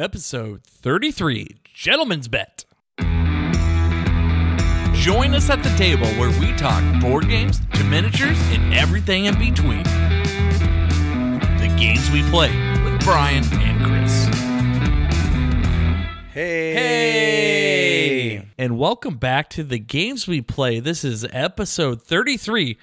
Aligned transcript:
episode 0.00 0.62
33 0.64 1.60
Gentleman's 1.74 2.26
Bet. 2.26 2.64
Join 4.94 5.34
us 5.34 5.50
at 5.50 5.62
the 5.62 5.74
table 5.76 6.06
where 6.18 6.30
we 6.40 6.54
talk 6.56 6.82
board 7.02 7.28
games 7.28 7.60
to 7.74 7.84
miniatures 7.84 8.38
and 8.48 8.72
everything 8.72 9.26
in 9.26 9.38
between. 9.38 9.82
The 11.58 11.74
games 11.78 12.10
we 12.10 12.22
play 12.30 12.48
with 12.82 13.04
Brian 13.04 13.44
and 13.52 13.84
Chris. 13.84 14.24
Hey. 16.32 16.72
Hey! 16.72 18.48
And 18.56 18.78
welcome 18.78 19.18
back 19.18 19.50
to 19.50 19.62
the 19.62 19.78
games 19.78 20.26
we 20.26 20.40
play. 20.40 20.80
This 20.80 21.04
is 21.04 21.26
episode 21.30 22.02
33. 22.02 22.78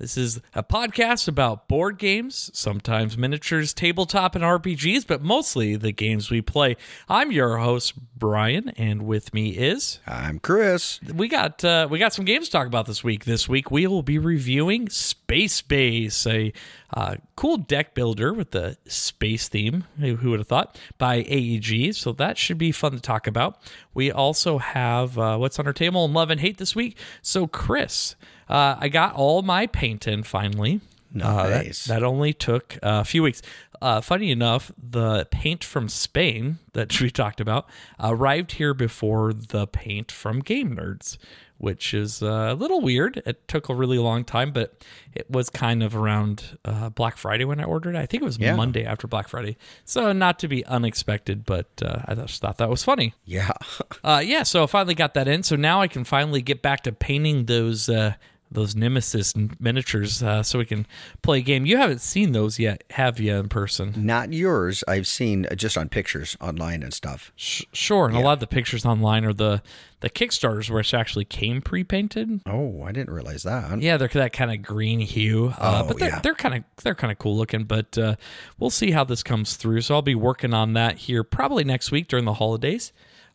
This 0.00 0.16
is 0.16 0.40
a 0.54 0.62
podcast 0.62 1.28
about 1.28 1.68
board 1.68 1.98
games, 1.98 2.50
sometimes 2.54 3.18
miniatures, 3.18 3.74
tabletop, 3.74 4.34
and 4.34 4.42
RPGs, 4.42 5.06
but 5.06 5.20
mostly 5.20 5.76
the 5.76 5.92
games 5.92 6.30
we 6.30 6.40
play. 6.40 6.78
I'm 7.06 7.30
your 7.30 7.58
host, 7.58 7.92
Brian, 8.16 8.70
and 8.78 9.02
with 9.02 9.34
me 9.34 9.50
is 9.50 10.00
I'm 10.06 10.38
Chris. 10.38 11.00
we 11.14 11.28
got 11.28 11.62
uh, 11.62 11.86
we 11.90 11.98
got 11.98 12.14
some 12.14 12.24
games 12.24 12.46
to 12.46 12.52
talk 12.52 12.66
about 12.66 12.86
this 12.86 13.04
week. 13.04 13.26
This 13.26 13.46
week 13.46 13.70
we 13.70 13.86
will 13.86 14.02
be 14.02 14.16
reviewing 14.16 14.88
Space 14.88 15.60
Base, 15.60 16.26
a 16.26 16.54
uh, 16.94 17.16
cool 17.36 17.58
deck 17.58 17.92
builder 17.94 18.32
with 18.32 18.52
the 18.52 18.78
space 18.86 19.48
theme. 19.48 19.84
Who 19.98 20.30
would 20.30 20.40
have 20.40 20.48
thought? 20.48 20.78
By 20.96 21.16
AEG, 21.16 21.94
so 21.94 22.12
that 22.12 22.38
should 22.38 22.56
be 22.56 22.72
fun 22.72 22.92
to 22.92 23.00
talk 23.00 23.26
about. 23.26 23.60
We 23.92 24.10
also 24.10 24.56
have 24.56 25.18
uh, 25.18 25.36
what's 25.36 25.58
on 25.58 25.66
our 25.66 25.74
table 25.74 26.06
in 26.06 26.14
love 26.14 26.30
and 26.30 26.40
hate 26.40 26.56
this 26.56 26.74
week. 26.74 26.96
So 27.20 27.46
Chris, 27.46 28.16
uh, 28.50 28.76
I 28.78 28.88
got 28.88 29.14
all 29.14 29.40
my 29.42 29.66
paint 29.66 30.06
in 30.06 30.22
finally. 30.24 30.80
Uh, 31.20 31.46
that- 31.48 31.64
Nice. 31.66 31.84
that, 31.86 32.02
only 32.02 32.32
took 32.32 32.78
a 32.82 33.04
few 33.04 33.22
weeks. 33.22 33.40
Uh, 33.82 34.00
funny 34.00 34.30
enough, 34.30 34.70
the 34.76 35.26
paint 35.30 35.64
from 35.64 35.88
Spain 35.88 36.58
that 36.74 37.00
we 37.00 37.10
talked 37.10 37.40
about 37.40 37.66
arrived 37.98 38.52
here 38.52 38.74
before 38.74 39.32
the 39.32 39.66
paint 39.66 40.12
from 40.12 40.40
Game 40.40 40.76
Nerds, 40.76 41.16
which 41.58 41.92
is 41.94 42.22
uh, 42.22 42.50
a 42.52 42.54
little 42.54 42.80
weird. 42.80 43.22
It 43.26 43.48
took 43.48 43.68
a 43.70 43.74
really 43.74 43.98
long 43.98 44.22
time, 44.24 44.52
but 44.52 44.84
it 45.14 45.28
was 45.30 45.48
kind 45.50 45.82
of 45.82 45.96
around 45.96 46.58
uh, 46.64 46.90
Black 46.90 47.16
Friday 47.16 47.44
when 47.44 47.58
I 47.58 47.64
ordered 47.64 47.96
it. 47.96 47.98
I 47.98 48.06
think 48.06 48.22
it 48.22 48.26
was 48.26 48.38
Yeah. 48.38 48.54
Monday 48.54 48.84
after 48.84 49.06
Black 49.08 49.28
Friday. 49.28 49.56
So, 49.84 50.12
not 50.12 50.38
to 50.40 50.48
be 50.48 50.64
unexpected, 50.66 51.44
but 51.46 51.66
uh, 51.84 52.02
I 52.06 52.14
just 52.14 52.40
thought 52.42 52.58
that 52.58 52.68
was 52.70 52.84
funny. 52.84 53.14
Yeah. 53.24 53.50
Uh, 54.04 54.22
yeah, 54.24 54.42
so 54.44 54.62
I 54.62 54.66
finally 54.66 54.94
got 54.94 55.12
that 55.14 55.28
in. 55.28 55.42
So 55.42 55.56
now 55.56 55.82
I 55.82 55.86
can 55.88 56.04
finally 56.04 56.40
get 56.40 56.62
back 56.62 56.82
to 56.84 56.92
painting 56.92 57.44
those 57.44 57.86
uh, 57.90 58.14
those 58.50 58.74
Nemesis 58.74 59.34
miniatures, 59.60 60.22
uh, 60.22 60.42
so 60.42 60.58
we 60.58 60.64
can 60.66 60.86
play 61.22 61.38
a 61.38 61.42
game. 61.42 61.66
You 61.66 61.76
haven't 61.76 62.00
seen 62.00 62.32
those 62.32 62.58
yet, 62.58 62.82
have 62.90 63.20
you, 63.20 63.34
in 63.36 63.48
person? 63.48 63.94
Not 63.96 64.32
yours. 64.32 64.82
I've 64.88 65.06
seen 65.06 65.46
uh, 65.50 65.54
just 65.54 65.78
on 65.78 65.88
pictures 65.88 66.36
online 66.40 66.82
and 66.82 66.92
stuff. 66.92 67.32
Sh- 67.36 67.62
sure, 67.72 68.06
and 68.08 68.16
a 68.16 68.20
lot 68.20 68.32
of 68.34 68.40
the 68.40 68.46
pictures 68.46 68.84
online 68.84 69.24
are 69.24 69.32
the 69.32 69.62
the 70.00 70.08
Kickstarters, 70.10 70.70
where 70.70 70.80
it 70.80 70.94
actually 70.94 71.26
came 71.26 71.60
pre 71.60 71.84
painted. 71.84 72.40
Oh, 72.46 72.82
I 72.82 72.90
didn't 72.92 73.10
realize 73.12 73.42
that. 73.42 73.80
Yeah, 73.82 73.96
they're 73.98 74.08
that 74.08 74.32
kind 74.32 74.50
of 74.50 74.62
green 74.62 75.00
hue, 75.00 75.52
uh, 75.58 75.82
Oh, 75.84 75.88
but 75.88 75.98
they're 75.98 76.08
yeah. 76.08 76.18
they're 76.20 76.34
kind 76.34 76.54
of 76.54 76.64
they're 76.82 76.94
kind 76.94 77.12
of 77.12 77.18
cool 77.18 77.36
looking. 77.36 77.64
But 77.64 77.96
uh, 77.98 78.16
we'll 78.58 78.70
see 78.70 78.90
how 78.90 79.04
this 79.04 79.22
comes 79.22 79.56
through. 79.56 79.82
So 79.82 79.94
I'll 79.94 80.02
be 80.02 80.14
working 80.14 80.54
on 80.54 80.72
that 80.72 80.96
here 80.98 81.22
probably 81.22 81.64
next 81.64 81.90
week 81.92 82.08
during 82.08 82.24
the 82.24 82.34
holidays, 82.34 82.92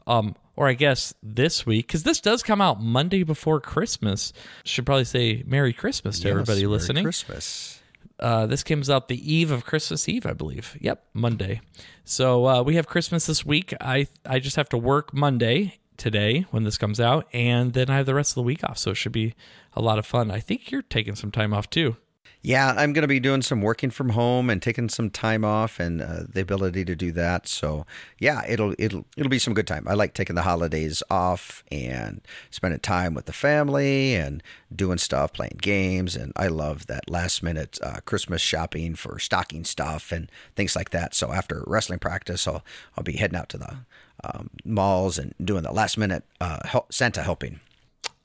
um, 0.07 0.35
or 0.55 0.67
I 0.67 0.73
guess 0.73 1.13
this 1.21 1.65
week 1.65 1.87
because 1.87 2.03
this 2.03 2.21
does 2.21 2.43
come 2.43 2.61
out 2.61 2.81
Monday 2.81 3.23
before 3.23 3.59
Christmas. 3.59 4.31
Should 4.63 4.85
probably 4.85 5.05
say 5.05 5.43
Merry 5.45 5.73
Christmas 5.73 6.19
to 6.19 6.27
Yes, 6.27 6.31
everybody 6.31 6.61
Merry 6.61 6.67
listening. 6.67 7.03
Christmas. 7.03 7.81
Uh, 8.17 8.45
this 8.45 8.63
comes 8.63 8.89
out 8.89 9.09
the 9.09 9.33
eve 9.33 9.51
of 9.51 9.65
Christmas 9.65 10.07
Eve, 10.07 10.25
I 10.25 10.31
believe. 10.31 10.77
Yep, 10.79 11.03
Monday. 11.13 11.59
So 12.05 12.47
uh, 12.47 12.63
we 12.63 12.75
have 12.75 12.87
Christmas 12.87 13.25
this 13.25 13.45
week. 13.45 13.73
I 13.81 14.07
I 14.25 14.39
just 14.39 14.55
have 14.55 14.69
to 14.69 14.77
work 14.77 15.13
Monday 15.13 15.79
today 15.97 16.45
when 16.51 16.63
this 16.63 16.77
comes 16.77 16.99
out, 17.01 17.27
and 17.33 17.73
then 17.73 17.89
I 17.89 17.97
have 17.97 18.05
the 18.05 18.13
rest 18.15 18.31
of 18.31 18.35
the 18.35 18.43
week 18.43 18.63
off. 18.63 18.77
So 18.77 18.91
it 18.91 18.95
should 18.95 19.11
be 19.11 19.35
a 19.73 19.81
lot 19.81 19.99
of 19.99 20.05
fun. 20.05 20.31
I 20.31 20.39
think 20.39 20.71
you're 20.71 20.81
taking 20.81 21.15
some 21.15 21.31
time 21.31 21.53
off 21.53 21.69
too. 21.69 21.97
Yeah, 22.45 22.75
I'm 22.77 22.93
going 22.93 23.01
to 23.01 23.07
be 23.07 23.19
doing 23.19 23.41
some 23.41 23.63
working 23.63 23.89
from 23.89 24.09
home 24.09 24.51
and 24.51 24.61
taking 24.61 24.87
some 24.87 25.09
time 25.09 25.43
off 25.43 25.79
and 25.79 25.99
uh, 25.99 26.25
the 26.29 26.41
ability 26.41 26.85
to 26.85 26.95
do 26.95 27.11
that. 27.13 27.47
So, 27.47 27.87
yeah, 28.19 28.43
it'll 28.47 28.75
it'll 28.77 29.03
it'll 29.17 29.31
be 29.31 29.39
some 29.39 29.55
good 29.55 29.65
time. 29.65 29.87
I 29.87 29.95
like 29.95 30.13
taking 30.13 30.35
the 30.35 30.43
holidays 30.43 31.01
off 31.09 31.63
and 31.71 32.21
spending 32.51 32.81
time 32.81 33.15
with 33.15 33.25
the 33.25 33.33
family 33.33 34.13
and 34.13 34.43
doing 34.73 34.99
stuff, 34.99 35.33
playing 35.33 35.57
games, 35.59 36.15
and 36.15 36.33
I 36.35 36.45
love 36.45 36.85
that 36.85 37.09
last 37.09 37.41
minute 37.41 37.79
uh, 37.81 38.01
Christmas 38.05 38.43
shopping 38.43 38.93
for 38.93 39.17
stocking 39.17 39.63
stuff 39.63 40.11
and 40.11 40.31
things 40.55 40.75
like 40.75 40.91
that. 40.91 41.15
So 41.15 41.31
after 41.31 41.63
wrestling 41.65 41.97
practice, 41.97 42.47
I'll 42.47 42.63
I'll 42.95 43.03
be 43.03 43.13
heading 43.17 43.39
out 43.39 43.49
to 43.49 43.57
the 43.57 43.77
um, 44.23 44.51
malls 44.63 45.17
and 45.17 45.33
doing 45.43 45.63
the 45.63 45.71
last 45.71 45.97
minute 45.97 46.23
uh, 46.39 46.59
help, 46.67 46.93
Santa 46.93 47.23
helping. 47.23 47.59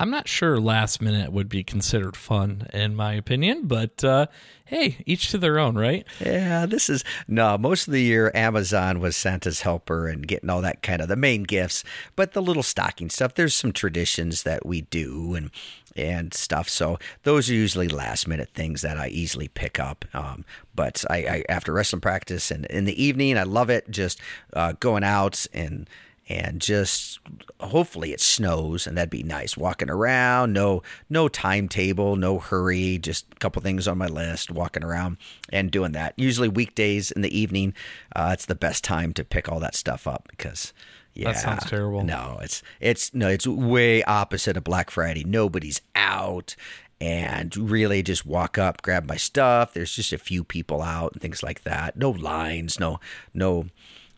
I'm 0.01 0.11
not 0.11 0.29
sure 0.29 0.59
last 0.59 1.03
minute 1.03 1.31
would 1.31 1.51
be 1.51 1.63
considered 1.63 2.17
fun 2.17 2.67
in 2.73 2.97
my 2.97 3.13
opinion, 3.13 3.67
but 3.67 4.03
uh, 4.03 4.29
hey, 4.65 4.97
each 5.05 5.31
to 5.31 5.37
their 5.37 5.59
own, 5.59 5.77
right? 5.77 6.07
Yeah, 6.19 6.65
this 6.65 6.89
is 6.89 7.05
no. 7.29 7.59
Most 7.59 7.87
of 7.87 7.93
the 7.93 8.01
year, 8.01 8.33
Amazon 8.35 9.01
was 9.01 9.15
Santa's 9.15 9.61
helper 9.61 10.09
and 10.09 10.27
getting 10.27 10.49
all 10.49 10.63
that 10.63 10.81
kind 10.81 11.03
of 11.03 11.09
the 11.09 11.17
main 11.17 11.43
gifts. 11.43 11.85
But 12.17 12.33
the 12.33 12.41
little 12.41 12.63
stocking 12.63 13.11
stuff, 13.11 13.35
there's 13.35 13.55
some 13.55 13.73
traditions 13.73 14.43
that 14.45 14.65
we 14.65 14.81
do 14.81 15.35
and 15.35 15.51
and 15.95 16.33
stuff. 16.33 16.71
So 16.71 16.99
those 17.25 17.51
are 17.51 17.55
usually 17.55 17.89
last 17.89 18.27
minute 18.27 18.49
things 18.55 18.81
that 18.81 18.97
I 18.97 19.09
easily 19.09 19.49
pick 19.49 19.79
up. 19.79 20.07
Um, 20.15 20.47
but 20.75 21.05
I, 21.11 21.17
I 21.17 21.45
after 21.51 21.75
wrestling 21.75 22.01
practice 22.01 22.51
and 22.51 22.65
in 22.67 22.87
the 22.87 23.03
evening, 23.03 23.37
I 23.37 23.43
love 23.43 23.69
it. 23.69 23.91
Just 23.91 24.19
uh, 24.55 24.73
going 24.81 25.05
out 25.05 25.47
and 25.53 25.91
and 26.31 26.61
just 26.61 27.19
hopefully 27.59 28.13
it 28.13 28.21
snows 28.21 28.87
and 28.87 28.97
that'd 28.97 29.11
be 29.11 29.25
nice. 29.25 29.57
Walking 29.57 29.91
around 29.91 30.53
no 30.53 30.83
no 31.11 31.27
timetable 31.27 32.15
no 32.15 32.39
hurry 32.39 32.99
just 32.99 33.27
a 33.33 33.37
couple 33.37 33.61
things 33.61 33.89
on 33.89 33.99
my 33.99 34.07
list 34.07 34.51
walking 34.51 34.85
around 34.85 35.17
and 35.53 35.73
doing 35.73 35.91
that. 35.93 36.15
Usually 36.17 36.49
weekdays 36.49 37.11
in 37.11 37.23
the 37.23 37.37
evening 37.37 37.75
uh, 38.15 38.31
it's 38.33 38.47
the 38.47 38.55
best 38.55 38.85
time 38.85 39.13
to 39.15 39.25
pick 39.25 39.51
all 39.51 39.59
that 39.59 39.75
stuff 39.75 40.07
up 40.07 40.29
because 40.31 40.73
yeah. 41.13 41.33
That 41.33 41.41
sounds 41.41 41.67
terrible. 41.67 42.05
no 42.05 42.39
it's 42.41 42.63
it's 42.79 43.13
no 43.13 43.29
it's 43.29 43.47
way 43.47 44.05
opposite 44.05 44.57
of 44.57 44.63
black 44.63 44.91
friday. 44.91 45.25
Nobody's 45.25 45.81
out 45.97 46.55
and 47.01 47.57
really 47.57 48.05
just 48.05 48.25
walk 48.25 48.57
up 48.57 48.83
grab 48.83 49.09
my 49.09 49.17
stuff. 49.17 49.75
There's 49.75 49.97
just 49.97 50.13
a 50.13 50.19
few 50.19 50.45
people 50.45 50.81
out 50.81 51.15
and 51.15 51.21
things 51.21 51.43
like 51.43 51.65
that. 51.65 51.97
No 51.97 52.11
lines 52.11 52.79
no 52.79 53.01
no 53.35 53.67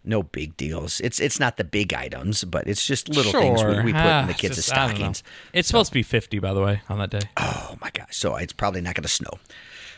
no 0.05 0.23
big 0.23 0.57
deals. 0.57 1.01
It's 1.01 1.21
it's 1.21 1.39
not 1.39 1.57
the 1.57 1.65
big 1.65 1.95
items, 1.95 2.45
but 2.45 2.67
it's 2.67 2.85
just 2.87 3.09
little 3.09 3.33
things 3.33 3.63
we, 3.63 3.77
we 3.83 3.93
put 3.93 4.01
Ah, 4.01 4.23
in 4.23 4.27
the 4.29 4.35
kids' 4.35 4.57
just- 4.57 4.73
I 4.73 4.77
don't 4.77 4.89
know. 4.91 4.95
stockings. 4.97 5.23
It's 5.53 5.69
supposed 5.69 5.91
to 5.91 5.95
be 5.95 6.03
50, 6.03 6.39
by 6.41 6.53
the 6.53 6.61
way, 6.61 6.81
on 6.89 6.99
that 6.99 7.11
day. 7.11 7.21
Oh 7.37 7.77
my 7.81 7.91
gosh! 7.91 8.17
So 8.17 8.37
it's 8.37 8.53
probably 8.53 8.81
not 8.81 8.95
going 8.95 9.03
to 9.05 9.09
snow. 9.09 9.39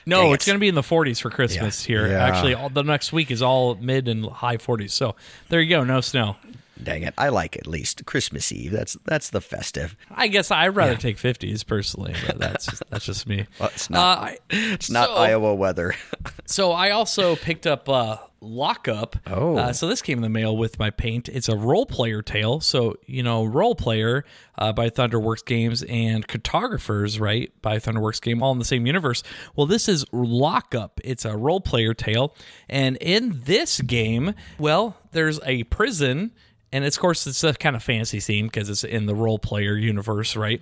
No, 0.07 0.23
Dang 0.25 0.33
it's 0.35 0.45
it. 0.45 0.51
going 0.51 0.57
to 0.57 0.61
be 0.61 0.69
in 0.69 0.75
the 0.75 0.83
40s 0.83 1.21
for 1.23 1.31
Christmas 1.31 1.89
Yeah. 1.89 1.97
here. 2.01 2.09
Yeah. 2.09 2.25
Actually, 2.27 2.53
all, 2.55 2.69
the 2.69 2.83
next 2.83 3.11
week 3.13 3.31
is 3.31 3.41
all 3.41 3.75
mid 3.77 4.07
and 4.07 4.27
high 4.27 4.59
40s. 4.59 4.91
So 4.91 5.17
there 5.49 5.61
you 5.63 5.71
go. 5.71 5.83
No 5.83 6.03
snow. 6.03 6.37
Dang 6.83 7.05
it! 7.05 7.15
I 7.17 7.29
like 7.29 7.57
at 7.57 7.69
least 7.69 8.05
Christmas 8.05 8.51
Eve. 8.51 8.73
That's 8.73 8.97
that's 9.05 9.31
the 9.31 9.41
festive. 9.41 9.95
I 10.11 10.27
guess 10.27 10.51
I'd 10.51 10.75
rather 10.75 10.97
take 10.97 11.17
50s 11.19 11.65
personally, 11.65 12.15
but 12.27 12.39
that's 12.39 12.67
just, 12.67 12.83
that's 12.91 13.05
just 13.07 13.27
me. 13.29 13.47
Well, 13.61 13.71
it's 13.73 13.89
not- 13.89 14.29
Uh, 14.29 14.33
It's 14.51 14.91
not 14.91 15.09
so, 15.09 15.15
Iowa 15.15 15.55
weather. 15.55 15.95
So 16.47 16.73
I 16.73 16.91
also 16.91 17.37
picked 17.37 17.67
up 17.67 17.89
uh, 17.89 18.17
Lockup. 18.45 19.17
Oh. 19.27 19.57
Uh, 19.57 19.73
so 19.73 19.89
this 19.89 20.03
came 20.03 20.19
in 20.19 20.23
the 20.23 20.29
mail 20.29 20.57
with 20.57 20.79
my 20.79 20.91
paint. 20.91 21.29
It's 21.29 21.49
a 21.49 21.57
role 21.57 21.87
player 21.87 22.23
tale. 22.23 22.61
So, 22.61 22.97
you 23.07 23.23
know, 23.23 23.45
role 23.45 23.75
player 23.75 24.25
uh, 24.59 24.73
by 24.73 24.91
Thunderworks 24.91 25.45
Games 25.45 25.83
and 25.85 26.27
Cartographers, 26.29 27.19
right, 27.19 27.53
by 27.63 27.79
Thunderworks 27.79 28.21
Game, 28.21 28.43
all 28.43 28.53
in 28.53 28.59
the 28.59 28.65
same 28.65 28.87
universe. 28.87 29.23
Well, 29.57 29.67
this 29.67 29.89
is 29.89 30.05
Lockup. 30.13 31.01
It's 31.03 31.25
a 31.25 31.37
role 31.37 31.61
player 31.61 31.95
tale. 31.95 32.35
And 32.69 32.97
in 32.99 33.43
this 33.45 33.81
game, 33.81 34.35
well, 34.59 34.97
there's 35.13 35.41
a 35.45 35.65
prison. 35.65 36.33
And 36.73 36.85
it's, 36.85 36.97
of 36.97 37.01
course, 37.01 37.27
it's 37.27 37.45
a 37.45 37.55
kind 37.55 37.77
of 37.77 37.83
fantasy 37.83 38.21
theme 38.21 38.47
because 38.47 38.69
it's 38.69 38.85
in 38.85 39.07
the 39.07 39.15
role 39.15 39.39
player 39.39 39.77
universe, 39.77 40.37
right? 40.37 40.61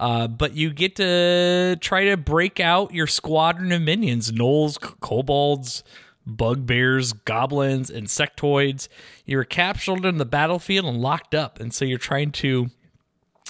Uh, 0.00 0.26
but 0.26 0.56
you 0.56 0.72
get 0.72 0.96
to 0.96 1.76
try 1.80 2.06
to 2.06 2.16
break 2.16 2.58
out 2.58 2.92
your 2.92 3.06
squadron 3.06 3.70
of 3.70 3.80
minions 3.82 4.32
gnolls, 4.32 4.76
kobolds, 5.00 5.84
bugbears, 6.26 7.12
goblins, 7.12 7.90
insectoids. 7.90 8.88
You're 9.24 9.44
captured 9.44 10.04
in 10.04 10.18
the 10.18 10.24
battlefield 10.24 10.86
and 10.86 11.00
locked 11.00 11.34
up. 11.34 11.60
And 11.60 11.72
so 11.72 11.84
you're 11.84 11.98
trying 11.98 12.32
to 12.32 12.70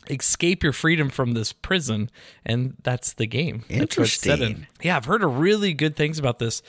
escape 0.09 0.63
your 0.63 0.73
freedom 0.73 1.09
from 1.09 1.33
this 1.33 1.53
prison. 1.53 2.11
And 2.45 2.77
that's 2.83 3.13
the 3.13 3.27
game. 3.27 3.65
That's 3.69 3.97
what 3.97 4.05
it's 4.05 4.17
set 4.17 4.41
in. 4.41 4.47
Interesting. 4.47 4.67
Yeah, 4.83 4.97
I've 4.97 5.05
heard 5.05 5.23
of 5.23 5.39
really 5.39 5.75
good 5.75 5.97
things 5.97 6.19
about 6.19 6.39
this. 6.39 6.63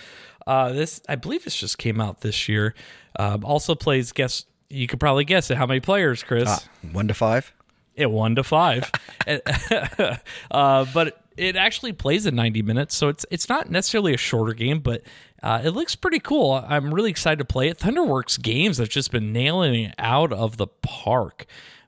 Uh, 0.46 0.74
this 0.74 1.02
I 1.08 1.16
believe 1.16 1.46
this 1.46 1.56
just 1.56 1.78
came 1.78 2.02
out 2.02 2.22
this 2.22 2.50
year. 2.50 2.76
Um, 3.18 3.46
also 3.46 3.76
plays 3.76 4.12
guess 4.12 4.46
you 4.70 4.88
could 4.88 5.00
probably 5.00 5.24
guess 5.24 5.50
it. 5.52 5.58
How 5.58 5.66
many 5.66 5.80
players, 5.80 6.24
Chris? 6.24 6.50
Ah, 6.50 6.64
one 6.92 7.08
to 7.08 7.14
five. 7.14 7.54
It 7.96 8.10
one 8.10 8.36
to 8.36 8.44
five, 8.44 8.92
uh, 9.28 10.86
but 10.94 11.24
it 11.38 11.56
actually 11.56 11.94
plays 11.94 12.26
in 12.26 12.36
ninety 12.36 12.64
minutes, 12.64 12.96
so 12.96 13.08
it's 13.08 13.24
it's 13.30 13.48
not 13.48 13.70
necessarily 13.70 14.16
a 14.16 14.18
shorter 14.18 14.54
game, 14.54 14.80
but 14.80 15.04
Uh, 15.44 15.62
it 15.64 15.72
looks 15.72 15.94
pretty 15.94 16.20
cool. 16.20 16.54
I'm 16.54 16.94
really 16.94 17.10
excited 17.12 17.40
to 17.40 17.46
play 17.46 17.68
it. 17.68 17.78
Thunderworks 17.78 18.42
Games 18.42 18.78
have 18.78 18.88
just 18.88 19.12
been 19.12 19.34
nailing 19.34 19.76
it 19.86 19.96
out 20.00 20.32
of 20.32 20.56
the 20.56 20.68
park. 20.68 21.46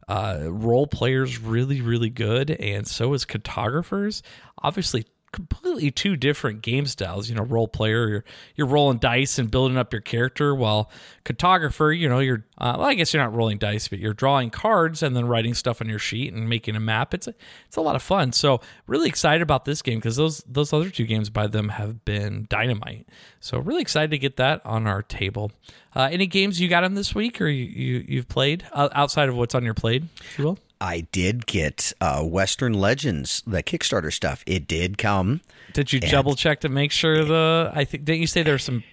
Uh, 0.08 0.42
role 0.50 0.86
players 0.86 1.40
really, 1.40 1.82
really 1.82 2.10
good, 2.10 2.52
and 2.52 2.86
so 2.86 3.14
is 3.14 3.26
cartographers. 3.26 4.22
Obviously, 4.62 5.06
completely 5.36 5.92
two 5.92 6.16
different 6.16 6.62
game 6.62 6.86
styles. 6.86 7.30
You 7.30 7.36
know, 7.36 7.44
role 7.44 7.68
player, 7.68 8.08
you're 8.08 8.24
you're 8.56 8.68
rolling 8.68 8.98
dice 9.00 9.38
and 9.38 9.52
building 9.52 9.78
up 9.78 9.92
your 9.92 10.02
character, 10.02 10.56
while 10.56 10.90
cartographer, 11.26 11.98
you 11.98 12.08
know, 12.08 12.20
you're 12.20 12.46
uh, 12.58 12.76
well, 12.78 12.88
I 12.88 12.94
guess 12.94 13.14
you're 13.14 13.22
not 13.22 13.36
rolling 13.36 13.58
dice, 13.58 13.90
but 13.90 14.00
you're 14.00 14.14
drawing 14.14 14.50
cards 14.50 15.04
and 15.04 15.16
then 15.16 15.28
writing 15.28 15.54
stuff 15.54 15.82
on 15.82 15.90
your 15.90 16.00
sheet 16.00 16.34
and 16.34 16.48
making 16.48 16.76
a 16.76 16.80
map. 16.80 17.14
It's 17.14 17.28
a, 17.28 17.36
it's 17.68 17.76
a 17.76 17.82
lot 17.82 17.96
of 17.96 18.02
fun. 18.02 18.32
So 18.32 18.62
really 18.88 19.10
excited 19.10 19.42
about 19.42 19.66
this 19.66 19.82
game 19.82 20.00
because 20.00 20.16
those 20.16 20.44
those 20.48 20.72
other 20.72 20.90
two 20.90 21.06
games 21.06 21.30
by 21.30 21.48
them 21.48 21.70
have 21.70 22.06
been 22.06 22.48
dynamite. 22.50 23.08
So 23.42 23.60
really 23.60 23.82
excited 23.82 24.12
to 24.12 24.18
get 24.18 24.38
that 24.38 24.66
on 24.66 24.88
our 24.88 25.02
table. 25.02 25.52
Uh, 25.94 26.10
any 26.12 26.28
games 26.28 26.60
you 26.60 26.70
got 26.70 26.84
in 26.84 26.94
this 26.94 27.14
week 27.14 27.42
or 27.42 27.48
you, 27.48 27.66
you 27.66 28.06
you've 28.08 28.30
played 28.30 28.66
uh, 28.72 28.90
outside 28.94 29.28
of 29.28 29.36
what's 29.36 29.54
on 29.54 29.64
your 29.66 29.74
plate, 29.74 30.04
if 30.22 30.40
you 30.40 30.46
will? 30.46 30.60
I 30.82 31.02
did 31.12 31.46
get 31.46 31.94
uh, 32.02 32.24
Western 32.24 32.74
Legends, 32.74 33.42
the 33.48 33.64
Kickstarter 33.64 34.12
stuff. 34.12 34.44
It 34.46 34.68
did 34.68 34.98
come. 34.98 35.42
Did 35.74 35.94
you 35.94 36.00
double 36.00 36.36
check 36.36 36.62
to 36.62 36.70
make 36.70 36.92
sure 36.92 37.24
the? 37.24 37.72
I 37.74 37.84
think 37.86 38.06
didn't 38.06 38.22
you 38.22 38.28
say 38.28 38.44
there's 38.44 38.64
some 38.64 38.84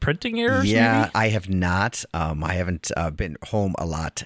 printing 0.00 0.40
errors? 0.40 0.70
Yeah, 0.70 1.02
maybe? 1.02 1.10
I 1.14 1.28
have 1.28 1.48
not. 1.48 2.04
Um, 2.14 2.42
I 2.42 2.54
haven't 2.54 2.90
uh, 2.96 3.10
been 3.10 3.36
home 3.48 3.74
a 3.78 3.86
lot 3.86 4.24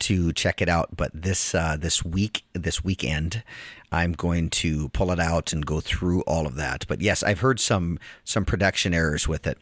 to 0.00 0.32
check 0.32 0.60
it 0.60 0.68
out, 0.68 0.96
but 0.96 1.10
this 1.14 1.54
uh, 1.54 1.76
this 1.78 2.04
week, 2.04 2.44
this 2.52 2.82
weekend, 2.82 3.42
I'm 3.90 4.12
going 4.12 4.50
to 4.50 4.88
pull 4.90 5.10
it 5.12 5.20
out 5.20 5.52
and 5.52 5.64
go 5.64 5.80
through 5.80 6.22
all 6.22 6.46
of 6.46 6.56
that. 6.56 6.86
But 6.88 7.00
yes, 7.00 7.22
I've 7.22 7.40
heard 7.40 7.60
some 7.60 7.98
some 8.24 8.44
production 8.44 8.94
errors 8.94 9.28
with 9.28 9.46
it, 9.46 9.58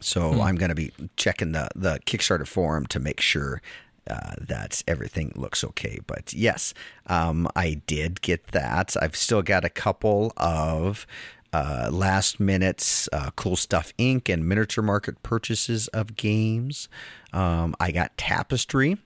so 0.00 0.40
I'm 0.42 0.56
going 0.56 0.70
to 0.70 0.74
be 0.74 0.92
checking 1.16 1.52
the 1.52 1.68
the 1.74 2.00
Kickstarter 2.06 2.46
forum 2.46 2.86
to 2.86 2.98
make 2.98 3.20
sure 3.20 3.62
uh, 4.08 4.34
that 4.40 4.82
everything 4.86 5.32
looks 5.36 5.64
okay. 5.64 6.00
But 6.06 6.32
yes, 6.32 6.74
um, 7.06 7.48
I 7.56 7.82
did 7.86 8.20
get 8.20 8.48
that. 8.48 8.96
I've 9.00 9.16
still 9.16 9.42
got 9.42 9.64
a 9.64 9.70
couple 9.70 10.32
of 10.36 11.06
uh, 11.52 11.88
last 11.92 12.40
minutes 12.40 13.08
uh, 13.12 13.30
Cool 13.36 13.56
Stuff 13.56 13.92
Inc 13.98 14.32
and 14.32 14.48
miniature 14.48 14.82
market 14.84 15.22
purchases 15.22 15.88
of 15.88 16.16
games. 16.16 16.88
Um, 17.32 17.74
I 17.80 17.90
got 17.92 18.16
Tapestry. 18.16 18.98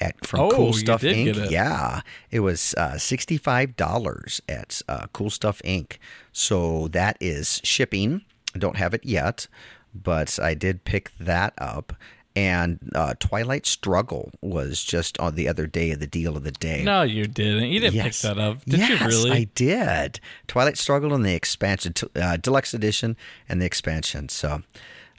At, 0.00 0.26
from 0.26 0.40
Oh, 0.40 0.50
Cool 0.50 0.66
you 0.66 0.72
Stuff 0.72 1.02
did 1.02 1.14
Inc. 1.16 1.24
get 1.24 1.36
it. 1.36 1.50
Yeah, 1.52 2.00
it 2.30 2.40
was 2.40 2.74
uh, 2.74 2.98
sixty-five 2.98 3.76
dollars 3.76 4.42
at 4.48 4.82
uh, 4.88 5.06
Cool 5.12 5.30
Stuff 5.30 5.62
Inc. 5.64 5.98
So 6.32 6.88
that 6.88 7.16
is 7.20 7.60
shipping. 7.62 8.22
I 8.56 8.58
don't 8.58 8.76
have 8.76 8.92
it 8.92 9.04
yet, 9.06 9.46
but 9.94 10.36
I 10.42 10.54
did 10.54 10.84
pick 10.84 11.12
that 11.20 11.54
up. 11.58 11.92
And 12.36 12.90
uh, 12.96 13.14
Twilight 13.20 13.64
Struggle 13.64 14.32
was 14.40 14.82
just 14.82 15.18
on 15.20 15.36
the 15.36 15.46
other 15.46 15.68
day 15.68 15.92
of 15.92 16.00
the 16.00 16.06
deal 16.08 16.36
of 16.36 16.42
the 16.42 16.50
day. 16.50 16.82
No, 16.82 17.02
you 17.02 17.26
didn't. 17.26 17.68
You 17.68 17.78
didn't 17.78 18.02
pick 18.02 18.14
that 18.14 18.38
up. 18.38 18.64
Did 18.64 18.80
yes, 18.80 19.00
you 19.00 19.06
really? 19.06 19.30
I 19.30 19.44
did. 19.54 20.18
Twilight 20.48 20.76
Struggle 20.76 21.14
and 21.14 21.24
the 21.24 21.34
expansion, 21.34 21.94
uh, 22.16 22.36
deluxe 22.38 22.74
edition, 22.74 23.16
and 23.48 23.62
the 23.62 23.66
expansion. 23.66 24.28
So 24.28 24.62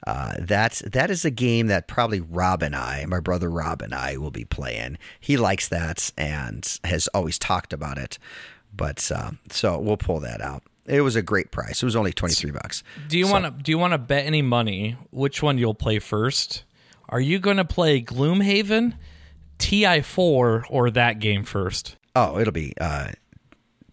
uh, 0.06 0.34
that 0.38 0.82
that 0.92 1.10
is 1.10 1.24
a 1.24 1.30
game 1.30 1.66
that 1.68 1.88
probably 1.88 2.20
Rob 2.20 2.62
and 2.62 2.76
I, 2.76 3.06
my 3.06 3.20
brother 3.20 3.50
Rob 3.50 3.82
and 3.82 3.94
I, 3.94 4.16
will 4.16 4.30
be 4.30 4.44
playing. 4.44 4.98
He 5.18 5.36
likes 5.36 5.68
that 5.68 6.12
and 6.16 6.78
has 6.84 7.08
always 7.08 7.38
talked 7.38 7.72
about 7.72 7.98
it. 7.98 8.18
But 8.74 9.10
uh, 9.14 9.32
so 9.50 9.78
we'll 9.78 9.96
pull 9.96 10.20
that 10.20 10.40
out. 10.40 10.62
It 10.86 11.00
was 11.00 11.16
a 11.16 11.22
great 11.22 11.50
price. 11.50 11.82
It 11.82 11.86
was 11.86 11.96
only 11.96 12.12
twenty 12.12 12.34
three 12.34 12.52
bucks. 12.52 12.84
do 13.08 13.18
you 13.18 13.26
want 13.26 13.44
to? 13.44 13.50
Do 13.50 13.72
you 13.72 13.78
want 13.78 13.94
to 13.94 13.98
bet 13.98 14.26
any 14.26 14.42
money 14.42 14.96
which 15.10 15.42
one 15.42 15.58
you'll 15.58 15.74
play 15.74 15.98
first? 15.98 16.62
Are 17.08 17.20
you 17.20 17.38
going 17.38 17.58
to 17.58 17.64
play 17.64 18.02
Gloomhaven, 18.02 18.94
Ti 19.58 20.00
Four, 20.00 20.66
or 20.68 20.90
that 20.90 21.18
game 21.18 21.44
first? 21.44 21.96
Oh, 22.14 22.38
it'll 22.38 22.52
be 22.52 22.72
uh, 22.80 23.12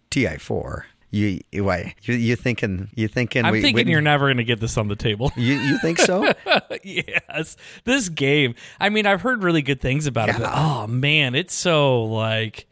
Ti 0.10 0.38
four. 0.38 0.86
You 1.12 1.42
you 1.52 1.64
why 1.64 1.94
you 2.02 2.16
you 2.16 2.36
thinking 2.36 2.90
you 2.96 3.08
thinking 3.08 3.46
I'm 3.46 3.52
we, 3.52 3.62
thinking 3.62 3.86
we- 3.86 3.92
you're 3.92 4.02
never 4.02 4.26
going 4.26 4.38
to 4.38 4.44
get 4.44 4.60
this 4.60 4.78
on 4.78 4.88
the 4.88 4.96
table. 4.96 5.32
you 5.36 5.54
you 5.54 5.78
think 5.78 6.00
so? 6.00 6.34
yes, 6.84 7.56
this 7.84 8.10
game. 8.10 8.56
I 8.80 8.90
mean, 8.90 9.06
I've 9.06 9.22
heard 9.22 9.44
really 9.44 9.62
good 9.62 9.80
things 9.80 10.08
about 10.08 10.30
it, 10.30 10.38
but 10.40 10.50
oh 10.52 10.88
man, 10.88 11.36
it's 11.36 11.54
so 11.54 12.04
like. 12.06 12.68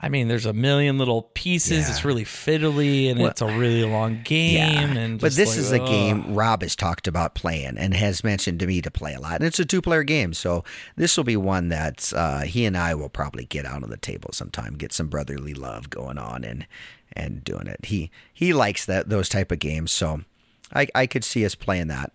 I 0.00 0.08
mean, 0.08 0.28
there's 0.28 0.46
a 0.46 0.52
million 0.52 0.96
little 0.96 1.22
pieces. 1.34 1.86
Yeah. 1.86 1.90
It's 1.90 2.04
really 2.04 2.24
fiddly, 2.24 3.10
and 3.10 3.20
it's 3.20 3.40
a 3.40 3.46
really 3.46 3.84
long 3.84 4.22
game. 4.24 4.96
And 4.96 5.20
but 5.20 5.32
this 5.32 5.50
like, 5.50 5.58
is 5.58 5.72
a 5.72 5.78
game 5.80 6.34
Rob 6.34 6.62
has 6.62 6.76
talked 6.76 7.08
about 7.08 7.34
playing 7.34 7.76
and 7.76 7.94
has 7.94 8.22
mentioned 8.22 8.60
to 8.60 8.66
me 8.66 8.80
to 8.80 8.90
play 8.92 9.14
a 9.14 9.20
lot. 9.20 9.36
And 9.36 9.44
it's 9.44 9.58
a 9.58 9.64
two 9.64 9.82
player 9.82 10.04
game. 10.04 10.34
So 10.34 10.62
this 10.94 11.16
will 11.16 11.24
be 11.24 11.36
one 11.36 11.68
that 11.70 12.12
uh, 12.14 12.42
he 12.42 12.64
and 12.64 12.76
I 12.76 12.94
will 12.94 13.08
probably 13.08 13.44
get 13.44 13.66
out 13.66 13.82
on 13.82 13.90
the 13.90 13.96
table 13.96 14.30
sometime, 14.32 14.74
get 14.76 14.92
some 14.92 15.08
brotherly 15.08 15.54
love 15.54 15.90
going 15.90 16.18
on 16.18 16.44
and 16.44 16.66
and 17.12 17.42
doing 17.42 17.66
it. 17.66 17.86
He 17.86 18.10
he 18.32 18.52
likes 18.52 18.84
that 18.86 19.08
those 19.08 19.28
type 19.28 19.50
of 19.50 19.58
games. 19.58 19.90
So 19.90 20.20
I, 20.72 20.86
I 20.94 21.06
could 21.06 21.24
see 21.24 21.44
us 21.44 21.56
playing 21.56 21.88
that. 21.88 22.12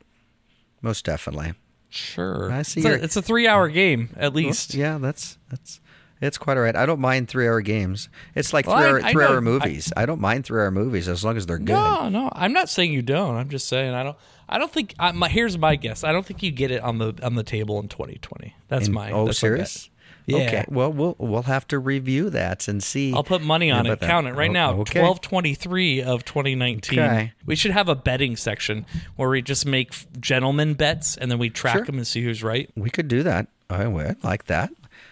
Most 0.82 1.04
definitely. 1.06 1.54
Sure. 1.90 2.52
I 2.52 2.64
see 2.64 2.80
It's 2.80 2.88
a, 2.88 3.04
it's 3.04 3.16
a 3.18 3.22
three-hour 3.22 3.70
game 3.70 4.10
at 4.18 4.34
least. 4.34 4.74
Yeah, 4.74 4.98
that's 4.98 5.38
that's 5.50 5.80
it's 6.24 6.38
quite 6.38 6.58
all 6.58 6.64
right. 6.64 6.76
I 6.76 6.86
don't 6.86 7.00
mind 7.00 7.28
three 7.28 7.48
hour 7.48 7.62
games. 7.62 8.10
It's 8.36 8.54
like 8.54 8.66
Well, 8.68 8.78
three 8.78 8.86
I- 8.86 8.90
hour 8.92 9.02
I 9.04 9.12
three 9.12 9.24
know- 9.24 9.30
hour 9.32 9.42
movies. 9.42 9.92
I, 9.96 10.06
don't 10.06 10.22
mind 10.22 10.46
three 10.46 10.60
hour 10.62 10.72
movies 10.72 11.08
as 11.08 11.24
long 11.24 11.38
as 11.38 11.46
they're 11.46 11.58
good. 11.60 11.74
No, 11.74 12.10
no, 12.10 12.30
I'm 12.34 12.54
not 12.54 12.70
saying 12.70 12.94
you 12.94 13.02
don't. 13.02 13.36
I'm 13.36 13.50
just 13.50 13.68
saying 13.68 13.94
I 13.94 14.04
don't. 14.04 14.18
I 14.50 14.58
don't 14.60 14.72
think. 14.72 14.94
I, 15.00 15.12
my, 15.14 15.30
here's 15.30 15.58
my 15.58 15.76
guess. 15.76 16.04
I 16.04 16.12
don't 16.12 16.26
think 16.26 16.44
you 16.44 16.52
get 16.52 16.70
it 16.72 16.82
on 16.82 16.98
the 16.98 17.14
on 17.24 17.36
the 17.36 17.44
table 17.44 17.80
in 17.80 17.88
2020. 17.88 18.56
That's 18.68 18.90
my. 18.90 19.12
oh, 19.12 19.26
that's 19.26 19.38
my 19.42 19.48
serious? 19.48 19.90
Yeah. 20.26 20.38
Okay. 20.38 20.66
Well, 20.70 20.92
we'll 20.94 21.16
we'll 21.18 21.42
have 21.44 21.68
to 21.70 21.80
review 21.80 22.30
that 22.30 22.68
and 22.70 22.82
see. 22.82 23.14
I'll 23.14 23.24
put 23.26 23.42
money 23.42 23.72
on 23.72 23.86
it. 23.86 24.00
that. 24.00 24.08
Count 24.08 24.26
it 24.28 24.34
right 24.36 24.50
Oh, 24.50 24.54
now. 24.54 24.72
okay. 24.82 25.00
Twelve 25.02 25.20
twenty 25.22 25.54
three 25.54 26.02
of 26.02 26.24
twenty 26.24 26.56
nineteen. 26.56 27.00
Okay. 27.00 27.34
We 27.46 27.56
should 27.56 27.72
have 27.72 27.90
a 27.90 27.96
betting 27.96 28.38
section 28.38 28.86
where 29.18 29.28
we 29.30 29.42
just 29.42 29.66
make 29.66 29.94
gentleman 30.22 30.76
bets 30.76 31.18
and 31.18 31.30
then 31.30 31.40
we 31.40 31.50
track 31.50 31.76
Sure. 31.76 31.86
them 31.86 31.98
and 31.98 32.08
see 32.08 32.24
who's 32.24 32.42
right. 32.44 32.70
We 32.76 32.90
could 32.90 33.08
do 33.10 33.24
that. 33.24 33.48
I 33.70 33.88
would 33.88 34.24
like 34.24 34.46
that. 34.46 34.70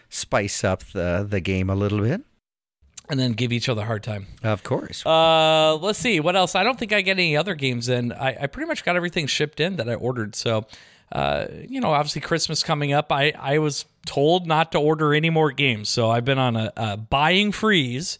Spice 0.10 0.64
up 0.64 0.84
the 0.92 1.26
the 1.28 1.40
game 1.40 1.70
a 1.70 1.76
little 1.76 2.02
bit. 2.02 2.22
And 3.10 3.20
then 3.20 3.34
give 3.34 3.52
each 3.52 3.68
other 3.68 3.82
a 3.82 3.86
hard 3.86 4.04
time. 4.04 4.28
Of 4.42 4.64
course. 4.64 5.06
Uh, 5.06 5.76
let's 5.76 6.00
see 6.00 6.22
what 6.22 6.38
else. 6.38 6.56
I 6.56 6.64
don't 6.64 6.80
think 6.80 6.94
I 6.94 7.02
get 7.02 7.20
any 7.20 7.36
other 7.36 7.56
games 7.56 7.90
in. 7.90 8.14
I, 8.14 8.44
I 8.44 8.48
pretty 8.48 8.68
much 8.68 8.86
got 8.86 8.96
everything 8.96 9.28
shipped 9.28 9.60
in 9.60 9.76
that 9.78 9.90
I 9.90 9.96
ordered. 9.96 10.34
So, 10.34 10.66
uh, 11.12 11.48
you 11.68 11.82
know, 11.82 11.92
obviously 11.92 12.22
Christmas 12.22 12.64
coming 12.64 12.94
up. 12.94 13.12
I 13.12 13.34
I 13.38 13.58
was 13.58 13.86
told 14.06 14.48
not 14.48 14.72
to 14.72 14.80
order 14.80 15.14
any 15.14 15.30
more 15.30 15.52
games, 15.52 15.90
so 15.90 16.10
I've 16.10 16.24
been 16.24 16.40
on 16.40 16.56
a, 16.56 16.72
a 16.78 16.98
buying 16.98 17.52
freeze 17.52 18.18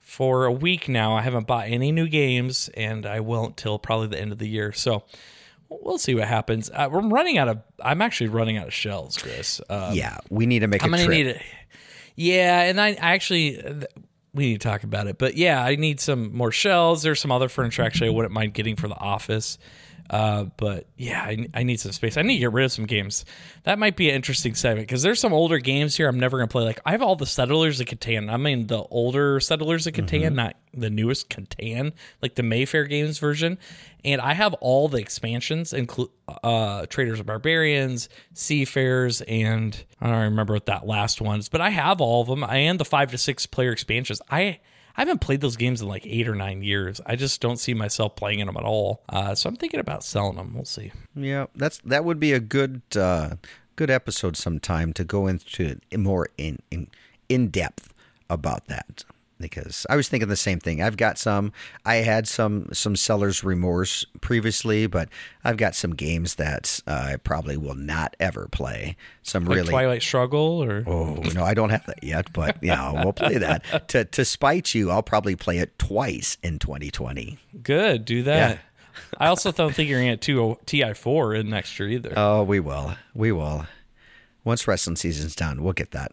for 0.00 0.46
a 0.46 0.52
week 0.52 0.88
now. 0.88 1.14
I 1.14 1.20
haven't 1.22 1.46
bought 1.46 1.68
any 1.68 1.92
new 1.92 2.08
games, 2.08 2.70
and 2.74 3.04
I 3.04 3.20
won't 3.20 3.58
till 3.58 3.78
probably 3.78 4.06
the 4.06 4.20
end 4.20 4.32
of 4.32 4.38
the 4.38 4.48
year. 4.48 4.72
So. 4.72 5.04
We'll 5.82 5.98
see 5.98 6.14
what 6.14 6.28
happens. 6.28 6.70
Uh, 6.72 6.88
we're 6.90 7.00
running 7.00 7.38
out 7.38 7.48
of. 7.48 7.58
I'm 7.82 8.02
actually 8.02 8.28
running 8.28 8.56
out 8.56 8.66
of 8.66 8.74
shells, 8.74 9.16
Chris. 9.16 9.60
Uh, 9.68 9.92
yeah, 9.94 10.18
we 10.30 10.46
need 10.46 10.60
to 10.60 10.66
make 10.66 10.82
I'm 10.82 10.92
a 10.92 10.96
gonna 10.96 11.06
trip. 11.06 11.16
need 11.16 11.26
it. 11.28 11.42
Yeah, 12.16 12.62
and 12.62 12.80
I, 12.80 12.88
I 12.88 13.12
actually 13.14 13.62
we 14.34 14.44
need 14.46 14.60
to 14.60 14.68
talk 14.68 14.82
about 14.82 15.06
it. 15.06 15.18
But 15.18 15.36
yeah, 15.36 15.62
I 15.62 15.76
need 15.76 16.00
some 16.00 16.34
more 16.34 16.52
shells. 16.52 17.02
There's 17.02 17.20
some 17.20 17.32
other 17.32 17.48
furniture 17.48 17.82
actually 17.82 18.08
I 18.08 18.12
wouldn't 18.12 18.32
mind 18.34 18.54
getting 18.54 18.76
for 18.76 18.88
the 18.88 18.96
office. 18.98 19.58
Uh, 20.10 20.44
but 20.56 20.86
yeah, 20.96 21.22
I, 21.22 21.48
I 21.54 21.62
need 21.62 21.80
some 21.80 21.92
space. 21.92 22.16
I 22.16 22.22
need 22.22 22.34
to 22.34 22.40
get 22.40 22.52
rid 22.52 22.64
of 22.64 22.72
some 22.72 22.84
games. 22.86 23.24
That 23.64 23.78
might 23.78 23.96
be 23.96 24.10
an 24.10 24.14
interesting 24.16 24.54
segment 24.54 24.86
because 24.86 25.02
there's 25.02 25.20
some 25.20 25.32
older 25.32 25.58
games 25.58 25.96
here 25.96 26.08
I'm 26.08 26.20
never 26.20 26.36
gonna 26.38 26.48
play. 26.48 26.64
Like 26.64 26.80
I 26.84 26.92
have 26.92 27.02
all 27.02 27.16
the 27.16 27.26
Settlers 27.26 27.80
of 27.80 27.86
Catan. 27.86 28.30
I 28.30 28.36
mean 28.36 28.66
the 28.66 28.82
older 28.84 29.40
Settlers 29.40 29.86
of 29.86 29.94
Catan, 29.94 30.34
not 30.34 30.56
the 30.74 30.90
newest 30.90 31.30
Catan, 31.30 31.92
like 32.20 32.34
the 32.34 32.42
Mayfair 32.42 32.84
games 32.84 33.18
version. 33.18 33.58
And 34.04 34.20
I 34.20 34.34
have 34.34 34.52
all 34.54 34.88
the 34.88 34.98
expansions, 34.98 35.72
include 35.72 36.10
uh, 36.42 36.86
Traders 36.86 37.20
of 37.20 37.26
Barbarians, 37.26 38.08
Seafarers, 38.34 39.20
and 39.22 39.84
I 40.00 40.08
don't 40.10 40.22
remember 40.22 40.54
what 40.54 40.66
that 40.66 40.86
last 40.86 41.20
one 41.20 41.38
is, 41.38 41.48
but 41.48 41.60
I 41.60 41.70
have 41.70 42.00
all 42.00 42.22
of 42.22 42.28
them. 42.28 42.42
and 42.44 42.80
the 42.80 42.84
five 42.84 43.12
to 43.12 43.18
six 43.18 43.46
player 43.46 43.70
expansions. 43.72 44.20
I 44.30 44.58
I 44.96 45.00
haven't 45.00 45.20
played 45.20 45.40
those 45.40 45.56
games 45.56 45.80
in 45.80 45.88
like 45.88 46.06
eight 46.06 46.28
or 46.28 46.34
nine 46.34 46.62
years. 46.62 47.00
I 47.06 47.16
just 47.16 47.40
don't 47.40 47.58
see 47.58 47.74
myself 47.74 48.16
playing 48.16 48.40
in 48.40 48.46
them 48.46 48.56
at 48.56 48.64
all. 48.64 49.02
Uh, 49.08 49.34
so 49.34 49.48
I'm 49.48 49.56
thinking 49.56 49.80
about 49.80 50.04
selling 50.04 50.36
them. 50.36 50.52
We'll 50.54 50.64
see. 50.64 50.92
Yeah, 51.14 51.46
that's 51.54 51.78
that 51.78 52.04
would 52.04 52.20
be 52.20 52.32
a 52.32 52.40
good 52.40 52.82
uh, 52.96 53.36
good 53.76 53.90
episode 53.90 54.36
sometime 54.36 54.92
to 54.94 55.04
go 55.04 55.26
into 55.26 55.78
more 55.96 56.28
in 56.36 56.58
in 56.70 56.88
in 57.28 57.48
depth 57.48 57.92
about 58.28 58.66
that 58.66 59.04
because 59.42 59.84
I 59.90 59.96
was 59.96 60.08
thinking 60.08 60.30
the 60.30 60.36
same 60.36 60.58
thing. 60.58 60.82
I've 60.82 60.96
got 60.96 61.18
some 61.18 61.52
I 61.84 61.96
had 61.96 62.26
some 62.26 62.68
some 62.72 62.96
seller's 62.96 63.44
remorse 63.44 64.06
previously, 64.22 64.86
but 64.86 65.10
I've 65.44 65.58
got 65.58 65.74
some 65.74 65.94
games 65.94 66.36
that 66.36 66.80
uh, 66.86 67.10
I 67.12 67.16
probably 67.16 67.58
will 67.58 67.74
not 67.74 68.16
ever 68.18 68.48
play. 68.50 68.96
Some 69.22 69.44
Like 69.44 69.56
really 69.56 69.68
Twilight 69.70 70.02
Struggle 70.02 70.62
or 70.64 70.82
Oh 70.86 71.16
no, 71.34 71.44
I 71.44 71.52
don't 71.52 71.70
have 71.70 71.84
that 71.84 72.02
yet, 72.02 72.32
but 72.32 72.56
yeah, 72.62 73.04
we'll 73.04 73.12
play 73.12 73.36
that. 73.36 73.62
To 73.88 74.04
to 74.06 74.24
spite 74.24 74.74
you, 74.74 74.90
I'll 74.90 75.02
probably 75.02 75.36
play 75.36 75.58
it 75.58 75.78
twice 75.78 76.38
in 76.42 76.58
2020. 76.58 77.38
good. 77.62 78.04
Do 78.06 78.22
that. 78.22 78.60
I 79.18 79.26
also 79.26 79.52
don't 79.52 79.74
think 79.74 79.88
you're 79.88 80.00
going 80.00 80.10
to 80.10 80.16
get 80.16 80.20
two 80.22 80.58
TI4 80.66 81.40
in 81.40 81.50
next 81.50 81.78
year 81.78 81.88
either. 81.88 82.12
Oh, 82.16 82.42
we 82.42 82.60
will. 82.60 82.94
We 83.14 83.32
will. 83.32 83.66
Once 84.44 84.66
wrestling 84.66 84.96
season's 84.96 85.34
done, 85.34 85.62
we'll 85.62 85.72
get 85.72 85.92
that. 85.92 86.12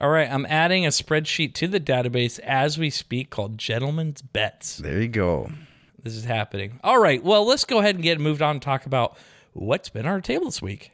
All 0.00 0.10
right, 0.10 0.30
I'm 0.30 0.46
adding 0.46 0.86
a 0.86 0.90
spreadsheet 0.90 1.54
to 1.54 1.66
the 1.66 1.80
database 1.80 2.38
as 2.40 2.78
we 2.78 2.88
speak 2.88 3.30
called 3.30 3.58
Gentlemen's 3.58 4.22
Bets. 4.22 4.76
There 4.76 5.02
you 5.02 5.08
go. 5.08 5.50
This 6.00 6.14
is 6.14 6.24
happening. 6.24 6.78
All 6.84 7.00
right, 7.00 7.20
well, 7.20 7.44
let's 7.44 7.64
go 7.64 7.80
ahead 7.80 7.96
and 7.96 8.04
get 8.04 8.20
moved 8.20 8.40
on 8.40 8.52
and 8.52 8.62
talk 8.62 8.86
about 8.86 9.18
what's 9.54 9.88
been 9.88 10.06
on 10.06 10.12
our 10.12 10.20
table 10.20 10.44
this 10.44 10.62
week. 10.62 10.92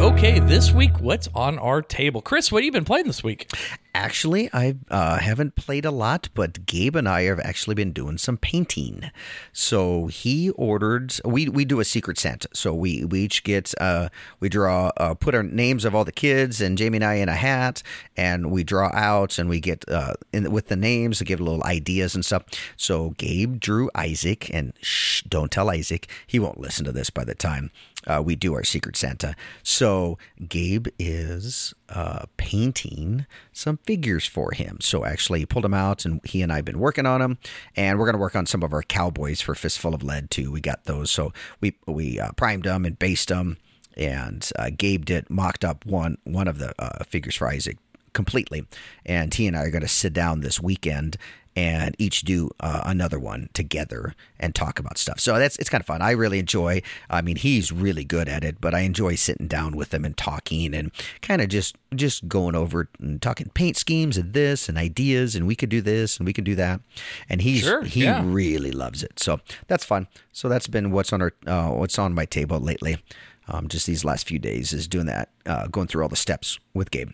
Okay, 0.00 0.38
this 0.38 0.70
week, 0.70 1.00
what's 1.00 1.28
on 1.34 1.58
our 1.58 1.82
table? 1.82 2.22
Chris, 2.22 2.52
what 2.52 2.62
have 2.62 2.66
you 2.66 2.70
been 2.70 2.84
playing 2.84 3.08
this 3.08 3.24
week? 3.24 3.50
Actually, 3.94 4.50
I 4.52 4.76
uh, 4.90 5.18
haven't 5.18 5.56
played 5.56 5.84
a 5.84 5.90
lot, 5.90 6.28
but 6.34 6.66
Gabe 6.66 6.94
and 6.94 7.08
I 7.08 7.22
have 7.22 7.40
actually 7.40 7.74
been 7.74 7.92
doing 7.92 8.18
some 8.18 8.36
painting. 8.36 9.10
So 9.52 10.06
he 10.06 10.50
ordered. 10.50 11.14
We 11.24 11.48
we 11.48 11.64
do 11.64 11.80
a 11.80 11.84
secret 11.84 12.18
Santa. 12.18 12.48
So 12.52 12.74
we 12.74 13.04
we 13.04 13.20
each 13.22 13.42
get 13.44 13.74
uh, 13.80 14.08
we 14.40 14.48
draw 14.48 14.92
uh, 14.98 15.14
put 15.14 15.34
our 15.34 15.42
names 15.42 15.84
of 15.84 15.94
all 15.94 16.04
the 16.04 16.12
kids 16.12 16.60
and 16.60 16.78
Jamie 16.78 16.98
and 16.98 17.04
I 17.04 17.14
in 17.14 17.28
a 17.28 17.34
hat, 17.34 17.82
and 18.16 18.50
we 18.50 18.62
draw 18.62 18.90
out 18.92 19.38
and 19.38 19.48
we 19.48 19.58
get 19.58 19.88
uh, 19.88 20.14
in 20.32 20.52
with 20.52 20.68
the 20.68 20.76
names 20.76 21.18
to 21.18 21.24
give 21.24 21.40
little 21.40 21.64
ideas 21.64 22.14
and 22.14 22.24
stuff. 22.24 22.44
So 22.76 23.10
Gabe 23.16 23.58
drew 23.58 23.90
Isaac, 23.94 24.50
and 24.52 24.74
shh, 24.80 25.22
don't 25.22 25.50
tell 25.50 25.70
Isaac. 25.70 26.08
He 26.26 26.38
won't 26.38 26.60
listen 26.60 26.84
to 26.84 26.92
this 26.92 27.10
by 27.10 27.24
the 27.24 27.34
time 27.34 27.70
uh, 28.06 28.22
we 28.24 28.36
do 28.36 28.54
our 28.54 28.64
Secret 28.64 28.96
Santa. 28.96 29.34
So 29.62 30.18
Gabe 30.48 30.88
is 30.98 31.74
uh, 31.88 32.26
painting 32.36 33.26
some 33.52 33.78
figures 33.78 34.26
for 34.26 34.52
him. 34.52 34.78
So 34.80 35.04
actually, 35.04 35.40
he 35.40 35.46
pulled 35.46 35.64
them 35.64 35.74
out, 35.74 36.04
and 36.04 36.20
he 36.24 36.42
and 36.42 36.52
I 36.52 36.56
have 36.56 36.64
been 36.64 36.78
working 36.78 37.06
on 37.06 37.20
them, 37.20 37.38
and 37.76 37.98
we're 37.98 38.04
going 38.04 38.14
to 38.14 38.20
work 38.20 38.36
on 38.36 38.46
some 38.46 38.62
of 38.62 38.72
our 38.72 38.82
cowboys 38.82 39.40
for 39.40 39.54
Fistful 39.54 39.94
of 39.94 40.02
Lead 40.02 40.30
too. 40.30 40.50
We 40.52 40.60
got 40.60 40.84
those, 40.84 41.10
so 41.10 41.32
we 41.60 41.76
we 41.86 42.20
uh, 42.20 42.32
primed 42.32 42.64
them 42.64 42.84
and 42.84 42.98
based 42.98 43.28
them, 43.28 43.58
and 43.96 44.50
uh, 44.58 44.70
Gabe 44.76 45.04
did 45.04 45.30
mocked 45.30 45.64
up 45.64 45.86
one 45.86 46.18
one 46.24 46.48
of 46.48 46.58
the 46.58 46.74
uh, 46.78 47.04
figures 47.04 47.36
for 47.36 47.48
Isaac 47.48 47.78
completely, 48.12 48.66
and 49.06 49.32
he 49.32 49.46
and 49.46 49.56
I 49.56 49.62
are 49.62 49.70
going 49.70 49.82
to 49.82 49.88
sit 49.88 50.12
down 50.12 50.40
this 50.40 50.60
weekend 50.60 51.16
and 51.58 51.96
each 51.98 52.20
do 52.20 52.50
uh, 52.60 52.82
another 52.84 53.18
one 53.18 53.48
together 53.52 54.14
and 54.38 54.54
talk 54.54 54.78
about 54.78 54.96
stuff. 54.96 55.18
So 55.18 55.40
that's 55.40 55.56
it's 55.56 55.68
kind 55.68 55.80
of 55.80 55.86
fun. 55.86 56.00
I 56.00 56.12
really 56.12 56.38
enjoy. 56.38 56.82
I 57.10 57.20
mean, 57.20 57.34
he's 57.34 57.72
really 57.72 58.04
good 58.04 58.28
at 58.28 58.44
it, 58.44 58.60
but 58.60 58.76
I 58.76 58.80
enjoy 58.80 59.16
sitting 59.16 59.48
down 59.48 59.76
with 59.76 59.92
him 59.92 60.04
and 60.04 60.16
talking 60.16 60.72
and 60.72 60.92
kind 61.20 61.42
of 61.42 61.48
just 61.48 61.74
just 61.96 62.28
going 62.28 62.54
over 62.54 62.88
and 63.00 63.20
talking 63.20 63.50
paint 63.54 63.76
schemes 63.76 64.16
and 64.16 64.34
this 64.34 64.68
and 64.68 64.78
ideas 64.78 65.34
and 65.34 65.48
we 65.48 65.56
could 65.56 65.68
do 65.68 65.80
this 65.80 66.18
and 66.18 66.26
we 66.26 66.32
could 66.32 66.44
do 66.44 66.54
that. 66.54 66.80
And 67.28 67.42
he's 67.42 67.62
Sure, 67.62 67.82
he 67.82 68.04
yeah. 68.04 68.22
really 68.24 68.70
loves 68.70 69.02
it. 69.02 69.18
So 69.18 69.40
that's 69.66 69.84
fun. 69.84 70.06
So 70.30 70.48
that's 70.48 70.68
been 70.68 70.92
what's 70.92 71.12
on 71.12 71.20
our 71.20 71.32
uh, 71.44 71.70
what's 71.70 71.98
on 71.98 72.14
my 72.14 72.24
table 72.24 72.60
lately. 72.60 73.02
Um, 73.48 73.66
just 73.66 73.84
these 73.86 74.04
last 74.04 74.28
few 74.28 74.38
days 74.38 74.72
is 74.72 74.86
doing 74.86 75.06
that, 75.06 75.30
uh, 75.44 75.66
going 75.66 75.88
through 75.88 76.02
all 76.04 76.08
the 76.08 76.16
steps 76.16 76.60
with 76.72 76.92
Gabe. 76.92 77.10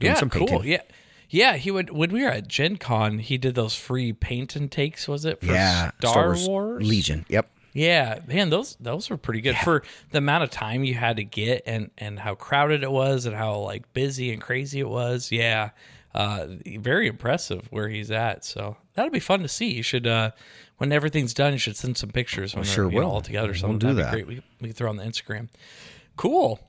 Doing 0.00 0.14
yeah, 0.14 0.14
some 0.14 0.30
cool. 0.30 0.46
painting. 0.46 0.70
Yeah. 0.70 0.82
Yeah, 1.30 1.56
he 1.56 1.70
would 1.70 1.90
when 1.90 2.12
we 2.12 2.22
were 2.22 2.30
at 2.30 2.48
Gen 2.48 2.76
Con, 2.76 3.18
he 3.18 3.38
did 3.38 3.54
those 3.54 3.74
free 3.74 4.12
paint 4.12 4.56
and 4.56 4.70
takes, 4.70 5.08
was 5.08 5.24
it? 5.24 5.40
For 5.40 5.46
Yeah, 5.46 5.90
Star, 5.98 6.36
Wars? 6.36 6.86
Legion. 6.86 7.24
Yep. 7.28 7.50
Yeah, 7.72 8.20
man, 8.28 8.50
those 8.50 8.76
those 8.78 9.10
were 9.10 9.16
pretty 9.16 9.40
good 9.40 9.56
for 9.56 9.82
the 10.10 10.18
amount 10.18 10.44
of 10.44 10.50
time 10.50 10.84
you 10.84 10.94
had 10.94 11.16
to 11.16 11.24
get 11.24 11.64
and 11.66 11.90
and 11.98 12.20
how 12.20 12.36
crowded 12.36 12.84
it 12.84 12.92
was 12.92 13.26
and 13.26 13.34
how 13.34 13.56
like 13.58 13.92
busy 13.92 14.32
and 14.32 14.40
crazy 14.40 14.78
it 14.78 14.88
was. 14.88 15.32
Yeah, 15.32 15.70
uh, 16.14 16.46
very 16.78 17.08
impressive 17.08 17.66
where 17.70 17.88
he's 17.88 18.12
at. 18.12 18.44
So 18.44 18.76
that'll 18.94 19.10
be 19.10 19.18
fun 19.18 19.40
to 19.40 19.48
see. 19.48 19.72
You 19.72 19.82
should 19.82 20.06
uh, 20.06 20.30
when 20.78 20.92
everything's 20.92 21.34
done, 21.34 21.52
you 21.52 21.58
should 21.58 21.76
send 21.76 21.96
some 21.96 22.10
pictures 22.10 22.54
when 22.54 22.62
sure 22.64 22.90
you 22.90 23.00
know, 23.00 23.10
all 23.10 23.20
together. 23.20 23.52
We'll 23.60 23.78
do 23.78 23.92
that. 23.94 24.12
be 24.12 24.22
great. 24.22 24.26
We 24.28 24.42
we 24.60 24.68
can 24.68 24.74
throw 24.74 24.90
on 24.90 24.96
the 24.96 25.04
Instagram. 25.04 25.48
Cool. 26.16 26.60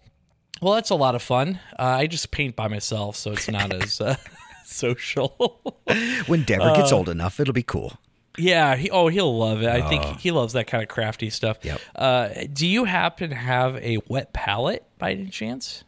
Well, 0.62 0.74
that's 0.74 0.90
a 0.90 0.96
lot 0.96 1.14
of 1.16 1.22
fun. 1.22 1.60
Uh, 1.78 1.84
I 1.84 2.08
just 2.08 2.32
paint 2.32 2.56
by 2.56 2.68
myself, 2.68 3.16
so 3.16 3.32
it's 3.32 3.50
not 3.50 3.72
as 3.84 4.02
uh, 4.02 4.16
social. 4.66 5.62
When 6.28 6.44
Deborah 6.44 6.76
gets 6.76 6.92
Uh, 6.92 6.98
old 6.98 7.10
enough, 7.10 7.40
it'll 7.40 7.54
be 7.54 7.62
cool. 7.64 7.94
Yeah. 8.38 8.76
He, 8.76 8.90
oh, 8.90 9.08
he'll 9.08 9.38
love 9.38 9.62
it. 9.62 9.70
I 9.70 9.88
think 9.88 10.04
he 10.20 10.32
loves 10.32 10.54
that 10.54 10.68
kind 10.68 10.82
of 10.84 10.90
crafty 10.90 11.30
stuff. 11.30 11.60
Yep. 11.64 11.80
Uh, 11.96 12.30
do 12.52 12.68
you 12.68 12.86
happen 12.86 13.30
to 13.30 13.36
have 13.36 13.76
a 13.78 14.00
wet 14.08 14.34
palette 14.34 14.84
by 14.98 15.12
any 15.12 15.28
chance? 15.30 15.84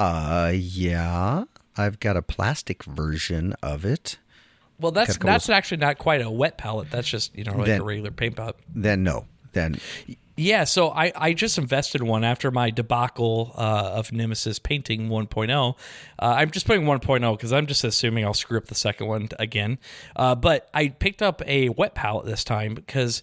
Uh, 0.00 0.52
yeah, 0.54 1.44
I've 1.76 2.00
got 2.00 2.16
a 2.16 2.22
plastic 2.22 2.82
version 2.84 3.54
of 3.62 3.84
it. 3.84 4.18
Well, 4.80 4.90
that's 4.90 5.16
that's 5.18 5.48
actually 5.48 5.76
not 5.76 5.98
quite 5.98 6.20
a 6.20 6.28
wet 6.30 6.58
palette. 6.58 6.90
That's 6.90 7.08
just 7.08 7.36
you 7.36 7.44
know 7.44 7.54
like 7.56 7.66
Then- 7.66 7.80
a 7.80 7.84
regular 7.84 8.10
paint 8.10 8.34
palette. 8.36 8.56
Then 8.74 9.04
no, 9.04 9.26
then 9.52 9.76
Yeah, 10.36 10.64
so 10.64 10.88
I, 10.90 11.12
I 11.14 11.32
just 11.34 11.58
invested 11.58 12.02
one 12.02 12.24
after 12.24 12.50
my 12.50 12.70
debacle 12.70 13.52
uh, 13.54 13.92
of 13.94 14.12
Nemesis 14.12 14.58
painting 14.58 15.08
1.0. 15.10 15.50
Uh, 15.52 15.74
I'm 16.18 16.50
just 16.50 16.66
putting 16.66 16.84
1.0 16.84 17.36
because 17.36 17.52
I'm 17.52 17.66
just 17.66 17.84
assuming 17.84 18.24
I'll 18.24 18.32
screw 18.32 18.56
up 18.56 18.66
the 18.66 18.74
second 18.74 19.08
one 19.08 19.28
again. 19.38 19.78
Uh, 20.16 20.34
but 20.34 20.70
I 20.72 20.88
picked 20.88 21.20
up 21.20 21.42
a 21.46 21.68
wet 21.68 21.94
palette 21.94 22.24
this 22.24 22.44
time 22.44 22.74
because 22.74 23.22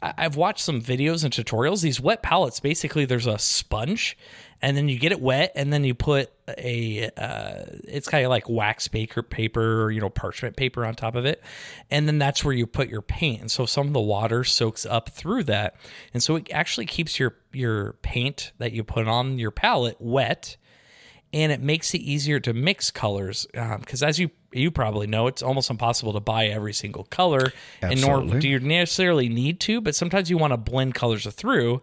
I- 0.00 0.14
I've 0.16 0.36
watched 0.36 0.60
some 0.60 0.80
videos 0.80 1.24
and 1.24 1.32
tutorials. 1.34 1.82
These 1.82 2.00
wet 2.00 2.22
palettes, 2.22 2.60
basically, 2.60 3.04
there's 3.04 3.26
a 3.26 3.38
sponge, 3.38 4.16
and 4.62 4.76
then 4.76 4.88
you 4.88 4.98
get 4.98 5.10
it 5.10 5.20
wet, 5.20 5.50
and 5.56 5.72
then 5.72 5.82
you 5.82 5.94
put 5.94 6.30
a 6.58 7.10
uh, 7.16 7.64
it's 7.84 8.08
kind 8.08 8.24
of 8.24 8.30
like 8.30 8.48
wax 8.48 8.88
paper 8.88 9.22
paper 9.22 9.84
or 9.84 9.90
you 9.90 10.00
know 10.00 10.10
parchment 10.10 10.56
paper 10.56 10.84
on 10.84 10.94
top 10.94 11.14
of 11.14 11.24
it. 11.24 11.42
And 11.90 12.06
then 12.06 12.18
that's 12.18 12.44
where 12.44 12.54
you 12.54 12.66
put 12.66 12.88
your 12.88 13.02
paint. 13.02 13.40
And 13.40 13.50
so 13.50 13.66
some 13.66 13.86
of 13.86 13.92
the 13.92 14.00
water 14.00 14.44
soaks 14.44 14.84
up 14.84 15.08
through 15.08 15.44
that. 15.44 15.76
And 16.12 16.22
so 16.22 16.36
it 16.36 16.48
actually 16.52 16.86
keeps 16.86 17.18
your 17.18 17.36
your 17.52 17.94
paint 18.02 18.52
that 18.58 18.72
you 18.72 18.84
put 18.84 19.08
on 19.08 19.38
your 19.38 19.50
palette 19.50 19.96
wet. 20.00 20.56
And 21.32 21.50
it 21.50 21.60
makes 21.60 21.94
it 21.94 22.00
easier 22.00 22.38
to 22.40 22.52
mix 22.52 22.92
colors 22.92 23.46
because 23.52 24.02
as 24.02 24.20
you 24.20 24.30
you 24.52 24.70
probably 24.70 25.08
know 25.08 25.26
it's 25.26 25.42
almost 25.42 25.68
impossible 25.68 26.12
to 26.12 26.20
buy 26.20 26.46
every 26.46 26.72
single 26.72 27.04
color. 27.04 27.52
And 27.82 28.00
nor 28.00 28.22
do 28.22 28.48
you 28.48 28.60
necessarily 28.60 29.28
need 29.28 29.60
to 29.60 29.80
but 29.80 29.94
sometimes 29.94 30.30
you 30.30 30.38
want 30.38 30.52
to 30.52 30.56
blend 30.58 30.94
colors 30.94 31.26
through. 31.32 31.82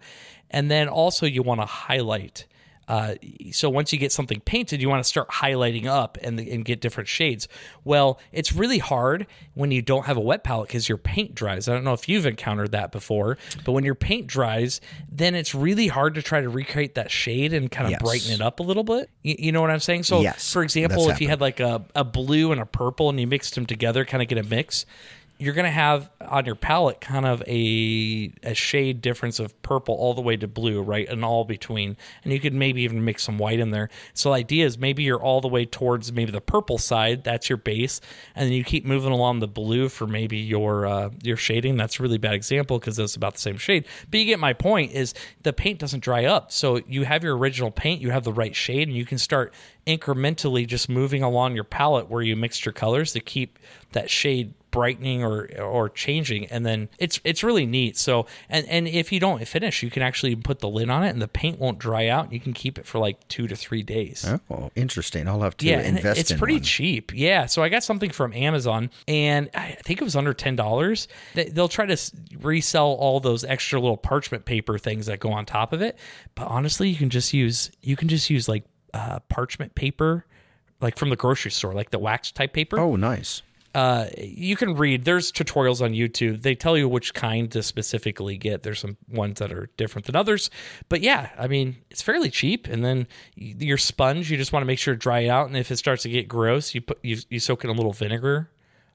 And 0.50 0.70
then 0.70 0.88
also 0.88 1.26
you 1.26 1.44
want 1.44 1.62
to 1.62 1.66
highlight 1.66 2.46
uh, 2.92 3.16
so 3.54 3.70
once 3.70 3.94
you 3.94 3.98
get 3.98 4.12
something 4.12 4.42
painted, 4.42 4.82
you 4.82 4.90
want 4.90 5.02
to 5.02 5.08
start 5.08 5.30
highlighting 5.30 5.86
up 5.86 6.18
and, 6.22 6.38
and 6.42 6.66
get 6.66 6.82
different 6.82 7.08
shades. 7.08 7.48
Well, 7.86 8.20
it's 8.34 8.52
really 8.52 8.80
hard 8.80 9.28
when 9.54 9.72
you 9.72 9.82
don't 9.82 10.08
have 10.08 10.18
a 10.18 10.22
wet 10.22 10.44
palette 10.44 10.68
because 10.68 10.90
your 10.90 10.98
paint 10.98 11.34
dries. 11.34 11.70
I 11.70 11.74
don't 11.74 11.86
know 11.86 11.94
if 11.94 12.10
you've 12.10 12.26
encountered 12.26 12.74
that 12.74 12.92
before, 12.92 13.38
but 13.64 13.72
when 13.72 13.86
your 13.86 13.96
paint 13.96 14.28
dries, 14.28 14.82
then 15.10 15.36
it's 15.36 15.56
really 15.56 15.88
hard 15.88 16.16
to 16.16 16.22
try 16.22 16.42
to 16.42 16.50
recreate 16.50 16.96
that 16.96 17.10
shade 17.12 17.54
and 17.54 17.72
kind 17.72 17.86
of 17.86 17.92
Yes. 17.92 18.02
brighten 18.02 18.32
it 18.34 18.42
up 18.42 18.60
a 18.60 18.64
little 18.64 18.84
bit. 18.84 19.10
You, 19.24 19.38
you 19.40 19.52
know 19.54 19.62
what 19.62 19.72
I'm 19.72 19.80
saying? 19.80 20.04
So, 20.04 20.20
Yes, 20.20 20.52
for 20.52 20.62
example, 20.62 21.10
if 21.10 21.22
you 21.22 21.30
had 21.30 21.40
like 21.40 21.62
a, 21.62 21.86
a 21.96 22.04
blue 22.04 22.52
and 22.52 22.60
a 22.60 22.66
purple 22.66 23.10
and 23.10 23.18
you 23.18 23.26
mixed 23.26 23.56
them 23.56 23.66
together, 23.66 24.04
kind 24.04 24.22
of 24.22 24.28
get 24.28 24.38
a 24.38 24.44
mix, 24.44 24.86
you're 25.42 25.56
going 25.56 25.66
to 25.66 25.72
have 25.72 26.12
on 26.22 26.46
your 26.46 26.54
palette 26.54 27.02
kind 27.02 27.26
of 27.26 27.42
a 27.48 28.32
a 28.44 28.54
shade 28.54 29.02
difference 29.02 29.40
of 29.40 29.60
purple 29.64 29.96
all 29.96 30.14
the 30.14 30.22
way 30.22 30.38
to 30.38 30.48
blue, 30.48 30.84
right? 30.84 31.10
And 31.10 31.26
all 31.26 31.46
between. 31.46 31.98
And 32.24 32.32
you 32.32 32.40
could 32.40 32.54
maybe 32.54 32.84
even 32.84 33.04
mix 33.04 33.24
some 33.24 33.40
white 33.40 33.60
in 33.60 33.72
there. 33.72 33.90
So 34.14 34.30
the 34.30 34.36
idea 34.36 34.68
is 34.68 34.78
maybe 34.78 35.02
you're 35.02 35.20
all 35.20 35.42
the 35.42 35.48
way 35.48 35.66
towards 35.66 36.14
maybe 36.14 36.32
the 36.32 36.42
purple 36.42 36.78
side, 36.78 37.24
that's 37.24 37.50
your 37.50 37.58
base, 37.58 38.02
and 38.36 38.46
then 38.46 38.54
you 38.54 38.64
keep 38.64 38.86
moving 38.86 39.12
along 39.12 39.40
the 39.40 39.48
blue 39.48 39.90
for 39.90 40.06
maybe 40.06 40.38
your 40.38 40.86
uh, 40.86 41.10
your 41.24 41.38
shading. 41.38 41.76
That's 41.76 42.00
a 42.00 42.04
really 42.04 42.20
bad 42.20 42.36
example 42.36 42.78
because 42.78 43.00
it's 43.00 43.16
about 43.16 43.34
the 43.34 43.42
same 43.42 43.58
shade. 43.58 43.88
But 44.12 44.20
you 44.20 44.28
get 44.28 44.40
my 44.40 44.54
point 44.54 44.92
is 44.92 45.16
the 45.42 45.54
paint 45.54 45.80
doesn't 45.80 46.04
dry 46.04 46.26
up. 46.26 46.52
So 46.52 46.82
you 46.88 47.04
have 47.06 47.24
your 47.24 47.36
original 47.36 47.72
paint, 47.72 48.00
you 48.00 48.12
have 48.12 48.26
the 48.26 48.34
right 48.34 48.56
shade, 48.56 48.88
and 48.88 48.96
you 48.96 49.06
can 49.06 49.18
start 49.18 49.56
incrementally 49.88 50.68
just 50.68 50.88
moving 50.88 51.24
along 51.24 51.56
your 51.56 51.64
palette 51.64 52.10
where 52.10 52.22
you 52.22 52.36
mixed 52.36 52.64
your 52.64 52.74
colors 52.74 53.14
to 53.14 53.20
keep 53.20 53.58
that 53.94 54.08
shade 54.08 54.54
brightening 54.72 55.24
or 55.24 55.48
or 55.62 55.90
changing 55.90 56.46
and 56.48 56.66
then 56.66 56.90
it's 56.98 57.20
it's 57.24 57.44
really 57.44 57.66
neat 57.66 57.98
so 57.98 58.26
and 58.50 58.66
and 58.70 58.88
if 58.88 59.12
you 59.12 59.20
don't 59.20 59.46
finish 59.48 59.84
you 59.84 59.90
can 59.90 60.02
actually 60.02 60.36
put 60.36 60.60
the 60.60 60.70
lid 60.70 60.90
on 60.90 61.04
it 61.04 61.10
and 61.10 61.22
the 61.22 61.28
paint 61.28 61.60
won't 61.60 61.78
dry 61.78 62.08
out 62.08 62.32
you 62.32 62.40
can 62.40 62.54
keep 62.54 62.80
it 62.80 62.86
for 62.86 62.98
like 63.00 63.28
two 63.28 63.48
to 63.48 63.56
three 63.56 63.84
days 63.84 64.26
oh, 64.50 64.72
interesting. 64.76 65.28
I'll 65.28 65.42
have 65.42 65.58
to 65.58 65.66
yeah, 65.66 65.82
invest 65.82 66.20
it's 66.20 66.32
in 66.32 66.38
pretty 66.40 66.56
one. 66.56 66.64
cheap. 66.64 67.12
Yeah, 67.14 67.46
so 67.46 67.62
I 67.64 67.70
got 67.70 67.84
something 67.84 68.10
from 68.10 68.34
Amazon, 68.34 68.90
and 69.08 69.50
I 69.54 69.78
think 69.84 70.02
it 70.02 70.04
was 70.04 70.16
under 70.16 70.34
ten 70.34 70.56
dollars. 70.56 71.08
They- 71.36 71.50
They'll 71.50 71.68
try 71.70 71.86
to 71.86 71.98
resell 72.40 72.88
all 72.94 73.20
those 73.20 73.44
extra 73.44 73.80
little 73.80 73.98
parchment 73.98 74.46
paper 74.46 74.78
things 74.78 75.06
that 75.08 75.20
go 75.20 75.32
on 75.32 75.46
top 75.46 75.74
of 75.74 75.82
it, 75.82 75.98
but 76.36 76.48
honestly, 76.48 76.90
you 76.90 76.96
can 76.96 77.10
just 77.10 77.34
use 77.34 77.72
you 77.82 77.96
can 77.96 78.08
just 78.08 78.30
use 78.30 78.48
like 78.48 78.64
uh, 78.94 79.20
parchment 79.30 79.76
paper, 79.76 80.26
like 80.80 80.98
from 80.98 81.10
the 81.10 81.16
grocery 81.16 81.52
store, 81.52 81.74
like 81.74 81.92
the 81.92 82.00
wax 82.00 82.32
type 82.32 82.54
paper 82.54 82.80
Oh, 82.80 82.96
nice. 82.96 83.42
Uh, 83.74 84.08
you 84.18 84.56
can 84.56 84.76
read. 84.76 85.06
There's 85.06 85.32
tutorials 85.32 85.82
on 85.82 85.92
YouTube. 85.94 86.42
They 86.42 86.56
tell 86.56 86.78
you 86.78 86.90
which 86.90 87.14
kind 87.14 87.52
to 87.52 87.64
specifically 87.64 88.38
get. 88.38 88.64
There's 88.64 88.80
some 88.80 88.98
ones 89.10 89.40
that 89.40 89.52
are 89.52 89.70
different 89.78 90.06
than 90.08 90.16
others, 90.16 90.50
but 90.90 91.02
yeah, 91.02 91.30
I 91.38 91.48
mean 91.48 91.78
it's 91.90 92.02
fairly 92.02 92.30
cheap. 92.30 92.68
And 92.68 92.84
then 92.84 93.08
your 93.36 93.78
sponge, 93.78 94.30
you 94.30 94.38
just 94.38 94.52
want 94.54 94.62
to 94.64 94.68
make 94.68 94.80
sure 94.80 94.94
to 94.94 95.00
dry 95.00 95.20
it 95.22 95.30
out. 95.30 95.48
And 95.48 95.56
if 95.58 95.72
it 95.72 95.78
starts 95.78 96.04
to 96.04 96.10
get 96.10 96.28
gross, 96.28 96.76
you 96.76 96.82
put 96.82 97.00
you, 97.04 97.18
you 97.30 97.40
soak 97.40 97.64
in 97.64 97.70
a 97.70 97.74
little 97.74 97.94
vinegar 97.94 98.50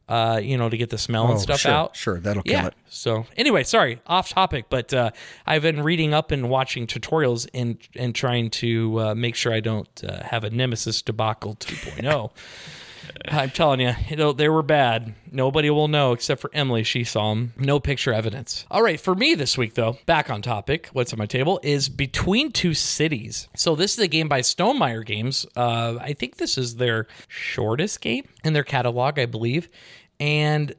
uh, 0.09 0.41
you 0.41 0.57
know, 0.57 0.69
to 0.69 0.77
get 0.77 0.91
the 0.91 0.99
smell 0.99 1.25
and 1.27 1.35
Oh, 1.35 1.39
stuff 1.39 1.61
sure, 1.61 1.73
out. 1.73 1.97
sure, 1.97 2.21
that'll 2.21 2.43
kill 2.45 2.53
yeah. 2.53 2.67
it. 2.69 2.75
So 2.89 3.27
anyway, 3.37 3.65
sorry, 3.65 4.01
off 4.07 4.29
topic, 4.29 4.67
but 4.71 4.95
uh, 4.95 5.11
I've 5.47 5.63
been 5.63 5.83
reading 5.83 6.15
up 6.15 6.31
and 6.31 6.49
watching 6.49 6.87
tutorials 6.87 7.49
and 7.53 7.79
and 7.97 8.15
trying 8.15 8.51
to 8.51 9.01
uh, 9.01 9.15
make 9.17 9.35
sure 9.35 9.53
I 9.53 9.61
don't 9.61 10.05
uh, 10.05 10.23
have 10.23 10.45
a 10.45 10.51
Nemesis 10.51 11.03
debacle 11.03 11.57
2.0. 11.57 12.31
I'm 13.29 13.51
telling 13.51 13.81
you, 13.81 13.95
they 14.35 14.49
were 14.49 14.63
bad. 14.63 15.15
Nobody 15.31 15.71
will 15.71 15.89
know 15.89 16.13
except 16.13 16.41
for 16.41 16.51
Emily. 16.53 16.83
She 16.83 17.05
saw 17.05 17.31
them. 17.31 17.53
No 17.57 17.81
picture 17.81 18.13
evidence. 18.13 18.65
All 18.71 18.83
right, 18.83 19.01
for 19.01 19.15
me 19.15 19.35
this 19.35 19.59
week, 19.59 19.75
though, 19.75 19.99
back 20.07 20.31
on 20.31 20.43
topic, 20.43 20.89
what's 20.93 21.13
on 21.13 21.19
my 21.19 21.27
table 21.27 21.61
is 21.63 21.89
Between 21.89 22.53
Two 22.53 22.75
Cities. 22.75 23.49
So 23.57 23.75
this 23.75 23.95
is 23.95 23.99
a 23.99 24.09
game 24.09 24.29
by 24.29 24.41
Stonemaier 24.41 25.05
Games. 25.05 25.47
Uh, 25.57 25.99
I 26.01 26.13
think 26.13 26.37
this 26.37 26.57
is 26.57 26.77
their 26.77 27.07
shortest 27.29 28.01
game 28.01 28.29
in 28.45 28.53
their 28.53 28.65
catalog, 28.65 29.19
I 29.19 29.27
believe. 29.27 29.69
And 30.19 30.75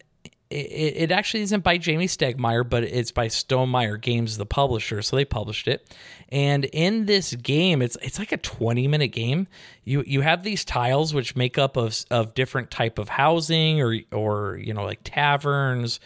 it, 0.50 0.56
it 0.96 1.12
actually 1.12 1.44
isn't 1.44 1.64
by 1.64 1.78
Jamie 1.78 2.08
Stegmaier, 2.08 2.68
but 2.68 2.84
it's 2.84 3.12
by 3.12 3.28
Stonemaier 3.28 4.00
Games, 4.00 4.38
the 4.38 4.46
publisher. 4.46 5.02
So 5.02 5.16
they 5.16 5.26
published 5.26 5.68
it. 5.68 5.94
And 6.30 6.66
in 6.66 7.06
this 7.06 7.36
game, 7.36 7.82
it's 7.82 7.98
it's 8.02 8.20
like 8.20 8.32
a 8.32 8.38
20 8.38 8.88
minute 8.88 9.10
game. 9.10 9.48
You 9.84 10.04
you 10.08 10.22
have 10.22 10.44
these 10.44 10.64
tiles 10.64 11.14
which 11.14 11.36
make 11.36 11.58
up 11.58 11.76
of 11.76 11.98
of 12.10 12.34
different 12.34 12.72
type 12.72 12.98
of 12.98 13.10
housing 13.10 13.82
or 13.82 13.98
or 14.12 14.58
you 14.58 14.74
know 14.74 14.84
like 14.84 15.00
taverns 15.04 16.00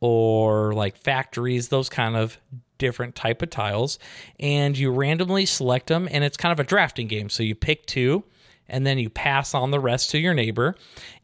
or 0.00 0.72
like 0.72 0.96
factories, 0.96 1.68
those 1.68 1.88
kind 1.88 2.16
of 2.16 2.38
different 2.78 3.14
type 3.14 3.42
of 3.42 3.50
tiles, 3.50 3.98
and 4.38 4.78
you 4.78 4.90
randomly 4.90 5.46
select 5.46 5.88
them. 5.88 6.08
And 6.10 6.24
it's 6.24 6.36
kind 6.36 6.52
of 6.52 6.60
a 6.60 6.64
drafting 6.64 7.06
game. 7.06 7.28
So 7.28 7.42
you 7.42 7.54
pick 7.54 7.86
two, 7.86 8.24
and 8.68 8.86
then 8.86 8.98
you 8.98 9.10
pass 9.10 9.52
on 9.52 9.72
the 9.72 9.80
rest 9.80 10.10
to 10.10 10.18
your 10.18 10.32
neighbor. 10.32 10.76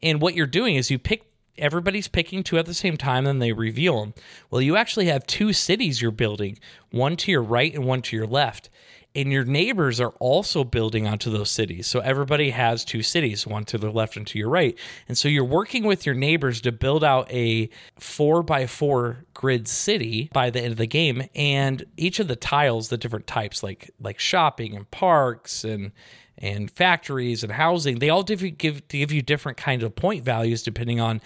And 0.03 0.21
what 0.21 0.35
you're 0.35 0.45
doing 0.45 0.75
is 0.75 0.91
you 0.91 0.99
pick 0.99 1.23
everybody's 1.57 2.07
picking 2.07 2.43
two 2.43 2.57
at 2.57 2.65
the 2.65 2.73
same 2.73 2.97
time 2.97 3.25
and 3.25 3.41
they 3.41 3.51
reveal 3.51 3.99
them. 3.99 4.13
Well, 4.49 4.61
you 4.61 4.75
actually 4.75 5.07
have 5.07 5.25
two 5.25 5.53
cities 5.53 6.01
you're 6.01 6.11
building, 6.11 6.59
one 6.91 7.15
to 7.17 7.31
your 7.31 7.43
right 7.43 7.73
and 7.73 7.85
one 7.85 8.01
to 8.03 8.15
your 8.15 8.27
left. 8.27 8.69
And 9.15 9.31
your 9.31 9.45
neighbors 9.45 9.99
are 9.99 10.13
also 10.19 10.63
building 10.63 11.07
onto 11.07 11.31
those 11.31 11.49
cities. 11.49 11.87
So 11.87 12.01
everybody 12.01 12.51
has 12.51 12.85
two 12.85 13.01
cities, 13.01 13.47
one 13.47 13.65
to 13.65 13.79
the 13.79 13.89
left 13.89 14.15
and 14.15 14.27
to 14.27 14.37
your 14.37 14.49
right. 14.49 14.77
And 15.07 15.17
so 15.17 15.27
you're 15.27 15.43
working 15.43 15.85
with 15.85 16.05
your 16.05 16.13
neighbors 16.13 16.61
to 16.61 16.71
build 16.71 17.03
out 17.03 17.31
a 17.31 17.69
four 17.97 18.43
by 18.43 18.67
four 18.67 19.25
grid 19.33 19.67
city 19.67 20.29
by 20.33 20.51
the 20.51 20.61
end 20.61 20.73
of 20.73 20.77
the 20.77 20.85
game. 20.85 21.27
And 21.33 21.85
each 21.95 22.19
of 22.19 22.27
the 22.27 22.35
tiles, 22.35 22.89
the 22.89 22.97
different 22.97 23.25
types, 23.25 23.63
like 23.63 23.89
like 23.99 24.19
shopping 24.19 24.75
and 24.75 24.91
parks 24.91 25.63
and 25.63 25.93
and 26.37 26.69
factories 26.69 27.43
and 27.43 27.53
housing, 27.53 27.99
they 27.99 28.09
all 28.09 28.23
give, 28.23 28.57
give, 28.57 28.87
give 28.87 29.11
you 29.11 29.21
different 29.21 29.57
kinds 29.57 29.83
of 29.83 29.95
point 29.95 30.23
values 30.23 30.63
depending 30.63 30.99
on 30.99 31.21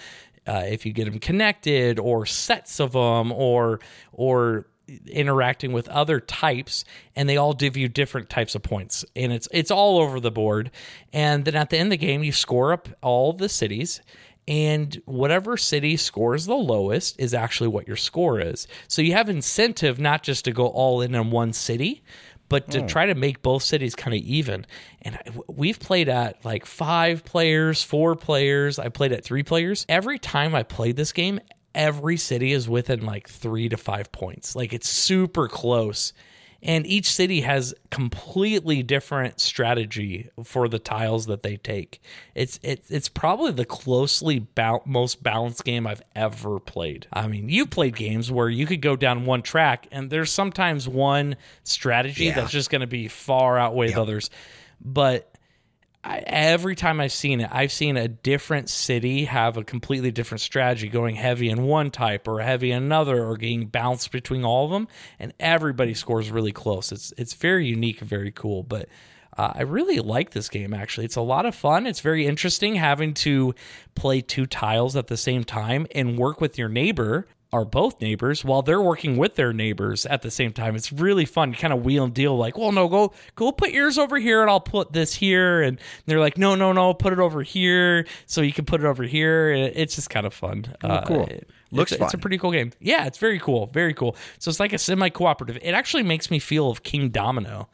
uh, 0.48 0.64
if 0.68 0.86
you 0.86 0.94
get 0.94 1.06
them 1.06 1.20
connected 1.20 2.00
or 2.00 2.26
sets 2.26 2.80
of 2.80 2.94
them 2.94 3.32
or 3.32 3.80
or 4.12 4.66
interacting 5.08 5.72
with 5.72 5.88
other 5.90 6.20
types 6.20 6.84
and 7.16 7.30
they 7.30 7.38
all 7.38 7.54
give 7.54 7.78
you 7.78 7.88
different 7.88 8.30
types 8.30 8.56
of 8.56 8.64
points. 8.64 9.06
And 9.16 9.32
it's 9.32 9.48
it's 9.52 9.72
all 9.72 10.00
over 10.00 10.20
the 10.20 10.32
board. 10.32 10.72
And 11.14 11.46
then 11.46 11.56
at 11.56 11.70
the 11.70 11.78
end 11.78 11.88
of 11.88 12.00
the 12.00 12.06
game 12.06 12.24
you 12.24 12.32
score 12.32 12.74
up 12.74 12.90
all 13.02 13.34
the 13.34 13.50
cities 13.50 14.02
and 14.48 15.02
whatever 15.06 15.56
city 15.56 15.96
scores 15.96 16.46
the 16.46 16.56
lowest 16.56 17.20
is 17.20 17.34
actually 17.34 17.70
what 17.70 17.88
your 17.88 17.96
score 17.96 18.40
is. 18.40 18.68
So 18.88 19.02
you 19.02 19.14
have 19.14 19.30
incentive 19.30 20.00
not 20.00 20.24
just 20.24 20.46
to 20.46 20.52
go 20.52 20.68
all 20.68 21.02
in 21.02 21.16
on 21.16 21.32
one 21.32 21.54
city 21.54 22.04
but 22.52 22.70
to 22.70 22.82
hmm. 22.82 22.86
try 22.86 23.06
to 23.06 23.16
make 23.16 23.42
both 23.42 23.64
cities 23.64 23.96
kind 23.96 24.14
of 24.14 24.20
even. 24.20 24.66
And 25.04 25.18
we've 25.48 25.80
played 25.80 26.10
at 26.10 26.44
like 26.44 26.66
five 26.66 27.24
players, 27.24 27.82
four 27.82 28.18
players. 28.18 28.78
I 28.78 28.90
played 28.90 29.14
at 29.14 29.24
three 29.24 29.42
players. 29.42 29.86
Every 29.88 30.20
time 30.20 30.54
I 30.54 30.64
played 30.64 30.98
this 30.98 31.14
game, 31.14 31.40
every 31.74 32.18
city 32.18 32.52
is 32.52 32.68
within 32.68 33.06
like 33.06 33.30
three 33.30 33.70
to 33.70 33.78
five 33.78 34.12
points. 34.12 34.54
Like 34.54 34.74
it's 34.74 34.90
super 34.90 35.48
close. 35.48 36.12
And 36.64 36.86
each 36.86 37.12
city 37.12 37.42
has 37.42 37.74
completely 37.90 38.84
different 38.84 39.40
strategy 39.40 40.30
for 40.44 40.68
the 40.68 40.78
tiles 40.78 41.26
that 41.26 41.42
they 41.42 41.58
take. 41.58 42.00
It's 42.36 42.60
it's 42.62 42.92
it's 42.92 43.10
probably 43.10 43.52
the 43.52 43.66
closely 43.66 44.46
ba- 44.54 44.82
most 44.86 45.24
balanced 45.24 45.64
game 45.66 45.88
I've 45.88 46.04
ever 46.16 46.60
played. 46.60 47.08
I 47.12 47.26
mean, 47.28 47.50
you 47.50 47.66
played 47.66 47.96
games 47.96 48.32
where 48.32 48.50
you 48.50 48.68
could 48.68 48.82
go 48.82 48.96
down 48.96 49.26
one 49.26 49.42
track, 49.42 49.88
and 49.92 50.10
there's 50.12 50.32
sometimes 50.32 50.88
one 50.88 51.36
strategy 51.64 52.26
Yeah. 52.26 52.36
that's 52.36 52.52
just 52.52 52.70
going 52.70 52.82
to 52.82 52.88
be 52.88 53.08
far 53.08 53.58
outweigh 53.58 53.92
the 53.94 54.02
others. 54.02 54.30
But 54.80 55.31
I, 56.04 56.24
every 56.26 56.76
time 56.76 57.00
I've 57.00 57.12
seen 57.12 57.42
it, 57.42 57.50
I've 57.52 57.72
seen 57.72 57.96
a 57.96 58.08
different 58.08 58.70
city 58.70 59.26
have 59.26 59.58
a 59.58 59.64
completely 59.64 60.12
different 60.12 60.42
strategy, 60.42 60.90
going 60.90 61.16
heavy 61.16 61.50
in 61.50 61.64
one 61.64 61.92
type 61.92 62.28
or 62.28 62.42
heavy 62.42 62.72
in 62.72 62.84
another, 62.84 63.24
or 63.24 63.38
getting 63.38 63.68
bounced 63.68 64.12
between 64.12 64.44
all 64.44 64.66
of 64.66 64.72
them, 64.72 64.88
and 65.20 65.34
everybody 65.40 65.94
scores 65.94 66.32
really 66.32 66.52
close. 66.52 66.92
It's 66.92 67.14
it's 67.18 67.34
very 67.34 67.68
unique 67.68 68.00
very 68.00 68.32
cool. 68.32 68.64
But 68.64 68.90
uh, 69.38 69.54
I 69.56 69.62
really 69.62 70.00
like 70.00 70.32
this 70.32 70.50
game. 70.50 70.74
Actually, 70.74 71.06
it's 71.06 71.16
a 71.16 71.22
lot 71.22 71.46
of 71.46 71.56
fun. 71.56 71.86
It's 71.86 72.02
very 72.02 72.26
interesting 72.26 72.76
having 72.76 73.14
to 73.16 73.54
play 73.96 74.22
two 74.22 74.46
tiles 74.46 74.96
at 74.96 75.08
the 75.08 75.18
same 75.18 75.44
time 75.44 75.88
and 75.94 76.18
work 76.18 76.42
with 76.42 76.58
your 76.58 76.70
neighbor 76.70 77.28
are 77.54 77.66
both 77.66 78.00
neighbors 78.00 78.46
while 78.46 78.62
they're 78.62 78.82
working 78.82 79.18
with 79.18 79.36
their 79.36 79.52
neighbors 79.52 80.06
at 80.06 80.22
the 80.22 80.32
same 80.32 80.54
time. 80.54 80.76
It's 80.76 80.92
really 80.92 81.26
fun. 81.26 81.54
Kind 81.54 81.74
of 81.74 81.84
wheel 81.84 82.06
and 82.06 82.14
deal 82.14 82.38
like, 82.38 82.58
well, 82.58 82.72
no, 82.72 82.88
go 82.88 83.14
go 83.36 83.52
put 83.52 83.72
yours 83.72 83.98
over 83.98 84.18
here 84.20 84.42
and 84.42 84.50
I'll 84.50 84.62
put 84.62 84.94
this 84.94 85.16
here. 85.16 85.62
And 85.62 85.78
they're 86.06 86.20
like, 86.22 86.38
no, 86.38 86.56
no, 86.56 86.72
no, 86.72 86.94
put 86.94 87.12
it 87.12 87.20
over 87.20 87.44
here 87.44 88.06
so 88.26 88.42
you 88.42 88.54
can 88.54 88.64
put 88.66 88.82
it 88.82 88.88
over 88.88 89.04
here. 89.04 89.50
It's 89.52 89.96
just 89.96 90.10
kind 90.10 90.26
of 90.26 90.34
fun. 90.34 90.66
Uh, 90.84 91.02
cool. 91.02 91.26
it- 91.28 91.50
Looks 91.74 91.94
it's, 91.94 92.02
It's 92.02 92.14
a 92.14 92.18
pretty 92.18 92.38
cool 92.38 92.52
game. 92.52 92.74
Yeah, 92.82 93.06
it's 93.06 93.18
very 93.18 93.40
cool. 93.40 93.68
Very 93.68 93.94
cool. 93.94 94.18
So 94.40 94.50
it's 94.50 94.60
like 94.60 94.74
a 94.74 94.78
semi 94.78 95.08
cooperative. 95.08 95.58
It 95.62 95.72
actually 95.74 96.04
makes 96.04 96.30
me 96.30 96.38
feel 96.38 96.70
of 96.70 96.84
Kingdomino. 96.84 97.68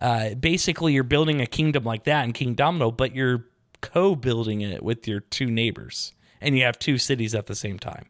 Uh, 0.00 0.34
basically, 0.34 0.92
you're 0.92 1.02
building 1.02 1.40
a 1.40 1.46
kingdom 1.46 1.82
like 1.82 2.04
that 2.04 2.24
in 2.24 2.32
Kingdomino, 2.32 2.96
but 2.96 3.12
you're 3.14 3.46
co 3.80 4.14
building 4.14 4.60
it 4.60 4.84
with 4.84 5.08
your 5.08 5.18
two 5.18 5.46
neighbors. 5.46 6.12
And 6.40 6.56
you 6.56 6.62
have 6.64 6.78
two 6.78 6.96
cities 6.96 7.34
at 7.34 7.46
the 7.46 7.56
same 7.56 7.78
time. 7.80 8.06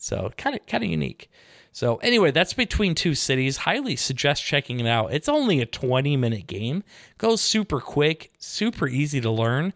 So 0.00 0.32
kind 0.36 0.56
of 0.56 0.66
kind 0.66 0.82
of 0.82 0.90
unique. 0.90 1.30
So 1.72 1.96
anyway, 1.96 2.32
that's 2.32 2.52
between 2.52 2.94
two 2.94 3.14
cities. 3.14 3.58
Highly 3.58 3.94
suggest 3.94 4.44
checking 4.44 4.80
it 4.80 4.86
out. 4.86 5.12
It's 5.12 5.28
only 5.28 5.60
a 5.60 5.66
20 5.66 6.16
minute 6.16 6.46
game. 6.46 6.82
Goes 7.18 7.40
super 7.40 7.80
quick, 7.80 8.32
super 8.38 8.88
easy 8.88 9.20
to 9.20 9.30
learn. 9.30 9.72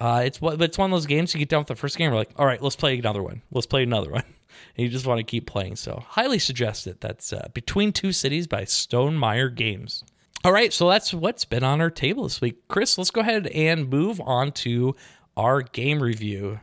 Uh, 0.00 0.22
it's 0.24 0.40
what 0.40 0.60
it's 0.60 0.78
one 0.78 0.90
of 0.90 0.96
those 0.96 1.06
games 1.06 1.34
you 1.34 1.38
get 1.38 1.48
done 1.48 1.60
with 1.60 1.68
the 1.68 1.74
first 1.74 1.98
game. 1.98 2.10
We're 2.10 2.16
like, 2.16 2.30
all 2.36 2.46
right, 2.46 2.62
let's 2.62 2.76
play 2.76 2.98
another 2.98 3.22
one. 3.22 3.42
Let's 3.50 3.66
play 3.66 3.82
another 3.82 4.10
one. 4.10 4.24
And 4.24 4.34
you 4.84 4.88
just 4.88 5.06
want 5.06 5.18
to 5.18 5.24
keep 5.24 5.46
playing. 5.46 5.76
So 5.76 6.02
highly 6.08 6.38
suggest 6.38 6.86
it. 6.86 7.00
That's 7.00 7.32
uh, 7.32 7.48
Between 7.52 7.92
Two 7.92 8.12
Cities 8.12 8.46
by 8.46 8.64
Stone 8.64 9.18
Stonemaier 9.18 9.54
Games. 9.54 10.04
All 10.44 10.52
right, 10.52 10.74
so 10.74 10.90
that's 10.90 11.14
what's 11.14 11.46
been 11.46 11.64
on 11.64 11.80
our 11.80 11.88
table 11.90 12.24
this 12.24 12.42
week. 12.42 12.68
Chris, 12.68 12.98
let's 12.98 13.10
go 13.10 13.22
ahead 13.22 13.46
and 13.46 13.88
move 13.88 14.20
on 14.20 14.52
to 14.52 14.94
our 15.38 15.62
game 15.62 16.02
review. 16.02 16.60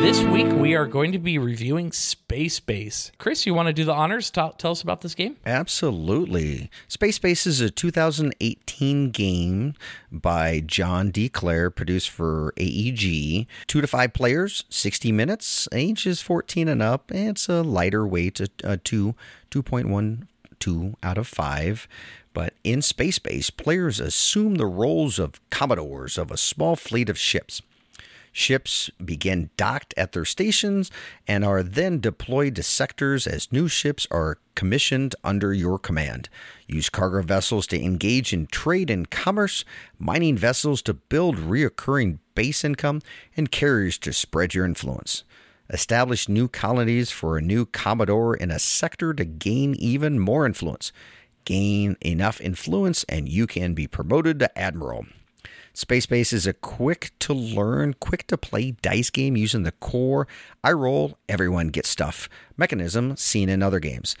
This 0.00 0.22
week 0.22 0.46
we 0.54 0.74
are 0.74 0.86
going 0.86 1.12
to 1.12 1.18
be 1.18 1.36
reviewing 1.36 1.92
Space 1.92 2.58
Base. 2.58 3.12
Chris, 3.18 3.44
you 3.44 3.52
want 3.52 3.66
to 3.66 3.72
do 3.74 3.84
the 3.84 3.92
honors? 3.92 4.30
Tell, 4.30 4.56
us 4.64 4.80
about 4.80 5.02
this 5.02 5.14
game. 5.14 5.36
Absolutely. 5.44 6.70
Space 6.88 7.18
Base 7.18 7.46
is 7.46 7.60
a 7.60 7.68
2018 7.68 9.10
game 9.10 9.74
by 10.10 10.60
John 10.60 11.10
D. 11.10 11.28
Clair, 11.28 11.70
produced 11.70 12.08
for 12.08 12.54
AEG. 12.56 13.46
Two 13.66 13.80
to 13.82 13.86
five 13.86 14.14
players, 14.14 14.64
60 14.70 15.12
minutes, 15.12 15.68
age 15.70 16.06
is 16.06 16.22
14 16.22 16.66
and 16.66 16.80
up. 16.80 17.12
It's 17.12 17.50
a 17.50 17.62
lighter 17.62 18.06
weight, 18.06 18.40
a, 18.40 18.48
a 18.64 18.76
two, 18.78 19.14
2.12 19.50 20.94
out 21.02 21.18
of 21.18 21.26
five. 21.28 21.86
But 22.32 22.54
in 22.64 22.80
Space 22.80 23.18
Base, 23.18 23.50
players 23.50 24.00
assume 24.00 24.54
the 24.54 24.66
roles 24.66 25.18
of 25.18 25.40
commodores 25.50 26.16
of 26.16 26.30
a 26.30 26.38
small 26.38 26.74
fleet 26.74 27.10
of 27.10 27.18
ships. 27.18 27.60
Ships 28.32 28.90
begin 29.04 29.50
docked 29.56 29.92
at 29.96 30.12
their 30.12 30.24
stations 30.24 30.90
and 31.26 31.44
are 31.44 31.62
then 31.62 32.00
deployed 32.00 32.54
to 32.56 32.62
sectors 32.62 33.26
as 33.26 33.52
new 33.52 33.66
ships 33.66 34.06
are 34.10 34.38
commissioned 34.54 35.14
under 35.24 35.52
your 35.52 35.78
command. 35.78 36.28
Use 36.66 36.88
cargo 36.88 37.22
vessels 37.22 37.66
to 37.68 37.82
engage 37.82 38.32
in 38.32 38.46
trade 38.46 38.88
and 38.90 39.10
commerce, 39.10 39.64
mining 39.98 40.36
vessels 40.36 40.80
to 40.82 40.94
build 40.94 41.36
reoccurring 41.36 42.18
base 42.34 42.64
income, 42.64 43.02
and 43.36 43.50
carriers 43.50 43.98
to 43.98 44.12
spread 44.12 44.54
your 44.54 44.64
influence. 44.64 45.24
Establish 45.68 46.28
new 46.28 46.48
colonies 46.48 47.10
for 47.10 47.36
a 47.36 47.42
new 47.42 47.64
commodore 47.64 48.36
in 48.36 48.50
a 48.50 48.58
sector 48.58 49.12
to 49.14 49.24
gain 49.24 49.74
even 49.74 50.18
more 50.18 50.46
influence. 50.46 50.92
Gain 51.44 51.96
enough 52.00 52.40
influence, 52.40 53.04
and 53.08 53.28
you 53.28 53.46
can 53.46 53.74
be 53.74 53.86
promoted 53.86 54.38
to 54.40 54.58
admiral. 54.58 55.06
Space 55.72 56.06
Base 56.06 56.32
is 56.32 56.46
a 56.46 56.52
quick 56.52 57.12
to 57.20 57.32
learn, 57.32 57.94
quick 57.94 58.26
to 58.26 58.36
play 58.36 58.72
dice 58.72 59.10
game 59.10 59.36
using 59.36 59.62
the 59.62 59.72
core 59.72 60.26
I 60.62 60.72
roll, 60.72 61.18
everyone 61.28 61.68
gets 61.68 61.88
stuff 61.88 62.28
mechanism 62.56 63.16
seen 63.16 63.48
in 63.48 63.62
other 63.62 63.80
games. 63.80 64.16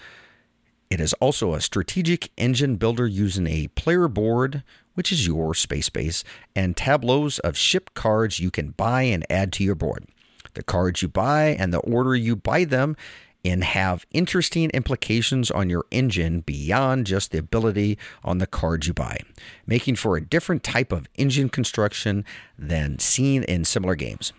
It 0.88 1.00
is 1.00 1.12
also 1.14 1.54
a 1.54 1.60
strategic 1.60 2.30
engine 2.36 2.76
builder 2.76 3.06
using 3.06 3.46
a 3.46 3.68
player 3.68 4.08
board 4.08 4.62
which 5.00 5.12
is 5.12 5.26
your 5.26 5.54
space 5.54 5.88
base, 5.88 6.22
and 6.54 6.76
tableaus 6.76 7.38
of 7.38 7.56
ship 7.56 7.90
cards 7.94 8.40
you 8.40 8.50
can 8.50 8.70
buy 8.70 9.02
and 9.02 9.24
add 9.30 9.50
to 9.50 9.64
your 9.64 9.74
board. 9.74 10.04
The 10.52 10.62
cards 10.62 11.00
you 11.00 11.08
buy 11.08 11.56
and 11.58 11.72
the 11.72 11.78
order 11.78 12.14
you 12.14 12.36
buy 12.36 12.64
them 12.64 12.96
in 13.42 13.62
have 13.62 14.06
interesting 14.10 14.70
implications 14.70 15.50
on 15.50 15.70
your 15.70 15.84
engine 15.90 16.40
beyond 16.40 17.06
just 17.06 17.30
the 17.30 17.38
ability 17.38 17.98
on 18.22 18.38
the 18.38 18.46
cards 18.46 18.86
you 18.86 18.94
buy, 18.94 19.18
making 19.66 19.96
for 19.96 20.16
a 20.16 20.24
different 20.24 20.62
type 20.62 20.92
of 20.92 21.08
engine 21.16 21.48
construction 21.48 22.24
than 22.58 22.98
seen 22.98 23.42
in 23.44 23.64
similar 23.64 23.94
games. 23.94 24.32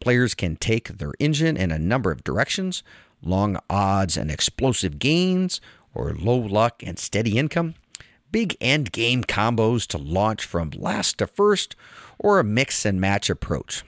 Players 0.00 0.34
can 0.34 0.56
take 0.56 0.98
their 0.98 1.12
engine 1.18 1.56
in 1.56 1.70
a 1.70 1.78
number 1.78 2.10
of 2.10 2.24
directions 2.24 2.82
long 3.24 3.58
odds 3.70 4.16
and 4.16 4.30
explosive 4.30 4.98
gains, 4.98 5.60
or 5.94 6.14
low 6.14 6.36
luck 6.36 6.82
and 6.84 6.98
steady 6.98 7.38
income, 7.38 7.74
big 8.30 8.56
end 8.60 8.92
game 8.92 9.24
combos 9.24 9.86
to 9.86 9.98
launch 9.98 10.44
from 10.44 10.70
last 10.76 11.18
to 11.18 11.26
first, 11.26 11.76
or 12.18 12.38
a 12.38 12.44
mix 12.44 12.84
and 12.84 13.00
match 13.00 13.30
approach. 13.30 13.84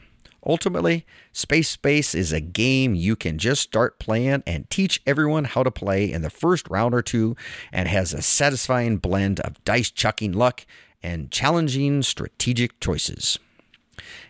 Ultimately, 0.46 1.04
Space 1.32 1.76
Base 1.76 2.14
is 2.14 2.32
a 2.32 2.40
game 2.40 2.94
you 2.94 3.16
can 3.16 3.36
just 3.36 3.62
start 3.62 3.98
playing 3.98 4.44
and 4.46 4.70
teach 4.70 5.02
everyone 5.04 5.44
how 5.44 5.64
to 5.64 5.72
play 5.72 6.10
in 6.10 6.22
the 6.22 6.30
first 6.30 6.68
round 6.70 6.94
or 6.94 7.02
two, 7.02 7.34
and 7.72 7.88
has 7.88 8.14
a 8.14 8.22
satisfying 8.22 8.98
blend 8.98 9.40
of 9.40 9.62
dice 9.64 9.90
chucking 9.90 10.32
luck 10.32 10.64
and 11.02 11.32
challenging 11.32 12.02
strategic 12.02 12.78
choices. 12.78 13.40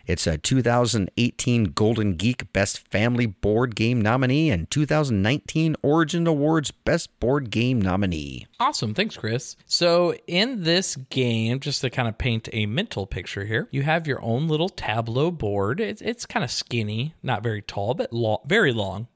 It's 0.05 0.27
a 0.27 0.37
2018 0.37 1.65
Golden 1.65 2.15
Geek 2.15 2.51
Best 2.53 2.87
Family 2.89 3.25
Board 3.25 3.75
Game 3.75 4.01
nominee 4.01 4.49
and 4.49 4.69
2019 4.71 5.75
Origin 5.81 6.27
Awards 6.27 6.71
Best 6.71 7.19
Board 7.19 7.49
Game 7.49 7.81
nominee. 7.81 8.47
Awesome. 8.59 8.93
Thanks, 8.93 9.17
Chris. 9.17 9.55
So, 9.65 10.13
in 10.27 10.63
this 10.63 10.95
game, 10.95 11.59
just 11.59 11.81
to 11.81 11.89
kind 11.89 12.07
of 12.07 12.17
paint 12.17 12.49
a 12.53 12.65
mental 12.65 13.05
picture 13.05 13.45
here, 13.45 13.67
you 13.71 13.83
have 13.83 14.07
your 14.07 14.21
own 14.21 14.47
little 14.47 14.69
tableau 14.69 15.31
board. 15.31 15.79
It's, 15.79 16.01
it's 16.01 16.25
kind 16.25 16.43
of 16.43 16.51
skinny, 16.51 17.13
not 17.21 17.43
very 17.43 17.61
tall, 17.61 17.93
but 17.93 18.11
lo- 18.13 18.41
very 18.45 18.73
long. 18.73 19.07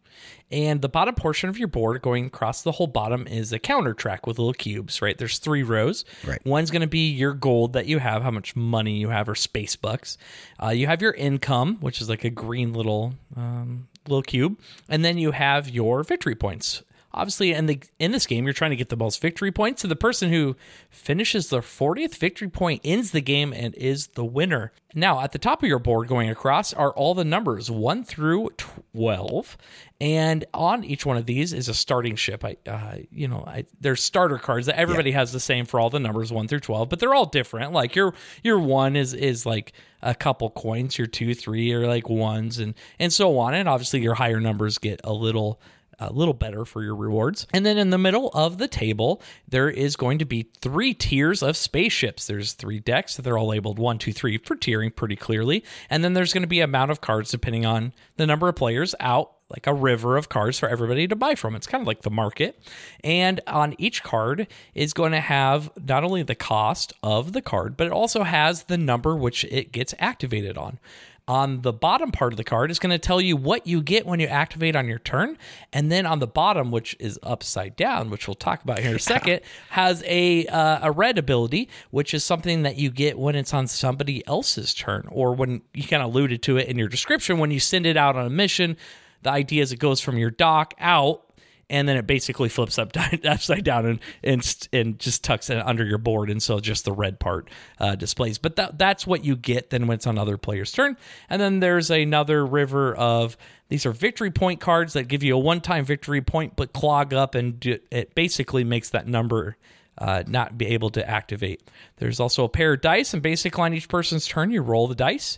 And 0.51 0.81
the 0.81 0.89
bottom 0.89 1.15
portion 1.15 1.49
of 1.49 1.57
your 1.57 1.67
board 1.67 2.01
going 2.01 2.25
across 2.25 2.61
the 2.61 2.73
whole 2.73 2.87
bottom 2.87 3.25
is 3.27 3.53
a 3.53 3.59
counter 3.59 3.93
track 3.93 4.27
with 4.27 4.37
little 4.37 4.53
cubes, 4.53 5.01
right? 5.01 5.17
There's 5.17 5.39
three 5.39 5.63
rows. 5.63 6.03
Right. 6.25 6.43
One's 6.45 6.71
going 6.71 6.81
to 6.81 6.87
be 6.87 7.09
your 7.09 7.33
gold 7.33 7.73
that 7.73 7.85
you 7.85 7.99
have, 7.99 8.23
how 8.23 8.31
much 8.31 8.55
money 8.55 8.97
you 8.97 9.09
have, 9.09 9.29
or 9.29 9.35
space 9.35 9.75
bucks. 9.75 10.17
Uh, 10.61 10.69
you 10.69 10.87
have 10.87 11.01
your 11.01 11.13
income, 11.13 11.77
which 11.79 12.01
is 12.01 12.09
like 12.09 12.23
a 12.23 12.29
green 12.29 12.73
little 12.73 13.13
um, 13.35 13.87
little 14.07 14.23
cube, 14.23 14.59
and 14.89 15.05
then 15.05 15.17
you 15.17 15.31
have 15.31 15.69
your 15.69 16.03
victory 16.03 16.35
points. 16.35 16.83
Obviously, 17.13 17.51
in 17.51 17.65
the 17.65 17.81
in 17.99 18.11
this 18.11 18.25
game, 18.25 18.45
you're 18.45 18.53
trying 18.53 18.71
to 18.71 18.77
get 18.77 18.89
the 18.89 18.95
most 18.95 19.21
victory 19.21 19.51
points. 19.51 19.81
So 19.81 19.87
the 19.87 19.95
person 19.95 20.29
who 20.29 20.55
finishes 20.89 21.49
their 21.49 21.61
40th 21.61 22.15
victory 22.15 22.47
point 22.47 22.81
ends 22.83 23.11
the 23.11 23.21
game 23.21 23.53
and 23.53 23.75
is 23.75 24.07
the 24.07 24.23
winner. 24.23 24.71
Now, 24.93 25.21
at 25.21 25.31
the 25.31 25.39
top 25.39 25.63
of 25.63 25.69
your 25.69 25.79
board 25.79 26.07
going 26.07 26.29
across 26.29 26.73
are 26.73 26.91
all 26.91 27.13
the 27.13 27.23
numbers 27.23 27.71
1 27.71 28.03
through 28.03 28.49
12, 28.57 29.57
and 30.01 30.43
on 30.53 30.83
each 30.83 31.05
one 31.05 31.15
of 31.15 31.25
these 31.25 31.53
is 31.53 31.69
a 31.69 31.73
starting 31.73 32.15
ship. 32.15 32.43
I, 32.43 32.57
uh, 32.67 32.97
you 33.09 33.27
know, 33.27 33.43
I, 33.47 33.65
there's 33.79 34.03
starter 34.03 34.37
cards 34.37 34.65
that 34.65 34.77
everybody 34.77 35.11
has 35.11 35.31
the 35.31 35.39
same 35.39 35.65
for 35.65 35.79
all 35.79 35.89
the 35.89 35.99
numbers 35.99 36.31
1 36.31 36.47
through 36.47 36.59
12, 36.59 36.89
but 36.89 36.99
they're 36.99 37.13
all 37.13 37.25
different. 37.25 37.71
Like 37.71 37.95
your 37.95 38.13
your 38.43 38.59
one 38.59 38.95
is 38.95 39.13
is 39.13 39.45
like 39.45 39.73
a 40.01 40.15
couple 40.15 40.49
coins, 40.49 40.97
your 40.97 41.07
two, 41.07 41.33
three 41.35 41.71
are 41.73 41.87
like 41.87 42.09
ones, 42.09 42.57
and 42.59 42.73
and 42.99 43.13
so 43.13 43.37
on. 43.37 43.53
And 43.53 43.69
obviously, 43.69 44.01
your 44.01 44.15
higher 44.15 44.39
numbers 44.39 44.77
get 44.77 44.99
a 45.03 45.13
little 45.13 45.61
a 46.01 46.11
little 46.11 46.33
better 46.33 46.65
for 46.65 46.83
your 46.83 46.95
rewards. 46.95 47.47
And 47.53 47.65
then 47.65 47.77
in 47.77 47.91
the 47.91 47.97
middle 47.97 48.29
of 48.33 48.57
the 48.57 48.67
table, 48.67 49.21
there 49.47 49.69
is 49.69 49.95
going 49.95 50.19
to 50.19 50.25
be 50.25 50.49
three 50.61 50.93
tiers 50.93 51.43
of 51.43 51.55
spaceships. 51.55 52.27
There's 52.27 52.53
three 52.53 52.79
decks. 52.79 53.15
They're 53.17 53.37
all 53.37 53.47
labeled 53.47 53.79
one, 53.79 53.97
two, 53.97 54.11
three 54.11 54.37
for 54.37 54.55
tiering 54.55 54.95
pretty 54.95 55.15
clearly. 55.15 55.63
And 55.89 56.03
then 56.03 56.13
there's 56.13 56.33
going 56.33 56.43
to 56.43 56.47
be 56.47 56.59
amount 56.59 56.91
of 56.91 57.01
cards 57.01 57.31
depending 57.31 57.65
on 57.65 57.93
the 58.17 58.25
number 58.25 58.47
of 58.49 58.55
players 58.55 58.95
out 58.99 59.33
like 59.51 59.67
a 59.67 59.73
river 59.73 60.17
of 60.17 60.29
cards 60.29 60.57
for 60.57 60.69
everybody 60.69 61.07
to 61.07 61.15
buy 61.15 61.35
from. 61.35 61.55
It's 61.55 61.67
kind 61.67 61.81
of 61.81 61.87
like 61.87 62.01
the 62.01 62.09
market. 62.09 62.57
And 63.03 63.41
on 63.47 63.75
each 63.77 64.01
card 64.01 64.47
is 64.73 64.93
going 64.93 65.11
to 65.11 65.19
have 65.19 65.69
not 65.77 66.03
only 66.03 66.23
the 66.23 66.35
cost 66.35 66.93
of 67.03 67.33
the 67.33 67.41
card, 67.41 67.75
but 67.77 67.87
it 67.87 67.93
also 67.93 68.23
has 68.23 68.63
the 68.63 68.77
number 68.77 69.15
which 69.15 69.43
it 69.45 69.71
gets 69.71 69.93
activated 69.99 70.57
on. 70.57 70.79
On 71.27 71.61
the 71.61 71.71
bottom 71.71 72.11
part 72.11 72.33
of 72.33 72.37
the 72.37 72.43
card 72.43 72.71
is 72.71 72.79
going 72.79 72.91
to 72.91 72.99
tell 72.99 73.21
you 73.21 73.37
what 73.37 73.65
you 73.67 73.81
get 73.81 74.05
when 74.05 74.19
you 74.19 74.27
activate 74.27 74.75
on 74.75 74.87
your 74.87 74.99
turn. 74.99 75.37
And 75.71 75.91
then 75.91 76.05
on 76.05 76.19
the 76.19 76.27
bottom, 76.27 76.71
which 76.71 76.95
is 76.99 77.19
upside 77.23 77.75
down, 77.75 78.09
which 78.09 78.27
we'll 78.27 78.35
talk 78.35 78.63
about 78.63 78.79
here 78.79 78.89
in 78.89 78.95
a 78.95 78.99
second, 79.15 79.41
has 79.69 80.03
a 80.05 80.45
uh, 80.47 80.79
a 80.81 80.91
red 80.91 81.17
ability, 81.17 81.69
which 81.91 82.13
is 82.13 82.23
something 82.23 82.63
that 82.63 82.77
you 82.77 82.89
get 82.89 83.17
when 83.17 83.35
it's 83.35 83.53
on 83.53 83.67
somebody 83.67 84.25
else's 84.27 84.73
turn, 84.73 85.07
or 85.09 85.33
when 85.33 85.61
you 85.73 85.83
kind 85.83 86.03
of 86.03 86.09
alluded 86.09 86.41
to 86.43 86.57
it 86.57 86.67
in 86.67 86.77
your 86.77 86.89
description 86.89 87.37
when 87.37 87.51
you 87.51 87.59
send 87.59 87.85
it 87.85 87.97
out 87.97 88.15
on 88.15 88.25
a 88.25 88.29
mission. 88.29 88.75
The 89.23 89.31
idea 89.31 89.61
is 89.61 89.71
it 89.71 89.79
goes 89.79 90.01
from 90.01 90.17
your 90.17 90.31
dock 90.31 90.73
out 90.79 91.30
and 91.71 91.87
then 91.87 91.95
it 91.95 92.05
basically 92.05 92.49
flips 92.49 92.77
up 92.77 92.91
upside 93.25 93.63
down 93.63 93.85
and 93.85 93.99
and, 94.23 94.67
and 94.71 94.99
just 94.99 95.23
tucks 95.23 95.49
it 95.49 95.57
under 95.57 95.83
your 95.83 95.97
board, 95.97 96.29
and 96.29 96.43
so 96.43 96.59
just 96.59 96.85
the 96.85 96.91
red 96.91 97.19
part 97.19 97.49
uh, 97.79 97.95
displays. 97.95 98.37
But 98.37 98.57
that, 98.57 98.77
that's 98.77 99.07
what 99.07 99.25
you 99.25 99.35
get 99.35 99.71
then 99.71 99.87
when 99.87 99.95
it's 99.95 100.05
on 100.05 100.19
other 100.19 100.37
players' 100.37 100.71
turn. 100.71 100.97
And 101.29 101.41
then 101.41 101.61
there's 101.61 101.89
another 101.89 102.45
river 102.45 102.93
of 102.93 103.37
these 103.69 103.85
are 103.85 103.93
victory 103.93 104.31
point 104.31 104.59
cards 104.59 104.93
that 104.93 105.03
give 105.03 105.23
you 105.23 105.33
a 105.35 105.39
one-time 105.39 105.85
victory 105.85 106.21
point, 106.21 106.55
but 106.55 106.73
clog 106.73 107.13
up, 107.13 107.33
and 107.33 107.65
it 107.65 108.13
basically 108.13 108.63
makes 108.63 108.89
that 108.89 109.07
number. 109.07 109.57
Uh, 109.97 110.23
not 110.25 110.57
be 110.57 110.67
able 110.67 110.89
to 110.89 111.07
activate. 111.07 111.69
There's 111.97 112.19
also 112.19 112.45
a 112.45 112.49
pair 112.49 112.73
of 112.73 112.81
dice, 112.81 113.13
and 113.13 113.21
basically 113.21 113.61
on 113.61 113.73
each 113.73 113.87
person's 113.89 114.25
turn, 114.25 114.49
you 114.49 114.61
roll 114.61 114.87
the 114.87 114.95
dice 114.95 115.37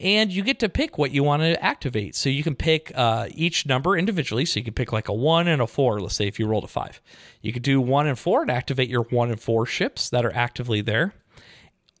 and 0.00 0.32
you 0.32 0.42
get 0.42 0.58
to 0.60 0.68
pick 0.68 0.98
what 0.98 1.12
you 1.12 1.22
want 1.22 1.42
to 1.42 1.62
activate. 1.62 2.14
So 2.16 2.28
you 2.28 2.42
can 2.42 2.56
pick 2.56 2.92
uh, 2.94 3.28
each 3.34 3.66
number 3.66 3.96
individually. 3.96 4.44
So 4.44 4.60
you 4.60 4.64
can 4.64 4.74
pick 4.74 4.92
like 4.92 5.08
a 5.08 5.14
one 5.14 5.48
and 5.48 5.62
a 5.62 5.66
four. 5.66 6.00
Let's 6.00 6.16
say 6.16 6.26
if 6.26 6.38
you 6.38 6.46
rolled 6.46 6.64
a 6.64 6.68
five, 6.68 7.00
you 7.40 7.52
could 7.52 7.62
do 7.62 7.80
one 7.80 8.06
and 8.06 8.18
four 8.18 8.42
and 8.42 8.50
activate 8.50 8.88
your 8.88 9.04
one 9.04 9.30
and 9.30 9.40
four 9.40 9.66
ships 9.66 10.10
that 10.10 10.24
are 10.24 10.34
actively 10.34 10.80
there, 10.80 11.14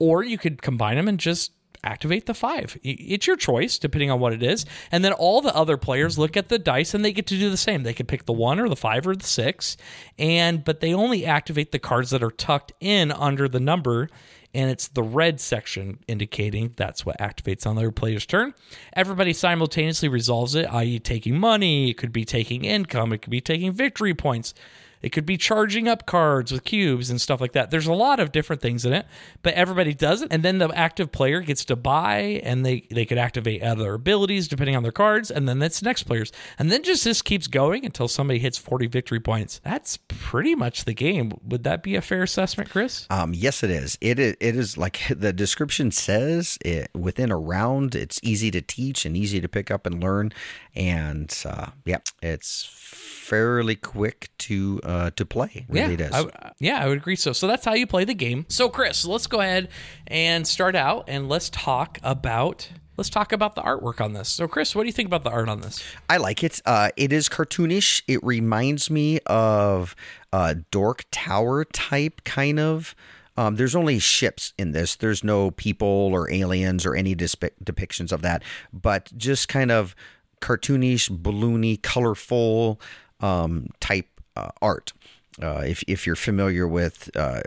or 0.00 0.22
you 0.22 0.38
could 0.38 0.62
combine 0.62 0.96
them 0.96 1.08
and 1.08 1.18
just 1.18 1.52
activate 1.84 2.26
the 2.26 2.34
five. 2.34 2.78
It's 2.82 3.26
your 3.26 3.36
choice 3.36 3.78
depending 3.78 4.10
on 4.10 4.20
what 4.20 4.32
it 4.32 4.42
is. 4.42 4.64
And 4.92 5.04
then 5.04 5.12
all 5.12 5.40
the 5.40 5.54
other 5.54 5.76
players 5.76 6.16
look 6.16 6.36
at 6.36 6.48
the 6.48 6.58
dice 6.58 6.94
and 6.94 7.04
they 7.04 7.12
get 7.12 7.26
to 7.26 7.38
do 7.38 7.50
the 7.50 7.56
same. 7.56 7.82
They 7.82 7.92
can 7.92 8.06
pick 8.06 8.24
the 8.24 8.32
one 8.32 8.60
or 8.60 8.68
the 8.68 8.76
five 8.76 9.06
or 9.06 9.16
the 9.16 9.26
six, 9.26 9.76
and 10.18 10.64
but 10.64 10.80
they 10.80 10.94
only 10.94 11.26
activate 11.26 11.72
the 11.72 11.78
cards 11.78 12.10
that 12.10 12.22
are 12.22 12.30
tucked 12.30 12.72
in 12.80 13.10
under 13.10 13.48
the 13.48 13.60
number 13.60 14.08
and 14.54 14.70
it's 14.70 14.88
the 14.88 15.02
red 15.02 15.40
section 15.40 15.98
indicating 16.06 16.74
that's 16.76 17.06
what 17.06 17.18
activates 17.18 17.66
on 17.66 17.76
the 17.76 17.90
player's 17.90 18.26
turn. 18.26 18.54
Everybody 18.94 19.32
simultaneously 19.32 20.08
resolves 20.08 20.54
it, 20.54 20.66
i.e., 20.66 20.98
taking 20.98 21.38
money, 21.38 21.90
it 21.90 21.94
could 21.94 22.12
be 22.12 22.24
taking 22.24 22.64
income, 22.64 23.12
it 23.12 23.22
could 23.22 23.30
be 23.30 23.40
taking 23.40 23.72
victory 23.72 24.14
points. 24.14 24.54
It 25.02 25.10
could 25.10 25.26
be 25.26 25.36
charging 25.36 25.88
up 25.88 26.06
cards 26.06 26.52
with 26.52 26.64
cubes 26.64 27.10
and 27.10 27.20
stuff 27.20 27.40
like 27.40 27.52
that. 27.52 27.70
There's 27.70 27.86
a 27.86 27.92
lot 27.92 28.20
of 28.20 28.32
different 28.32 28.62
things 28.62 28.84
in 28.84 28.92
it, 28.92 29.06
but 29.42 29.54
everybody 29.54 29.94
does 29.94 30.22
it. 30.22 30.28
And 30.30 30.42
then 30.42 30.58
the 30.58 30.68
active 30.70 31.12
player 31.12 31.40
gets 31.40 31.64
to 31.66 31.76
buy 31.76 32.40
and 32.44 32.64
they, 32.64 32.86
they 32.90 33.04
could 33.04 33.18
activate 33.18 33.62
other 33.62 33.94
abilities 33.94 34.48
depending 34.48 34.76
on 34.76 34.82
their 34.82 34.92
cards. 34.92 35.30
And 35.30 35.48
then 35.48 35.58
that's 35.58 35.82
next 35.82 36.04
players. 36.04 36.32
And 36.58 36.70
then 36.70 36.82
just 36.82 37.04
this 37.04 37.22
keeps 37.22 37.46
going 37.46 37.84
until 37.84 38.08
somebody 38.08 38.38
hits 38.38 38.58
40 38.58 38.86
victory 38.86 39.20
points. 39.20 39.60
That's 39.64 39.98
pretty 40.08 40.54
much 40.54 40.84
the 40.84 40.94
game. 40.94 41.32
Would 41.44 41.64
that 41.64 41.82
be 41.82 41.96
a 41.96 42.02
fair 42.02 42.22
assessment, 42.22 42.70
Chris? 42.70 43.06
Um, 43.10 43.34
yes, 43.34 43.62
it 43.62 43.70
is. 43.70 43.98
It 44.00 44.18
is, 44.18 44.36
it 44.40 44.56
is 44.56 44.78
like 44.78 45.00
the 45.10 45.32
description 45.32 45.90
says 45.90 46.58
it, 46.64 46.90
within 46.94 47.30
a 47.30 47.38
round, 47.38 47.94
it's 47.94 48.20
easy 48.22 48.50
to 48.52 48.60
teach 48.62 49.04
and 49.04 49.16
easy 49.16 49.40
to 49.40 49.48
pick 49.48 49.70
up 49.70 49.86
and 49.86 50.02
learn. 50.02 50.32
And 50.74 51.34
uh, 51.44 51.70
yeah, 51.84 51.98
it's 52.22 52.68
fairly 52.72 53.76
quick 53.76 54.30
to 54.36 54.80
uh, 54.84 54.91
to 55.10 55.26
play. 55.26 55.66
Really 55.68 55.92
yeah, 55.92 56.08
does. 56.08 56.26
I, 56.26 56.52
yeah, 56.58 56.84
I 56.84 56.88
would 56.88 56.98
agree. 56.98 57.16
So, 57.16 57.32
so 57.32 57.46
that's 57.46 57.64
how 57.64 57.74
you 57.74 57.86
play 57.86 58.04
the 58.04 58.14
game. 58.14 58.46
So, 58.48 58.68
Chris, 58.68 59.04
let's 59.04 59.26
go 59.26 59.40
ahead 59.40 59.68
and 60.06 60.46
start 60.46 60.74
out, 60.74 61.04
and 61.08 61.28
let's 61.28 61.50
talk 61.50 61.98
about 62.02 62.68
let's 62.96 63.10
talk 63.10 63.32
about 63.32 63.54
the 63.54 63.62
artwork 63.62 64.00
on 64.00 64.12
this. 64.12 64.28
So, 64.28 64.46
Chris, 64.46 64.74
what 64.74 64.82
do 64.82 64.86
you 64.86 64.92
think 64.92 65.06
about 65.06 65.24
the 65.24 65.30
art 65.30 65.48
on 65.48 65.60
this? 65.60 65.82
I 66.08 66.18
like 66.18 66.44
it. 66.44 66.60
Uh, 66.64 66.90
it 66.96 67.12
is 67.12 67.28
cartoonish. 67.28 68.02
It 68.06 68.22
reminds 68.22 68.90
me 68.90 69.18
of 69.26 69.96
a 70.32 70.54
Dork 70.54 71.04
Tower 71.10 71.64
type 71.64 72.22
kind 72.24 72.60
of. 72.60 72.94
Um, 73.36 73.56
there's 73.56 73.74
only 73.74 73.98
ships 73.98 74.52
in 74.58 74.72
this. 74.72 74.94
There's 74.94 75.24
no 75.24 75.50
people 75.50 75.88
or 76.12 76.30
aliens 76.30 76.84
or 76.84 76.94
any 76.94 77.16
depictions 77.16 78.12
of 78.12 78.20
that, 78.22 78.42
but 78.72 79.10
just 79.16 79.48
kind 79.48 79.70
of 79.70 79.94
cartoonish, 80.42 81.08
balloony, 81.08 81.80
colorful 81.80 82.78
um, 83.20 83.68
type 83.80 84.08
uh, 84.10 84.11
art. 84.60 84.92
Uh, 85.40 85.62
if 85.66 85.82
if 85.86 86.06
you're 86.06 86.16
familiar 86.16 86.66
with 86.68 87.10
uh, 87.16 87.40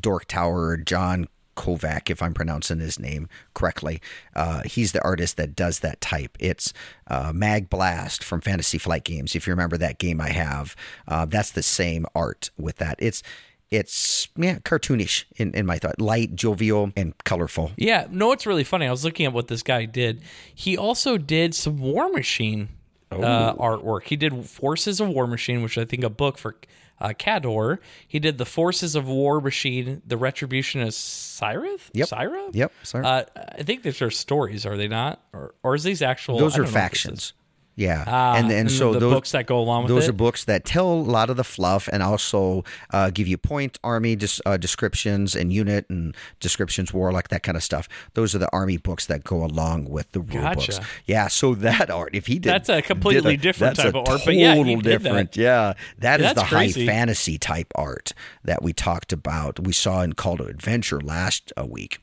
Dork 0.00 0.26
Tower, 0.26 0.76
John 0.76 1.28
Kovac, 1.56 2.10
if 2.10 2.22
I'm 2.22 2.34
pronouncing 2.34 2.80
his 2.80 2.98
name 2.98 3.28
correctly, 3.54 4.00
uh, 4.34 4.62
he's 4.64 4.92
the 4.92 5.02
artist 5.02 5.36
that 5.36 5.56
does 5.56 5.80
that 5.80 6.00
type. 6.00 6.36
It's 6.38 6.72
uh, 7.08 7.32
Mag 7.34 7.68
Blast 7.68 8.22
from 8.22 8.40
Fantasy 8.40 8.78
Flight 8.78 9.04
Games. 9.04 9.34
If 9.34 9.46
you 9.46 9.52
remember 9.52 9.76
that 9.78 9.98
game 9.98 10.20
I 10.20 10.30
have, 10.30 10.76
uh, 11.08 11.24
that's 11.24 11.50
the 11.50 11.62
same 11.62 12.06
art 12.14 12.50
with 12.58 12.76
that. 12.76 12.96
It's 12.98 13.22
it's 13.70 14.28
yeah 14.36 14.58
cartoonish 14.60 15.24
in, 15.36 15.52
in 15.54 15.66
my 15.66 15.78
thought, 15.78 16.00
light, 16.00 16.36
jovial, 16.36 16.92
and 16.96 17.12
colorful. 17.24 17.72
Yeah, 17.76 18.06
no, 18.10 18.32
it's 18.32 18.46
really 18.46 18.64
funny. 18.64 18.86
I 18.86 18.90
was 18.90 19.04
looking 19.04 19.26
at 19.26 19.32
what 19.32 19.48
this 19.48 19.62
guy 19.62 19.86
did. 19.86 20.22
He 20.54 20.76
also 20.76 21.18
did 21.18 21.54
some 21.54 21.78
War 21.78 22.08
Machine 22.10 22.68
uh, 23.10 23.54
artwork. 23.54 24.04
He 24.04 24.16
did 24.16 24.46
Forces 24.46 25.00
of 25.00 25.08
War 25.08 25.26
Machine, 25.26 25.62
which 25.62 25.78
I 25.78 25.84
think 25.84 26.04
a 26.04 26.10
book 26.10 26.38
for 26.38 26.56
uh, 27.00 27.08
Khador. 27.08 27.78
He 28.06 28.18
did 28.18 28.38
the 28.38 28.46
Forces 28.46 28.94
of 28.94 29.06
War 29.06 29.40
Machine, 29.40 30.02
the 30.06 30.16
Retribution 30.16 30.80
of 30.82 30.88
Cyrith. 30.90 31.90
Yep. 31.92 32.08
Scyrah. 32.08 32.50
Yep, 32.52 32.72
sorry. 32.82 33.04
Uh, 33.04 33.24
I 33.36 33.62
think 33.62 33.82
these 33.82 34.00
are 34.02 34.10
stories, 34.10 34.66
are 34.66 34.76
they 34.76 34.88
not? 34.88 35.20
Or, 35.32 35.54
or 35.62 35.74
is 35.74 35.84
these 35.84 36.02
actual? 36.02 36.38
those 36.38 36.54
are 36.54 36.62
don't 36.64 36.64
know 36.64 36.68
if 36.68 36.74
this 36.74 36.82
factions. 36.82 37.32
Yeah, 37.78 38.04
Ah, 38.06 38.36
and 38.36 38.50
and 38.50 38.70
so 38.70 38.94
the 38.94 39.00
those 39.00 39.12
books 39.12 39.32
that 39.32 39.44
go 39.44 39.58
along 39.58 39.82
with 39.82 39.90
those 39.90 40.04
it. 40.06 40.08
are 40.10 40.12
books 40.14 40.46
that 40.46 40.64
tell 40.64 40.90
a 40.90 40.94
lot 40.94 41.28
of 41.28 41.36
the 41.36 41.44
fluff 41.44 41.90
and 41.92 42.02
also 42.02 42.64
uh, 42.90 43.10
give 43.10 43.28
you 43.28 43.36
point 43.36 43.78
army 43.84 44.16
dis- 44.16 44.40
uh, 44.46 44.56
descriptions 44.56 45.36
and 45.36 45.52
unit 45.52 45.84
and 45.90 46.16
descriptions, 46.40 46.94
warlock, 46.94 47.28
that 47.28 47.42
kind 47.42 47.54
of 47.54 47.62
stuff. 47.62 47.86
Those 48.14 48.34
are 48.34 48.38
the 48.38 48.48
army 48.50 48.78
books 48.78 49.04
that 49.06 49.24
go 49.24 49.44
along 49.44 49.90
with 49.90 50.10
the 50.12 50.20
rule 50.20 50.40
Gotcha. 50.40 50.72
books. 50.72 50.80
Yeah, 51.04 51.28
so 51.28 51.54
that 51.56 51.90
art, 51.90 52.14
if 52.14 52.28
he 52.28 52.38
did, 52.38 52.50
That's 52.50 52.70
a 52.70 52.80
completely 52.80 53.36
did 53.36 53.42
different 53.42 53.76
type 53.76 53.94
a 53.94 53.98
of 53.98 54.08
art, 54.08 54.22
but 54.24 54.34
yeah, 54.34 54.54
total 54.54 54.76
did 54.76 54.84
that. 54.84 55.02
different. 55.02 55.36
Yeah, 55.36 55.74
that 55.98 56.22
is 56.22 56.32
the 56.32 56.44
crazy. 56.44 56.86
high 56.86 56.90
fantasy 56.90 57.36
type 57.36 57.72
art 57.74 58.12
that 58.42 58.62
we 58.62 58.72
talked 58.72 59.12
about. 59.12 59.60
We 59.60 59.74
saw 59.74 60.00
in 60.00 60.14
Call 60.14 60.38
to 60.38 60.44
Adventure 60.46 60.98
last 61.00 61.52
uh, 61.58 61.66
week. 61.66 61.98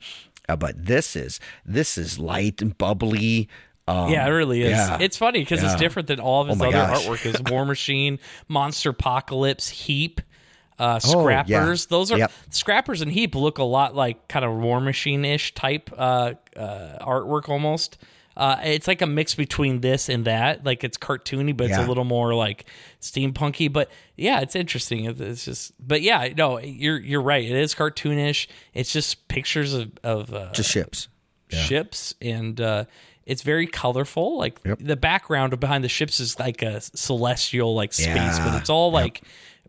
Uh, 0.48 0.54
but 0.54 0.86
this 0.86 1.16
is 1.16 1.40
this 1.64 1.98
is 1.98 2.20
light 2.20 2.62
and 2.62 2.78
bubbly. 2.78 3.48
Um, 3.86 4.08
Yeah, 4.10 4.26
it 4.26 4.30
really 4.30 4.62
is. 4.62 4.70
yeah. 4.70 4.98
It's 5.00 5.16
funny 5.16 5.40
because 5.40 5.62
it's 5.62 5.74
different 5.76 6.08
than 6.08 6.20
all 6.20 6.42
of 6.42 6.48
his 6.48 6.60
Oh 6.60 6.64
other 6.66 6.72
gosh. 6.72 7.06
artwork. 7.06 7.26
Is 7.26 7.40
War 7.52 7.64
Machine, 7.66 8.18
Monsterpocalypse, 8.50 9.68
Heap, 9.70 10.20
uh, 10.78 10.98
Scrappers. 10.98 11.86
Those 11.86 12.10
are 12.10 12.14
Oh, 12.16 12.18
Yep. 12.18 12.32
Scrappers 12.50 13.00
and 13.02 13.12
Heap 13.12 13.34
look 13.34 13.58
a 13.58 13.64
lot 13.64 13.94
like 13.94 14.26
kind 14.28 14.44
of 14.44 14.52
War 14.54 14.80
Machine 14.80 15.24
ish 15.24 15.54
type 15.54 15.90
uh, 15.96 16.34
uh, 16.56 16.98
artwork 17.04 17.48
almost. 17.48 17.98
Uh, 18.36 18.56
it's 18.64 18.88
like 18.88 19.00
a 19.00 19.06
mix 19.06 19.36
between 19.36 19.80
this 19.80 20.08
and 20.08 20.24
that. 20.24 20.64
Like 20.64 20.82
it's 20.82 20.98
cartoony, 20.98 21.56
but 21.56 21.68
it's 21.68 21.78
a 21.78 21.86
little 21.86 22.02
more 22.04 22.34
like 22.34 22.64
steampunky. 23.00 23.72
But 23.72 23.90
yeah, 24.16 24.40
it's 24.40 24.56
interesting. 24.56 25.04
It's 25.04 25.44
just, 25.44 25.72
but 25.78 26.02
yeah, 26.02 26.32
no, 26.36 26.58
you're 26.58 26.98
you're 26.98 27.22
right. 27.22 27.44
It 27.44 27.52
is 27.54 27.76
cartoonish. 27.76 28.48
It's 28.72 28.92
just 28.92 29.28
pictures 29.28 29.72
of 29.74 29.92
of 30.02 30.34
uh, 30.34 30.50
just 30.52 30.68
ships. 30.70 31.06
ships 31.48 32.14
and 32.20 32.60
uh 32.60 32.84
it's 33.26 33.42
very 33.42 33.66
colorful 33.66 34.38
like 34.38 34.60
the 34.78 34.96
background 34.96 35.58
behind 35.60 35.82
the 35.84 35.88
ships 35.88 36.20
is 36.20 36.38
like 36.38 36.62
a 36.62 36.80
celestial 36.80 37.74
like 37.74 37.92
space 37.92 38.38
but 38.38 38.54
it's 38.60 38.70
all 38.70 38.90
like 38.90 39.22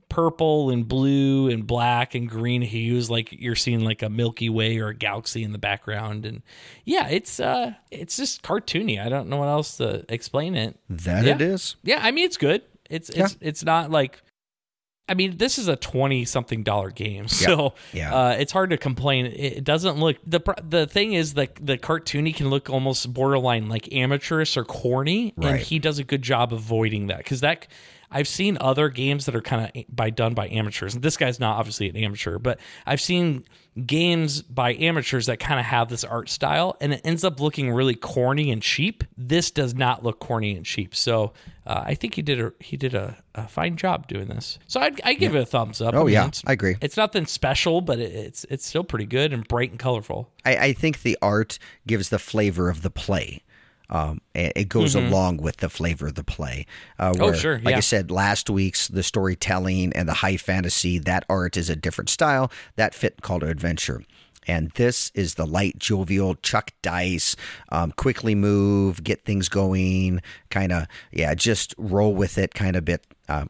purple 0.07 0.69
and 0.69 0.87
blue 0.87 1.49
and 1.49 1.65
black 1.65 2.13
and 2.13 2.29
green 2.29 2.61
hues 2.61 3.09
like 3.09 3.31
you're 3.31 3.55
seeing 3.55 3.79
like 3.79 4.03
a 4.03 4.09
milky 4.09 4.49
way 4.49 4.77
or 4.77 4.89
a 4.89 4.93
galaxy 4.93 5.43
in 5.43 5.51
the 5.51 5.57
background. 5.57 6.25
And 6.25 6.43
yeah 6.85 7.07
it's 7.07 7.39
uh 7.39 7.73
it's 7.89 8.15
just 8.17 8.43
cartoony. 8.43 9.03
I 9.03 9.09
don't 9.09 9.29
know 9.29 9.37
what 9.37 9.47
else 9.47 9.77
to 9.77 10.05
explain 10.07 10.55
it. 10.55 10.77
That 10.89 11.25
Yeah. 11.25 11.33
it 11.35 11.41
is. 11.41 11.75
yeah 11.83 11.99
i 12.03 12.11
mean 12.11 12.25
it's 12.25 12.37
good. 12.37 12.61
It's 12.87 13.09
it's 13.09 13.35
it's 13.41 13.63
not 13.63 13.89
like 13.89 14.21
I 15.07 15.13
mean, 15.13 15.37
this 15.37 15.57
is 15.59 15.67
a 15.67 15.75
twenty 15.75 16.25
something 16.25 16.63
dollar 16.63 16.89
game, 16.89 17.27
so 17.29 17.73
Yeah. 17.93 18.13
Uh, 18.15 18.29
it's 18.31 18.51
hard 18.51 18.71
to 18.71 18.77
complain. 18.77 19.27
It 19.27 19.63
doesn't 19.63 19.97
look 19.97 20.17
the 20.25 20.41
the 20.67 20.87
thing 20.87 21.13
is 21.13 21.33
the 21.35 21.47
the 21.61 21.77
cartoony 21.77 22.35
can 22.35 22.49
look 22.49 22.69
almost 22.69 23.13
borderline 23.13 23.69
like 23.69 23.91
amateurish 23.93 24.57
or 24.57 24.65
corny, 24.65 25.33
and 25.37 25.59
he 25.59 25.79
does 25.79 25.99
a 25.99 26.03
good 26.03 26.21
job 26.21 26.51
avoiding 26.53 27.07
that 27.07 27.19
because 27.19 27.41
that 27.41 27.67
I've 28.15 28.29
seen 28.29 28.57
other 28.61 28.87
games 28.87 29.25
that 29.25 29.35
are 29.35 29.41
kind 29.41 29.69
of 29.75 29.83
by 29.93 30.09
done 30.09 30.33
by 30.33 30.47
amateurs, 30.47 30.95
and 30.95 31.03
this 31.03 31.17
guy's 31.17 31.37
not 31.37 31.57
obviously 31.57 31.89
an 31.89 31.97
amateur, 31.97 32.39
but 32.39 32.61
I've 32.85 33.01
seen 33.01 33.43
games 33.85 34.41
by 34.41 34.73
amateurs 34.75 35.25
that 35.25 35.41
kind 35.41 35.59
of 35.59 35.65
have 35.65 35.89
this 35.89 36.05
art 36.05 36.29
style, 36.29 36.77
and 36.79 36.93
it 36.93 37.01
ends 37.03 37.25
up 37.25 37.41
looking 37.41 37.73
really 37.73 37.93
corny 37.93 38.51
and 38.51 38.61
cheap. 38.61 39.03
This 39.17 39.51
does 39.51 39.75
not 39.75 40.03
look 40.03 40.21
corny 40.21 40.55
and 40.55 40.65
cheap, 40.65 40.95
so 40.95 41.33
uh, 41.67 41.83
I 41.87 41.95
think 41.95 42.13
he 42.13 42.21
did 42.21 42.39
a 42.39 42.53
he 42.61 42.77
did 42.77 42.93
a, 42.93 43.17
a 43.35 43.49
fine 43.49 43.75
job 43.75 44.07
doing 44.07 44.29
this. 44.29 44.59
So 44.65 44.79
I'd, 44.79 45.01
I 45.01 45.13
give 45.15 45.35
it 45.35 45.41
a 45.41 45.45
thumbs 45.45 45.81
up. 45.81 45.93
Oh, 45.93 46.01
I 46.01 46.03
mean, 46.05 46.13
yeah, 46.13 46.29
I 46.47 46.53
agree. 46.53 46.77
It's 46.79 46.95
nothing 46.95 47.25
special, 47.25 47.81
but 47.81 47.99
it, 47.99 48.13
it's 48.13 48.45
it's 48.45 48.65
still 48.65 48.85
pretty 48.85 49.07
good 49.07 49.33
and 49.33 49.45
bright 49.45 49.71
and 49.71 49.79
colorful. 49.79 50.31
I, 50.45 50.55
I 50.57 50.73
think 50.73 51.01
the 51.01 51.17
art 51.21 51.59
gives 51.85 52.07
the 52.07 52.19
flavor 52.19 52.69
of 52.69 52.81
the 52.81 52.89
play. 52.89 53.43
Um, 53.89 54.21
it 54.33 54.67
goes 54.69 54.95
along 54.95 55.37
with 55.37 55.57
the 55.57 55.69
flavor 55.69 56.07
of 56.07 56.15
the 56.15 56.23
play. 56.23 56.65
Uh, 56.99 57.11
Mm-hmm. 57.11 57.21
Oh, 57.21 57.25
where, 57.27 57.35
sure, 57.35 57.59
Like 57.59 57.71
yeah. 57.73 57.77
I 57.77 57.81
said, 57.81 58.09
last 58.11 58.49
week's 58.49 58.87
the 58.87 59.03
storytelling 59.03 59.93
and 59.93 60.07
the 60.09 60.15
high 60.15 60.37
fantasy, 60.37 60.97
that 60.99 61.23
art 61.29 61.55
is 61.55 61.69
a 61.69 61.75
different 61.75 62.09
style. 62.09 62.51
That 62.75 62.93
fit 62.95 63.21
Call 63.21 63.39
to 63.41 63.47
Adventure. 63.47 64.03
And 64.47 64.69
this 64.71 65.11
is 65.15 65.35
the 65.35 65.45
light, 65.47 65.79
jovial, 65.79 66.35
chuck 66.35 66.71
dice, 66.83 67.35
um, 67.69 67.91
quickly 67.93 68.35
move, 68.35 69.03
get 69.03 69.25
things 69.25 69.49
going, 69.49 70.21
kind 70.51 70.71
of, 70.71 70.87
yeah, 71.11 71.33
just 71.33 71.73
roll 71.77 72.13
with 72.13 72.37
it 72.37 72.53
kind 72.53 72.75
of 72.75 72.85
bit. 72.85 73.05
Um, 73.27 73.49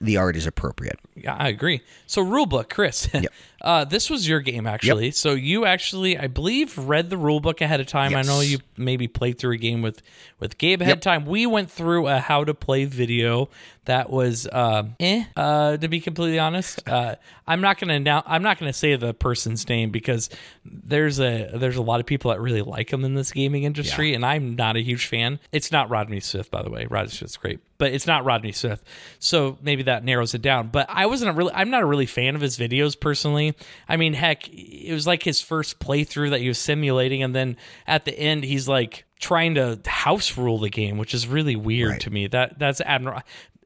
the 0.00 0.16
art 0.18 0.36
is 0.36 0.46
appropriate. 0.46 0.98
Yeah, 1.14 1.34
I 1.34 1.48
agree. 1.48 1.80
So 2.06 2.22
rulebook, 2.22 2.68
Chris. 2.68 3.08
uh, 3.66 3.84
this 3.84 4.08
was 4.08 4.28
your 4.28 4.38
game 4.38 4.64
actually. 4.64 5.10
So 5.10 5.32
you 5.32 5.66
actually, 5.66 6.16
I 6.16 6.28
believe, 6.28 6.78
read 6.78 7.10
the 7.10 7.16
rulebook 7.16 7.60
ahead 7.60 7.80
of 7.80 7.88
time. 7.88 8.14
I 8.14 8.22
know 8.22 8.40
you 8.40 8.58
maybe 8.76 9.08
played 9.08 9.38
through 9.38 9.54
a 9.54 9.56
game 9.56 9.82
with 9.82 10.02
with 10.38 10.56
Gabe 10.56 10.82
ahead 10.82 10.98
of 10.98 11.00
time. 11.00 11.26
We 11.26 11.46
went 11.46 11.68
through 11.68 12.06
a 12.06 12.20
how 12.20 12.44
to 12.44 12.54
play 12.54 12.84
video 12.84 13.48
that 13.86 14.10
was 14.10 14.46
uh, 14.46 14.84
eh. 15.00 15.24
Uh, 15.34 15.76
to 15.76 15.88
be 15.88 16.00
completely 16.00 16.38
honest, 16.38 16.86
uh, 16.88 17.16
I'm 17.46 17.60
not 17.60 17.78
gonna 17.78 17.98
now. 17.98 18.22
I'm 18.26 18.42
not 18.42 18.58
gonna 18.58 18.72
say 18.72 18.94
the 18.96 19.14
person's 19.14 19.68
name 19.68 19.90
because 19.90 20.28
there's 20.64 21.18
a 21.20 21.50
there's 21.54 21.76
a 21.76 21.82
lot 21.82 22.00
of 22.00 22.06
people 22.06 22.32
that 22.32 22.40
really 22.40 22.62
like 22.62 22.92
him 22.92 23.04
in 23.04 23.14
this 23.14 23.32
gaming 23.32 23.62
industry, 23.62 24.12
and 24.14 24.26
I'm 24.26 24.56
not 24.56 24.76
a 24.76 24.80
huge 24.80 25.06
fan. 25.06 25.38
It's 25.52 25.72
not 25.72 25.88
Rodney 25.88 26.20
Smith, 26.20 26.50
by 26.50 26.62
the 26.62 26.70
way. 26.70 26.86
Rodney 26.86 27.10
Smith's 27.10 27.36
great, 27.36 27.60
but 27.78 27.92
it's 27.92 28.06
not 28.06 28.24
Rodney 28.24 28.52
Smith. 28.52 28.82
So 29.18 29.56
maybe 29.62 29.84
that 29.84 30.04
narrows 30.04 30.34
it 30.34 30.42
down. 30.42 30.68
But 30.68 30.86
I 30.88 31.06
wasn't 31.06 31.30
a 31.30 31.34
really. 31.34 31.52
I'm 31.54 31.70
not 31.70 31.82
a 31.82 31.86
really 31.86 32.06
fan 32.06 32.34
of 32.34 32.40
his 32.40 32.58
videos 32.58 32.98
personally. 32.98 33.54
I 33.88 33.96
mean, 33.96 34.14
heck, 34.14 34.48
it 34.48 34.92
was 34.92 35.06
like 35.06 35.22
his 35.22 35.40
first 35.40 35.78
playthrough 35.78 36.30
that 36.30 36.40
he 36.40 36.48
was 36.48 36.58
simulating, 36.58 37.22
and 37.22 37.34
then 37.34 37.56
at 37.86 38.04
the 38.04 38.18
end, 38.18 38.44
he's 38.44 38.68
like 38.68 39.04
trying 39.18 39.54
to 39.54 39.80
house 39.86 40.36
rule 40.36 40.58
the 40.58 40.68
game, 40.70 40.98
which 40.98 41.14
is 41.14 41.26
really 41.26 41.56
weird 41.56 41.90
Right. 41.92 42.00
to 42.02 42.10
me. 42.10 42.26
That 42.26 42.58
that's 42.58 42.80
admirable. 42.82 43.22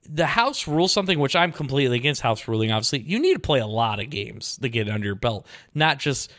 The 0.09 0.27
house 0.27 0.67
rules 0.67 0.93
something 0.93 1.19
which 1.19 1.37
I'm 1.37 1.53
completely 1.53 1.97
against 1.97 2.23
house 2.23 2.49
ruling. 2.49 2.73
Obviously, 2.73 3.01
you 3.01 3.19
need 3.21 3.35
to 3.35 3.39
play 3.41 3.61
a 3.61 3.67
lot 3.67 4.01
of 4.01 4.11
games 4.11 4.57
to 4.63 4.69
get 4.69 4.89
under 4.89 5.07
your 5.07 5.15
belt, 5.15 5.47
not 5.75 5.99
just 5.99 6.33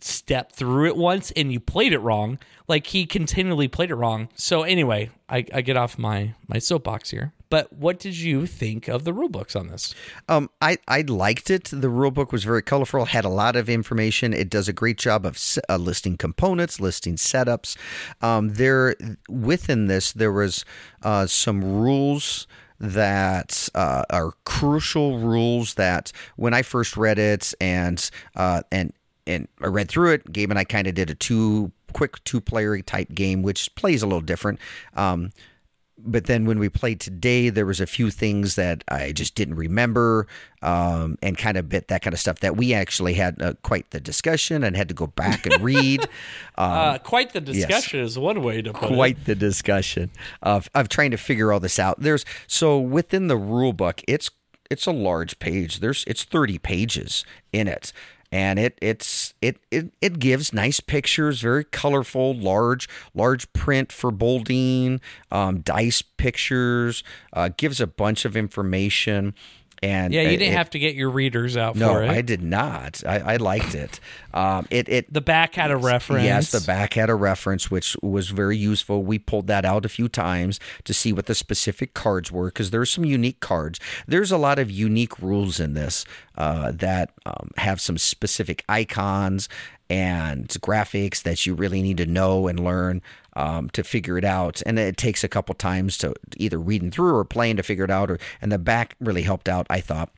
step 0.00 0.52
through 0.52 0.86
it 0.86 0.96
once 0.96 1.30
and 1.32 1.52
you 1.52 1.60
played 1.60 1.92
it 1.92 1.98
wrong. 1.98 2.38
Like 2.66 2.88
he 2.88 3.06
continually 3.06 3.68
played 3.68 3.90
it 3.90 3.94
wrong. 3.94 4.28
So 4.34 4.62
anyway, 4.62 5.10
I, 5.28 5.44
I 5.52 5.60
get 5.60 5.76
off 5.76 5.98
my 5.98 6.34
my 6.48 6.58
soapbox 6.58 7.10
here. 7.10 7.32
But 7.54 7.72
what 7.72 8.00
did 8.00 8.16
you 8.16 8.46
think 8.46 8.88
of 8.88 9.04
the 9.04 9.12
rule 9.12 9.28
books 9.28 9.54
on 9.54 9.68
this? 9.68 9.94
Um, 10.28 10.50
I, 10.60 10.76
I 10.88 11.02
liked 11.02 11.50
it. 11.50 11.70
The 11.72 11.88
rule 11.88 12.10
book 12.10 12.32
was 12.32 12.42
very 12.42 12.62
colorful, 12.62 13.04
had 13.04 13.24
a 13.24 13.28
lot 13.28 13.54
of 13.54 13.68
information. 13.68 14.32
It 14.32 14.50
does 14.50 14.66
a 14.66 14.72
great 14.72 14.98
job 14.98 15.24
of 15.24 15.40
uh, 15.68 15.76
listing 15.76 16.16
components, 16.16 16.80
listing 16.80 17.14
setups. 17.14 17.76
Um, 18.20 18.54
there 18.54 18.96
within 19.28 19.86
this, 19.86 20.12
there 20.12 20.32
was 20.32 20.64
uh, 21.04 21.28
some 21.28 21.62
rules 21.62 22.48
that 22.80 23.68
uh, 23.76 24.02
are 24.10 24.32
crucial 24.42 25.20
rules 25.20 25.74
that 25.74 26.10
when 26.34 26.54
I 26.54 26.62
first 26.62 26.96
read 26.96 27.20
it 27.20 27.54
and 27.60 28.10
uh, 28.34 28.62
and 28.72 28.92
and 29.28 29.46
I 29.62 29.68
read 29.68 29.88
through 29.88 30.14
it, 30.14 30.32
Gabe 30.32 30.50
and 30.50 30.58
I 30.58 30.64
kind 30.64 30.88
of 30.88 30.94
did 30.94 31.08
a 31.08 31.14
two 31.14 31.70
quick 31.92 32.24
two 32.24 32.40
player 32.40 32.82
type 32.82 33.14
game, 33.14 33.42
which 33.42 33.72
plays 33.76 34.02
a 34.02 34.06
little 34.06 34.22
different. 34.22 34.58
Um, 34.94 35.30
but 35.96 36.24
then 36.26 36.44
when 36.44 36.58
we 36.58 36.68
played 36.68 37.00
today, 37.00 37.48
there 37.50 37.64
was 37.66 37.80
a 37.80 37.86
few 37.86 38.10
things 38.10 38.56
that 38.56 38.82
I 38.88 39.12
just 39.12 39.34
didn't 39.34 39.54
remember, 39.56 40.26
um, 40.60 41.16
and 41.22 41.38
kind 41.38 41.56
of 41.56 41.68
bit 41.68 41.88
that 41.88 42.02
kind 42.02 42.12
of 42.14 42.20
stuff 42.20 42.40
that 42.40 42.56
we 42.56 42.74
actually 42.74 43.14
had 43.14 43.40
uh, 43.40 43.54
quite 43.62 43.90
the 43.90 44.00
discussion 44.00 44.64
and 44.64 44.76
had 44.76 44.88
to 44.88 44.94
go 44.94 45.06
back 45.06 45.46
and 45.46 45.62
read. 45.62 46.00
Um, 46.56 46.70
Uh, 46.70 46.98
quite 46.98 47.32
the 47.32 47.40
discussion 47.40 48.00
is 48.00 48.16
one 48.18 48.40
way 48.42 48.62
to 48.62 48.72
put 48.72 48.90
it. 48.90 48.94
quite 48.94 49.24
the 49.24 49.34
discussion 49.34 50.10
of 50.42 50.70
of 50.74 50.88
trying 50.88 51.10
to 51.10 51.16
figure 51.16 51.52
all 51.52 51.58
this 51.60 51.78
out. 51.80 52.00
There's 52.00 52.24
so 52.46 52.78
within 52.78 53.26
the 53.28 53.36
rule 53.36 53.72
book, 53.72 54.00
it's 54.06 54.30
it's 54.70 54.86
a 54.86 54.92
large 54.92 55.38
page. 55.40 55.80
There's 55.80 56.04
it's 56.06 56.22
30 56.24 56.58
pages 56.58 57.24
in 57.52 57.66
it. 57.68 57.92
And 58.34 58.58
it 58.58 58.76
it's 58.82 59.32
it, 59.40 59.58
it 59.70 59.92
it 60.00 60.18
gives 60.18 60.52
nice 60.52 60.80
pictures, 60.80 61.40
very 61.40 61.62
colorful, 61.62 62.34
large 62.34 62.88
large 63.14 63.50
print 63.52 63.92
for 63.92 64.10
bolding, 64.10 65.00
um, 65.30 65.60
dice 65.60 66.02
pictures, 66.02 67.04
uh, 67.32 67.50
gives 67.56 67.80
a 67.80 67.86
bunch 67.86 68.24
of 68.24 68.36
information, 68.36 69.34
And 69.84 70.14
Yeah, 70.14 70.22
you 70.22 70.38
didn't 70.38 70.54
it- 70.54 70.56
have 70.56 70.70
to 70.70 70.78
get 70.78 70.94
your 70.94 71.10
readers 71.10 71.56
out 71.58 71.76
No, 71.76 71.92
for 71.92 72.02
it. 72.04 72.08
I 72.10 72.22
did 72.22 72.42
not. 72.42 73.02
I, 73.06 73.34
I 73.34 73.36
liked 73.36 73.74
it. 73.74 74.00
Um, 74.32 74.66
it 74.70 74.88
it 74.88 75.12
the 75.12 75.20
back 75.20 75.54
had 75.56 75.70
a 75.70 75.76
reference. 75.76 76.24
Yes, 76.24 76.50
the 76.52 76.60
back 76.66 76.94
had 76.94 77.10
a 77.10 77.14
reference, 77.14 77.70
which 77.70 77.94
was 78.02 78.30
very 78.30 78.56
useful. 78.56 79.02
We 79.02 79.18
pulled 79.18 79.46
that 79.48 79.64
out 79.66 79.84
a 79.84 79.88
few 79.90 80.08
times 80.08 80.58
to 80.84 80.94
see 80.94 81.12
what 81.12 81.26
the 81.26 81.34
specific 81.34 81.92
cards 81.92 82.32
were 82.32 82.46
because 82.46 82.70
there's 82.70 82.90
some 82.90 83.04
unique 83.04 83.40
cards. 83.40 83.78
There's 84.08 84.32
a 84.32 84.38
lot 84.38 84.58
of 84.58 84.70
unique 84.70 85.20
rules 85.20 85.60
in 85.60 85.74
this 85.74 86.04
uh, 86.38 86.72
that 86.72 87.10
um, 87.26 87.50
have 87.58 87.80
some 87.80 87.98
specific 87.98 88.64
icons 88.68 89.48
and 89.90 90.48
graphics 90.48 91.22
that 91.22 91.44
you 91.44 91.52
really 91.54 91.82
need 91.82 91.98
to 91.98 92.06
know 92.06 92.48
and 92.48 92.58
learn 92.58 93.02
um, 93.36 93.70
to 93.70 93.82
figure 93.82 94.18
it 94.18 94.24
out. 94.24 94.62
And 94.66 94.78
it 94.78 94.96
takes 94.96 95.24
a 95.24 95.28
couple 95.28 95.54
times 95.54 95.98
to 95.98 96.14
either 96.36 96.58
reading 96.58 96.90
through 96.90 97.14
or 97.14 97.24
playing 97.24 97.56
to 97.56 97.62
figure 97.62 97.84
it 97.84 97.90
out. 97.90 98.10
Or 98.10 98.18
and 98.40 98.50
the 98.50 98.58
back 98.58 98.96
really 99.00 99.22
helped 99.22 99.48
out, 99.48 99.66
I 99.70 99.80
thought. 99.80 100.10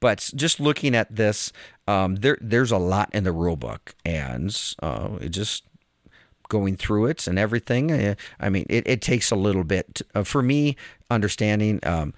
But 0.00 0.30
just 0.34 0.60
looking 0.60 0.94
at 0.94 1.14
this, 1.14 1.52
um, 1.88 2.16
there 2.16 2.38
there's 2.40 2.72
a 2.72 2.78
lot 2.78 3.10
in 3.14 3.24
the 3.24 3.32
rule 3.32 3.56
book, 3.56 3.94
and 4.04 4.54
uh, 4.82 5.10
it 5.20 5.30
just 5.30 5.64
going 6.48 6.76
through 6.76 7.06
it 7.06 7.26
and 7.26 7.38
everything. 7.38 7.90
uh, 7.90 8.14
I 8.38 8.50
mean, 8.50 8.66
it, 8.68 8.86
it 8.86 9.00
takes 9.00 9.30
a 9.30 9.36
little 9.36 9.64
bit 9.64 10.02
uh, 10.14 10.22
for 10.22 10.42
me 10.42 10.76
understanding. 11.10 11.80
Um, 11.82 12.12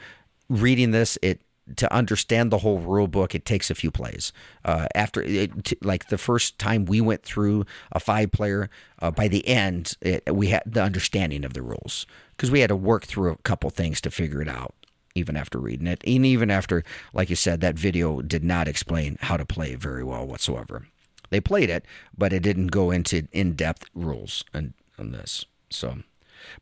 reading 0.49 0.91
this, 0.91 1.19
it 1.23 1.41
to 1.75 1.93
understand 1.93 2.51
the 2.51 2.59
whole 2.59 2.79
rule 2.79 3.09
book, 3.09 3.35
it 3.35 3.45
takes 3.45 3.71
a 3.71 3.75
few 3.75 3.91
plays. 3.91 4.33
Uh, 4.65 4.87
after 4.95 5.23
it, 5.23 5.65
t- 5.65 5.79
like 5.83 6.09
the 6.09 6.19
first 6.19 6.59
time 6.59 6.85
we 6.85 7.01
went 7.01 7.25
through 7.25 7.67
a 7.91 7.99
five 7.99 8.31
player, 8.31 8.71
uh, 9.01 9.11
by 9.11 9.27
the 9.27 9.47
end, 9.49 9.97
it, 10.01 10.23
we 10.33 10.49
had 10.49 10.63
the 10.65 10.83
understanding 10.83 11.45
of 11.45 11.55
the 11.55 11.63
rules 11.63 12.07
because 12.37 12.51
we 12.51 12.61
had 12.61 12.69
to 12.69 12.77
work 12.77 13.05
through 13.05 13.33
a 13.33 13.37
couple 13.39 13.69
things 13.71 14.01
to 14.01 14.11
figure 14.11 14.41
it 14.41 14.49
out. 14.49 14.75
Even 15.15 15.35
after 15.35 15.59
reading 15.59 15.87
it, 15.87 16.03
and 16.07 16.27
even 16.27 16.51
after, 16.51 16.85
like 17.15 17.31
you 17.31 17.37
said, 17.37 17.63
that 17.63 17.79
video 17.79 18.21
did 18.21 18.45
not 18.45 18.69
explain 18.69 19.17
how 19.23 19.39
to 19.39 19.47
play 19.47 19.75
very 19.75 20.05
well 20.05 20.27
whatsoever. 20.27 20.89
They 21.31 21.41
played 21.41 21.71
it, 21.71 21.87
but 22.19 22.35
it 22.35 22.43
didn't 22.43 22.67
go 22.67 22.91
into 22.91 23.27
in-depth 23.33 23.89
rules 23.95 24.45
and 24.53 24.75
on 24.99 25.13
this. 25.13 25.47
So, 25.71 26.01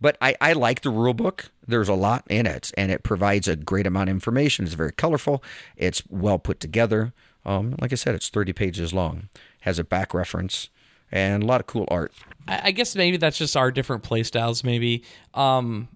but 0.01 0.17
I, 0.21 0.37
I 0.41 0.53
like 0.53 0.83
the 0.83 0.91
rule 0.91 1.15
book. 1.15 1.51
There's 1.67 1.89
a 1.89 1.95
lot 1.95 2.25
in 2.29 2.47
it, 2.47 2.73
and 2.77 2.91
it 2.91 3.03
provides 3.03 3.49
a 3.49 3.57
great 3.57 3.87
amount 3.87 4.11
of 4.11 4.15
information. 4.15 4.65
It's 4.65 4.75
very 4.75 4.93
colorful. 4.93 5.43
It's 5.77 6.03
well 6.09 6.39
put 6.39 6.61
together. 6.61 7.13
Um, 7.47 7.75
like 7.81 7.93
I 7.93 7.97
said, 7.97 8.15
it's 8.15 8.29
30 8.29 8.53
pages 8.53 8.93
long. 8.93 9.29
Has 9.61 9.79
a 9.79 9.85
back 9.85 10.15
reference 10.15 10.69
and 11.13 11.43
a 11.43 11.47
lot 11.47 11.61
of 11.61 11.67
cool 11.67 11.87
art. 11.89 12.13
I 12.49 12.61
I 12.65 12.71
guess 12.73 12.95
maybe 12.97 13.17
that's 13.17 13.39
just 13.39 13.57
our 13.57 13.71
different 13.71 14.03
play 14.03 14.23
styles. 14.23 14.65
Maybe 14.65 15.05
um, 15.33 15.89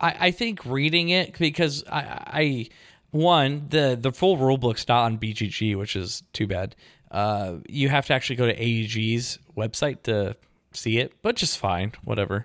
I, 0.00 0.16
I 0.20 0.30
think 0.30 0.64
reading 0.66 1.08
it 1.10 1.38
because 1.38 1.84
I, 1.90 2.00
I 2.26 2.68
one 3.10 3.66
the 3.70 3.96
the 3.98 4.12
full 4.12 4.36
rule 4.36 4.58
book's 4.58 4.86
not 4.88 5.04
on 5.04 5.18
BGG, 5.18 5.76
which 5.76 5.96
is 5.96 6.22
too 6.32 6.46
bad. 6.46 6.74
Uh, 7.10 7.58
you 7.68 7.88
have 7.88 8.06
to 8.06 8.12
actually 8.12 8.36
go 8.36 8.46
to 8.46 8.54
AEG's 8.54 9.38
website 9.56 10.02
to 10.02 10.36
see 10.72 10.98
it, 10.98 11.12
but 11.22 11.36
just 11.36 11.58
fine, 11.58 11.92
whatever. 12.02 12.44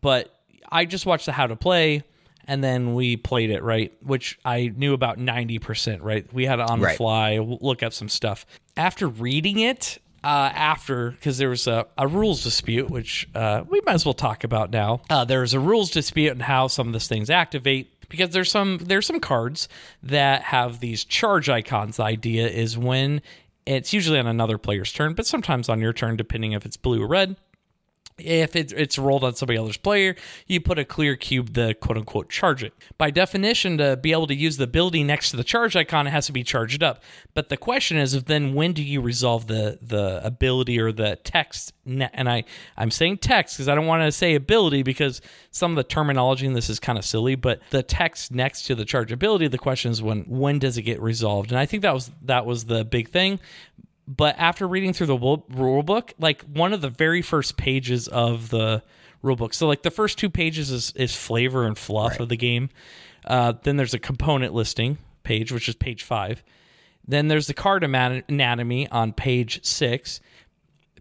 But 0.00 0.34
I 0.70 0.84
just 0.84 1.06
watched 1.06 1.26
the 1.26 1.32
how 1.32 1.46
to 1.46 1.56
play, 1.56 2.02
and 2.46 2.62
then 2.64 2.94
we 2.94 3.16
played 3.16 3.50
it 3.50 3.62
right, 3.62 3.92
which 4.02 4.38
I 4.44 4.72
knew 4.76 4.92
about 4.94 5.18
ninety 5.18 5.58
percent. 5.58 6.02
Right, 6.02 6.30
we 6.32 6.46
had 6.46 6.58
it 6.60 6.68
on 6.70 6.80
the 6.80 6.86
Right. 6.86 6.96
fly, 6.96 7.38
look 7.38 7.82
up 7.82 7.92
some 7.92 8.08
stuff. 8.08 8.44
After 8.76 9.06
reading 9.06 9.58
it, 9.60 9.98
uh, 10.24 10.50
after 10.54 11.10
because 11.12 11.38
there 11.38 11.50
was 11.50 11.66
a, 11.66 11.86
a 11.98 12.08
rules 12.08 12.42
dispute, 12.42 12.90
which 12.90 13.28
uh, 13.34 13.62
we 13.68 13.80
might 13.86 13.94
as 13.94 14.04
well 14.04 14.14
talk 14.14 14.42
about 14.44 14.70
now. 14.70 15.02
Uh, 15.10 15.24
there's 15.24 15.54
a 15.54 15.60
rules 15.60 15.90
dispute 15.90 16.32
and 16.32 16.42
how 16.42 16.66
some 16.66 16.86
of 16.88 16.92
these 16.92 17.06
things 17.08 17.30
activate 17.30 17.90
because 18.08 18.30
there's 18.30 18.50
some 18.50 18.78
there's 18.78 19.06
some 19.06 19.20
cards 19.20 19.68
that 20.02 20.42
have 20.42 20.80
these 20.80 21.04
charge 21.04 21.48
icons. 21.48 21.98
The 21.98 22.04
idea 22.04 22.48
is 22.48 22.76
when 22.76 23.22
it's 23.66 23.92
usually 23.92 24.18
on 24.18 24.26
another 24.26 24.58
player's 24.58 24.92
turn, 24.92 25.14
but 25.14 25.26
sometimes 25.26 25.68
on 25.68 25.80
your 25.80 25.92
turn, 25.92 26.16
depending 26.16 26.52
if 26.52 26.66
it's 26.66 26.76
blue 26.76 27.02
or 27.02 27.06
red 27.06 27.36
if 28.18 28.54
it's, 28.54 28.96
rolled 28.96 29.24
on 29.24 29.34
somebody 29.34 29.58
else's 29.58 29.76
player, 29.76 30.14
you 30.46 30.60
put 30.60 30.78
a 30.78 30.84
clear 30.84 31.16
cube 31.16 31.52
to 31.54 31.74
quote 31.74 31.98
unquote 31.98 32.30
charge 32.30 32.62
it. 32.62 32.72
By 32.96 33.10
definition, 33.10 33.78
to 33.78 33.96
be 33.96 34.12
able 34.12 34.28
to 34.28 34.34
use 34.34 34.56
the 34.56 34.64
ability 34.64 35.02
next 35.02 35.30
to 35.30 35.36
the 35.36 35.42
charge 35.42 35.74
icon, 35.74 36.06
it 36.06 36.10
has 36.10 36.26
to 36.26 36.32
be 36.32 36.44
charged 36.44 36.82
up. 36.82 37.02
But 37.34 37.48
the 37.48 37.56
question 37.56 37.96
is, 37.96 38.24
then 38.24 38.54
when 38.54 38.72
do 38.72 38.82
you 38.82 39.00
resolve 39.00 39.48
the 39.48 39.78
the 39.82 40.24
ability 40.24 40.78
or 40.78 40.92
the 40.92 41.16
text? 41.24 41.72
And 41.86 42.28
I 42.28 42.44
I'm 42.76 42.92
saying 42.92 43.18
text 43.18 43.56
because 43.56 43.68
I 43.68 43.74
don't 43.74 43.86
want 43.86 44.02
to 44.04 44.12
say 44.12 44.34
ability 44.34 44.84
because 44.84 45.20
some 45.50 45.72
of 45.72 45.76
the 45.76 45.84
terminology 45.84 46.46
in 46.46 46.52
this 46.52 46.70
is 46.70 46.78
kind 46.78 46.98
of 46.98 47.04
silly. 47.04 47.34
But 47.34 47.60
the 47.70 47.82
text 47.82 48.30
next 48.30 48.62
to 48.66 48.76
the 48.76 48.84
charge 48.84 49.10
ability, 49.10 49.48
the 49.48 49.58
question 49.58 49.90
is 49.90 50.02
when 50.02 50.20
when 50.22 50.60
does 50.60 50.78
it 50.78 50.82
get 50.82 51.02
resolved? 51.02 51.50
And 51.50 51.58
I 51.58 51.66
think 51.66 51.82
that 51.82 51.94
was 51.94 52.12
that 52.22 52.46
was 52.46 52.66
the 52.66 52.84
big 52.84 53.08
thing 53.08 53.40
but 54.06 54.38
after 54.38 54.66
reading 54.68 54.92
through 54.92 55.06
the 55.06 55.18
rule 55.50 55.82
book, 55.82 56.12
like 56.18 56.42
one 56.42 56.72
of 56.72 56.80
the 56.80 56.90
very 56.90 57.22
first 57.22 57.56
pages 57.56 58.08
of 58.08 58.50
the 58.50 58.82
rule 59.22 59.36
book, 59.36 59.54
so 59.54 59.66
like 59.66 59.82
the 59.82 59.90
first 59.90 60.18
two 60.18 60.28
pages 60.28 60.70
is, 60.70 60.92
is 60.92 61.16
flavor 61.16 61.66
and 61.66 61.78
fluff 61.78 62.20
of 62.20 62.28
the 62.28 62.36
game. 62.36 62.68
Uh, 63.24 63.54
then 63.62 63.76
there's 63.76 63.94
a 63.94 63.98
component 63.98 64.52
listing 64.52 64.98
page, 65.22 65.50
which 65.50 65.68
is 65.68 65.74
page 65.74 66.02
five. 66.02 66.42
Then 67.06 67.28
there's 67.28 67.46
the 67.46 67.54
card 67.54 67.84
anatomy 67.84 68.88
on 68.90 69.12
page 69.12 69.64
six. 69.64 70.20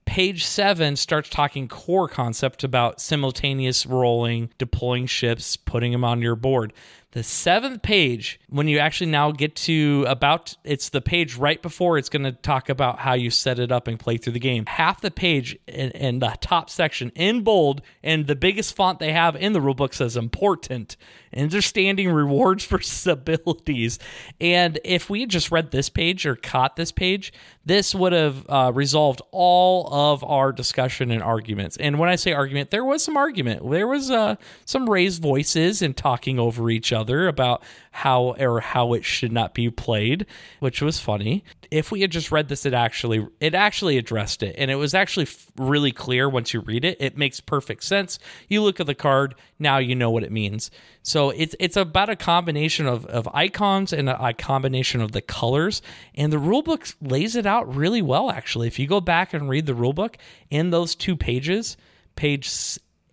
Page 0.06 0.46
seven 0.46 0.98
starts 0.98 1.30
talking 1.30 1.70
core 1.70 2.10
concept 2.10 2.64
about 2.64 3.00
simultaneous 3.00 3.86
rolling, 3.86 4.50
deploying 4.58 5.06
ships, 5.06 5.56
putting 5.56 5.94
them 5.94 6.04
on 6.04 6.22
your 6.22 6.36
board. 6.36 6.74
The 7.14 7.22
seventh 7.22 7.84
page, 7.84 8.40
when 8.50 8.68
you 8.68 8.80
actually 8.80 9.12
now 9.12 9.32
get 9.32 9.56
to 9.58 10.04
about, 10.08 10.58
it's 10.64 10.90
the 10.90 11.00
page 11.00 11.36
right 11.36 11.62
before 11.62 12.00
it's 12.00 12.10
going 12.10 12.24
to 12.24 12.32
talk 12.32 12.70
about 12.70 12.98
how 12.98 13.14
you 13.14 13.30
set 13.30 13.60
it 13.60 13.72
up 13.72 13.88
and 13.88 14.00
play 14.00 14.18
through 14.18 14.34
the 14.34 14.40
game. 14.40 14.66
Half 14.66 15.02
the 15.02 15.12
page 15.12 15.56
in, 15.68 15.92
in 15.92 16.20
the 16.20 16.36
top 16.42 16.72
section 16.72 17.12
in 17.14 17.42
bold 17.42 17.84
and 18.02 18.26
the 18.26 18.36
biggest 18.36 18.76
font 18.76 18.98
they 18.98 19.14
have 19.14 19.36
in 19.36 19.54
the 19.54 19.60
rulebook 19.60 19.94
says 19.94 20.18
important, 20.18 20.98
understanding 21.38 22.10
rewards 22.10 22.66
versus 22.66 23.06
abilities. 23.06 24.00
And 24.42 24.80
if 24.84 25.08
we 25.08 25.20
had 25.20 25.30
just 25.30 25.52
read 25.52 25.70
this 25.70 25.90
page 25.90 26.26
or 26.26 26.36
caught 26.36 26.78
this 26.78 26.92
page, 26.92 27.32
this 27.64 27.94
would 27.94 28.14
have 28.14 28.50
uh, 28.50 28.72
resolved 28.74 29.22
all 29.30 29.88
of 29.94 30.24
our 30.24 30.52
discussion 30.52 31.12
and 31.12 31.22
arguments. 31.22 31.78
And 31.78 32.00
when 32.00 32.10
I 32.10 32.16
say 32.16 32.34
argument, 32.34 32.72
there 32.72 32.84
was 32.84 33.04
some 33.04 33.18
argument. 33.18 33.70
There 33.70 33.88
was 33.88 34.10
uh, 34.10 34.38
some 34.66 34.90
raised 34.90 35.22
voices 35.22 35.84
and 35.84 35.96
talking 35.96 36.40
over 36.40 36.72
each 36.72 36.92
other 36.92 37.03
about 37.12 37.64
how 37.92 38.36
or 38.40 38.60
how 38.60 38.94
it 38.94 39.06
should 39.06 39.32
not 39.32 39.54
be 39.54 39.70
played, 39.70 40.26
which 40.60 40.82
was 40.82 41.00
funny. 41.00 41.44
If 41.72 41.92
we 41.92 42.02
had 42.02 42.12
just 42.12 42.32
read 42.32 42.50
this, 42.50 42.66
it 42.66 42.74
actually 42.74 43.28
it 43.40 43.56
actually 43.56 43.98
addressed 43.98 44.44
it, 44.44 44.56
and 44.58 44.70
it 44.70 44.76
was 44.76 44.94
actually 44.94 45.28
really 45.58 45.92
clear 45.92 46.30
once 46.30 46.54
you 46.54 46.60
read 46.62 46.86
it. 46.86 46.98
It 47.00 47.18
makes 47.18 47.40
perfect 47.40 47.84
sense. 47.84 48.20
You 48.48 48.62
look 48.62 48.80
at 48.80 48.88
the 48.88 48.96
card, 48.96 49.36
now 49.60 49.78
you 49.78 49.96
know 49.96 50.12
what 50.12 50.24
it 50.24 50.32
means. 50.32 50.72
So 51.02 51.32
it's 51.32 51.56
it's 51.60 51.78
about 51.78 52.10
a 52.10 52.16
combination 52.16 52.88
of, 52.88 53.06
of 53.08 53.28
icons 53.34 53.92
and 53.94 54.10
a, 54.10 54.28
a 54.28 54.34
combination 54.34 55.02
of 55.02 55.12
the 55.12 55.22
colors. 55.22 55.82
And 56.16 56.32
the 56.32 56.38
rulebook 56.38 56.96
lays 57.02 57.36
it 57.36 57.46
out 57.46 57.74
really 57.74 58.02
well, 58.02 58.30
actually. 58.30 58.68
If 58.68 58.80
you 58.80 58.88
go 58.88 59.02
back 59.02 59.34
and 59.34 59.50
read 59.50 59.66
the 59.66 59.74
rulebook 59.74 60.16
in 60.50 60.70
those 60.70 60.96
two 60.96 61.16
pages, 61.16 61.78
page 62.16 62.52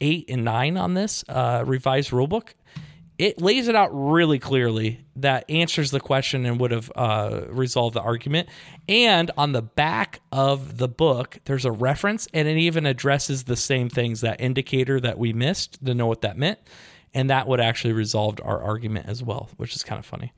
eight 0.01 0.27
and 0.29 0.45
nine 0.45 0.77
on 0.77 0.95
this 0.95 1.25
uh, 1.29 1.63
revised 1.67 2.11
rulebook, 2.11 2.55
it 3.21 3.39
lays 3.39 3.69
it 3.69 3.77
out 3.77 3.91
really 3.93 4.39
clearly 4.39 5.05
that 5.17 5.45
answers 5.51 5.91
the 5.91 6.01
question 6.01 6.47
and 6.47 6.59
would 6.59 6.71
have 6.71 6.91
uh, 6.97 7.43
resolved 7.51 7.95
the 7.95 8.01
argument. 8.01 8.49
And 8.89 9.31
on 9.37 9.53
the 9.53 9.61
back 9.61 10.21
of 10.33 10.79
the 10.79 10.89
book, 10.89 11.39
there's 11.45 11.67
a 11.67 11.71
reference 11.71 12.29
and 12.33 12.49
it 12.49 12.57
even 12.57 12.87
addresses 12.87 13.45
the 13.45 13.57
same 13.57 13.91
things 13.91 14.23
that 14.23 14.41
indicator 14.41 14.99
that 15.01 15.19
we 15.19 15.35
missed 15.35 15.85
to 15.85 15.93
know 15.93 16.07
what 16.07 16.23
that 16.23 16.39
meant. 16.39 16.61
And 17.13 17.29
that 17.29 17.47
would 17.47 17.61
actually 17.61 17.93
resolved 17.93 18.41
our 18.43 18.63
argument 18.63 19.07
as 19.07 19.23
well, 19.23 19.51
which 19.59 19.77
is 19.77 19.83
kind 19.83 19.99
of 19.99 20.07
funny. 20.07 20.33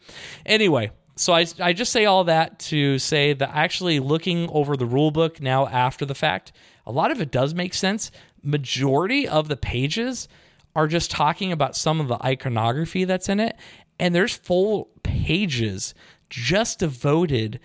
Anyway, 0.45 0.91
so 1.15 1.35
I, 1.35 1.47
I 1.61 1.73
just 1.75 1.93
say 1.93 2.05
all 2.05 2.25
that 2.25 2.59
to 2.59 2.99
say 2.99 3.33
that 3.33 3.51
actually 3.55 4.01
looking 4.01 4.51
over 4.51 4.77
the 4.77 4.87
rule 4.87 5.13
book 5.13 5.41
now 5.41 5.69
after 5.69 6.05
the 6.05 6.17
fact, 6.17 6.51
a 6.85 6.91
lot 6.91 7.13
of 7.13 7.21
it 7.21 7.31
does 7.31 7.55
make 7.55 7.75
sense. 7.75 8.11
Majority 8.43 9.29
of 9.29 9.47
the 9.47 9.57
pages 9.57 10.27
are 10.75 10.87
just 10.87 11.11
talking 11.11 11.53
about 11.53 11.77
some 11.77 12.01
of 12.01 12.09
the 12.09 12.23
iconography 12.25 13.05
that's 13.05 13.29
in 13.29 13.41
it. 13.41 13.57
And 13.99 14.15
there's 14.15 14.35
full 14.35 14.91
pages 15.03 15.95
just 16.31 16.79
devoted 16.79 17.61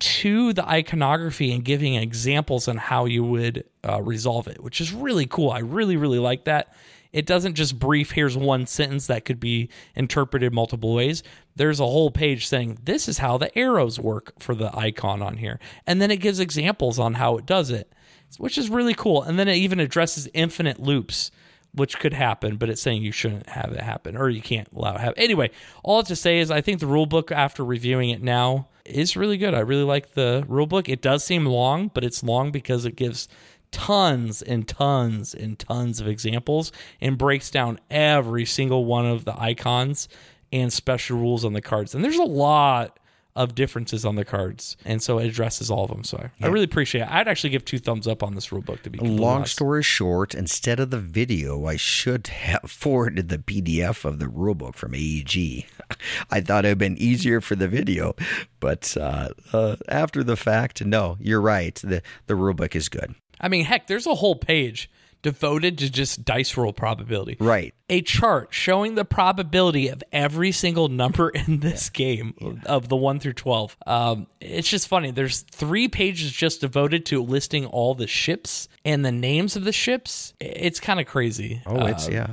to 0.00 0.52
the 0.52 0.66
iconography 0.66 1.52
and 1.52 1.64
giving 1.64 1.94
examples 1.94 2.66
on 2.66 2.78
how 2.78 3.04
you 3.04 3.22
would 3.22 3.64
uh, 3.86 4.02
resolve 4.02 4.48
it, 4.48 4.62
which 4.62 4.80
is 4.80 4.92
really 4.92 5.26
cool. 5.26 5.50
I 5.50 5.58
really, 5.58 5.96
really 5.96 6.18
like 6.18 6.44
that. 6.44 6.74
It 7.12 7.26
doesn't 7.26 7.54
just 7.54 7.78
brief, 7.78 8.12
here's 8.12 8.36
one 8.36 8.66
sentence 8.66 9.08
that 9.08 9.24
could 9.24 9.40
be 9.40 9.68
interpreted 9.94 10.54
multiple 10.54 10.94
ways. 10.94 11.22
There's 11.56 11.80
a 11.80 11.84
whole 11.84 12.10
page 12.10 12.46
saying, 12.46 12.78
this 12.82 13.08
is 13.08 13.18
how 13.18 13.36
the 13.36 13.56
arrows 13.58 13.98
work 13.98 14.32
for 14.38 14.54
the 14.54 14.74
icon 14.76 15.20
on 15.20 15.36
here. 15.36 15.58
And 15.86 16.00
then 16.00 16.10
it 16.10 16.18
gives 16.18 16.40
examples 16.40 16.98
on 16.98 17.14
how 17.14 17.36
it 17.36 17.46
does 17.46 17.70
it, 17.70 17.92
which 18.38 18.56
is 18.56 18.70
really 18.70 18.94
cool. 18.94 19.22
And 19.22 19.38
then 19.38 19.48
it 19.48 19.56
even 19.56 19.80
addresses 19.80 20.28
infinite 20.32 20.78
loops 20.80 21.30
which 21.72 21.98
could 21.98 22.12
happen, 22.12 22.56
but 22.56 22.68
it's 22.68 22.82
saying 22.82 23.02
you 23.02 23.12
shouldn't 23.12 23.48
have 23.48 23.72
it 23.72 23.80
happen 23.80 24.16
or 24.16 24.28
you 24.28 24.42
can't 24.42 24.68
allow 24.74 24.94
it 24.94 25.00
happen. 25.00 25.22
Anyway, 25.22 25.50
all 25.84 26.02
to 26.02 26.16
say 26.16 26.40
is 26.40 26.50
I 26.50 26.60
think 26.60 26.80
the 26.80 26.86
rule 26.86 27.06
book 27.06 27.30
after 27.30 27.64
reviewing 27.64 28.10
it 28.10 28.22
now 28.22 28.68
is 28.84 29.16
really 29.16 29.38
good. 29.38 29.54
I 29.54 29.60
really 29.60 29.84
like 29.84 30.14
the 30.14 30.44
rule 30.48 30.66
book. 30.66 30.88
It 30.88 31.00
does 31.00 31.22
seem 31.24 31.46
long, 31.46 31.90
but 31.94 32.04
it's 32.04 32.22
long 32.22 32.50
because 32.50 32.84
it 32.84 32.96
gives 32.96 33.28
tons 33.70 34.42
and 34.42 34.66
tons 34.66 35.32
and 35.32 35.58
tons 35.58 36.00
of 36.00 36.08
examples 36.08 36.72
and 37.00 37.16
breaks 37.16 37.50
down 37.50 37.78
every 37.90 38.44
single 38.44 38.84
one 38.84 39.06
of 39.06 39.24
the 39.24 39.40
icons 39.40 40.08
and 40.52 40.72
special 40.72 41.18
rules 41.18 41.44
on 41.44 41.52
the 41.52 41.62
cards. 41.62 41.94
And 41.94 42.02
there's 42.02 42.16
a 42.16 42.24
lot 42.24 42.98
of 43.36 43.54
differences 43.54 44.04
on 44.04 44.16
the 44.16 44.24
cards, 44.24 44.76
and 44.84 45.02
so 45.02 45.18
it 45.18 45.26
addresses 45.26 45.70
all 45.70 45.84
of 45.84 45.90
them. 45.90 46.04
So 46.04 46.18
I, 46.18 46.30
yeah. 46.38 46.46
I 46.46 46.50
really 46.50 46.64
appreciate 46.64 47.02
it. 47.02 47.10
I'd 47.10 47.28
actually 47.28 47.50
give 47.50 47.64
two 47.64 47.78
thumbs 47.78 48.06
up 48.08 48.22
on 48.22 48.34
this 48.34 48.50
rule 48.52 48.62
book. 48.62 48.82
To 48.82 48.90
be 48.90 48.98
long 48.98 49.38
honest. 49.38 49.52
story 49.52 49.82
short, 49.82 50.34
instead 50.34 50.80
of 50.80 50.90
the 50.90 50.98
video, 50.98 51.66
I 51.66 51.76
should 51.76 52.26
have 52.28 52.62
forwarded 52.70 53.28
the 53.28 53.38
PDF 53.38 54.04
of 54.04 54.18
the 54.18 54.28
rule 54.28 54.54
book 54.54 54.76
from 54.76 54.94
AEG. 54.94 55.66
I 56.30 56.40
thought 56.40 56.64
it'd 56.64 56.78
been 56.78 56.98
easier 56.98 57.40
for 57.40 57.54
the 57.54 57.68
video, 57.68 58.14
but 58.58 58.96
uh, 58.96 59.30
uh, 59.52 59.76
after 59.88 60.24
the 60.24 60.36
fact, 60.36 60.84
no, 60.84 61.16
you're 61.20 61.40
right. 61.40 61.74
the 61.76 62.02
The 62.26 62.34
rule 62.34 62.54
book 62.54 62.74
is 62.74 62.88
good. 62.88 63.14
I 63.40 63.48
mean, 63.48 63.64
heck, 63.64 63.86
there's 63.86 64.06
a 64.06 64.16
whole 64.16 64.36
page 64.36 64.90
devoted 65.22 65.78
to 65.78 65.90
just 65.90 66.24
dice 66.24 66.56
roll 66.56 66.72
probability. 66.72 67.36
Right. 67.38 67.74
A 67.88 68.02
chart 68.02 68.48
showing 68.52 68.94
the 68.94 69.04
probability 69.04 69.88
of 69.88 70.02
every 70.12 70.52
single 70.52 70.88
number 70.88 71.28
in 71.46 71.60
this 71.60 71.90
yeah. 71.94 71.98
game 71.98 72.34
yeah. 72.40 72.52
of 72.66 72.88
the 72.88 72.96
1 72.96 73.20
through 73.20 73.34
12. 73.34 73.76
Um, 73.86 74.26
it's 74.40 74.68
just 74.68 74.88
funny. 74.88 75.10
There's 75.10 75.40
three 75.42 75.88
pages 75.88 76.32
just 76.32 76.60
devoted 76.60 77.04
to 77.06 77.22
listing 77.22 77.66
all 77.66 77.94
the 77.94 78.06
ships 78.06 78.68
and 78.84 79.04
the 79.04 79.12
names 79.12 79.56
of 79.56 79.64
the 79.64 79.72
ships. 79.72 80.34
It's 80.40 80.80
kind 80.80 81.00
of 81.00 81.06
crazy. 81.06 81.62
Oh, 81.66 81.86
it's, 81.86 82.08
uh, 82.08 82.12
yeah. 82.12 82.26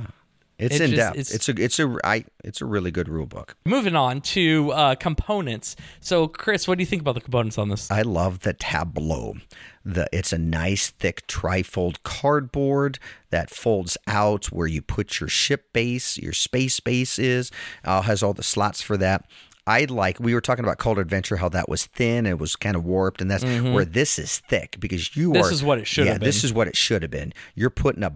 It's 0.58 0.80
in 0.80 0.90
just, 0.90 0.96
depth. 0.96 1.18
It's, 1.18 1.34
it's, 1.34 1.48
a 1.48 1.62
it's 1.62 1.78
a 1.78 1.96
I, 2.02 2.24
it's 2.42 2.60
a 2.60 2.64
really 2.64 2.90
good 2.90 3.08
rule 3.08 3.26
book. 3.26 3.56
Moving 3.64 3.94
on 3.94 4.20
to 4.22 4.72
uh, 4.72 4.94
components. 4.96 5.76
So, 6.00 6.26
Chris, 6.26 6.66
what 6.66 6.78
do 6.78 6.82
you 6.82 6.86
think 6.86 7.00
about 7.00 7.14
the 7.14 7.20
components 7.20 7.58
on 7.58 7.68
this? 7.68 7.88
I 7.90 8.02
love 8.02 8.40
the 8.40 8.54
tableau. 8.54 9.34
The 9.88 10.06
it's 10.12 10.34
a 10.34 10.38
nice 10.38 10.90
thick 10.90 11.26
trifold 11.26 12.02
cardboard 12.02 12.98
that 13.30 13.48
folds 13.48 13.96
out 14.06 14.46
where 14.46 14.66
you 14.66 14.82
put 14.82 15.18
your 15.18 15.30
ship 15.30 15.72
base, 15.72 16.18
your 16.18 16.34
space 16.34 16.78
base 16.78 17.18
is. 17.18 17.50
Uh, 17.82 18.02
has 18.02 18.22
all 18.22 18.34
the 18.34 18.42
slots 18.42 18.82
for 18.82 18.98
that. 18.98 19.24
I 19.66 19.84
like 19.84 20.18
we 20.18 20.34
were 20.34 20.40
talking 20.40 20.64
about 20.64 20.78
to 20.78 20.90
Adventure 21.00 21.36
how 21.36 21.50
that 21.50 21.68
was 21.68 21.84
thin 21.86 22.18
and 22.18 22.28
it 22.28 22.38
was 22.38 22.56
kind 22.56 22.74
of 22.74 22.84
warped 22.84 23.20
and 23.20 23.30
that's 23.30 23.44
mm-hmm. 23.44 23.74
where 23.74 23.84
this 23.84 24.18
is 24.18 24.38
thick 24.38 24.76
because 24.80 25.14
you 25.14 25.32
this 25.32 25.46
are 25.46 25.50
This 25.50 25.58
is 25.58 25.64
what 25.64 25.78
it 25.78 25.86
should 25.86 26.06
yeah, 26.06 26.12
have 26.12 26.20
been. 26.20 26.26
this 26.26 26.42
is 26.42 26.54
what 26.54 26.68
it 26.68 26.76
should 26.76 27.02
have 27.02 27.10
been. 27.10 27.34
You're 27.54 27.68
putting 27.68 28.02
a, 28.02 28.14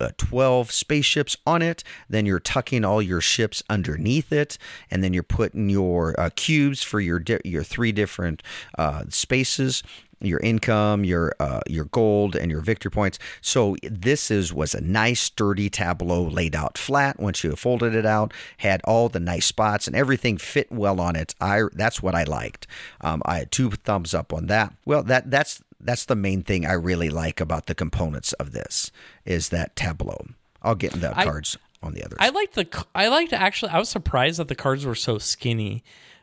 a 0.00 0.12
12 0.12 0.72
spaceships 0.72 1.36
on 1.46 1.60
it, 1.60 1.84
then 2.08 2.24
you're 2.24 2.40
tucking 2.40 2.82
all 2.84 3.02
your 3.02 3.20
ships 3.20 3.62
underneath 3.68 4.32
it 4.32 4.56
and 4.90 5.04
then 5.04 5.12
you're 5.12 5.22
putting 5.22 5.68
your 5.68 6.18
uh, 6.18 6.30
cubes 6.34 6.82
for 6.82 6.98
your 6.98 7.18
di- 7.18 7.40
your 7.44 7.62
three 7.62 7.92
different 7.92 8.42
uh, 8.78 9.04
spaces 9.10 9.82
your 10.20 10.40
income, 10.40 11.04
your 11.04 11.34
uh, 11.40 11.60
your 11.66 11.86
gold, 11.86 12.36
and 12.36 12.50
your 12.50 12.60
victory 12.60 12.90
points. 12.90 13.18
So 13.40 13.76
this 13.82 14.30
is 14.30 14.52
was 14.52 14.74
a 14.74 14.80
nice 14.80 15.20
sturdy 15.20 15.70
tableau 15.70 16.22
laid 16.22 16.54
out 16.54 16.76
flat. 16.76 17.18
Once 17.18 17.42
you 17.42 17.54
folded 17.56 17.94
it 17.94 18.06
out, 18.06 18.32
had 18.58 18.80
all 18.84 19.08
the 19.08 19.20
nice 19.20 19.46
spots 19.46 19.86
and 19.86 19.96
everything 19.96 20.38
fit 20.38 20.70
well 20.70 21.00
on 21.00 21.16
it. 21.16 21.34
I 21.40 21.62
that's 21.72 22.02
what 22.02 22.14
I 22.14 22.24
liked. 22.24 22.66
Um, 23.00 23.22
I 23.24 23.38
had 23.38 23.50
two 23.50 23.70
thumbs 23.70 24.14
up 24.14 24.32
on 24.32 24.46
that. 24.46 24.74
Well, 24.84 25.02
that 25.04 25.30
that's 25.30 25.62
that's 25.80 26.04
the 26.04 26.16
main 26.16 26.42
thing 26.42 26.66
I 26.66 26.72
really 26.72 27.10
like 27.10 27.40
about 27.40 27.66
the 27.66 27.74
components 27.74 28.32
of 28.34 28.52
this 28.52 28.90
is 29.24 29.48
that 29.48 29.74
tableau. 29.76 30.26
I'll 30.62 30.74
get 30.74 30.94
in 30.94 31.00
the 31.00 31.10
cards 31.10 31.56
on 31.82 31.94
the 31.94 32.04
others. 32.04 32.18
I 32.20 32.28
like 32.28 32.52
the 32.52 32.84
I 32.94 33.08
liked 33.08 33.32
actually. 33.32 33.72
I 33.72 33.78
was 33.78 33.88
surprised 33.88 34.38
that 34.38 34.48
the 34.48 34.54
cards 34.54 34.84
were 34.84 34.94
so 34.94 35.18
skinny 35.18 35.82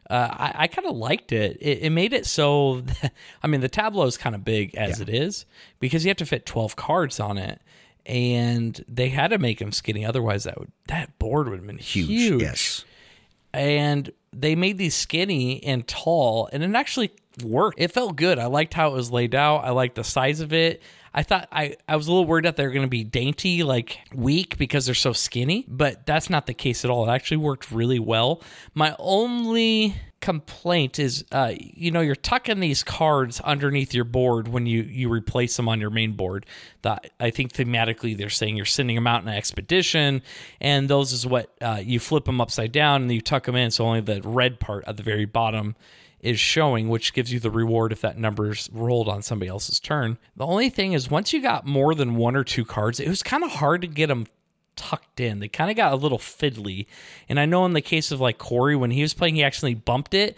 uh, 0.10 0.30
I, 0.32 0.54
I 0.56 0.68
kind 0.68 0.88
of 0.88 0.96
liked 0.96 1.32
it. 1.32 1.58
it. 1.60 1.80
it. 1.82 1.90
made 1.90 2.14
it 2.14 2.26
so. 2.26 2.82
That, 2.82 3.14
I 3.44 3.48
mean, 3.48 3.62
the 3.62 3.70
tableau 3.70 4.06
is 4.06 4.18
kind 4.18 4.36
of 4.36 4.46
big 4.46 4.76
as 4.76 5.00
yeah. 5.00 5.04
it 5.04 5.10
is 5.10 5.46
because 5.80 6.06
you 6.06 6.10
have 6.10 6.18
to 6.18 6.26
fit 6.26 6.46
twelve 6.46 6.76
cards 6.76 7.20
on 7.20 7.38
it, 7.38 7.62
and 8.06 8.84
they 8.88 9.10
had 9.10 9.30
to 9.30 9.38
make 9.38 9.60
them 9.60 9.72
skinny. 9.72 10.06
Otherwise, 10.06 10.46
that 10.46 10.58
would 10.60 10.72
that 10.88 11.18
board 11.20 11.50
would 11.50 11.60
have 11.60 11.68
been 11.68 11.78
huge. 11.78 12.08
huge. 12.08 12.42
Yes, 12.42 12.86
and 13.54 14.12
they 14.32 14.56
made 14.56 14.78
these 14.78 14.96
skinny 14.96 15.64
and 15.64 15.88
tall, 15.88 16.50
and 16.54 16.64
it 16.64 16.76
actually 16.76 17.12
worked. 17.44 17.80
It 17.80 17.92
felt 17.92 18.16
good. 18.16 18.40
I 18.40 18.46
liked 18.46 18.74
how 18.74 18.90
it 18.90 18.94
was 18.94 19.12
laid 19.12 19.36
out. 19.36 19.64
I 19.66 19.72
liked 19.72 19.96
the 19.96 20.04
size 20.04 20.40
of 20.40 20.54
it. 20.54 20.82
I 21.14 21.24
thought 21.24 21.48
I, 21.52 21.76
I 21.88 21.96
was 21.96 22.08
a 22.08 22.12
little 22.12 22.26
worried 22.26 22.46
that 22.46 22.56
they're 22.56 22.72
going 22.72 22.86
to 22.86 22.90
be 22.90 23.04
dainty, 23.04 23.64
like 23.64 24.00
weak 24.14 24.58
because 24.58 24.86
they're 24.86 24.96
so 24.96 25.14
skinny, 25.14 25.66
but 25.68 26.06
that's 26.06 26.30
not 26.30 26.46
the 26.46 26.54
case 26.54 26.86
at 26.86 26.92
all. 26.92 27.08
It 27.10 27.14
actually 27.14 27.38
worked 27.38 27.72
really 27.72 28.00
well. 28.00 28.42
My 28.74 28.96
only 29.00 29.96
complaint 30.20 30.98
is 30.98 31.24
uh, 31.32 31.54
you 31.58 31.92
know 31.92 32.02
you're 32.02 32.16
tucking 32.16 32.60
these 32.60 32.84
cards 32.84 33.40
underneath 33.42 33.94
your 33.94 34.04
board 34.04 34.48
when 34.48 34.66
you 34.66 34.82
you 34.82 35.10
replace 35.10 35.56
them 35.56 35.70
on 35.70 35.80
your 35.80 35.92
main 35.92 36.14
board 36.14 36.44
that 36.82 37.12
i 37.20 37.30
think 37.30 37.54
thematically 37.54 38.18
they're 38.18 38.30
saying 38.30 38.58
you're 38.58 38.66
sending 38.66 38.96
them 38.96 39.06
out 39.06 39.22
in 39.22 39.28
an 39.28 39.36
expedition 39.36 40.24
and 40.60 40.90
those 40.90 41.14
is 41.14 41.26
what 41.28 41.54
uh, 41.62 41.80
you 41.84 42.00
flip 42.00 42.26
them 42.26 42.42
upside 42.42 42.72
down 42.72 43.04
and 43.04 43.12
you 43.12 43.22
tuck 43.22 43.46
them 43.46 43.56
in 43.56 43.70
so 43.70 43.86
only 43.86 44.02
the 44.02 44.20
red 44.24 44.60
part 44.60 44.84
at 44.88 44.98
the 44.98 45.04
very 45.04 45.26
bottom 45.26 45.76
is 46.22 46.40
showing, 46.40 46.90
which 46.90 47.14
gives 47.14 47.32
you 47.32 47.40
the 47.40 47.52
reward 47.52 47.92
if 47.92 48.02
that 48.02 48.18
number's 48.18 48.70
rolled 48.74 49.08
on 49.08 49.22
somebody 49.22 49.50
else's 49.50 49.80
turn. 49.80 50.18
The 50.36 50.46
only 50.46 50.70
thing 50.70 50.94
is, 50.94 51.12
once 51.12 51.32
you 51.32 51.42
got 51.42 51.66
more 51.66 51.94
than 51.94 52.16
one 52.16 52.36
or 52.36 52.44
two 52.44 52.66
cards, 52.66 53.00
it 53.00 53.08
was 53.08 53.22
kind 53.22 53.44
of 53.44 53.52
hard 53.52 53.82
to 53.82 53.88
get 53.88 54.08
them 54.08 54.26
tucked 54.76 55.20
in. 55.20 55.40
They 55.40 55.48
kind 55.48 55.70
of 55.70 55.78
got 55.78 55.94
a 55.94 55.98
little 55.98 56.18
fiddly. 56.18 56.88
And 57.30 57.40
I 57.40 57.46
know 57.46 57.66
in 57.66 57.74
the 57.74 57.82
case 57.82 58.12
of 58.12 58.20
like 58.20 58.38
Corey, 58.38 58.76
when 58.76 58.92
he 58.92 59.02
was 59.02 59.14
playing, 59.14 59.36
he 59.36 59.44
actually 59.44 59.76
bumped 59.76 60.14
it, 60.14 60.38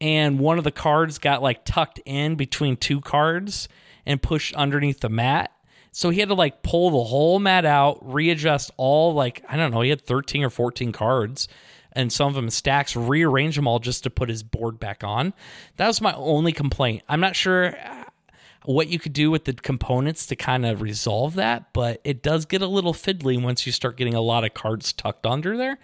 and 0.00 0.38
one 0.38 0.58
of 0.58 0.64
the 0.64 0.70
cards 0.70 1.18
got 1.18 1.42
like 1.42 1.64
tucked 1.64 2.00
in 2.04 2.36
between 2.36 2.76
two 2.76 3.00
cards 3.00 3.68
and 4.04 4.22
pushed 4.22 4.54
underneath 4.54 5.00
the 5.00 5.08
mat. 5.08 5.52
So 5.90 6.10
he 6.10 6.20
had 6.20 6.28
to 6.28 6.34
like 6.34 6.62
pull 6.62 6.90
the 6.90 7.04
whole 7.04 7.38
mat 7.38 7.64
out, 7.64 7.98
readjust 8.02 8.70
all 8.76 9.14
like, 9.14 9.42
I 9.48 9.56
don't 9.56 9.72
know, 9.72 9.80
he 9.80 9.90
had 9.90 10.02
13 10.02 10.44
or 10.44 10.50
14 10.50 10.92
cards 10.92 11.48
and 11.96 12.12
some 12.12 12.28
of 12.28 12.34
them 12.34 12.50
stacks, 12.50 12.94
rearrange 12.94 13.56
them 13.56 13.66
all 13.66 13.80
just 13.80 14.04
to 14.04 14.10
put 14.10 14.28
his 14.28 14.42
board 14.42 14.78
back 14.78 15.02
on. 15.02 15.32
That 15.76 15.88
was 15.88 16.00
my 16.00 16.14
only 16.14 16.52
complaint. 16.52 17.02
I'm 17.08 17.20
not 17.20 17.34
sure 17.34 17.76
uh, 17.76 18.04
what 18.64 18.88
you 18.88 18.98
could 18.98 19.12
do 19.12 19.30
with 19.30 19.44
the 19.44 19.54
components 19.54 20.26
to 20.26 20.36
kind 20.36 20.66
of 20.66 20.82
resolve 20.82 21.34
that, 21.34 21.72
but 21.72 22.00
it 22.04 22.22
does 22.22 22.44
get 22.44 22.62
a 22.62 22.66
little 22.66 22.92
fiddly 22.92 23.42
once 23.42 23.66
you 23.66 23.72
start 23.72 23.96
getting 23.96 24.14
a 24.14 24.20
lot 24.20 24.44
of 24.44 24.54
cards 24.54 24.92
tucked 24.92 25.26
under 25.26 25.56
there. 25.56 25.78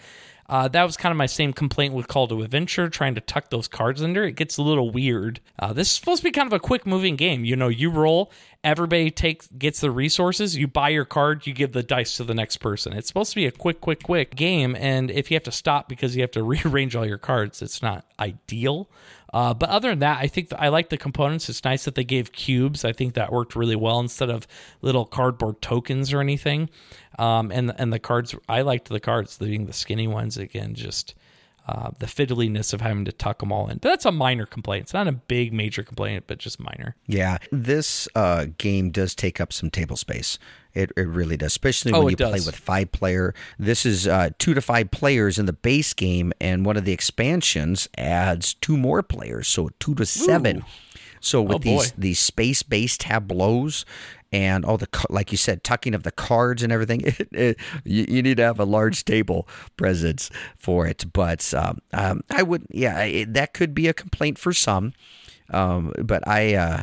Uh, 0.53 0.69
that 0.69 0.85
was 0.85 0.99
kind 0.99 1.11
of 1.11 1.17
my 1.17 1.25
same 1.25 1.51
complaint 1.51 1.95
with 1.95 2.09
Call 2.09 2.29
to 2.29 2.43
Adventure, 2.43 2.91
trying 2.91 3.15
to 3.15 3.23
tuck 3.23 3.49
those 3.49 3.67
cards 3.67 4.03
under. 4.03 4.23
It 4.25 4.37
gets 4.37 4.59
a 4.59 4.63
little 4.63 4.91
weird. 4.91 5.41
Uh, 5.59 5.73
this 5.73 5.89
is 5.89 5.95
supposed 5.95 6.21
to 6.21 6.25
be 6.25 6.31
kind 6.31 6.47
of 6.47 6.53
a 6.53 6.61
quick 6.61 6.85
moving 6.85 7.17
game. 7.17 7.43
You 7.43 7.57
know, 7.57 7.69
you 7.69 7.89
roll, 7.89 8.31
everybody 8.63 9.11
takes 9.11 9.47
gets 9.47 9.81
the 9.81 9.91
resources, 9.91 10.55
you 10.55 10.69
buy 10.69 10.91
your 10.91 11.07
card, 11.07 11.47
you 11.47 11.55
give 11.55 11.73
the 11.73 11.83
dice 11.83 12.19
to 12.19 12.25
the 12.25 12.35
next 12.35 12.59
person. 12.59 12.93
It's 12.93 13.09
supposed 13.09 13.31
to 13.31 13.37
be 13.37 13.47
a 13.47 13.51
quick, 13.51 13.81
quick, 13.81 14.03
quick 14.03 14.37
game. 14.37 14.77
And 14.79 15.11
if 15.11 15.31
you 15.31 15.37
have 15.37 15.45
to 15.45 15.53
stop 15.53 15.89
because 15.89 16.17
you 16.17 16.21
have 16.21 16.33
to 16.33 16.43
rearrange 16.43 16.95
all 16.95 17.07
your 17.07 17.17
cards, 17.17 17.63
it's 17.63 17.81
not 17.81 18.05
ideal. 18.21 18.91
Uh, 19.33 19.55
but 19.55 19.69
other 19.71 19.91
than 19.91 20.01
that, 20.01 20.19
I 20.21 20.27
think 20.27 20.53
I 20.59 20.69
like 20.69 20.91
the 20.91 20.99
components. 20.99 21.49
It's 21.49 21.65
nice 21.65 21.85
that 21.85 21.95
they 21.95 22.05
gave 22.05 22.33
cubes. 22.33 22.85
I 22.85 22.93
think 22.93 23.15
that 23.15 23.33
worked 23.33 23.57
really 23.57 23.77
well 23.77 23.99
instead 23.99 24.29
of 24.29 24.47
little 24.83 25.07
cardboard 25.07 25.63
tokens 25.63 26.13
or 26.13 26.21
anything. 26.21 26.69
Um, 27.19 27.51
and 27.51 27.73
and 27.79 27.93
the 27.93 27.99
cards, 27.99 28.35
I 28.49 28.63
liked 28.63 28.89
the 28.89 29.01
cards, 29.01 29.39
being 29.39 29.67
the 29.67 29.73
skinny 29.73 30.07
ones. 30.07 30.37
Again, 30.37 30.75
just 30.75 31.15
uh, 31.67 31.91
the 31.99 32.07
fiddliness 32.07 32.75
of 32.75 32.81
having 32.81 33.05
to 33.05 33.13
tuck 33.13 33.39
them 33.39 33.53
all 33.53 33.69
in. 33.69 33.79
But 33.79 33.89
that's 33.91 34.05
a 34.05 34.13
minor 34.13 34.47
complaint. 34.47 34.85
It's 34.85 34.95
not 34.95 35.09
a 35.09 35.13
big 35.13 35.53
major 35.53 35.83
complaint, 35.83 36.25
but 36.27 36.39
just 36.39 36.59
minor. 36.61 36.97
Yeah, 37.07 37.39
this 37.51 38.09
uh, 38.15 38.47
game 38.59 38.91
does 38.91 39.15
take 39.15 39.41
up 39.41 39.53
some 39.53 39.71
table 39.71 39.97
space. 39.97 40.39
It, 40.75 40.91
it 40.97 41.07
really 41.07 41.37
does, 41.37 41.49
especially 41.49 41.93
oh, 41.93 42.01
when 42.01 42.11
you 42.11 42.17
does. 42.17 42.31
play 42.31 42.41
with 42.41 42.57
five 42.57 42.93
player. 42.93 43.35
This 43.59 43.85
is 43.85 44.09
uh, 44.09 44.31
two 44.39 44.55
to 44.55 44.61
five 44.61 44.91
players 44.91 45.39
in 45.39 45.47
the 45.47 45.53
base 45.53 45.93
game, 45.93 46.33
and 46.41 46.65
one 46.65 46.77
of 46.77 46.85
the 46.85 46.93
expansions 46.93 47.89
adds 47.99 48.55
two 48.55 48.77
more 48.77 49.03
players, 49.03 49.49
so 49.49 49.71
two 49.79 49.95
to 49.97 50.07
seven. 50.07 50.59
Ooh. 50.59 50.65
So 51.21 51.41
with 51.41 51.57
oh, 51.57 51.59
these 51.59 51.93
these 51.93 52.19
space 52.19 52.63
based 52.63 53.01
tableaus 53.01 53.85
and 54.33 54.65
all 54.65 54.77
the 54.79 54.89
like 55.09 55.31
you 55.31 55.39
said 55.39 55.63
tucking 55.63 55.95
of 55.95 56.03
the 56.03 56.11
cards 56.11 56.63
and 56.63 56.73
everything, 56.73 57.01
it, 57.05 57.29
it, 57.33 57.57
you, 57.85 58.07
you, 58.09 58.23
need 58.23 58.39
to 58.39 58.43
have 58.43 58.59
a 58.59 58.65
large 58.65 59.05
table 59.07 59.47
presence 59.77 60.31
for 60.57 60.87
it. 60.87 61.05
But 61.13 61.53
um, 61.55 61.79
um, 61.93 62.23
I 62.31 62.43
would, 62.43 62.67
yeah, 62.71 63.03
it, 63.03 63.35
that 63.35 63.55
could 63.55 63.75
be 63.75 63.89
a 63.89 63.95
complaint 63.95 64.39
for 64.39 64.53
some. 64.53 64.93
Um, 65.51 65.93
but 66.03 66.27
I. 66.27 66.55
Uh, 66.55 66.83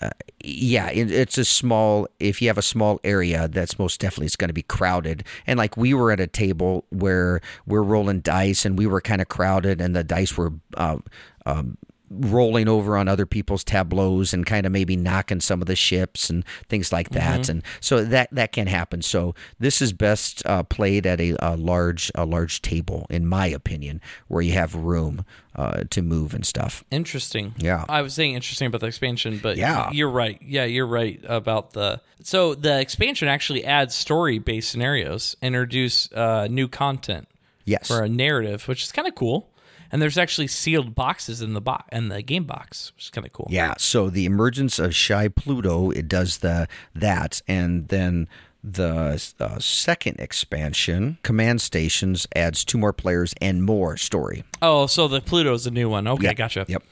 uh, 0.00 0.10
yeah, 0.44 0.90
it, 0.90 1.10
it's 1.10 1.38
a 1.38 1.44
small. 1.44 2.06
If 2.20 2.42
you 2.42 2.48
have 2.48 2.58
a 2.58 2.62
small 2.62 3.00
area, 3.02 3.48
that's 3.48 3.78
most 3.78 4.00
definitely 4.00 4.26
it's 4.26 4.36
going 4.36 4.48
to 4.48 4.54
be 4.54 4.62
crowded. 4.62 5.24
And 5.46 5.58
like 5.58 5.76
we 5.76 5.94
were 5.94 6.12
at 6.12 6.20
a 6.20 6.26
table 6.26 6.84
where 6.90 7.40
we're 7.66 7.82
rolling 7.82 8.20
dice, 8.20 8.64
and 8.64 8.76
we 8.76 8.86
were 8.86 9.00
kind 9.00 9.20
of 9.20 9.28
crowded, 9.28 9.80
and 9.80 9.96
the 9.96 10.04
dice 10.04 10.36
were 10.36 10.52
uh, 10.76 10.98
um, 11.46 11.78
rolling 12.10 12.68
over 12.68 12.96
on 12.96 13.08
other 13.08 13.26
people's 13.26 13.64
tableaus 13.64 14.32
and 14.32 14.46
kind 14.46 14.64
of 14.66 14.72
maybe 14.72 14.96
knocking 14.96 15.40
some 15.40 15.60
of 15.60 15.66
the 15.66 15.76
ships 15.76 16.30
and 16.30 16.44
things 16.68 16.92
like 16.92 17.10
that. 17.10 17.40
Mm-hmm. 17.42 17.50
And 17.50 17.62
so 17.80 18.04
that 18.04 18.28
that 18.32 18.52
can 18.52 18.66
happen. 18.66 19.02
So 19.02 19.34
this 19.58 19.82
is 19.82 19.92
best 19.92 20.44
uh, 20.46 20.62
played 20.62 21.06
at 21.06 21.20
a, 21.20 21.36
a 21.40 21.56
large 21.56 22.10
a 22.14 22.24
large 22.24 22.62
table, 22.62 23.06
in 23.10 23.26
my 23.26 23.46
opinion, 23.46 24.00
where 24.28 24.42
you 24.42 24.52
have 24.52 24.74
room 24.74 25.24
uh, 25.56 25.84
to 25.90 26.02
move 26.02 26.34
and 26.34 26.46
stuff. 26.46 26.84
Interesting. 26.90 27.54
Yeah. 27.56 27.84
I 27.88 28.02
was 28.02 28.14
saying 28.14 28.34
interesting 28.34 28.66
about 28.66 28.82
the 28.82 28.86
expansion, 28.88 29.38
but 29.42 29.56
Yeah. 29.56 29.90
you're 29.90 30.10
right. 30.10 30.38
Yeah, 30.42 30.64
you're 30.64 30.86
right 30.86 31.20
about 31.26 31.72
the. 31.72 32.00
So 32.22 32.54
the 32.54 32.80
expansion 32.80 33.28
actually 33.28 33.64
adds 33.64 33.94
story 33.94 34.38
based 34.38 34.70
scenarios, 34.70 35.36
introduce 35.42 36.12
uh, 36.12 36.46
new 36.50 36.68
content 36.68 37.26
Yes. 37.64 37.88
for 37.88 38.02
a 38.02 38.08
narrative, 38.08 38.68
which 38.68 38.82
is 38.84 38.92
kind 38.92 39.08
of 39.08 39.14
cool. 39.14 39.48
And 39.92 40.02
there's 40.02 40.18
actually 40.18 40.48
sealed 40.48 40.94
boxes 40.94 41.40
in 41.40 41.54
the 41.54 41.60
box 41.60 41.88
in 41.92 42.08
the 42.08 42.22
game 42.22 42.44
box, 42.44 42.92
which 42.94 43.04
is 43.04 43.10
kind 43.10 43.26
of 43.26 43.32
cool. 43.32 43.46
Yeah, 43.50 43.74
so 43.78 44.10
the 44.10 44.26
emergence 44.26 44.78
of 44.78 44.94
Shy 44.94 45.28
Pluto 45.28 45.90
it 45.90 46.08
does 46.08 46.38
the 46.38 46.68
that, 46.94 47.42
and 47.46 47.88
then 47.88 48.28
the 48.62 49.22
uh, 49.38 49.58
second 49.60 50.18
expansion, 50.18 51.18
Command 51.22 51.60
Stations, 51.60 52.26
adds 52.34 52.64
two 52.64 52.78
more 52.78 52.92
players 52.92 53.32
and 53.40 53.62
more 53.62 53.96
story. 53.96 54.42
Oh, 54.60 54.86
so 54.86 55.06
the 55.06 55.20
Pluto's 55.20 55.66
a 55.66 55.70
new 55.70 55.88
one. 55.88 56.08
Okay, 56.08 56.34
gotcha. 56.34 56.66
Yep. 56.68 56.82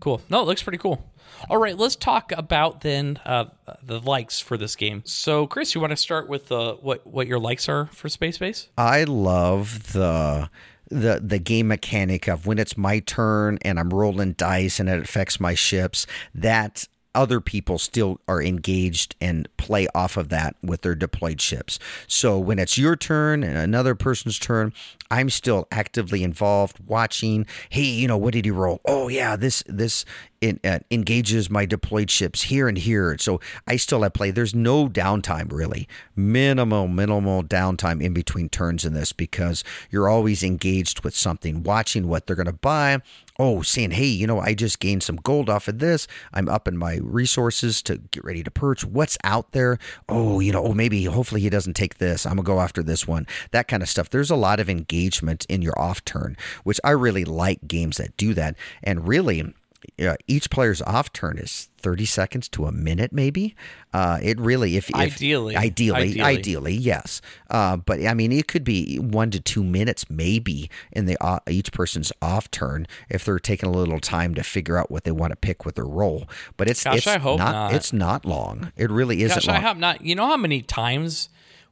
Cool. 0.00 0.22
No, 0.30 0.40
it 0.40 0.46
looks 0.46 0.62
pretty 0.62 0.78
cool. 0.78 1.04
All 1.48 1.58
right, 1.58 1.76
let's 1.76 1.96
talk 1.96 2.32
about 2.32 2.80
then 2.82 3.18
uh, 3.24 3.46
the 3.82 4.00
likes 4.00 4.40
for 4.40 4.56
this 4.56 4.76
game. 4.76 5.02
So, 5.04 5.46
Chris, 5.46 5.74
you 5.74 5.80
want 5.80 5.90
to 5.92 5.96
start 5.96 6.28
with 6.28 6.50
uh, 6.52 6.74
what 6.74 7.06
what 7.06 7.26
your 7.26 7.38
likes 7.38 7.68
are 7.68 7.86
for 7.86 8.08
Space 8.08 8.38
Base? 8.38 8.68
I 8.76 9.04
love 9.04 9.92
the 9.92 10.50
the 10.90 11.20
the 11.22 11.38
game 11.38 11.68
mechanic 11.68 12.28
of 12.28 12.46
when 12.46 12.58
it's 12.58 12.76
my 12.76 12.98
turn 13.00 13.58
and 13.62 13.78
I'm 13.78 13.90
rolling 13.90 14.32
dice 14.32 14.80
and 14.80 14.88
it 14.88 15.00
affects 15.00 15.40
my 15.40 15.54
ships. 15.54 16.06
That 16.34 16.86
other 17.14 17.40
people 17.40 17.78
still 17.78 18.20
are 18.28 18.42
engaged 18.42 19.16
and 19.20 19.48
play 19.56 19.88
off 19.94 20.16
of 20.16 20.28
that 20.28 20.54
with 20.62 20.82
their 20.82 20.94
deployed 20.94 21.40
ships. 21.40 21.78
So 22.06 22.38
when 22.38 22.58
it's 22.58 22.78
your 22.78 22.96
turn 22.96 23.42
and 23.42 23.56
another 23.56 23.94
person's 23.94 24.38
turn, 24.38 24.72
I'm 25.10 25.30
still 25.30 25.66
actively 25.70 26.22
involved, 26.22 26.78
watching. 26.86 27.46
Hey, 27.68 27.82
you 27.82 28.06
know 28.06 28.16
what 28.16 28.32
did 28.32 28.44
he 28.44 28.50
roll? 28.50 28.80
Oh 28.84 29.08
yeah, 29.08 29.36
this 29.36 29.62
this 29.66 30.04
it, 30.40 30.64
uh, 30.64 30.78
engages 30.90 31.50
my 31.50 31.66
deployed 31.66 32.10
ships 32.10 32.42
here 32.42 32.68
and 32.68 32.78
here. 32.78 33.16
So 33.18 33.40
I 33.66 33.76
still 33.76 34.02
have 34.02 34.14
play. 34.14 34.30
There's 34.30 34.54
no 34.54 34.88
downtime 34.88 35.52
really, 35.52 35.88
minimal 36.16 36.88
minimal 36.88 37.42
downtime 37.42 38.02
in 38.02 38.14
between 38.14 38.48
turns 38.48 38.84
in 38.84 38.94
this 38.94 39.12
because 39.12 39.64
you're 39.90 40.08
always 40.08 40.42
engaged 40.42 41.04
with 41.04 41.14
something, 41.14 41.62
watching 41.62 42.08
what 42.08 42.26
they're 42.26 42.36
going 42.36 42.46
to 42.46 42.52
buy. 42.52 43.00
Oh, 43.38 43.62
saying, 43.62 43.92
hey, 43.92 44.06
you 44.06 44.26
know, 44.26 44.38
I 44.38 44.52
just 44.52 44.80
gained 44.80 45.02
some 45.02 45.16
gold 45.16 45.48
off 45.48 45.66
of 45.66 45.78
this. 45.78 46.06
I'm 46.32 46.46
up 46.46 46.68
in 46.68 46.76
my 46.76 46.98
resources 47.02 47.80
to 47.82 47.96
get 47.96 48.22
ready 48.22 48.42
to 48.44 48.50
purge. 48.50 48.84
What's 48.84 49.16
out 49.24 49.52
there? 49.52 49.78
Oh, 50.10 50.40
you 50.40 50.52
know, 50.52 50.62
oh, 50.62 50.74
maybe, 50.74 51.04
hopefully 51.04 51.40
he 51.40 51.48
doesn't 51.48 51.72
take 51.72 51.96
this. 51.96 52.26
I'm 52.26 52.36
going 52.36 52.44
to 52.44 52.52
go 52.52 52.60
after 52.60 52.82
this 52.82 53.08
one. 53.08 53.26
That 53.52 53.66
kind 53.66 53.82
of 53.82 53.88
stuff. 53.88 54.10
There's 54.10 54.30
a 54.30 54.36
lot 54.36 54.60
of 54.60 54.68
engagement 54.68 54.99
in 55.48 55.62
your 55.62 55.78
off 55.78 56.04
turn, 56.04 56.36
which 56.64 56.80
I 56.84 56.90
really 56.90 57.24
like 57.24 57.66
games 57.66 57.96
that 57.98 58.16
do 58.16 58.34
that. 58.34 58.56
And 58.82 59.06
really, 59.06 59.54
uh, 60.00 60.16
each 60.26 60.50
player's 60.50 60.82
off 60.82 61.12
turn 61.12 61.38
is 61.38 61.68
30 61.78 62.04
seconds 62.04 62.48
to 62.50 62.66
a 62.66 62.72
minute, 62.72 63.12
maybe. 63.12 63.54
Uh, 63.92 64.18
it 64.22 64.38
really, 64.38 64.76
if, 64.76 64.90
if 64.90 64.96
Ideally. 64.96 65.56
ideally, 65.56 66.00
Ideally. 66.00 66.20
ideally, 66.20 66.74
yes. 66.74 67.20
Uh, 67.48 67.76
but 67.76 68.04
I 68.04 68.14
mean, 68.14 68.32
it 68.32 68.46
could 68.46 68.64
be 68.64 68.98
one 68.98 69.30
to 69.30 69.40
two 69.40 69.64
minutes, 69.64 70.08
maybe, 70.10 70.70
in 70.92 71.06
the 71.06 71.22
uh, 71.22 71.40
each 71.48 71.72
person's 71.72 72.12
off 72.20 72.50
turn 72.50 72.86
if 73.08 73.24
they're 73.24 73.38
taking 73.38 73.68
a 73.68 73.72
little 73.72 74.00
time 74.00 74.34
to 74.34 74.42
figure 74.42 74.76
out 74.76 74.90
what 74.90 75.04
they 75.04 75.12
want 75.12 75.30
to 75.30 75.36
pick 75.36 75.64
with 75.64 75.76
their 75.76 75.86
roll. 75.86 76.28
But 76.56 76.68
it's 76.68 76.84
Gosh, 76.84 76.98
it's 76.98 77.06
I 77.06 77.18
hope 77.18 77.38
not, 77.38 77.52
not. 77.52 77.74
It's 77.74 77.92
not 77.92 78.24
long. 78.24 78.72
It 78.76 78.90
really 78.90 79.22
isn't 79.22 79.36
Gosh, 79.36 79.46
long. 79.46 79.56
I 79.56 79.60
have 79.60 79.78
not. 79.78 80.02
You 80.02 80.14
know 80.14 80.26
how 80.26 80.36
many 80.36 80.62
times 80.62 81.30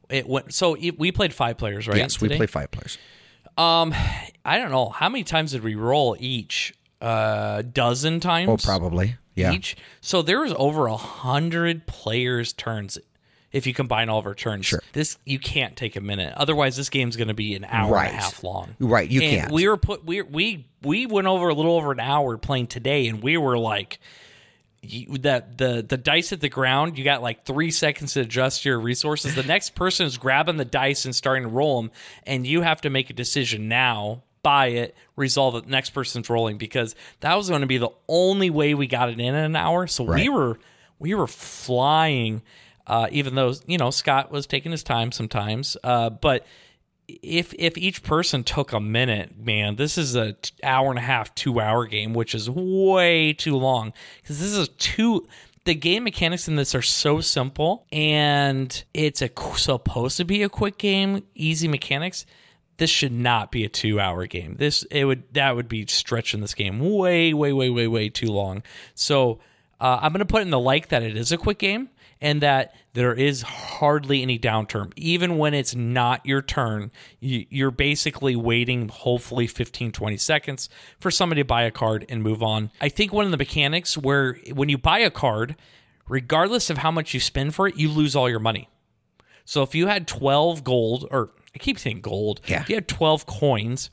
it 0.09 0.27
went? 0.27 0.53
So 0.53 0.75
we 0.97 1.11
played 1.11 1.33
five 1.33 1.57
players, 1.57 1.87
right? 1.87 1.97
yes, 1.97 2.19
we 2.19 2.29
played 2.29 2.49
five 2.49 2.71
players. 2.71 2.97
Um, 3.59 3.93
I 4.45 4.57
don't 4.57 4.71
know 4.71 4.89
how 4.89 5.09
many 5.09 5.23
times 5.23 5.51
did 5.51 5.63
we 5.63 5.75
roll 5.75 6.15
each? 6.19 6.73
A 7.01 7.63
dozen 7.71 8.19
times. 8.19 8.49
Oh, 8.49 8.57
probably. 8.57 9.15
Yeah. 9.35 9.53
each. 9.53 9.77
So 10.01 10.21
there 10.21 10.41
was 10.41 10.53
over 10.57 10.87
a 10.87 10.97
hundred 10.97 11.87
players' 11.87 12.51
turns. 12.51 12.97
If 13.51 13.65
you 13.65 13.73
combine 13.73 14.09
all 14.09 14.19
of 14.19 14.25
our 14.27 14.35
turns, 14.35 14.65
Sure. 14.65 14.81
this 14.93 15.17
you 15.25 15.39
can't 15.39 15.75
take 15.77 15.95
a 15.95 16.01
minute. 16.01 16.33
Otherwise, 16.35 16.75
this 16.77 16.89
game's 16.89 17.15
going 17.15 17.29
to 17.29 17.33
be 17.33 17.55
an 17.55 17.63
hour 17.65 17.93
Right. 17.93 18.09
and 18.09 18.17
a 18.17 18.21
half 18.21 18.43
long. 18.43 18.75
Right, 18.79 19.09
you 19.09 19.21
and 19.21 19.29
can't. 19.41 19.51
We 19.51 19.67
were 19.67 19.77
put. 19.77 20.05
We 20.05 20.21
we 20.21 20.67
we 20.83 21.05
went 21.05 21.25
over 21.27 21.47
a 21.49 21.53
little 21.53 21.75
over 21.75 21.91
an 21.93 21.99
hour 22.01 22.37
playing 22.37 22.67
today, 22.67 23.07
and 23.07 23.23
we 23.23 23.37
were 23.37 23.57
like, 23.57 23.99
you, 24.81 25.17
that 25.19 25.57
the 25.57 25.85
the 25.87 25.97
dice 25.97 26.31
at 26.31 26.41
the 26.41 26.49
ground. 26.49 26.97
You 26.97 27.03
got 27.03 27.21
like 27.21 27.45
three 27.45 27.71
seconds 27.71 28.13
to 28.13 28.21
adjust 28.21 28.65
your 28.65 28.79
resources. 28.79 29.35
The 29.35 29.43
next 29.43 29.75
person 29.75 30.05
is 30.05 30.17
grabbing 30.17 30.57
the 30.57 30.65
dice 30.65 31.05
and 31.05 31.15
starting 31.15 31.43
to 31.43 31.49
roll 31.49 31.81
them, 31.81 31.91
and 32.23 32.45
you 32.45 32.61
have 32.61 32.81
to 32.81 32.89
make 32.89 33.09
a 33.09 33.13
decision 33.13 33.67
now. 33.67 34.23
Buy 34.41 34.67
it, 34.67 34.95
resolve 35.17 35.55
it. 35.55 35.67
Next 35.67 35.89
person's 35.89 36.29
rolling 36.29 36.57
because 36.57 36.95
that 37.19 37.35
was 37.35 37.49
going 37.49 37.61
to 37.61 37.67
be 37.67 37.77
the 37.77 37.89
only 38.07 38.49
way 38.49 38.73
we 38.73 38.87
got 38.87 39.09
it 39.09 39.19
in 39.19 39.19
in 39.19 39.35
an 39.35 39.55
hour. 39.55 39.85
So 39.85 40.05
we 40.05 40.29
were 40.29 40.57
we 40.97 41.13
were 41.13 41.27
flying, 41.27 42.41
uh, 42.87 43.07
even 43.11 43.35
though 43.35 43.53
you 43.67 43.77
know 43.77 43.89
Scott 43.89 44.31
was 44.31 44.47
taking 44.47 44.71
his 44.71 44.83
time 44.83 45.11
sometimes. 45.11 45.75
Uh, 45.83 46.09
but 46.09 46.45
if 47.21 47.53
if 47.57 47.77
each 47.77 48.03
person 48.03 48.43
took 48.43 48.73
a 48.73 48.79
minute, 48.79 49.37
man, 49.37 49.75
this 49.75 49.97
is 49.97 50.15
a 50.15 50.33
t- 50.33 50.51
hour 50.63 50.89
and 50.89 50.99
a 50.99 51.03
half, 51.03 51.33
two 51.35 51.59
hour 51.59 51.85
game, 51.85 52.13
which 52.13 52.35
is 52.35 52.49
way 52.49 53.33
too 53.33 53.55
long 53.55 53.93
because 54.21 54.39
this 54.39 54.53
is 54.53 54.69
two. 54.77 55.27
The 55.65 55.75
game 55.75 56.05
mechanics 56.05 56.47
in 56.47 56.55
this 56.55 56.73
are 56.73 56.81
so 56.81 57.19
simple, 57.21 57.85
and 57.91 58.83
it's 58.93 59.21
a 59.21 59.29
supposed 59.55 60.17
to 60.17 60.25
be 60.25 60.41
a 60.41 60.49
quick 60.49 60.77
game, 60.77 61.23
easy 61.35 61.67
mechanics. 61.67 62.25
This 62.77 62.89
should 62.89 63.11
not 63.11 63.51
be 63.51 63.65
a 63.65 63.69
two 63.69 63.99
hour 63.99 64.25
game. 64.25 64.55
This 64.57 64.83
it 64.83 65.05
would 65.05 65.33
that 65.33 65.55
would 65.55 65.67
be 65.67 65.85
stretching 65.87 66.41
this 66.41 66.53
game 66.53 66.79
way, 66.79 67.33
way, 67.33 67.53
way, 67.53 67.69
way, 67.69 67.87
way 67.87 68.09
too 68.09 68.31
long. 68.31 68.63
So 68.95 69.39
uh, 69.79 69.99
I'm 70.01 70.11
gonna 70.11 70.25
put 70.25 70.41
in 70.41 70.49
the 70.49 70.59
like 70.59 70.89
that 70.89 71.03
it 71.03 71.17
is 71.17 71.31
a 71.31 71.37
quick 71.37 71.59
game 71.59 71.89
and 72.21 72.41
that 72.41 72.73
there 72.93 73.13
is 73.13 73.43
hardly 73.43 74.21
any 74.21 74.37
downturn. 74.37 74.91
Even 74.95 75.37
when 75.37 75.53
it's 75.53 75.73
not 75.73 76.25
your 76.25 76.41
turn, 76.41 76.91
you, 77.19 77.45
you're 77.49 77.71
basically 77.71 78.35
waiting, 78.35 78.89
hopefully 78.89 79.47
15, 79.47 79.91
20 79.91 80.17
seconds 80.17 80.69
for 80.99 81.09
somebody 81.11 81.41
to 81.41 81.45
buy 81.45 81.63
a 81.63 81.71
card 81.71 82.05
and 82.09 82.21
move 82.21 82.43
on. 82.43 82.71
I 82.81 82.89
think 82.89 83.13
one 83.13 83.25
of 83.25 83.31
the 83.31 83.37
mechanics 83.37 83.97
where 83.97 84.37
when 84.53 84.67
you 84.69 84.77
buy 84.77 84.99
a 84.99 85.09
card, 85.11 85.55
regardless 86.07 86.69
of 86.69 86.79
how 86.79 86.91
much 86.91 87.13
you 87.13 87.19
spend 87.19 87.55
for 87.55 87.67
it, 87.67 87.75
you 87.77 87.89
lose 87.89 88.15
all 88.15 88.29
your 88.29 88.39
money. 88.39 88.67
So 89.45 89.63
if 89.63 89.73
you 89.73 89.87
had 89.87 90.07
12 90.07 90.63
gold, 90.63 91.07
or 91.09 91.31
I 91.55 91.57
keep 91.57 91.79
saying 91.79 92.01
gold, 92.01 92.41
Yeah. 92.47 92.61
if 92.61 92.69
you 92.69 92.75
had 92.75 92.87
12 92.87 93.25
coins, 93.25 93.89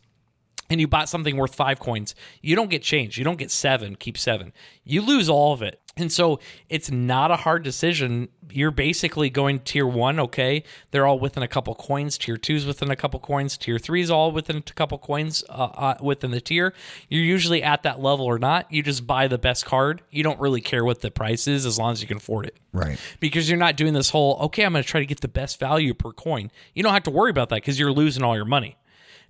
and 0.70 0.80
you 0.80 0.88
bought 0.88 1.08
something 1.08 1.36
worth 1.36 1.54
five 1.54 1.78
coins, 1.80 2.14
you 2.42 2.56
don't 2.56 2.70
get 2.70 2.82
change. 2.82 3.18
You 3.18 3.24
don't 3.24 3.38
get 3.38 3.50
seven, 3.50 3.96
keep 3.96 4.18
seven. 4.18 4.52
You 4.84 5.02
lose 5.02 5.28
all 5.28 5.52
of 5.52 5.62
it. 5.62 5.80
And 5.98 6.12
so 6.12 6.40
it's 6.68 6.90
not 6.90 7.30
a 7.30 7.36
hard 7.36 7.62
decision. 7.62 8.28
You're 8.50 8.70
basically 8.70 9.30
going 9.30 9.60
tier 9.60 9.86
one, 9.86 10.20
okay? 10.20 10.62
They're 10.90 11.06
all 11.06 11.18
within 11.18 11.42
a 11.42 11.48
couple 11.48 11.74
coins. 11.74 12.18
Tier 12.18 12.36
two's 12.36 12.66
within 12.66 12.90
a 12.90 12.96
couple 12.96 13.18
coins. 13.18 13.56
Tier 13.56 13.78
three's 13.78 14.10
all 14.10 14.30
within 14.30 14.56
a 14.58 14.60
couple 14.60 14.98
coins 14.98 15.42
uh, 15.48 15.52
uh, 15.52 15.94
within 16.02 16.32
the 16.32 16.40
tier. 16.42 16.74
You're 17.08 17.24
usually 17.24 17.62
at 17.62 17.82
that 17.84 17.98
level 18.02 18.26
or 18.26 18.38
not. 18.38 18.70
You 18.70 18.82
just 18.82 19.06
buy 19.06 19.26
the 19.26 19.38
best 19.38 19.64
card. 19.64 20.02
You 20.10 20.22
don't 20.22 20.38
really 20.38 20.60
care 20.60 20.84
what 20.84 21.00
the 21.00 21.10
price 21.10 21.48
is 21.48 21.64
as 21.64 21.78
long 21.78 21.92
as 21.92 22.02
you 22.02 22.08
can 22.08 22.18
afford 22.18 22.44
it 22.44 22.56
Right. 22.74 22.98
because 23.18 23.48
you're 23.48 23.58
not 23.58 23.76
doing 23.76 23.94
this 23.94 24.10
whole 24.10 24.36
okay 24.42 24.62
i'm 24.62 24.72
going 24.74 24.84
to 24.84 24.88
try 24.88 25.00
to 25.00 25.06
get 25.06 25.22
the 25.22 25.28
best 25.28 25.58
value 25.58 25.94
per 25.94 26.12
coin 26.12 26.50
you 26.74 26.82
don't 26.82 26.92
have 26.92 27.04
to 27.04 27.10
worry 27.10 27.30
about 27.30 27.48
that 27.48 27.54
because 27.56 27.80
you're 27.80 27.90
losing 27.92 28.22
all 28.22 28.36
your 28.36 28.44
money 28.44 28.76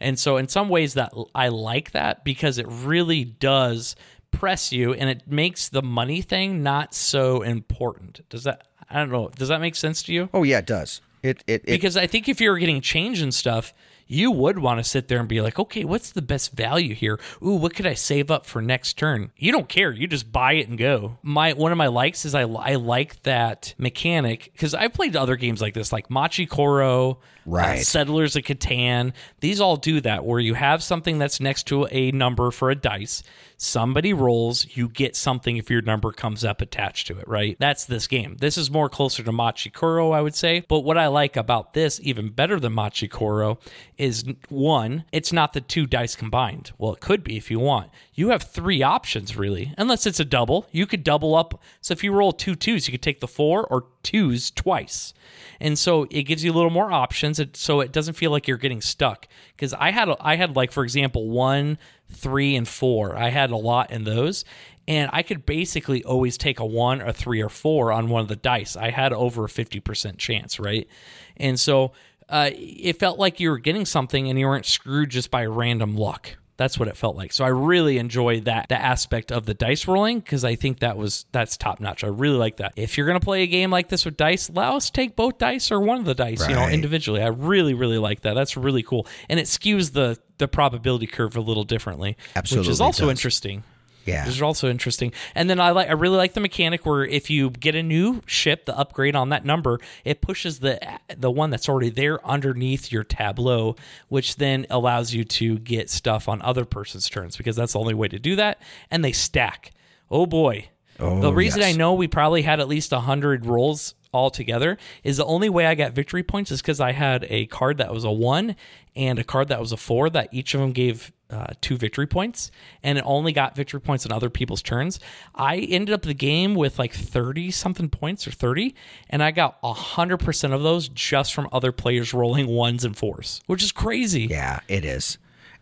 and 0.01 0.18
so 0.18 0.36
in 0.36 0.49
some 0.49 0.68
ways 0.68 0.94
that 0.94 1.12
i 1.34 1.49
like 1.49 1.92
that 1.92 2.24
because 2.24 2.59
it 2.59 2.66
really 2.68 3.24
does 3.24 3.97
press 4.30 4.72
you 4.72 4.92
and 4.92 5.09
it 5.09 5.22
makes 5.26 5.68
the 5.68 5.82
money 5.82 6.20
thing 6.20 6.62
not 6.62 6.94
so 6.94 7.42
important. 7.42 8.20
Does 8.28 8.44
that 8.44 8.66
i 8.90 8.99
don't 8.99 9.11
know. 9.11 9.30
Does 9.30 9.49
that 9.49 9.61
make 9.61 9.74
sense 9.74 10.03
to 10.05 10.12
you? 10.12 10.28
Oh 10.32 10.42
yeah, 10.42 10.59
it 10.59 10.66
does. 10.66 11.01
It 11.22 11.42
it, 11.47 11.62
it 11.62 11.66
because 11.66 11.97
I 11.97 12.07
think 12.07 12.28
if 12.28 12.40
you're 12.40 12.59
getting 12.59 12.80
change 12.80 13.20
and 13.20 13.34
stuff, 13.34 13.72
you 14.07 14.31
would 14.31 14.59
want 14.59 14.79
to 14.79 14.85
sit 14.85 15.09
there 15.09 15.19
and 15.19 15.29
be 15.29 15.41
like, 15.41 15.59
okay, 15.59 15.85
what's 15.85 16.13
the 16.13 16.23
best 16.23 16.53
value 16.53 16.95
here? 16.95 17.19
Ooh, 17.43 17.55
what 17.57 17.75
could 17.75 17.87
I 17.87 17.95
save 17.95 18.31
up 18.31 18.47
for 18.47 18.63
next 18.63 18.95
turn? 18.95 19.33
You 19.37 19.53
don't 19.53 19.69
care. 19.69 19.93
You 19.93 20.07
just 20.07 20.31
buy 20.31 20.53
it 20.55 20.69
and 20.69 20.79
go. 20.79 21.19
My 21.23 21.53
one 21.55 21.73
of 21.73 21.79
my 21.79 21.89
likes 21.89 22.25
is 22.25 22.35
I 22.35 22.43
I 22.43 22.75
like 22.77 23.23
that 23.25 23.75
mechanic 23.79 24.51
because 24.53 24.75
I've 24.75 24.93
played 24.93 25.17
other 25.17 25.37
games 25.37 25.61
like 25.61 25.75
this, 25.75 25.93
like 25.93 26.11
Machi 26.11 26.47
Koro, 26.47 27.19
Right. 27.45 27.79
uh, 27.79 27.83
Settlers 27.83 28.37
of 28.37 28.43
Catan. 28.45 29.13
These 29.41 29.61
all 29.61 29.77
do 29.77 30.01
that 30.01 30.25
where 30.25 30.41
you 30.41 30.55
have 30.55 30.83
something 30.83 31.19
that's 31.19 31.41
next 31.41 31.65
to 31.69 31.87
a 31.91 32.11
number 32.13 32.51
for 32.51 32.71
a 32.71 32.75
dice. 32.75 33.23
Somebody 33.59 34.13
rolls, 34.13 34.67
you 34.77 34.87
get 34.87 35.17
something 35.17 35.57
if 35.57 35.71
your 35.71 35.81
number 35.81 36.13
comes 36.13 36.45
up 36.45 36.61
attached 36.61 37.07
to 37.07 37.19
it, 37.19 37.27
right? 37.27 37.57
That's 37.59 37.87
this 37.87 38.07
game. 38.07 38.37
This 38.39 38.59
is 38.59 38.71
more 38.71 38.91
closer 38.91 39.23
to 39.23 39.33
Machi 39.33 39.71
Koro, 39.71 40.11
I 40.11 40.21
would 40.21 40.35
say. 40.35 40.65
But 40.69 40.81
what 40.81 40.99
I 40.99 41.07
like 41.07 41.37
about 41.37 41.73
this, 41.73 41.99
even 42.03 42.29
better 42.29 42.61
than 42.61 42.75
Machi 42.75 43.09
Koro, 43.09 43.59
is 43.97 44.25
one, 44.51 45.05
it's 45.11 45.33
not 45.33 45.55
the 45.55 45.63
two 45.63 45.87
dice 45.87 46.17
combined. 46.17 46.73
Well, 46.77 46.93
it 46.93 47.01
could 47.01 47.25
be 47.25 47.39
if 47.39 47.51
you 47.51 47.59
want. 47.59 47.91
You 48.13 48.29
have 48.29 48.43
three 48.43 48.83
options 48.83 49.37
really, 49.37 49.73
unless 49.79 50.07
it's 50.07 50.21
a 50.21 50.25
double. 50.25 50.67
You 50.71 50.87
could 50.87 51.03
double 51.03 51.35
up. 51.35 51.63
So 51.81 51.93
if 51.93 52.05
you 52.05 52.13
roll 52.13 52.33
two 52.33 52.57
twos, 52.57 52.87
you 52.87 52.93
could 52.93 53.03
take 53.03 53.21
the 53.21 53.27
four 53.27 53.67
or 53.67 53.87
twos 54.03 54.51
twice. 54.51 55.15
And 55.61 55.79
so 55.79 56.07
it 56.11 56.25
gives 56.25 56.45
you 56.45 56.53
a 56.53 56.55
little 56.55 56.71
more 56.71 56.93
options 56.93 57.41
so 57.55 57.81
it 57.81 57.93
doesn't 57.93 58.15
feel 58.15 58.31
like 58.31 58.47
you're 58.47 58.59
getting 58.59 58.83
stuck. 58.83 59.27
Because 59.55 59.73
I 59.73 59.91
had, 59.91 60.09
I 60.21 60.37
had 60.37 60.55
like, 60.55 60.73
for 60.73 60.85
example, 60.85 61.31
one, 61.31 61.79
three, 62.11 62.57
and 62.57 62.67
four. 62.67 63.17
I 63.17 63.31
had 63.31 63.51
a 63.51 63.57
lot 63.57 63.91
in 63.91 64.05
those 64.05 64.45
and 64.89 65.11
I 65.13 65.23
could 65.23 65.45
basically 65.45 66.05
always 66.05 66.39
take 66.39 66.61
a 66.61 66.65
one, 66.65 67.01
a 67.01 67.13
three, 67.13 67.43
or 67.43 67.49
four 67.49 67.91
on 67.91 68.09
one 68.09 68.23
of 68.23 68.29
the 68.29 68.37
dice. 68.37 68.77
I 68.77 68.91
had 68.91 69.13
over 69.13 69.45
a 69.45 69.49
50% 69.49 70.17
chance, 70.17 70.61
right? 70.61 70.89
And 71.37 71.59
so 71.59 71.93
uh, 72.29 72.51
it 72.53 72.99
felt 72.99 73.19
like 73.19 73.41
you 73.41 73.51
were 73.51 73.59
getting 73.59 73.85
something 73.85 74.29
and 74.29 74.39
you 74.39 74.47
weren't 74.47 74.67
screwed 74.67 75.11
just 75.11 75.31
by 75.31 75.45
random 75.45 75.97
luck. 75.97 76.37
That's 76.57 76.79
what 76.79 76.89
it 76.89 76.97
felt 76.97 77.17
like. 77.17 77.33
So 77.33 77.45
I 77.45 77.49
really 77.49 77.99
enjoy 77.99 78.41
that 78.41 78.69
the 78.69 78.81
aspect 78.81 79.31
of 79.31 79.45
the 79.45 79.55
dice 79.55 79.87
rolling 79.87 80.21
because 80.21 80.45
I 80.45 80.55
think 80.55 80.81
that 80.81 80.97
was 80.97 81.27
that's 81.33 81.57
top 81.57 81.81
notch. 81.81 82.03
I 82.03 82.09
really 82.09 82.39
like 82.39 82.57
that. 82.57 82.73
If 82.77 82.97
you're 82.97 83.07
gonna 83.07 83.21
play 83.21 83.43
a 83.43 83.47
game 83.47 83.71
like 83.71 83.89
this 83.89 84.05
with 84.05 84.17
dice, 84.17 84.49
allow 84.49 84.77
us 84.77 84.91
take 84.91 85.17
both 85.17 85.39
dice 85.39 85.71
or 85.71 85.81
one 85.81 85.99
of 85.99 86.05
the 86.07 86.15
dice, 86.15 86.41
right. 86.41 86.51
you 86.51 86.57
know, 86.57 86.69
individually. 86.69 87.23
I 87.23 87.29
really 87.29 87.75
really 87.75 87.99
like 87.99 88.23
that. 88.23 88.35
That's 88.35 88.57
really 88.57 88.83
cool, 88.83 89.07
and 89.29 89.39
it 89.39 89.47
skews 89.47 89.93
the 89.93 90.19
the 90.39 90.49
probability 90.49 91.07
curve 91.07 91.37
a 91.37 91.41
little 91.41 91.65
differently, 91.65 92.17
Absolutely 92.35 92.69
which 92.69 92.73
is 92.73 92.81
also 92.81 93.05
does. 93.05 93.11
interesting. 93.11 93.63
Yeah, 94.07 94.25
this 94.25 94.37
is 94.37 94.43
also 94.43 94.71
interesting. 94.71 95.13
And 95.35 95.51
then 95.51 95.61
I 95.61 95.71
like 95.73 95.89
I 95.89 95.93
really 95.93 96.17
like 96.17 96.35
the 96.35 96.41
mechanic 96.41 96.87
where 96.87 97.05
if 97.05 97.29
you 97.29 97.51
get 97.51 97.75
a 97.75 97.83
new 97.83 98.23
ship, 98.27 98.65
the 98.65 98.79
upgrade 98.79 99.17
on 99.17 99.31
that 99.31 99.45
number, 99.45 99.81
it 100.05 100.21
pushes 100.21 100.61
the 100.61 100.81
the 101.17 101.31
one 101.31 101.51
that's 101.51 101.69
already 101.69 101.91
there 101.91 102.25
underneath 102.27 102.93
your 102.93 103.05
tableau, 103.05 103.77
which 104.09 104.37
then 104.37 104.65
allows 104.71 105.13
you 105.13 105.25
to 105.25 105.59
get 105.59 105.91
stuff 105.91 106.29
on 106.29 106.41
other 106.43 106.65
person's 106.65 107.11
turns 107.11 107.37
because 107.37 107.57
that's 107.57 107.73
the 107.73 107.81
only 107.81 107.95
way 107.95 108.09
to 108.09 108.19
do 108.19 108.37
that. 108.37 108.63
And 108.91 109.05
they 109.05 109.13
stack. 109.13 109.73
Oh 110.11 110.25
boy. 110.25 110.69
Oh, 110.99 111.21
the 111.21 111.33
reason 111.33 111.61
yes. 111.61 111.75
I 111.75 111.77
know 111.77 111.93
we 111.93 112.09
probably 112.09 112.43
had 112.43 112.61
at 112.61 112.69
least 112.69 112.93
100 112.93 113.45
rolls 113.45 113.95
all 114.13 114.31
together 114.31 114.79
is 115.05 115.17
the 115.17 115.25
only 115.25 115.49
way 115.49 115.67
I 115.67 115.75
got 115.75 115.93
victory 115.93 116.23
points 116.23 116.51
is 116.51 116.63
because 116.63 116.81
I 116.81 116.93
had 116.93 117.27
a 117.29 117.47
card 117.47 117.79
that 117.79 117.93
was 117.93 118.05
a 118.05 118.11
one 118.11 118.57
and 118.95 119.19
a 119.19 119.25
card 119.25 119.49
that 119.49 119.61
was 119.61 119.73
a 119.73 119.77
four 119.77 120.09
that 120.11 120.29
each 120.33 120.55
of 120.55 120.61
them 120.61 120.73
gave 120.73 121.13
uh, 121.29 121.49
two 121.61 121.77
victory 121.77 122.07
points, 122.07 122.51
and 122.83 122.99
it 122.99 123.05
only 123.07 123.33
got 123.33 123.57
victory 123.57 123.81
points 123.81 124.07
on 124.07 124.13
other 124.13 124.31
people's 124.31 124.63
turns. 124.63 125.01
I 125.35 125.57
ended 125.59 125.93
up 125.93 126.03
the 126.03 126.15
game 126.15 126.55
with 126.55 126.79
like 126.79 126.93
30 126.93 127.51
something 127.51 127.89
points 127.89 128.27
or 128.27 128.31
30, 128.31 128.75
and 129.11 129.23
I 129.23 129.33
got 129.33 129.61
100% 129.63 130.53
of 130.53 130.63
those 130.63 130.89
just 130.89 131.35
from 131.35 131.49
other 131.53 131.73
players 131.73 132.15
rolling 132.15 132.47
ones 132.47 132.85
and 132.85 132.97
fours, 132.97 133.41
which 133.47 133.63
is 133.63 133.73
crazy. 133.73 134.27
Yeah, 134.27 134.61
it 134.69 134.85
is. 134.85 135.19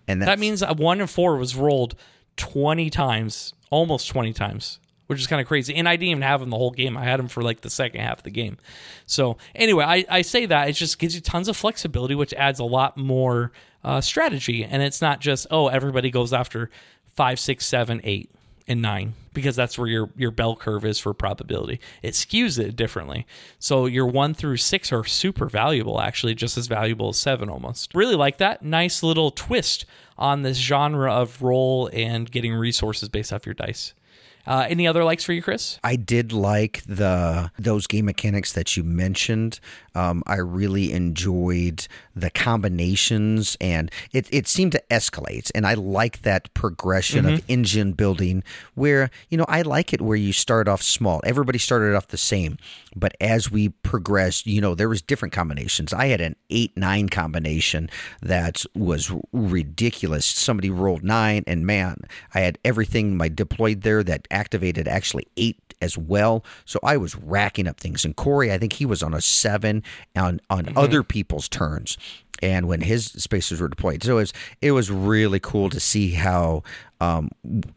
And 0.06 0.20
that 0.22 0.38
means 0.38 0.62
a 0.62 0.74
one 0.74 1.00
and 1.00 1.08
four 1.08 1.36
was 1.36 1.56
rolled 1.56 1.94
20 2.36 2.90
times, 2.90 3.54
almost 3.70 4.08
20 4.08 4.34
times 4.34 4.78
which 5.06 5.20
is 5.20 5.26
kind 5.26 5.40
of 5.40 5.46
crazy. 5.46 5.74
And 5.74 5.88
I 5.88 5.96
didn't 5.96 6.08
even 6.08 6.22
have 6.22 6.42
him 6.42 6.50
the 6.50 6.56
whole 6.56 6.70
game. 6.70 6.96
I 6.96 7.04
had 7.04 7.20
him 7.20 7.28
for 7.28 7.42
like 7.42 7.60
the 7.60 7.70
second 7.70 8.00
half 8.00 8.18
of 8.18 8.24
the 8.24 8.30
game. 8.30 8.58
So 9.06 9.36
anyway, 9.54 9.84
I, 9.84 10.04
I 10.08 10.22
say 10.22 10.46
that 10.46 10.68
it 10.68 10.72
just 10.72 10.98
gives 10.98 11.14
you 11.14 11.20
tons 11.20 11.48
of 11.48 11.56
flexibility, 11.56 12.14
which 12.14 12.32
adds 12.34 12.58
a 12.58 12.64
lot 12.64 12.96
more 12.96 13.52
uh, 13.82 14.00
strategy. 14.00 14.64
And 14.64 14.82
it's 14.82 15.02
not 15.02 15.20
just 15.20 15.46
oh 15.50 15.68
everybody 15.68 16.10
goes 16.10 16.32
after 16.32 16.70
five, 17.14 17.38
six, 17.38 17.66
seven, 17.66 18.00
eight, 18.04 18.30
and 18.66 18.80
nine 18.80 19.14
because 19.32 19.56
that's 19.56 19.76
where 19.76 19.88
your 19.88 20.10
your 20.16 20.30
bell 20.30 20.56
curve 20.56 20.84
is 20.84 20.98
for 20.98 21.12
probability. 21.12 21.80
It 22.02 22.14
skews 22.14 22.58
it 22.58 22.76
differently. 22.76 23.26
So 23.58 23.86
your 23.86 24.06
one 24.06 24.32
through 24.32 24.56
six 24.58 24.92
are 24.92 25.04
super 25.04 25.46
valuable, 25.48 26.00
actually, 26.00 26.34
just 26.34 26.56
as 26.56 26.66
valuable 26.66 27.10
as 27.10 27.18
seven 27.18 27.48
almost. 27.50 27.94
Really 27.94 28.16
like 28.16 28.38
that. 28.38 28.62
Nice 28.62 29.02
little 29.02 29.30
twist 29.30 29.84
on 30.16 30.42
this 30.42 30.56
genre 30.56 31.12
of 31.12 31.42
roll 31.42 31.90
and 31.92 32.30
getting 32.30 32.54
resources 32.54 33.08
based 33.08 33.32
off 33.32 33.44
your 33.44 33.54
dice. 33.54 33.92
Uh, 34.46 34.66
any 34.68 34.86
other 34.86 35.04
likes 35.04 35.24
for 35.24 35.32
you, 35.32 35.42
Chris? 35.42 35.78
I 35.82 35.96
did 35.96 36.32
like 36.32 36.82
the 36.86 37.50
those 37.58 37.86
game 37.86 38.06
mechanics 38.06 38.52
that 38.52 38.76
you 38.76 38.84
mentioned. 38.84 39.60
Um, 39.94 40.22
I 40.26 40.36
really 40.36 40.92
enjoyed 40.92 41.86
the 42.16 42.30
combinations, 42.30 43.56
and 43.60 43.90
it, 44.12 44.26
it 44.30 44.48
seemed 44.48 44.72
to 44.72 44.82
escalate. 44.90 45.50
And 45.54 45.66
I 45.66 45.74
like 45.74 46.22
that 46.22 46.52
progression 46.52 47.24
mm-hmm. 47.24 47.34
of 47.34 47.44
engine 47.48 47.92
building, 47.92 48.42
where 48.74 49.10
you 49.28 49.38
know 49.38 49.46
I 49.48 49.62
like 49.62 49.92
it 49.92 50.02
where 50.02 50.16
you 50.16 50.32
start 50.32 50.68
off 50.68 50.82
small. 50.82 51.20
Everybody 51.24 51.58
started 51.58 51.94
off 51.94 52.08
the 52.08 52.18
same, 52.18 52.58
but 52.94 53.16
as 53.20 53.50
we 53.50 53.70
progressed, 53.70 54.46
you 54.46 54.60
know 54.60 54.74
there 54.74 54.88
was 54.88 55.00
different 55.00 55.32
combinations. 55.32 55.92
I 55.92 56.06
had 56.06 56.20
an 56.20 56.36
eight 56.50 56.76
nine 56.76 57.08
combination 57.08 57.88
that 58.20 58.64
was 58.74 59.10
ridiculous. 59.32 60.26
Somebody 60.26 60.70
rolled 60.70 61.04
nine, 61.04 61.44
and 61.46 61.64
man, 61.66 62.02
I 62.34 62.40
had 62.40 62.58
everything 62.64 63.16
my 63.16 63.28
deployed 63.28 63.82
there 63.82 64.02
that 64.02 64.26
activated 64.34 64.88
actually 64.88 65.26
eight 65.36 65.74
as 65.80 65.96
well. 65.96 66.44
So 66.64 66.80
I 66.82 66.96
was 66.96 67.14
racking 67.14 67.66
up 67.66 67.78
things. 67.78 68.04
And 68.04 68.16
Corey, 68.16 68.52
I 68.52 68.58
think 68.58 68.74
he 68.74 68.86
was 68.86 69.02
on 69.02 69.14
a 69.14 69.20
seven 69.20 69.82
on 70.16 70.40
on 70.50 70.64
mm-hmm. 70.66 70.78
other 70.78 71.02
people's 71.02 71.48
turns 71.48 71.96
and 72.42 72.68
when 72.68 72.80
his 72.80 73.06
spacers 73.06 73.60
were 73.60 73.68
deployed. 73.68 74.02
So 74.02 74.12
it 74.12 74.20
was 74.20 74.32
it 74.60 74.72
was 74.72 74.90
really 74.90 75.40
cool 75.40 75.70
to 75.70 75.80
see 75.80 76.12
how 76.12 76.62
um, 77.00 77.30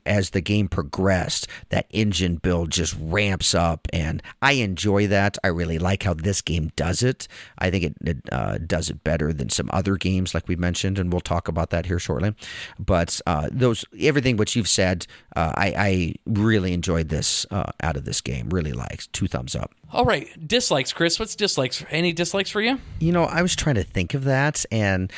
as 0.05 0.29
the 0.29 0.41
game 0.41 0.67
progressed, 0.67 1.47
that 1.69 1.87
engine 1.89 2.35
build 2.35 2.71
just 2.71 2.95
ramps 2.99 3.53
up, 3.53 3.87
and 3.91 4.21
I 4.41 4.53
enjoy 4.53 5.07
that. 5.07 5.37
I 5.43 5.47
really 5.47 5.79
like 5.79 6.03
how 6.03 6.13
this 6.13 6.41
game 6.41 6.71
does 6.75 7.03
it. 7.03 7.27
I 7.57 7.69
think 7.69 7.83
it, 7.83 7.95
it 8.01 8.17
uh, 8.31 8.57
does 8.59 8.89
it 8.89 9.03
better 9.03 9.33
than 9.33 9.49
some 9.49 9.69
other 9.73 9.97
games, 9.97 10.33
like 10.33 10.47
we 10.47 10.55
mentioned, 10.55 10.99
and 10.99 11.11
we'll 11.11 11.21
talk 11.21 11.47
about 11.47 11.71
that 11.71 11.87
here 11.87 11.99
shortly. 11.99 12.35
But 12.79 13.19
uh, 13.25 13.49
those 13.51 13.83
everything 13.99 14.37
what 14.37 14.55
you've 14.55 14.69
said, 14.69 15.07
uh, 15.35 15.51
I, 15.55 15.73
I, 15.77 16.13
really 16.25 16.73
enjoyed 16.73 17.09
this 17.09 17.45
uh, 17.51 17.71
out 17.81 17.97
of 17.97 18.05
this 18.05 18.21
game. 18.21 18.49
Really 18.49 18.73
likes 18.73 19.07
two 19.07 19.27
thumbs 19.27 19.55
up. 19.55 19.71
All 19.93 20.03
right, 20.03 20.27
dislikes, 20.45 20.91
Chris. 20.91 21.17
What's 21.17 21.33
dislikes? 21.33 21.85
Any 21.89 22.11
dislikes 22.11 22.51
for 22.51 22.59
you? 22.59 22.77
You 22.99 23.13
know, 23.13 23.23
I 23.23 23.41
was 23.41 23.55
trying 23.55 23.75
to 23.75 23.83
think 23.83 24.13
of 24.13 24.25
that, 24.25 24.65
and 24.69 25.11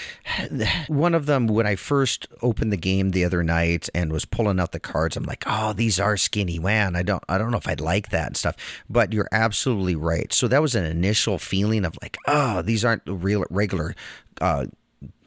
one 0.88 1.16
of 1.16 1.26
them 1.26 1.48
when 1.48 1.66
I 1.66 1.76
first 1.76 2.28
opened 2.44 2.72
the 2.72 2.78
game 2.78 3.10
the 3.10 3.26
other 3.26 3.44
night 3.44 3.90
and 3.96 4.12
was 4.12 4.26
pulling 4.26 4.60
out 4.60 4.72
the 4.72 4.80
cards, 4.80 5.18
I'm 5.18 5.24
like, 5.24 5.44
oh, 5.48 5.74
these 5.74 6.00
are 6.00 6.18
skinny. 6.18 6.60
Man, 6.60 6.96
I 6.96 7.02
don't, 7.02 7.24
I 7.28 7.40
don't 7.40 7.50
know 7.50 7.58
if 7.58 7.68
I'd 7.68 7.82
like 7.82 8.10
that 8.10 8.28
and 8.28 8.38
stuff. 8.38 8.56
But 8.88 9.12
you're 9.12 9.30
absolutely 9.32 9.96
right. 9.96 10.32
So 10.32 10.48
that 10.48 10.62
was 10.62 10.76
an 10.76 10.86
initial 10.86 11.40
feeling 11.40 11.84
of 11.84 11.98
like, 12.00 12.18
oh, 12.28 12.62
these 12.62 12.86
aren't 12.86 13.02
real 13.08 13.46
regular. 13.50 13.96
Uh, 14.40 14.68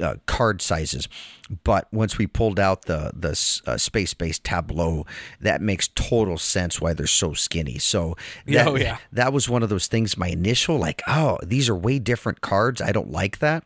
uh, 0.00 0.16
card 0.26 0.60
sizes. 0.62 1.08
But 1.64 1.92
once 1.92 2.18
we 2.18 2.26
pulled 2.26 2.58
out 2.58 2.82
the 2.86 3.12
the 3.14 3.30
uh, 3.66 3.76
space 3.76 4.14
based 4.14 4.44
tableau, 4.44 5.06
that 5.40 5.60
makes 5.60 5.88
total 5.88 6.38
sense 6.38 6.80
why 6.80 6.92
they're 6.92 7.06
so 7.06 7.34
skinny. 7.34 7.78
So 7.78 8.16
that, 8.46 8.66
oh, 8.66 8.76
yeah. 8.76 8.98
that 9.12 9.32
was 9.32 9.48
one 9.48 9.62
of 9.62 9.68
those 9.68 9.86
things. 9.86 10.16
My 10.16 10.28
initial 10.28 10.78
like, 10.78 11.02
oh, 11.06 11.38
these 11.42 11.68
are 11.68 11.76
way 11.76 11.98
different 11.98 12.40
cards. 12.40 12.80
I 12.80 12.92
don't 12.92 13.10
like 13.10 13.38
that. 13.38 13.64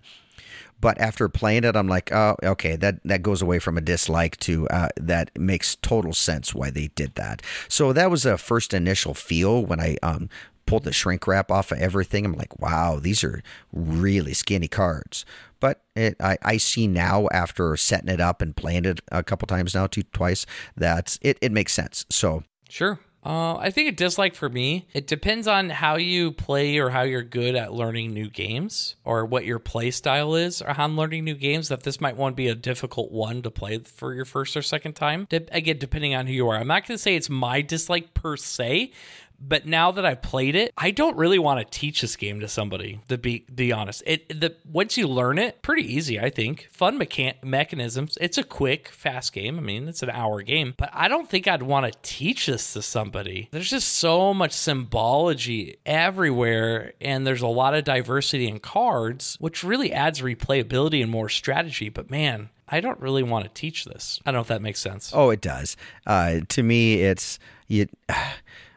But 0.79 1.01
after 1.01 1.29
playing 1.29 1.65
it, 1.65 1.75
I'm 1.75 1.89
like, 1.89 2.13
oh, 2.13 2.37
okay, 2.43 2.77
that 2.77 3.03
that 3.05 3.23
goes 3.23 3.41
away 3.41 3.59
from 3.59 3.79
a 3.79 3.81
dislike 3.81 4.37
to 4.41 4.69
uh, 4.69 4.89
that 4.97 5.31
makes 5.39 5.77
total 5.77 6.13
sense 6.13 6.55
why 6.55 6.71
they 6.71 6.89
did 6.89 7.15
that. 7.15 7.41
So 7.69 7.93
that 7.95 8.11
was 8.11 8.27
a 8.27 8.37
first 8.37 8.75
initial 8.75 9.15
feel 9.15 9.65
when 9.65 9.81
I 9.81 9.97
um, 10.03 10.29
pulled 10.67 10.85
the 10.85 10.93
shrink 10.93 11.27
wrap 11.27 11.51
off 11.51 11.73
of 11.73 11.79
everything. 11.79 12.27
I'm 12.27 12.35
like, 12.35 12.59
wow, 12.59 12.99
these 13.01 13.25
are 13.25 13.43
really 13.73 14.35
skinny 14.35 14.69
cards. 14.69 15.25
But 15.61 15.83
it, 15.95 16.17
I, 16.21 16.37
I 16.43 16.57
see 16.57 16.87
now 16.87 17.29
after 17.33 17.77
setting 17.77 18.09
it 18.09 18.21
up 18.21 18.43
and 18.43 18.55
playing 18.55 18.85
it 18.85 19.01
a 19.11 19.23
couple 19.23 19.47
times 19.47 19.75
now, 19.75 19.87
two 19.87 20.03
twice, 20.03 20.47
that 20.77 21.19
it, 21.23 21.39
it 21.41 21.53
makes 21.53 21.73
sense. 21.73 22.05
So 22.11 22.43
sure. 22.69 23.01
Uh, 23.25 23.57
I 23.57 23.71
think 23.71 23.89
a 23.89 23.93
dislike 23.93 24.37
for 24.37 24.49
me, 24.49 24.87
it 24.95 25.09
depends 25.09 25.49
on 25.49 25.69
how 25.69 25.97
you 25.97 26.31
play 26.31 26.79
or 26.79 26.91
how 26.91 27.03
you're 27.03 27.25
good 27.25 27.57
at 27.57 27.73
learning 27.73 28.15
new 28.15 28.31
games 28.31 28.95
or 29.05 29.27
what 29.27 29.45
your 29.45 29.59
play 29.59 29.91
style 29.91 30.37
is 30.37 30.63
or 30.63 30.75
how 30.75 30.85
I'm 30.85 30.97
learning 30.97 31.25
new 31.25 31.35
games. 31.35 31.67
That 31.67 31.83
this 31.83 32.01
might 32.01 32.17
want 32.17 32.35
to 32.35 32.37
be 32.37 32.47
a 32.47 32.55
difficult 32.55 33.11
one 33.11 33.43
to 33.43 33.51
play 33.51 33.79
for 33.79 34.15
your 34.15 34.27
first 34.27 34.57
or 34.57 34.63
second 34.63 34.93
time. 34.93 35.27
De- 35.29 35.45
again, 35.51 35.79
depending 35.79 36.15
on 36.15 36.29
who 36.29 36.35
you 36.35 36.49
are. 36.49 36.57
I'm 36.57 36.69
not 36.69 36.87
going 36.87 36.97
to 36.97 37.03
say 37.03 37.17
it's 37.17 37.29
my 37.29 37.63
dislike 37.63 38.15
per 38.15 38.37
se, 38.37 38.93
but 39.39 39.67
now 39.67 39.93
that 39.93 40.05
I've 40.05 40.23
played 40.23 40.55
it, 40.55 40.73
I 40.77 40.91
don't 40.91 41.17
really 41.17 41.39
want 41.39 41.61
to 41.61 41.79
teach 41.79 42.01
this 42.01 42.17
game 42.17 42.41
to 42.41 42.49
somebody. 42.49 43.01
To 43.09 43.19
be 43.19 43.45
the 43.49 43.73
honest, 43.73 44.03
it 44.07 44.29
the 44.29 44.57
once 44.65 44.97
you 44.97 45.07
learn 45.07 45.39
it, 45.39 45.63
pretty 45.63 45.83
easy. 45.83 46.19
I 46.19 46.31
think 46.31 46.69
fun 46.71 46.99
mechan- 46.99 47.43
mechanisms. 47.43 48.17
It's 48.21 48.39
a 48.39 48.43
quick, 48.43 48.89
fast 48.89 49.33
game. 49.33 49.59
I 49.59 49.63
mean, 49.63 49.89
it's 49.89 50.03
an 50.03 50.11
hour 50.11 50.43
game, 50.43 50.75
but 50.77 50.91
I 50.93 51.09
don't 51.09 51.29
think 51.29 51.47
I'd 51.47 51.63
want 51.63 51.93
to 51.93 51.99
teach 52.03 52.47
this 52.47 52.73
to 52.73 52.83
somebody. 52.83 53.49
There's 53.51 53.71
just 53.71 53.95
so 53.95 54.33
much 54.33 54.53
symbology 54.53 55.79
everywhere, 55.85 56.95
and 57.01 57.27
there's 57.27 57.43
a 57.43 57.47
lot 57.47 57.75
of 57.75 57.85
diversity 57.85 58.49
in 58.49 58.59
cards, 58.59 59.37
which 59.41 59.63
really 59.63 59.93
adds 59.93 60.23
replayability 60.23 61.03
and 61.03 61.11
more 61.11 61.29
strategy. 61.29 61.89
But 61.89 62.11
man, 62.11 62.51
I 62.69 62.81
don't 62.81 63.01
really 63.01 63.23
want 63.23 63.45
to 63.45 63.51
teach 63.51 63.85
this. 63.85 64.21
I 64.25 64.31
don't 64.31 64.39
know 64.39 64.43
if 64.43 64.49
that 64.49 64.63
makes 64.63 64.81
sense. 64.81 65.13
Oh, 65.15 65.31
it 65.31 65.41
does. 65.41 65.77
Uh, 66.07 66.41
to 66.49 66.63
me, 66.63 67.03
it's 67.03 67.39
you. 67.69 67.87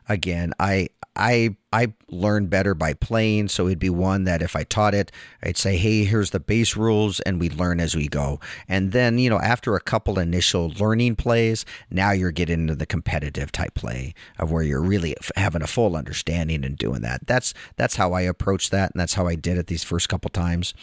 Again, 0.10 0.54
I 0.60 0.90
I 1.16 1.56
I 1.74 1.94
learned 2.10 2.50
better 2.50 2.74
by 2.74 2.94
playing. 2.94 3.50
So 3.50 3.68
it'd 3.68 3.80
be 3.80 3.90
one 3.90 4.24
that 4.24 4.42
if 4.42 4.56
I 4.56 4.64
taught 4.64 4.94
it, 4.96 5.12
I'd 5.44 5.58
say, 5.58 5.76
"Hey, 5.78 6.04
here's 6.06 6.32
the 6.32 6.40
base 6.40 6.76
rules," 6.76 7.20
and 7.22 7.40
we 7.40 7.50
learn 7.50 7.80
as 7.80 7.96
we 7.96 8.08
go. 8.08 8.40
And 8.68 8.92
then 8.92 9.18
you 9.20 9.30
know, 9.30 9.40
after 9.40 9.76
a 9.76 9.82
couple 9.82 10.18
initial 10.20 10.70
learning 10.80 11.16
plays, 11.18 11.66
now 11.92 12.12
you're 12.12 12.32
getting 12.32 12.62
into 12.62 12.76
the 12.76 12.86
competitive 12.86 13.52
type 13.52 13.74
play 13.76 14.14
of 14.38 14.52
where 14.52 14.64
you're 14.64 14.82
really 14.82 15.16
having 15.36 15.62
a 15.62 15.68
full 15.68 15.96
understanding 15.96 16.64
and 16.66 16.78
doing 16.78 17.02
that. 17.02 17.28
That's 17.28 17.54
that's 17.76 17.96
how 17.98 18.14
I 18.14 18.22
approach 18.22 18.70
that, 18.70 18.92
and 18.94 19.00
that's 19.00 19.14
how 19.16 19.28
I 19.28 19.36
did 19.36 19.58
it 19.58 19.68
these 19.68 19.84
first 19.84 20.10
couple 20.10 20.30
times. 20.30 20.74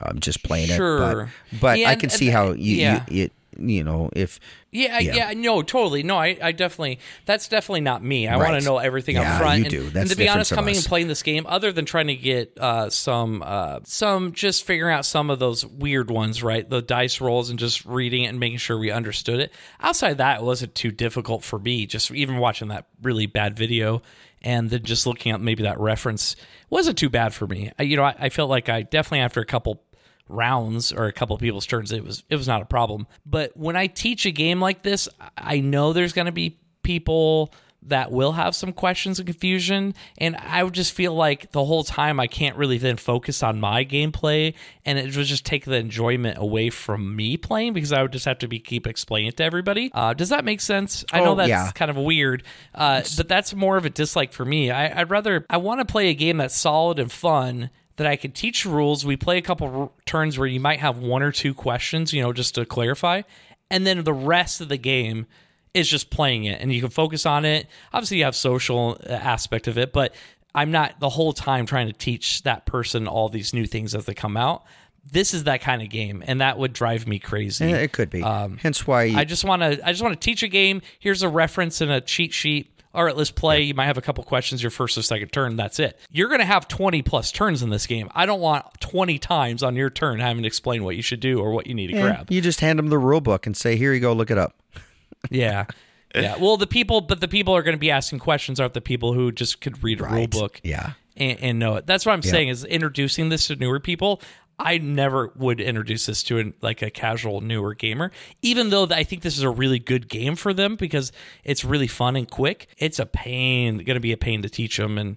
Um, 0.00 0.18
just 0.20 0.42
playing 0.42 0.68
Sure. 0.68 0.96
it, 1.22 1.28
but 1.52 1.60
but 1.60 1.78
Yeah, 1.78 1.90
I 1.90 1.94
can 1.94 2.04
and- 2.04 2.12
see 2.12 2.28
how 2.28 2.52
you, 2.52 2.76
yeah. 2.76 3.04
you 3.08 3.24
it 3.24 3.32
you 3.58 3.84
know 3.84 4.10
if 4.14 4.40
Yeah, 4.70 4.98
Yeah. 5.00 5.14
yeah, 5.30 5.32
no, 5.34 5.62
totally. 5.62 6.02
No, 6.02 6.16
I, 6.16 6.36
I 6.42 6.52
definitely, 6.52 6.98
that's 7.26 7.48
definitely 7.48 7.82
not 7.82 8.02
me. 8.02 8.26
I 8.26 8.36
want 8.38 8.58
to 8.58 8.64
know 8.64 8.78
everything 8.78 9.16
Yeah, 9.16 9.34
up 9.34 9.40
front. 9.40 9.58
you 9.58 9.64
and, 9.64 9.70
do. 9.70 9.82
and 9.82 9.92
That's 9.92 10.10
to 10.10 10.16
be 10.16 10.28
honest, 10.28 10.52
coming 10.52 10.72
us. 10.72 10.78
and 10.78 10.86
playing 10.86 11.08
this 11.08 11.22
game, 11.22 11.44
other 11.46 11.72
than 11.72 11.84
trying 11.84 12.06
to 12.06 12.14
get 12.16 12.56
uh, 12.58 12.88
some, 12.88 13.42
uh, 13.44 13.80
some 13.84 14.32
just 14.32 14.64
figuring 14.64 14.94
out 14.94 15.04
some 15.04 15.28
of 15.28 15.38
those 15.38 15.66
weird 15.66 16.10
ones, 16.10 16.42
right? 16.42 16.68
The 16.68 16.80
dice 16.80 17.20
rolls 17.20 17.50
and 17.50 17.58
just 17.58 17.84
reading 17.84 18.22
it 18.24 18.28
and 18.28 18.40
making 18.40 18.58
sure 18.58 18.78
we 18.78 18.90
understood 18.90 19.40
it. 19.40 19.52
Outside 19.80 20.12
of 20.12 20.16
that, 20.18 20.40
it 20.40 20.44
wasn't 20.44 20.74
too 20.74 20.90
difficult 20.90 21.44
for 21.44 21.58
me. 21.58 21.84
Just 21.86 22.10
even 22.10 22.38
watching 22.38 22.68
that 22.68 22.86
really 23.02 23.26
bad 23.26 23.56
video 23.56 24.00
and 24.40 24.70
then 24.70 24.82
just 24.82 25.06
looking 25.06 25.32
at 25.32 25.40
maybe 25.40 25.62
that 25.64 25.78
reference 25.78 26.34
wasn't 26.70 26.96
too 26.98 27.10
bad 27.10 27.32
for 27.34 27.46
me. 27.46 27.70
I, 27.78 27.82
you 27.84 27.96
know, 27.96 28.04
I, 28.04 28.14
I 28.18 28.28
felt 28.30 28.48
like 28.50 28.68
I 28.68 28.82
definitely 28.82 29.20
after 29.20 29.40
a 29.40 29.46
couple 29.46 29.82
rounds 30.28 30.92
or 30.92 31.06
a 31.06 31.12
couple 31.12 31.34
of 31.34 31.40
people's 31.40 31.66
turns 31.66 31.92
it 31.92 32.04
was 32.04 32.22
it 32.30 32.36
was 32.36 32.48
not 32.48 32.62
a 32.62 32.66
problem. 32.66 33.06
But 33.26 33.56
when 33.56 33.76
i 33.76 33.86
teach 33.86 34.24
a 34.26 34.30
game 34.30 34.60
like 34.60 34.82
this 34.82 35.08
i 35.36 35.60
know 35.60 35.92
there's 35.92 36.12
going 36.12 36.26
to 36.26 36.32
be 36.32 36.58
people 36.82 37.52
that 37.86 38.12
will 38.12 38.30
have 38.32 38.54
some 38.54 38.72
questions 38.72 39.18
and 39.18 39.26
confusion 39.26 39.92
and 40.18 40.36
i 40.36 40.62
would 40.62 40.72
just 40.72 40.92
feel 40.92 41.12
like 41.14 41.50
the 41.50 41.64
whole 41.64 41.82
time 41.82 42.20
i 42.20 42.28
can't 42.28 42.56
really 42.56 42.78
then 42.78 42.96
focus 42.96 43.42
on 43.42 43.58
my 43.58 43.84
gameplay 43.84 44.54
and 44.84 44.98
it 45.00 45.16
would 45.16 45.26
just 45.26 45.44
take 45.44 45.64
the 45.64 45.74
enjoyment 45.74 46.38
away 46.38 46.70
from 46.70 47.16
me 47.16 47.36
playing 47.36 47.72
because 47.72 47.92
i 47.92 48.00
would 48.00 48.12
just 48.12 48.24
have 48.24 48.38
to 48.38 48.46
be 48.46 48.60
keep 48.60 48.86
explaining 48.86 49.28
it 49.28 49.36
to 49.36 49.42
everybody. 49.44 49.90
Uh, 49.92 50.14
does 50.14 50.28
that 50.28 50.44
make 50.44 50.60
sense? 50.60 51.04
I 51.12 51.20
know 51.20 51.32
Oh, 51.32 51.34
that's 51.34 51.48
yeah. 51.48 51.72
kind 51.72 51.90
of 51.90 51.96
weird 51.96 52.44
uh, 52.74 53.02
but 53.16 53.28
that's 53.28 53.52
more 53.52 53.76
of 53.76 53.84
a 53.84 53.90
dislike 53.90 54.32
for 54.32 54.44
me. 54.44 54.70
I, 54.70 55.00
i'd 55.00 55.10
rather 55.10 55.44
i 55.50 55.56
want 55.56 55.80
to 55.80 55.84
play 55.84 56.08
a 56.08 56.14
game 56.14 56.36
that's 56.36 56.56
solid 56.56 57.00
and 57.00 57.10
fun 57.10 57.70
that 57.96 58.06
I 58.06 58.16
could 58.16 58.34
teach 58.34 58.64
rules. 58.64 59.04
We 59.04 59.16
play 59.16 59.38
a 59.38 59.42
couple 59.42 59.66
r- 59.68 59.90
turns 60.06 60.38
where 60.38 60.46
you 60.48 60.60
might 60.60 60.80
have 60.80 60.98
one 60.98 61.22
or 61.22 61.32
two 61.32 61.54
questions, 61.54 62.12
you 62.12 62.22
know, 62.22 62.32
just 62.32 62.54
to 62.56 62.64
clarify. 62.64 63.22
And 63.70 63.86
then 63.86 64.02
the 64.04 64.12
rest 64.12 64.60
of 64.60 64.68
the 64.68 64.76
game 64.76 65.26
is 65.74 65.88
just 65.88 66.10
playing 66.10 66.44
it 66.44 66.60
and 66.60 66.72
you 66.72 66.80
can 66.80 66.90
focus 66.90 67.24
on 67.26 67.44
it. 67.44 67.66
Obviously, 67.92 68.18
you 68.18 68.24
have 68.24 68.36
social 68.36 68.98
uh, 69.08 69.12
aspect 69.12 69.66
of 69.68 69.78
it, 69.78 69.92
but 69.92 70.14
I'm 70.54 70.70
not 70.70 71.00
the 71.00 71.08
whole 71.08 71.32
time 71.32 71.64
trying 71.64 71.86
to 71.86 71.92
teach 71.94 72.42
that 72.42 72.66
person 72.66 73.06
all 73.08 73.28
these 73.30 73.54
new 73.54 73.66
things 73.66 73.94
as 73.94 74.04
they 74.04 74.12
come 74.14 74.36
out. 74.36 74.64
This 75.10 75.34
is 75.34 75.44
that 75.44 75.60
kind 75.62 75.82
of 75.82 75.88
game, 75.88 76.22
and 76.26 76.40
that 76.40 76.58
would 76.58 76.72
drive 76.72 77.08
me 77.08 77.18
crazy. 77.18 77.66
yeah, 77.66 77.76
it 77.78 77.90
could 77.92 78.08
be. 78.08 78.20
Hence 78.20 78.86
why 78.86 79.04
you, 79.04 79.14
Um, 79.14 79.18
I 79.18 79.24
just 79.24 79.44
want 79.44 79.62
to. 79.62 79.84
I 79.84 79.90
just 79.90 80.00
want 80.02 80.14
to 80.14 80.24
teach 80.24 80.44
a 80.44 80.48
game. 80.48 80.80
Here's 81.00 81.22
a 81.24 81.28
reference 81.28 81.80
and 81.80 81.90
a 81.90 82.00
cheat 82.00 82.32
sheet. 82.32 82.71
All 82.94 83.04
right, 83.04 83.16
let's 83.16 83.30
play. 83.30 83.62
You 83.62 83.74
might 83.74 83.86
have 83.86 83.96
a 83.98 84.02
couple 84.02 84.22
questions 84.24 84.62
your 84.62 84.70
first 84.70 84.98
or 84.98 85.02
second 85.02 85.28
turn. 85.32 85.56
That's 85.56 85.80
it. 85.80 85.98
You're 86.10 86.28
going 86.28 86.40
to 86.40 86.44
have 86.46 86.68
20 86.68 87.00
plus 87.02 87.32
turns 87.32 87.62
in 87.62 87.70
this 87.70 87.86
game. 87.86 88.10
I 88.14 88.26
don't 88.26 88.40
want 88.40 88.66
20 88.80 89.18
times 89.18 89.62
on 89.62 89.76
your 89.76 89.88
turn 89.90 90.20
having 90.20 90.42
to 90.42 90.46
explain 90.46 90.84
what 90.84 90.94
you 90.96 91.02
should 91.02 91.20
do 91.20 91.40
or 91.40 91.52
what 91.52 91.66
you 91.66 91.74
need 91.74 91.86
to 91.88 91.94
Yeah, 91.94 92.02
grab. 92.02 92.30
you 92.30 92.40
just 92.42 92.60
hand 92.60 92.78
them 92.78 92.88
the 92.88 92.98
rule 92.98 93.20
book 93.22 93.46
and 93.46 93.56
say, 93.56 93.76
"Here 93.76 93.92
you 93.94 94.00
go, 94.00 94.12
look 94.12 94.30
it 94.30 94.38
up." 94.38 94.54
Yeah. 95.30 95.66
Yeah. 96.14 96.36
Well, 96.36 96.56
the 96.56 96.66
people, 96.66 97.00
but 97.00 97.20
the 97.20 97.28
people 97.28 97.54
are 97.56 97.62
going 97.62 97.76
to 97.76 97.80
be 97.80 97.90
asking 97.90 98.18
questions 98.18 98.60
aren't 98.60 98.74
the 98.74 98.80
people 98.82 99.14
who 99.14 99.32
just 99.32 99.60
could 99.60 99.82
read 99.82 100.00
a 100.00 100.04
rule 100.04 100.26
book 100.26 100.60
Yeah. 100.62 100.92
and, 101.16 101.38
and 101.40 101.58
know 101.58 101.76
it. 101.76 101.86
That's 101.86 102.04
what 102.04 102.12
I'm 102.12 102.22
saying 102.22 102.48
is 102.48 102.64
introducing 102.64 103.28
this 103.30 103.46
to 103.46 103.56
newer 103.56 103.80
people. 103.80 104.20
I 104.58 104.78
never 104.78 105.32
would 105.36 105.60
introduce 105.60 106.06
this 106.06 106.22
to 106.24 106.38
an, 106.38 106.54
like 106.60 106.82
a 106.82 106.90
casual 106.90 107.40
newer 107.40 107.74
gamer, 107.74 108.12
even 108.42 108.70
though 108.70 108.86
I 108.90 109.02
think 109.02 109.22
this 109.22 109.36
is 109.36 109.42
a 109.42 109.50
really 109.50 109.78
good 109.78 110.08
game 110.08 110.36
for 110.36 110.52
them 110.52 110.76
because 110.76 111.10
it's 111.44 111.64
really 111.64 111.88
fun 111.88 112.16
and 112.16 112.30
quick. 112.30 112.68
It's 112.78 112.98
a 112.98 113.06
pain, 113.06 113.78
going 113.78 113.94
to 113.94 114.00
be 114.00 114.12
a 114.12 114.16
pain 114.16 114.42
to 114.42 114.48
teach 114.48 114.76
them, 114.76 114.98
and 114.98 115.16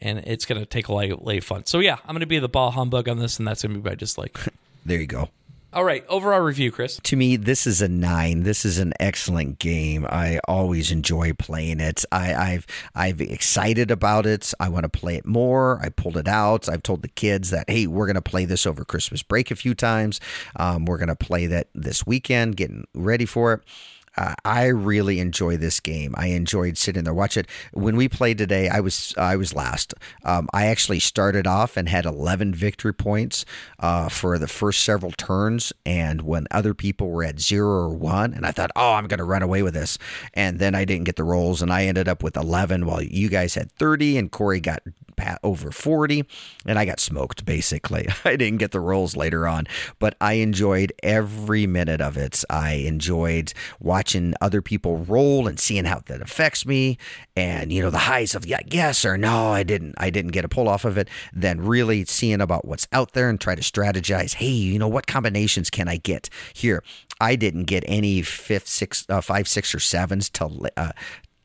and 0.00 0.18
it's 0.20 0.44
going 0.44 0.60
to 0.60 0.66
take 0.66 0.88
a 0.88 0.94
lot 0.94 1.10
of 1.10 1.44
fun. 1.44 1.66
So 1.66 1.78
yeah, 1.78 1.96
I'm 2.04 2.12
going 2.14 2.20
to 2.20 2.26
be 2.26 2.38
the 2.38 2.48
ball 2.48 2.70
humbug 2.70 3.08
on 3.08 3.18
this, 3.18 3.38
and 3.38 3.46
that's 3.46 3.62
going 3.62 3.74
to 3.74 3.80
be 3.80 3.88
my 3.88 3.94
dislike. 3.94 4.38
There 4.86 5.00
you 5.00 5.08
go. 5.08 5.30
All 5.76 5.84
right, 5.84 6.06
overall 6.08 6.40
review, 6.40 6.72
Chris. 6.72 6.98
To 7.02 7.16
me, 7.16 7.36
this 7.36 7.66
is 7.66 7.82
a 7.82 7.88
nine. 7.88 8.44
This 8.44 8.64
is 8.64 8.78
an 8.78 8.94
excellent 8.98 9.58
game. 9.58 10.06
I 10.08 10.40
always 10.48 10.90
enjoy 10.90 11.34
playing 11.34 11.80
it. 11.80 12.02
I, 12.10 12.34
I've 12.34 12.66
I've 12.94 13.20
excited 13.20 13.90
about 13.90 14.24
it. 14.24 14.54
I 14.58 14.70
want 14.70 14.84
to 14.84 14.88
play 14.88 15.16
it 15.16 15.26
more. 15.26 15.78
I 15.82 15.90
pulled 15.90 16.16
it 16.16 16.28
out. 16.28 16.66
I've 16.66 16.82
told 16.82 17.02
the 17.02 17.08
kids 17.08 17.50
that 17.50 17.68
hey, 17.68 17.86
we're 17.86 18.06
gonna 18.06 18.22
play 18.22 18.46
this 18.46 18.64
over 18.64 18.86
Christmas 18.86 19.22
break 19.22 19.50
a 19.50 19.54
few 19.54 19.74
times. 19.74 20.18
Um, 20.58 20.86
we're 20.86 20.96
gonna 20.96 21.14
play 21.14 21.46
that 21.48 21.68
this 21.74 22.06
weekend, 22.06 22.56
getting 22.56 22.86
ready 22.94 23.26
for 23.26 23.52
it. 23.52 23.60
Uh, 24.16 24.34
I 24.44 24.66
really 24.66 25.20
enjoy 25.20 25.56
this 25.56 25.80
game. 25.80 26.14
I 26.16 26.28
enjoyed 26.28 26.78
sitting 26.78 27.04
there 27.04 27.14
watch 27.14 27.36
it. 27.36 27.46
When 27.72 27.96
we 27.96 28.08
played 28.08 28.38
today, 28.38 28.68
I 28.68 28.80
was 28.80 29.14
I 29.16 29.36
was 29.36 29.54
last. 29.54 29.94
Um, 30.24 30.48
I 30.52 30.66
actually 30.66 31.00
started 31.00 31.46
off 31.46 31.76
and 31.76 31.88
had 31.88 32.06
11 32.06 32.54
victory 32.54 32.94
points 32.94 33.44
uh, 33.78 34.08
for 34.08 34.38
the 34.38 34.48
first 34.48 34.84
several 34.84 35.12
turns, 35.12 35.72
and 35.84 36.22
when 36.22 36.46
other 36.50 36.74
people 36.74 37.08
were 37.08 37.24
at 37.24 37.40
zero 37.40 37.68
or 37.68 37.88
one, 37.90 38.32
and 38.34 38.46
I 38.46 38.52
thought, 38.52 38.70
oh, 38.76 38.92
I'm 38.94 39.06
going 39.06 39.18
to 39.18 39.24
run 39.24 39.42
away 39.42 39.62
with 39.62 39.74
this, 39.74 39.98
and 40.34 40.58
then 40.58 40.74
I 40.74 40.84
didn't 40.84 41.04
get 41.04 41.16
the 41.16 41.24
rolls, 41.24 41.62
and 41.62 41.72
I 41.72 41.84
ended 41.86 42.08
up 42.08 42.22
with 42.22 42.36
11, 42.36 42.86
while 42.86 43.02
you 43.02 43.28
guys 43.28 43.54
had 43.54 43.72
30, 43.72 44.18
and 44.18 44.30
Corey 44.30 44.60
got 44.60 44.82
over 45.42 45.70
40 45.70 46.24
and 46.66 46.78
I 46.78 46.84
got 46.84 47.00
smoked 47.00 47.44
basically. 47.44 48.08
I 48.24 48.36
didn't 48.36 48.58
get 48.58 48.72
the 48.72 48.80
rolls 48.80 49.16
later 49.16 49.46
on, 49.46 49.66
but 49.98 50.16
I 50.20 50.34
enjoyed 50.34 50.92
every 51.02 51.66
minute 51.66 52.00
of 52.00 52.16
it. 52.16 52.44
I 52.50 52.72
enjoyed 52.72 53.52
watching 53.80 54.34
other 54.40 54.62
people 54.62 54.98
roll 54.98 55.46
and 55.46 55.58
seeing 55.58 55.84
how 55.84 56.02
that 56.06 56.20
affects 56.20 56.66
me 56.66 56.98
and 57.34 57.72
you 57.72 57.82
know 57.82 57.90
the 57.90 57.98
highs 57.98 58.34
of 58.34 58.46
yeah, 58.46 58.60
yes 58.66 59.04
or 59.04 59.16
no, 59.16 59.48
I 59.48 59.62
didn't 59.62 59.94
I 59.98 60.10
didn't 60.10 60.32
get 60.32 60.44
a 60.44 60.48
pull 60.48 60.68
off 60.68 60.84
of 60.84 60.98
it, 60.98 61.08
then 61.32 61.60
really 61.60 62.04
seeing 62.04 62.40
about 62.40 62.64
what's 62.64 62.86
out 62.92 63.12
there 63.12 63.28
and 63.28 63.40
try 63.40 63.54
to 63.54 63.62
strategize, 63.62 64.34
hey, 64.34 64.46
you 64.46 64.78
know 64.78 64.88
what 64.88 65.06
combinations 65.06 65.70
can 65.70 65.88
I 65.88 65.96
get 65.96 66.28
here? 66.52 66.82
I 67.20 67.36
didn't 67.36 67.64
get 67.64 67.84
any 67.86 68.22
fifth, 68.22 68.68
six, 68.68 69.06
uh, 69.08 69.20
five, 69.20 69.48
six, 69.48 69.74
or 69.74 69.80
sevens 69.80 70.28
till 70.28 70.66
uh, 70.76 70.92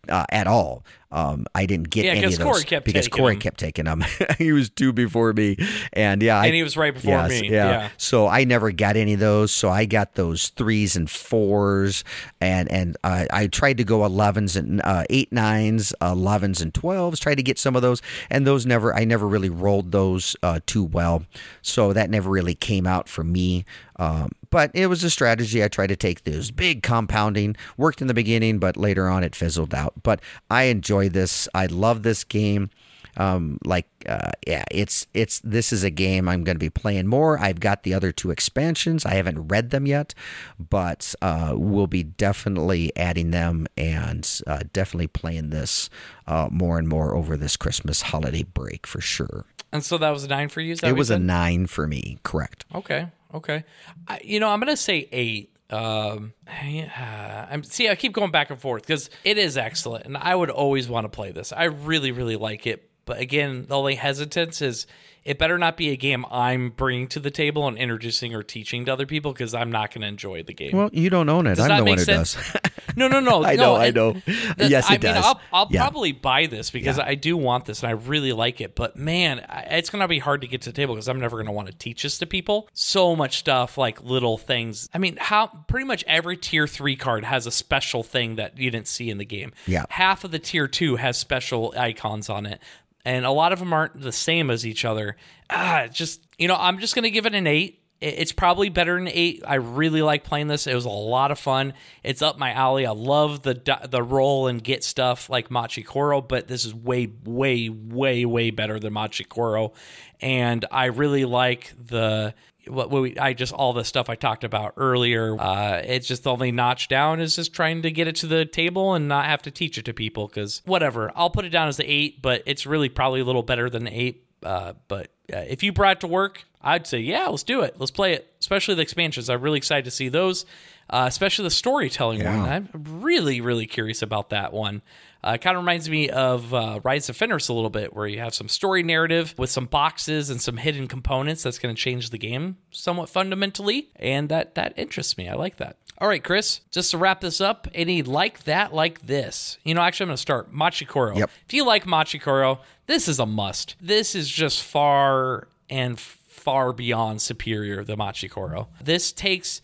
uh, 0.09 0.26
at 0.30 0.47
all. 0.47 0.84
Um, 1.12 1.45
I 1.53 1.66
didn't 1.66 1.89
get 1.89 2.05
Yeah, 2.05 2.12
any 2.12 2.24
of 2.24 2.38
those 2.38 2.39
Corey 2.39 2.64
kept 2.64 2.86
because 2.86 3.05
taking 3.05 3.20
Corey 3.20 3.34
them. 3.34 3.41
kept 3.41 3.59
taking 3.59 3.86
them. 3.86 4.03
he 4.38 4.51
was 4.53 4.70
two 4.70 4.93
before 4.93 5.34
me, 5.34 5.57
and 5.93 6.22
yeah, 6.22 6.39
I, 6.39 6.45
And 6.45 6.55
he 6.55 6.64
was 6.64 6.78
right 6.78 6.93
before 6.93 7.12
yes, 7.12 7.30
me. 7.41 7.49
Yeah. 7.49 7.70
Yeah. 7.70 7.89
so 7.97 8.28
I 8.28 8.43
never 8.45 8.72
got 8.72 8.95
any 8.95 9.14
of 9.14 9.20
those. 9.20 9.51
So 9.51 9.70
I 9.70 9.86
got 9.86 10.16
those 10.16 10.49
threes 10.49 10.95
and 10.95 11.09
fours, 11.09 12.03
and 12.39 12.72
and 12.72 12.97
uh, 13.03 13.26
I 13.32 13.47
tried 13.47 13.78
to 13.78 13.84
go 13.84 14.05
elevens 14.05 14.55
and 14.55 14.82
uh, 14.84 15.03
eight 15.09 15.32
nines, 15.32 15.93
elevens 16.01 16.62
and 16.62 16.74
twelves. 16.74 17.20
Tried 17.20 17.36
to 17.36 17.43
get 17.43 17.59
some 17.59 17.76
of 17.76 17.82
those, 17.82 18.01
and 18.30 18.47
those 18.47 18.66
never. 18.66 18.95
I 18.95 19.03
never 19.03 19.28
really 19.28 19.49
rolled 19.49 19.91
those 19.91 20.36
uh, 20.43 20.59
too 20.66 20.84
well, 20.84 21.24
so 21.62 21.93
that 21.93 22.09
never 22.09 22.30
really 22.30 22.55
came 22.55 22.88
out 22.88 23.09
for 23.09 23.24
me. 23.24 23.66
Um, 23.97 24.32
but 24.49 24.72
it 24.74 24.88
was 24.88 25.03
a 25.03 25.09
strategy 25.12 25.64
I 25.64 25.68
tried 25.68 25.88
to 25.88 25.95
take. 25.95 26.24
Those 26.24 26.49
big 26.49 26.82
compounding 26.82 27.55
worked 27.78 28.01
in 28.01 28.07
the 28.07 28.14
beginning, 28.16 28.57
but 28.57 28.76
later 28.76 29.07
on 29.07 29.24
it 29.24 29.36
fizzled 29.36 29.74
out. 29.76 29.93
But 30.01 30.22
I 30.49 30.64
enjoy 31.02 31.10
this. 31.10 31.47
I 31.54 31.66
love 31.68 32.04
this 32.04 32.24
game. 32.24 32.70
Um, 33.18 33.58
like 33.66 33.88
uh, 34.08 34.32
yeah, 34.47 34.64
it's 34.72 35.06
it's 35.14 35.41
this 35.41 35.74
is 35.74 35.84
a 35.84 35.89
game 35.89 36.30
I'm 36.30 36.45
going 36.45 36.56
to 36.56 36.60
be 36.60 36.70
playing 36.70 37.08
more. 37.08 37.38
I've 37.38 37.60
got 37.60 37.84
the 37.84 37.93
other 37.93 38.14
two 38.14 38.32
expansions. 38.32 39.06
I 39.06 39.16
haven't 39.16 39.49
read 39.49 39.72
them 39.72 39.86
yet, 39.86 40.14
but 40.58 41.14
uh, 41.22 41.54
we'll 41.58 41.88
be 41.88 42.04
definitely 42.04 42.93
adding 42.95 43.32
them 43.32 43.68
and 43.76 44.26
uh, 44.47 44.60
definitely 44.72 45.08
playing 45.08 45.49
this 45.49 45.89
uh, 46.26 46.47
more 46.49 46.80
and 46.80 46.88
more 46.88 47.14
over 47.14 47.36
this 47.36 47.58
Christmas 47.58 48.02
holiday 48.02 48.43
break 48.43 48.88
for 48.88 49.02
sure. 49.02 49.43
And 49.74 49.84
so 49.84 49.97
that 49.97 50.12
was 50.12 50.24
a 50.24 50.30
nine 50.30 50.47
for 50.47 50.62
you. 50.62 50.78
It 50.82 50.95
was 50.95 51.10
a 51.10 51.20
nine 51.20 51.68
for 51.68 51.88
me, 51.88 52.18
correct? 52.24 52.64
Okay. 52.74 53.10
Okay. 53.34 53.66
I, 54.08 54.22
you 54.24 54.39
know, 54.39 54.49
I'm 54.49 54.60
gonna 54.60 54.78
say 54.78 55.10
eight. 55.12 55.49
Um, 55.72 56.34
yeah, 56.63 57.47
I'm 57.49 57.63
see. 57.63 57.89
I 57.89 57.95
keep 57.95 58.13
going 58.13 58.32
back 58.32 58.49
and 58.49 58.59
forth 58.59 58.84
because 58.84 59.09
it 59.24 59.38
is 59.38 59.57
excellent, 59.57 60.05
and 60.05 60.17
I 60.17 60.36
would 60.36 60.49
always 60.49 60.89
want 60.89 61.05
to 61.05 61.09
play 61.09 61.32
this. 61.32 61.53
I 61.53 61.65
really, 61.65 62.11
really 62.11 62.36
like 62.36 62.67
it. 62.67 62.91
But 63.06 63.20
again, 63.20 63.66
the 63.68 63.78
only 63.78 63.95
hesitance 63.95 64.62
is 64.62 64.86
it 65.24 65.38
better 65.38 65.58
not 65.60 65.78
be 65.78 65.89
a 65.89 65.95
game 65.95 66.26
I'm 66.32 66.70
bringing 66.72 67.08
to 67.10 67.20
the 67.20 67.30
table 67.30 67.68
and 67.68 67.78
introducing 67.78 68.34
or 68.34 68.41
teaching 68.41 68.86
to 68.86 68.93
other 68.93 69.06
people 69.06 69.34
because 69.34 69.54
I'm 69.54 69.72
not 69.72 69.91
going 69.93 70.02
to 70.02 70.08
enjoy 70.08 70.41
the 70.43 70.54
game. 70.54 70.76
Well, 70.76 70.89
you 70.91 71.10
don't 71.12 71.30
own 71.30 71.45
it. 71.45 71.56
Does 71.56 71.70
I'm 71.70 71.70
the 71.70 71.76
one 71.76 71.84
make 71.86 71.99
who 71.99 72.06
sense? 72.06 72.34
does. 72.36 72.62
No, 72.93 73.08
no, 73.08 73.22
no. 73.22 73.41
I 73.45 73.56
no, 73.56 73.64
know, 73.64 73.76
I 73.78 73.91
know. 73.91 74.12
the- 74.12 74.68
yes, 74.68 74.89
it 74.89 74.93
I 74.95 74.97
does. 74.97 75.16
mean, 75.16 75.24
I'll, 75.24 75.41
I'll 75.54 75.68
Yeah. 75.72 75.82
probably 75.84 76.12
buy 76.12 76.47
this 76.47 76.72
because 76.72 76.99
I 76.99 77.16
do 77.16 77.38
want 77.38 77.64
this 77.64 77.84
and 77.84 77.89
I 77.89 77.93
really 77.93 78.34
like 78.34 78.60
it. 78.60 78.76
But 78.76 78.97
man, 78.97 79.45
it's 79.70 79.89
going 79.89 80.02
to 80.02 80.10
be 80.10 80.20
hard 80.20 80.41
to 80.41 80.47
get 80.47 80.64
to 80.64 80.72
the 80.72 80.76
table 80.76 80.95
because 80.95 81.08
I'm 81.08 81.20
never 81.22 81.38
going 81.38 81.45
to 81.45 81.54
want 81.54 81.70
to 81.70 81.74
teach 81.74 82.04
this 82.04 82.18
to 82.18 82.26
people. 82.26 82.68
So 82.74 83.16
much 83.16 83.38
stuff, 83.38 83.78
like 83.78 84.04
little 84.04 84.38
things. 84.38 84.89
I 84.93 84.97
mean, 84.97 85.16
how 85.22 85.47
pretty 85.68 85.86
much 85.86 86.04
every 86.06 86.36
tier 86.36 86.68
three 86.68 86.97
card 86.97 87.24
has 87.24 87.47
a 87.47 87.52
special 87.52 88.04
thing 88.04 88.36
that 88.36 88.58
you 88.58 88.70
didn't 88.70 88.89
see 88.89 89.10
in 89.10 89.20
the 89.20 89.26
game. 89.26 89.54
Yeah. 89.68 89.86
Half 89.89 90.26
of 90.26 90.32
the 90.32 90.39
tier 90.39 90.68
two 90.68 90.97
has 90.97 91.16
special 91.18 91.74
icons 91.78 92.30
on 92.30 92.45
it. 92.45 92.60
And 93.06 93.26
a 93.26 93.32
lot 93.32 93.52
of 93.54 93.60
them 93.60 93.74
aren't 93.74 93.99
the 93.99 94.12
same 94.12 94.49
as 94.49 94.66
each 94.66 94.86
other. 94.86 95.16
Ah, 95.49 95.88
just, 95.91 96.26
you 96.38 96.47
know, 96.47 96.56
I'm 96.58 96.80
just 96.80 96.93
to 96.95 97.10
give 97.12 97.26
it 97.26 97.36
an 97.36 97.47
eight. 97.47 97.80
It's 98.02 98.32
probably 98.32 98.70
better 98.70 98.95
than 98.95 99.08
eight. 99.08 99.43
I 99.45 99.56
really 99.56 100.02
like 100.02 100.24
playing 100.24 100.47
this. 100.47 100.66
It 100.66 100.74
was 100.74 100.86
a 100.86 100.89
lot 100.89 101.30
of 101.30 101.38
fun. 101.38 101.74
It's 102.04 102.24
up 102.24 102.39
my 102.39 102.52
alley. 102.52 102.88
I 102.88 102.91
love 102.91 103.43
the 103.43 103.62
the 103.88 104.02
roll 104.02 104.47
and 104.47 104.64
get 104.64 104.84
stuff 104.84 105.30
like 105.30 105.49
Machikoro, 105.49 106.28
but 106.28 106.47
this 106.47 106.66
is 106.66 106.74
way, 106.74 107.12
way, 107.24 107.70
way, 107.70 108.26
way 108.26 108.49
better 108.49 108.80
than 108.80 108.93
Machikoro. 108.93 109.74
And 110.20 110.66
I 110.72 110.86
really 110.86 111.26
like 111.26 111.74
the 111.78 112.34
what 112.68 112.91
we, 112.91 113.18
I 113.18 113.34
just 113.34 113.53
all 113.53 113.74
the 113.74 113.84
stuff 113.84 114.09
I 114.09 114.16
talked 114.16 114.43
about 114.43 114.74
earlier. 114.78 115.39
Uh, 115.39 115.82
it's 115.84 116.07
just 116.07 116.24
the 116.24 116.32
only 116.32 116.51
notch 116.51 116.88
down 116.88 117.20
is 117.20 117.36
just 117.36 117.53
trying 117.53 117.82
to 117.82 117.91
get 117.91 118.07
it 118.07 118.16
to 118.18 118.28
the 118.28 118.45
table 118.45 118.93
and 118.93 119.07
not 119.07 119.26
have 119.26 119.41
to 119.43 119.51
teach 119.51 119.78
it 119.78 119.86
to 119.86 119.93
people 119.93 120.28
because 120.28 120.62
whatever. 120.66 121.12
I'll 121.16 121.30
put 121.30 121.45
it 121.45 121.49
down 121.49 121.68
as 121.68 121.78
the 121.78 121.89
eight, 121.89 122.22
but 122.22 122.43
it's 122.45 122.66
really 122.66 122.89
probably 122.89 123.22
a 123.22 123.26
little 123.26 123.43
better 123.43 123.70
than 123.70 123.86
the 123.86 123.91
eight. 123.91 124.26
Uh, 124.43 124.74
but 124.88 125.07
uh, 125.34 125.38
if 125.38 125.64
you 125.64 125.72
brought 125.72 125.97
it 125.97 125.99
to 126.01 126.07
work, 126.07 126.43
I'd 126.62 126.88
say 126.88 126.99
yeah, 126.99 127.28
let's 127.28 127.43
do 127.43 127.62
it. 127.62 127.76
Let's 127.80 127.91
play 127.91 128.14
it, 128.14 128.32
especially 128.39 128.76
the 128.76 128.82
expansions. 128.82 129.30
I'm 129.30 129.41
really 129.41 129.57
excited 129.57 129.86
to 129.86 129.91
see 129.91 130.09
those, 130.09 130.45
uh, 130.89 131.05
especially 131.07 131.43
the 131.43 131.51
storytelling 131.51 132.24
one. 132.24 132.49
I'm 132.49 132.70
really 133.01 133.41
really 133.41 133.66
curious 133.66 134.01
about 134.01 134.30
that 134.30 134.53
one. 134.53 134.82
Uh, 135.24 135.38
kind 135.38 135.55
of 135.55 135.63
reminds 135.63 135.89
me 135.89 136.09
of 136.09 136.53
uh, 136.53 136.80
Rise 136.84 137.09
of 137.09 137.15
Fenris 137.15 137.47
a 137.47 137.53
little 137.53 137.69
bit, 137.69 137.93
where 137.93 138.07
you 138.07 138.19
have 138.19 138.34
some 138.34 138.47
story 138.47 138.84
narrative 138.84 139.36
with 139.38 139.49
some 139.49 139.65
boxes 139.65 140.30
and 140.30 140.41
some 140.41 140.57
hidden 140.57 140.88
components 140.88 141.43
that's 141.43 141.59
going 141.59 141.76
to 141.76 141.80
change 141.80 142.09
the 142.09 142.17
game 142.17 142.57
somewhat 142.72 143.09
fundamentally, 143.09 143.91
and 143.95 144.30
that 144.30 144.55
that 144.55 144.74
interests 144.78 145.17
me. 145.17 145.30
I 145.30 145.36
like 145.36 145.57
that. 145.57 145.78
All 145.99 146.07
right, 146.07 146.24
Chris, 146.24 146.61
just 146.72 146.89
to 146.91 146.97
wrap 146.97 147.22
this 147.22 147.39
up, 147.39 147.67
any 147.76 148.01
like 148.01 148.45
that, 148.45 148.74
like 148.74 149.05
this. 149.05 149.59
You 149.63 149.76
know, 149.76 149.82
actually, 149.82 150.05
I'm 150.05 150.09
going 150.09 150.15
to 150.17 150.22
start 150.22 150.51
Machikoro. 150.51 151.15
Yep. 151.15 151.30
If 151.45 151.53
you 151.53 151.63
like 151.63 151.86
Machikoro, 151.86 152.59
this 152.88 153.07
is 153.07 153.19
a 153.19 153.28
must. 153.28 153.76
This 153.80 154.15
is 154.15 154.28
just 154.28 154.63
far 154.63 155.47
and 155.69 155.99
far 155.99 156.74
beyond 156.74 157.22
superior 157.22 157.84
than 157.84 157.99
Machikoro. 157.99 158.67
This 158.84 159.11
takes 159.11 159.61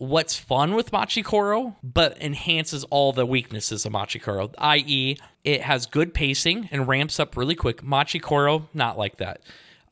what's 0.00 0.34
fun 0.34 0.74
with 0.74 0.90
Machikoro, 0.92 1.76
but 1.82 2.20
enhances 2.22 2.84
all 2.84 3.12
the 3.12 3.26
weaknesses 3.26 3.84
of 3.84 3.92
Machikoro, 3.92 4.54
i.e., 4.56 5.18
it 5.44 5.60
has 5.60 5.84
good 5.84 6.14
pacing 6.14 6.70
and 6.72 6.88
ramps 6.88 7.20
up 7.20 7.36
really 7.36 7.54
quick. 7.54 7.82
Machikoro, 7.82 8.66
not 8.72 8.96
like 8.96 9.18
that. 9.18 9.42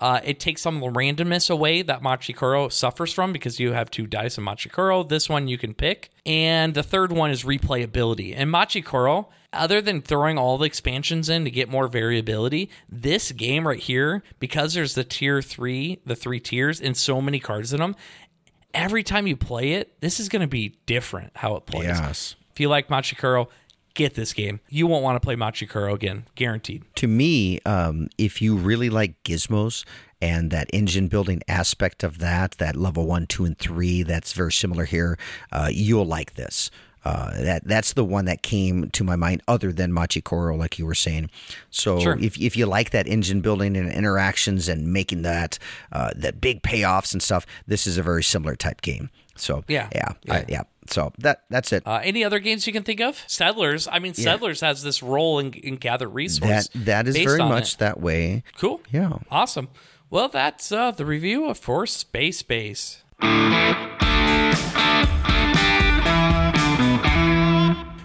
Uh, 0.01 0.21
it 0.25 0.41
takes 0.41 0.63
some 0.63 0.77
of 0.77 0.81
the 0.81 0.99
randomness 0.99 1.51
away 1.51 1.83
that 1.83 2.03
Machikoro 2.03 2.73
suffers 2.73 3.13
from 3.13 3.33
because 3.33 3.61
you 3.61 3.73
have 3.73 3.91
two 3.91 4.07
dice 4.07 4.39
in 4.39 4.45
Machikoro. 4.45 5.07
This 5.07 5.29
one 5.29 5.47
you 5.47 5.59
can 5.59 5.75
pick. 5.75 6.11
And 6.25 6.73
the 6.73 6.83
third 6.83 7.13
one 7.13 7.31
is 7.31 7.43
replayability. 7.43 8.33
And 8.35 8.51
Machikoro, 8.51 9.27
other 9.53 9.83
than 9.83 10.01
throwing 10.01 10.39
all 10.39 10.57
the 10.57 10.67
expansions 10.67 11.29
in 11.29 11.45
to 11.45 11.51
get 11.51 11.69
more 11.69 11.89
variability, 11.89 12.71
this 12.89 13.33
game 13.33 13.67
right 13.67 13.81
here, 13.81 14.23
because 14.39 14.73
there's 14.73 14.95
the 14.95 15.05
tier 15.05 15.43
three, 15.43 16.01
the 16.07 16.17
three 16.17 16.41
tiers, 16.41 16.81
and 16.81 16.97
so 16.97 17.21
many 17.21 17.41
cards 17.41 17.73
in 17.73 17.81
them, 17.81 17.97
every 18.75 19.03
time 19.03 19.27
you 19.27 19.37
play 19.37 19.73
it, 19.73 20.01
this 20.01 20.21
is 20.21 20.29
going 20.29 20.43
to 20.43 20.49
be 20.49 20.77
different 20.87 21.33
how 21.37 21.57
it 21.57 21.67
plays. 21.67 21.87
Yes. 21.87 22.37
If 22.53 22.61
you 22.61 22.69
like 22.69 22.89
Machikoro, 22.89 23.49
get 23.95 24.15
this 24.15 24.33
game. 24.33 24.61
You 24.69 24.87
won't 24.87 25.03
want 25.03 25.17
to 25.17 25.21
play 25.25 25.35
Machikoro 25.35 25.93
again, 25.95 26.27
guaranteed. 26.35 26.85
to 26.97 27.07
me, 27.09 27.61
um, 27.67 28.09
if 28.17 28.41
you 28.41 28.57
really 28.57 28.91
like 28.91 29.23
gizmos 29.25 29.85
and 30.21 30.51
that 30.51 30.69
engine 30.73 31.09
building 31.09 31.43
aspect 31.49 32.03
of 32.03 32.19
that, 32.19 32.53
that 32.59 32.77
level 32.77 33.07
one, 33.07 33.27
two, 33.27 33.45
and 33.45 33.59
three, 33.59 34.03
that's 34.03 34.33
very 34.33 34.53
similar 34.53 34.85
here, 34.85 35.19
uh, 35.53 35.69
you'll 35.71 36.05
like 36.07 36.35
this. 36.35 36.71
Uh, 37.05 37.31
that 37.43 37.65
that's 37.65 37.93
the 37.95 38.05
one 38.05 38.25
that 38.27 38.43
came 38.43 38.91
to 38.91 39.05
my 39.05 39.17
mind, 39.17 39.43
other 39.49 39.73
than 39.73 39.93
Machikoro, 39.93 40.59
like 40.59 40.79
you 40.79 40.87
were 40.87 40.95
saying. 40.95 41.31
So 41.71 42.01
Sure. 42.01 42.19
if 42.21 42.39
if 42.39 42.57
you 42.57 42.67
like 42.67 42.91
that 42.91 43.07
engine 43.07 43.41
building 43.41 43.77
and 43.77 43.91
interactions 43.93 44.69
and 44.69 44.93
making 44.93 45.23
that 45.23 45.59
uh, 45.93 46.11
that 46.17 46.41
big 46.41 46.63
payoffs 46.63 47.13
and 47.13 47.23
stuff, 47.23 47.47
this 47.67 47.87
is 47.87 47.99
a 47.99 48.03
very 48.03 48.23
similar 48.23 48.57
type 48.57 48.81
game. 48.83 49.11
So 49.37 49.65
Yeah. 49.69 49.89
yeah, 49.95 50.13
I- 50.29 50.45
yeah. 50.49 50.63
So 50.91 51.13
that 51.19 51.43
that's 51.51 51.73
it. 51.73 51.83
Uh, 51.87 52.01
any 52.03 52.25
other 52.25 52.39
games 52.39 52.67
you 52.67 52.73
can 52.73 52.83
think 52.83 53.01
of? 53.01 53.23
Settlers. 53.27 53.87
I 53.87 53.99
mean, 53.99 54.15
Settlers 54.15 54.61
has 54.63 54.83
this 54.83 55.03
role 55.03 55.39
in, 55.39 55.53
in 55.53 55.77
gather 55.77 56.09
that 56.09 56.69
that 56.75 57.07
is 57.07 57.17
very 57.17 57.39
much 57.39 57.75
it. 57.75 57.79
that 57.79 58.01
way. 58.01 58.43
cool. 58.57 58.81
Yeah. 58.91 59.19
Awesome. 59.31 59.69
Well, 60.11 60.29
that's 60.29 60.73
uh, 60.73 60.91
the 60.93 61.05
review 61.05 61.45
of 61.47 61.59
for 61.59 61.87
Space 61.87 62.43
Base. 62.43 63.03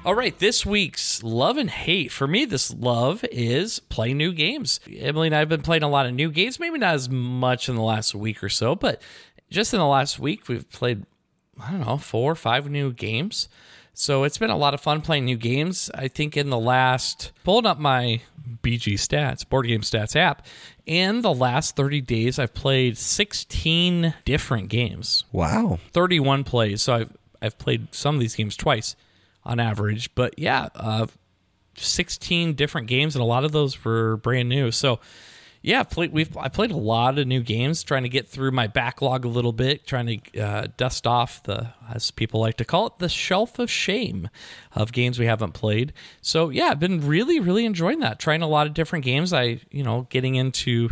All 0.05 0.15
right, 0.15 0.37
this 0.37 0.65
week's 0.65 1.23
love 1.23 1.55
and 1.55 1.69
hate. 1.69 2.11
For 2.11 2.27
me, 2.27 2.43
this 2.43 2.73
love 2.73 3.23
is 3.31 3.79
play 3.79 4.13
new 4.13 4.33
games. 4.33 4.81
Emily 4.93 5.27
and 5.27 5.35
I 5.35 5.39
have 5.39 5.47
been 5.47 5.61
playing 5.61 5.83
a 5.83 5.87
lot 5.87 6.05
of 6.05 6.13
new 6.13 6.29
games, 6.29 6.59
maybe 6.59 6.77
not 6.77 6.95
as 6.95 7.09
much 7.09 7.69
in 7.69 7.75
the 7.75 7.81
last 7.81 8.13
week 8.13 8.43
or 8.43 8.49
so, 8.49 8.75
but 8.75 9.01
just 9.49 9.73
in 9.73 9.79
the 9.79 9.85
last 9.85 10.19
week, 10.19 10.49
we've 10.49 10.69
played, 10.69 11.05
I 11.57 11.71
don't 11.71 11.87
know, 11.87 11.97
four 11.97 12.33
or 12.33 12.35
five 12.35 12.69
new 12.69 12.91
games. 12.91 13.47
So 13.93 14.25
it's 14.25 14.37
been 14.37 14.49
a 14.49 14.57
lot 14.57 14.73
of 14.73 14.81
fun 14.81 14.99
playing 14.99 15.23
new 15.23 15.37
games. 15.37 15.89
I 15.95 16.09
think 16.09 16.35
in 16.35 16.49
the 16.49 16.59
last, 16.59 17.31
pulling 17.45 17.65
up 17.65 17.79
my 17.79 18.19
BG 18.61 18.95
Stats, 18.95 19.47
Board 19.47 19.67
Game 19.67 19.81
Stats 19.81 20.17
app, 20.17 20.45
in 20.85 21.21
the 21.21 21.33
last 21.33 21.77
30 21.77 22.01
days, 22.01 22.39
I've 22.39 22.53
played 22.53 22.97
16 22.97 24.13
different 24.25 24.67
games. 24.67 25.23
Wow. 25.31 25.79
31 25.93 26.43
plays. 26.43 26.81
So 26.81 26.93
I've 26.93 27.17
I've 27.41 27.57
played 27.57 27.95
some 27.95 28.15
of 28.15 28.21
these 28.21 28.35
games 28.35 28.57
twice 28.57 28.97
on 29.45 29.59
average, 29.59 30.13
but 30.15 30.37
yeah, 30.37 30.69
uh, 30.75 31.07
16 31.75 32.53
different 32.53 32.87
games, 32.87 33.15
and 33.15 33.21
a 33.21 33.25
lot 33.25 33.43
of 33.43 33.51
those 33.51 33.83
were 33.83 34.17
brand 34.17 34.49
new. 34.49 34.71
So 34.71 34.99
yeah, 35.63 35.83
played, 35.83 36.11
we've 36.11 36.35
I 36.35 36.49
played 36.49 36.71
a 36.71 36.77
lot 36.77 37.17
of 37.17 37.25
new 37.25 37.41
games, 37.41 37.83
trying 37.83 38.03
to 38.03 38.09
get 38.09 38.27
through 38.27 38.51
my 38.51 38.67
backlog 38.67 39.23
a 39.23 39.29
little 39.29 39.53
bit, 39.53 39.87
trying 39.87 40.19
to 40.19 40.39
uh, 40.39 40.67
dust 40.75 41.07
off 41.07 41.41
the, 41.43 41.69
as 41.89 42.11
people 42.11 42.41
like 42.41 42.57
to 42.57 42.65
call 42.65 42.87
it, 42.87 42.99
the 42.99 43.07
shelf 43.07 43.59
of 43.59 43.71
shame 43.71 44.29
of 44.73 44.91
games 44.91 45.17
we 45.17 45.25
haven't 45.25 45.53
played. 45.53 45.93
So 46.21 46.49
yeah, 46.49 46.65
I've 46.65 46.81
been 46.81 47.07
really, 47.07 47.39
really 47.39 47.65
enjoying 47.65 47.99
that. 47.99 48.19
Trying 48.19 48.41
a 48.41 48.47
lot 48.47 48.67
of 48.67 48.73
different 48.73 49.05
games. 49.05 49.31
I, 49.31 49.61
you 49.71 49.83
know, 49.83 50.05
getting 50.09 50.35
into 50.35 50.89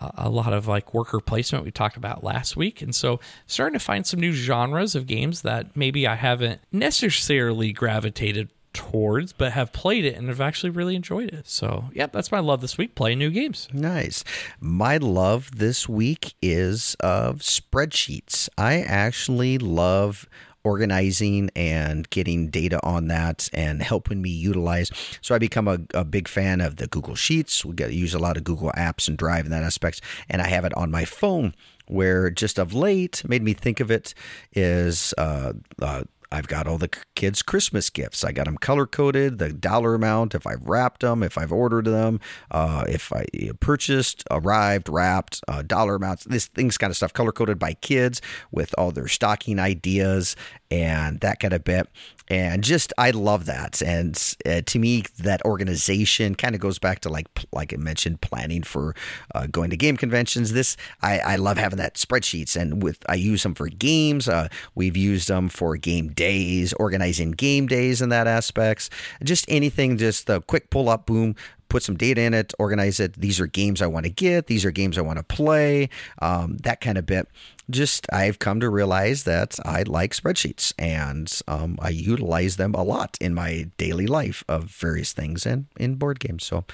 a- 0.00 0.28
lot 0.28 0.52
of 0.52 0.66
like 0.68 0.94
worker 0.94 1.20
placement 1.20 1.64
we 1.64 1.70
talked 1.70 1.96
about 1.96 2.22
last 2.22 2.56
week, 2.56 2.82
and 2.82 2.94
so 2.94 3.20
starting 3.46 3.78
to 3.78 3.84
find 3.84 4.06
some 4.06 4.20
new 4.20 4.32
genres 4.32 4.94
of 4.94 5.06
games 5.06 5.42
that 5.42 5.76
maybe 5.76 6.06
I 6.06 6.14
haven't 6.14 6.60
necessarily 6.70 7.72
gravitated 7.72 8.50
towards, 8.74 9.32
but 9.32 9.52
have 9.52 9.72
played 9.72 10.04
it 10.04 10.14
and 10.14 10.28
have 10.28 10.40
actually 10.40 10.70
really 10.70 10.94
enjoyed 10.94 11.30
it. 11.30 11.48
So, 11.48 11.86
yeah, 11.92 12.06
that's 12.06 12.30
my 12.30 12.38
love 12.38 12.60
this 12.60 12.78
week: 12.78 12.94
playing 12.94 13.18
new 13.18 13.30
games. 13.30 13.66
Nice. 13.72 14.22
My 14.60 14.98
love 14.98 15.58
this 15.58 15.88
week 15.88 16.34
is 16.42 16.94
of 17.00 17.38
spreadsheets. 17.38 18.48
I 18.56 18.80
actually 18.82 19.58
love 19.58 20.28
organizing 20.64 21.50
and 21.56 22.08
getting 22.10 22.48
data 22.48 22.80
on 22.84 23.08
that 23.08 23.48
and 23.52 23.82
helping 23.82 24.20
me 24.22 24.30
utilize. 24.30 24.90
So 25.20 25.34
I 25.34 25.38
become 25.38 25.68
a, 25.68 25.78
a 25.94 26.04
big 26.04 26.28
fan 26.28 26.60
of 26.60 26.76
the 26.76 26.86
Google 26.86 27.14
Sheets. 27.14 27.64
We 27.64 27.74
get 27.74 27.92
use 27.92 28.14
a 28.14 28.18
lot 28.18 28.36
of 28.36 28.44
Google 28.44 28.72
Apps 28.76 29.08
and 29.08 29.16
Drive 29.16 29.44
in 29.44 29.50
that 29.50 29.62
aspect, 29.62 30.00
and 30.28 30.42
I 30.42 30.48
have 30.48 30.64
it 30.64 30.74
on 30.74 30.90
my 30.90 31.04
phone. 31.04 31.54
Where 31.86 32.28
just 32.28 32.58
of 32.58 32.74
late 32.74 33.26
made 33.26 33.42
me 33.42 33.54
think 33.54 33.80
of 33.80 33.90
it 33.90 34.12
is 34.52 35.14
uh, 35.16 35.54
uh, 35.80 36.02
I've 36.30 36.46
got 36.46 36.66
all 36.66 36.78
the 36.78 36.90
kids' 37.14 37.42
Christmas 37.42 37.88
gifts. 37.88 38.22
I 38.22 38.32
got 38.32 38.44
them 38.44 38.58
color 38.58 38.86
coded, 38.86 39.38
the 39.38 39.52
dollar 39.52 39.94
amount, 39.94 40.34
if 40.34 40.46
I've 40.46 40.62
wrapped 40.62 41.00
them, 41.00 41.22
if 41.22 41.38
I've 41.38 41.52
ordered 41.52 41.86
them, 41.86 42.20
uh, 42.50 42.84
if 42.88 43.12
I 43.12 43.24
purchased, 43.60 44.24
arrived, 44.30 44.88
wrapped, 44.88 45.40
uh, 45.48 45.62
dollar 45.62 45.94
amounts, 45.96 46.24
this 46.24 46.46
things 46.46 46.76
kind 46.76 46.90
of 46.90 46.96
stuff, 46.96 47.12
color 47.12 47.32
coded 47.32 47.58
by 47.58 47.74
kids 47.74 48.20
with 48.52 48.74
all 48.76 48.90
their 48.90 49.08
stocking 49.08 49.58
ideas 49.58 50.36
and 50.70 51.20
that 51.20 51.40
kind 51.40 51.54
of 51.54 51.64
bit. 51.64 51.88
And 52.30 52.62
just, 52.62 52.92
I 52.98 53.10
love 53.10 53.46
that. 53.46 53.80
And 53.80 54.36
uh, 54.44 54.60
to 54.66 54.78
me, 54.78 55.04
that 55.18 55.42
organization 55.46 56.34
kind 56.34 56.54
of 56.54 56.60
goes 56.60 56.78
back 56.78 57.00
to 57.00 57.08
like, 57.08 57.26
like 57.52 57.72
I 57.72 57.78
mentioned, 57.78 58.20
planning 58.20 58.62
for 58.62 58.94
uh, 59.34 59.46
going 59.46 59.70
to 59.70 59.78
game 59.78 59.96
conventions. 59.96 60.52
This, 60.52 60.76
I, 61.00 61.20
I 61.20 61.36
love 61.36 61.56
having 61.56 61.78
that 61.78 61.94
spreadsheets 61.94 62.54
and 62.54 62.82
with, 62.82 62.98
I 63.08 63.14
use 63.14 63.42
them 63.44 63.54
for 63.54 63.68
games. 63.68 64.28
Uh, 64.28 64.48
we've 64.74 64.96
used 64.96 65.28
them 65.28 65.48
for 65.48 65.76
game 65.78 66.08
days, 66.08 66.74
organizing 66.74 67.30
game 67.30 67.66
days 67.66 68.02
in 68.02 68.10
that 68.10 68.26
aspects. 68.26 68.90
Just 69.24 69.46
anything, 69.48 69.96
just 69.96 70.26
the 70.26 70.42
quick 70.42 70.68
pull 70.68 70.90
up, 70.90 71.06
boom, 71.06 71.34
put 71.70 71.82
some 71.82 71.96
data 71.96 72.20
in 72.20 72.34
it, 72.34 72.52
organize 72.58 73.00
it. 73.00 73.14
These 73.14 73.40
are 73.40 73.46
games 73.46 73.80
I 73.80 73.86
want 73.86 74.04
to 74.04 74.10
get. 74.10 74.46
These 74.48 74.64
are 74.64 74.70
games 74.70 74.98
I 74.98 75.02
want 75.02 75.18
to 75.18 75.22
play. 75.22 75.88
Um, 76.20 76.58
that 76.58 76.80
kind 76.80 76.98
of 76.98 77.06
bit. 77.06 77.28
Just 77.70 78.06
I've 78.12 78.38
come 78.38 78.60
to 78.60 78.70
realize 78.70 79.24
that 79.24 79.58
I 79.64 79.82
like 79.82 80.14
spreadsheets 80.14 80.72
and 80.78 81.30
um, 81.46 81.76
I 81.80 81.90
utilize 81.90 82.56
them 82.56 82.74
a 82.74 82.82
lot 82.82 83.18
in 83.20 83.34
my 83.34 83.70
daily 83.76 84.06
life 84.06 84.42
of 84.48 84.64
various 84.64 85.12
things 85.12 85.44
and 85.44 85.66
in 85.78 85.96
board 85.96 86.18
games. 86.18 86.44
So 86.44 86.64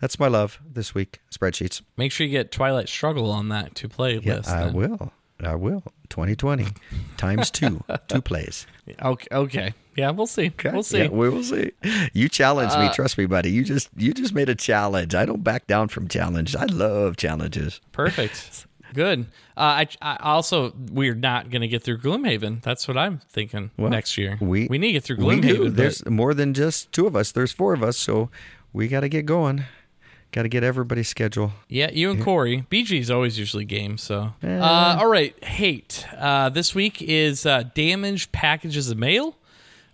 that's 0.00 0.18
my 0.20 0.28
love 0.28 0.60
this 0.64 0.94
week. 0.94 1.20
Spreadsheets. 1.32 1.82
Make 1.96 2.12
sure 2.12 2.24
you 2.26 2.30
get 2.32 2.52
Twilight 2.52 2.88
Struggle 2.88 3.30
on 3.32 3.48
that 3.48 3.74
to 3.76 3.88
play 3.88 4.18
Yeah, 4.18 4.36
list. 4.36 4.50
I 4.50 4.64
then. 4.66 4.74
will. 4.74 5.12
I 5.42 5.56
will. 5.56 5.82
2020 6.10 6.66
times 7.16 7.50
two, 7.50 7.82
two 8.06 8.22
plays. 8.22 8.66
Okay. 9.02 9.26
Okay. 9.32 9.74
Yeah, 9.96 10.10
we'll 10.10 10.26
see. 10.28 10.52
We'll 10.64 10.82
see. 10.84 10.98
Yeah, 11.02 11.08
we 11.08 11.28
will 11.28 11.42
see. 11.42 11.72
You 12.12 12.28
challenged 12.28 12.78
me, 12.78 12.90
trust 12.92 13.16
me, 13.18 13.26
buddy. 13.26 13.50
You 13.50 13.64
just 13.64 13.88
you 13.96 14.12
just 14.14 14.34
made 14.34 14.48
a 14.48 14.54
challenge. 14.54 15.14
I 15.14 15.24
don't 15.24 15.42
back 15.42 15.66
down 15.66 15.88
from 15.88 16.06
challenge. 16.08 16.54
I 16.54 16.64
love 16.66 17.16
challenges. 17.16 17.80
Perfect. 17.92 18.66
Good. 18.94 19.26
Uh, 19.56 19.84
I, 19.84 19.88
I 20.00 20.16
also 20.20 20.72
we're 20.90 21.14
not 21.14 21.50
going 21.50 21.60
to 21.62 21.68
get 21.68 21.82
through 21.82 21.98
Gloomhaven. 21.98 22.62
That's 22.62 22.88
what 22.88 22.96
I'm 22.96 23.20
thinking 23.28 23.70
next 23.76 24.16
year. 24.16 24.38
We 24.40 24.66
we 24.68 24.78
need 24.78 24.88
to 24.88 24.92
get 24.94 25.04
through 25.04 25.24
we 25.24 25.40
do. 25.40 25.58
Gloomhaven. 25.64 25.74
There's 25.74 26.06
more 26.06 26.32
than 26.32 26.54
just 26.54 26.90
two 26.92 27.06
of 27.06 27.14
us. 27.14 27.32
There's 27.32 27.52
four 27.52 27.74
of 27.74 27.82
us, 27.82 27.98
so 27.98 28.30
we 28.72 28.88
got 28.88 29.00
to 29.00 29.08
get 29.08 29.26
going. 29.26 29.64
Got 30.32 30.42
to 30.42 30.48
get 30.48 30.64
everybody's 30.64 31.06
schedule. 31.08 31.52
Yeah, 31.68 31.90
you 31.92 32.10
and 32.10 32.20
Corey. 32.20 32.66
BG 32.68 32.98
is 32.98 33.08
always 33.08 33.38
usually 33.38 33.64
game. 33.64 33.98
So, 33.98 34.32
uh, 34.42 34.96
all 34.98 35.06
right. 35.06 35.32
Hate. 35.44 36.04
Uh, 36.16 36.48
this 36.48 36.74
week 36.74 37.00
is 37.00 37.46
uh, 37.46 37.62
damaged 37.74 38.32
packages 38.32 38.90
of 38.90 38.98
mail. 38.98 39.36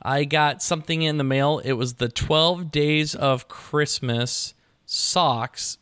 I 0.01 0.25
got 0.25 0.63
something 0.63 1.03
in 1.03 1.19
the 1.19 1.25
mail. 1.25 1.59
It 1.63 1.73
was 1.73 1.95
the 1.95 2.09
12 2.09 2.71
Days 2.71 3.15
of 3.15 3.49
Christmas 3.49 4.55
socks. 4.87 5.77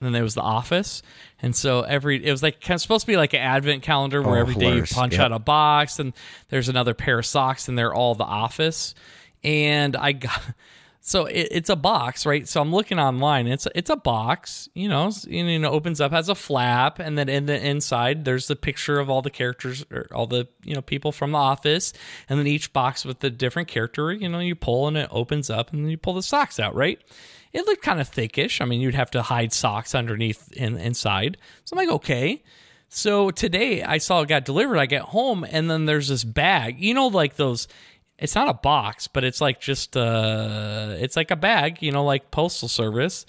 And 0.00 0.06
Then 0.06 0.12
there 0.12 0.24
was 0.24 0.34
the 0.34 0.42
Office, 0.42 1.00
and 1.42 1.54
so 1.54 1.82
every 1.82 2.24
it 2.24 2.30
was 2.30 2.42
like 2.42 2.60
kind 2.60 2.76
of 2.76 2.80
supposed 2.80 3.02
to 3.02 3.06
be 3.12 3.16
like 3.16 3.32
an 3.34 3.40
advent 3.40 3.82
calendar 3.82 4.22
where 4.22 4.36
Oh, 4.36 4.40
every 4.40 4.54
day 4.54 4.76
you 4.76 4.82
punch 4.84 5.12
Yep. 5.14 5.20
out 5.20 5.32
a 5.32 5.38
box, 5.38 5.98
and 5.98 6.12
there's 6.48 6.68
another 6.68 6.94
pair 6.94 7.18
of 7.18 7.26
socks, 7.26 7.68
and 7.68 7.76
they're 7.78 7.94
all 7.94 8.14
the 8.14 8.24
Office. 8.24 8.94
And 9.42 9.94
I 9.96 10.12
got 10.12 10.40
so 11.06 11.26
it, 11.26 11.48
it's 11.50 11.68
a 11.68 11.76
box, 11.76 12.24
right? 12.24 12.48
So 12.48 12.62
I'm 12.62 12.72
looking 12.72 12.98
online. 12.98 13.46
It's 13.46 13.68
it's 13.74 13.90
a 13.90 13.96
box, 13.96 14.70
you 14.72 14.88
know, 14.88 15.10
you 15.26 15.58
know, 15.58 15.70
opens 15.70 16.00
up 16.00 16.12
has 16.12 16.30
a 16.30 16.34
flap, 16.34 16.98
and 16.98 17.18
then 17.18 17.28
in 17.28 17.44
the 17.44 17.62
inside 17.62 18.24
there's 18.24 18.48
the 18.48 18.56
picture 18.56 18.98
of 18.98 19.10
all 19.10 19.20
the 19.20 19.28
characters, 19.28 19.84
or 19.92 20.06
all 20.14 20.26
the 20.26 20.48
you 20.62 20.74
know 20.74 20.80
people 20.80 21.12
from 21.12 21.32
the 21.32 21.38
office, 21.38 21.92
and 22.26 22.38
then 22.38 22.46
each 22.46 22.72
box 22.72 23.04
with 23.04 23.20
the 23.20 23.28
different 23.28 23.68
character. 23.68 24.12
You 24.12 24.30
know, 24.30 24.38
you 24.38 24.54
pull 24.54 24.88
and 24.88 24.96
it 24.96 25.08
opens 25.10 25.50
up, 25.50 25.74
and 25.74 25.84
then 25.84 25.90
you 25.90 25.98
pull 25.98 26.14
the 26.14 26.22
socks 26.22 26.58
out, 26.58 26.74
right? 26.74 26.98
It 27.52 27.66
looked 27.66 27.82
kind 27.82 28.00
of 28.00 28.10
thickish. 28.10 28.62
I 28.62 28.64
mean, 28.64 28.80
you'd 28.80 28.94
have 28.94 29.10
to 29.10 29.20
hide 29.20 29.52
socks 29.52 29.94
underneath 29.94 30.50
in, 30.52 30.78
inside. 30.78 31.36
So 31.64 31.76
I'm 31.76 31.86
like, 31.86 31.94
okay. 31.96 32.42
So 32.88 33.30
today 33.30 33.82
I 33.82 33.98
saw 33.98 34.22
it 34.22 34.28
got 34.28 34.44
delivered. 34.46 34.78
I 34.78 34.86
get 34.86 35.02
home 35.02 35.44
and 35.44 35.70
then 35.70 35.84
there's 35.84 36.08
this 36.08 36.24
bag. 36.24 36.80
You 36.80 36.94
know, 36.94 37.08
like 37.08 37.36
those. 37.36 37.68
It's 38.18 38.34
not 38.34 38.48
a 38.48 38.54
box, 38.54 39.06
but 39.08 39.24
it's 39.24 39.40
like 39.40 39.60
just 39.60 39.96
uh, 39.96 40.94
it's 40.98 41.16
like 41.16 41.30
a 41.30 41.36
bag. 41.36 41.82
You 41.82 41.92
know, 41.92 42.04
like 42.04 42.30
postal 42.30 42.68
service. 42.68 43.26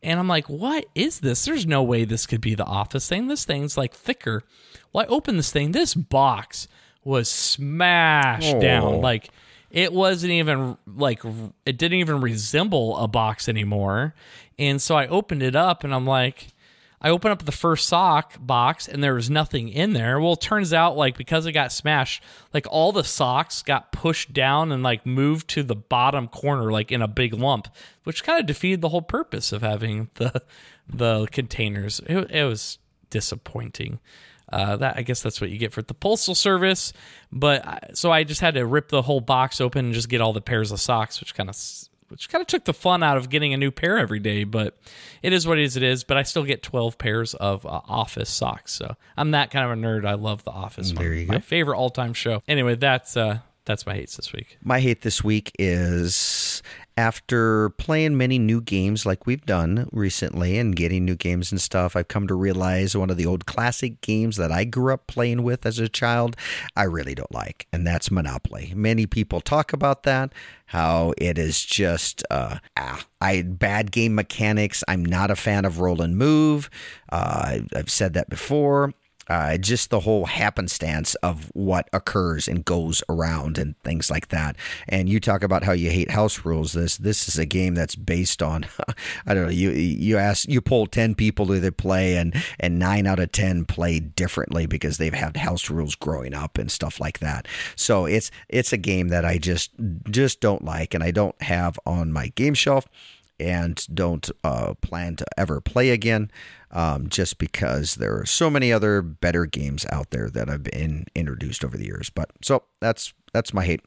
And 0.00 0.20
I'm 0.20 0.28
like, 0.28 0.48
what 0.48 0.86
is 0.94 1.20
this? 1.20 1.44
There's 1.44 1.66
no 1.66 1.82
way 1.82 2.04
this 2.04 2.24
could 2.24 2.40
be 2.40 2.54
the 2.54 2.64
office 2.64 3.08
thing. 3.08 3.26
This 3.26 3.44
thing's 3.44 3.76
like 3.76 3.92
thicker. 3.94 4.44
Well, 4.92 5.04
I 5.04 5.08
opened 5.08 5.38
this 5.40 5.50
thing. 5.50 5.72
This 5.72 5.94
box 5.94 6.68
was 7.02 7.28
smashed 7.28 8.54
Oh. 8.54 8.60
down. 8.60 9.00
Like 9.00 9.30
it 9.70 9.92
wasn't 9.92 10.32
even 10.32 10.76
like 10.86 11.22
it 11.66 11.76
didn't 11.78 11.98
even 11.98 12.20
resemble 12.20 12.96
a 12.98 13.08
box 13.08 13.48
anymore. 13.48 14.14
And 14.58 14.80
so 14.80 14.96
I 14.96 15.06
opened 15.08 15.42
it 15.42 15.56
up 15.56 15.82
and 15.84 15.92
I'm 15.94 16.06
like, 16.06 16.48
I 17.00 17.10
opened 17.10 17.32
up 17.32 17.44
the 17.44 17.52
first 17.52 17.88
sock 17.88 18.34
box 18.40 18.88
and 18.88 19.02
there 19.02 19.14
was 19.14 19.30
nothing 19.30 19.68
in 19.68 19.92
there. 19.92 20.18
Well, 20.18 20.32
it 20.32 20.40
turns 20.40 20.72
out 20.72 20.96
like 20.96 21.16
because 21.16 21.46
it 21.46 21.52
got 21.52 21.72
smashed, 21.72 22.22
like 22.52 22.66
all 22.70 22.92
the 22.92 23.04
socks 23.04 23.62
got 23.62 23.92
pushed 23.92 24.32
down 24.32 24.72
and 24.72 24.82
like 24.82 25.06
moved 25.06 25.48
to 25.50 25.62
the 25.62 25.76
bottom 25.76 26.28
corner 26.28 26.72
like 26.72 26.90
in 26.90 27.02
a 27.02 27.08
big 27.08 27.34
lump, 27.34 27.68
which 28.04 28.24
kind 28.24 28.40
of 28.40 28.46
defeated 28.46 28.80
the 28.80 28.88
whole 28.88 29.02
purpose 29.02 29.52
of 29.52 29.62
having 29.62 30.10
the 30.14 30.42
the 30.88 31.26
containers. 31.26 32.00
It, 32.06 32.30
it 32.30 32.44
was 32.44 32.78
disappointing. 33.10 34.00
Uh, 34.50 34.76
that 34.76 34.96
I 34.96 35.02
guess 35.02 35.22
that's 35.22 35.40
what 35.42 35.50
you 35.50 35.58
get 35.58 35.72
for 35.72 35.82
the 35.82 35.94
postal 35.94 36.34
service. 36.34 36.92
But 37.30 37.96
so 37.96 38.10
I 38.10 38.24
just 38.24 38.40
had 38.40 38.54
to 38.54 38.64
rip 38.64 38.88
the 38.88 39.02
whole 39.02 39.20
box 39.20 39.60
open 39.60 39.86
and 39.86 39.94
just 39.94 40.08
get 40.08 40.20
all 40.20 40.32
the 40.32 40.40
pairs 40.40 40.72
of 40.72 40.80
socks, 40.80 41.20
which 41.20 41.34
kind 41.34 41.50
of 41.50 41.56
which 42.08 42.28
kind 42.28 42.40
of 42.40 42.46
took 42.48 42.64
the 42.64 42.74
fun 42.74 43.02
out 43.02 43.16
of 43.16 43.28
getting 43.30 43.52
a 43.54 43.56
new 43.56 43.70
pair 43.70 43.98
every 43.98 44.18
day. 44.18 44.44
But 44.44 44.78
it 45.22 45.32
is 45.32 45.46
what 45.46 45.58
it 45.58 45.64
is. 45.64 45.76
It 45.76 45.82
is. 45.82 46.04
But 46.04 46.16
I 46.16 46.22
still 46.22 46.44
get 46.44 46.62
twelve 46.62 46.98
pairs 46.98 47.34
of 47.34 47.64
uh, 47.66 47.80
Office 47.88 48.30
socks. 48.30 48.72
So 48.72 48.96
I'm 49.16 49.32
that 49.32 49.50
kind 49.50 49.64
of 49.70 49.78
a 49.78 49.80
nerd. 49.80 50.06
I 50.06 50.14
love 50.14 50.44
The 50.44 50.50
Office. 50.50 50.92
There 50.92 51.12
you 51.14 51.26
my 51.26 51.34
go. 51.34 51.40
favorite 51.40 51.76
all 51.76 51.90
time 51.90 52.12
show. 52.14 52.42
Anyway, 52.48 52.74
that's 52.74 53.16
uh, 53.16 53.38
that's 53.64 53.84
my 53.86 53.94
hates 53.94 54.16
this 54.16 54.32
week. 54.32 54.56
My 54.62 54.80
hate 54.80 55.02
this 55.02 55.22
week 55.22 55.52
is 55.58 56.62
after 56.98 57.70
playing 57.70 58.16
many 58.16 58.40
new 58.40 58.60
games 58.60 59.06
like 59.06 59.24
we've 59.24 59.46
done 59.46 59.88
recently 59.92 60.58
and 60.58 60.74
getting 60.74 61.04
new 61.04 61.14
games 61.14 61.52
and 61.52 61.60
stuff, 61.60 61.94
I've 61.94 62.08
come 62.08 62.26
to 62.26 62.34
realize 62.34 62.96
one 62.96 63.08
of 63.08 63.16
the 63.16 63.24
old 63.24 63.46
classic 63.46 64.00
games 64.00 64.36
that 64.36 64.50
I 64.50 64.64
grew 64.64 64.92
up 64.92 65.06
playing 65.06 65.44
with 65.44 65.64
as 65.64 65.78
a 65.78 65.88
child, 65.88 66.34
I 66.74 66.82
really 66.82 67.14
don't 67.14 67.32
like, 67.32 67.68
and 67.72 67.86
that's 67.86 68.10
Monopoly. 68.10 68.72
Many 68.74 69.06
people 69.06 69.40
talk 69.40 69.72
about 69.72 70.02
that, 70.02 70.32
how 70.66 71.14
it 71.18 71.38
is 71.38 71.64
just 71.64 72.24
uh, 72.32 72.58
ah, 72.76 73.06
I 73.20 73.42
bad 73.42 73.92
game 73.92 74.16
mechanics. 74.16 74.82
I'm 74.88 75.04
not 75.04 75.30
a 75.30 75.36
fan 75.36 75.64
of 75.64 75.78
roll 75.78 76.02
and 76.02 76.18
move. 76.18 76.68
Uh, 77.12 77.60
I've 77.76 77.90
said 77.90 78.14
that 78.14 78.28
before 78.28 78.92
uh, 79.28 79.58
just 79.58 79.90
the 79.90 80.00
whole 80.00 80.26
happenstance 80.26 81.14
of 81.16 81.50
what 81.54 81.88
occurs 81.92 82.48
and 82.48 82.64
goes 82.64 83.02
around 83.08 83.58
and 83.58 83.78
things 83.80 84.10
like 84.10 84.28
that. 84.28 84.56
And 84.88 85.08
you 85.08 85.20
talk 85.20 85.42
about 85.42 85.64
how 85.64 85.72
you 85.72 85.90
hate 85.90 86.10
house 86.10 86.44
rules. 86.44 86.72
This 86.72 86.96
this 86.96 87.28
is 87.28 87.38
a 87.38 87.46
game 87.46 87.74
that's 87.74 87.94
based 87.94 88.42
on 88.42 88.66
I 89.26 89.34
don't 89.34 89.44
know. 89.44 89.50
You 89.50 89.70
you 89.70 90.16
ask 90.16 90.48
you 90.48 90.60
poll 90.60 90.86
ten 90.86 91.14
people 91.14 91.46
who 91.46 91.60
they 91.60 91.70
play 91.70 92.16
and 92.16 92.34
and 92.58 92.78
nine 92.78 93.06
out 93.06 93.20
of 93.20 93.32
ten 93.32 93.64
play 93.64 94.00
differently 94.00 94.66
because 94.66 94.98
they've 94.98 95.14
had 95.14 95.36
house 95.36 95.68
rules 95.68 95.94
growing 95.94 96.34
up 96.34 96.58
and 96.58 96.70
stuff 96.70 97.00
like 97.00 97.18
that. 97.18 97.46
So 97.76 98.06
it's 98.06 98.30
it's 98.48 98.72
a 98.72 98.78
game 98.78 99.08
that 99.08 99.24
I 99.24 99.38
just 99.38 99.70
just 100.10 100.40
don't 100.40 100.64
like 100.64 100.94
and 100.94 101.04
I 101.04 101.10
don't 101.10 101.40
have 101.42 101.78
on 101.84 102.12
my 102.12 102.28
game 102.28 102.54
shelf 102.54 102.86
and 103.40 103.86
don't 103.94 104.30
uh, 104.42 104.74
plan 104.80 105.16
to 105.16 105.26
ever 105.36 105.60
play 105.60 105.90
again 105.90 106.30
um, 106.70 107.08
just 107.08 107.38
because 107.38 107.96
there 107.96 108.18
are 108.18 108.26
so 108.26 108.50
many 108.50 108.72
other 108.72 109.00
better 109.02 109.46
games 109.46 109.86
out 109.90 110.10
there 110.10 110.28
that 110.30 110.48
have 110.48 110.62
been 110.62 111.06
introduced 111.14 111.64
over 111.64 111.76
the 111.76 111.86
years. 111.86 112.10
But 112.10 112.30
so 112.42 112.64
that's 112.80 113.12
that's 113.32 113.52
my 113.54 113.64
hate. 113.64 113.80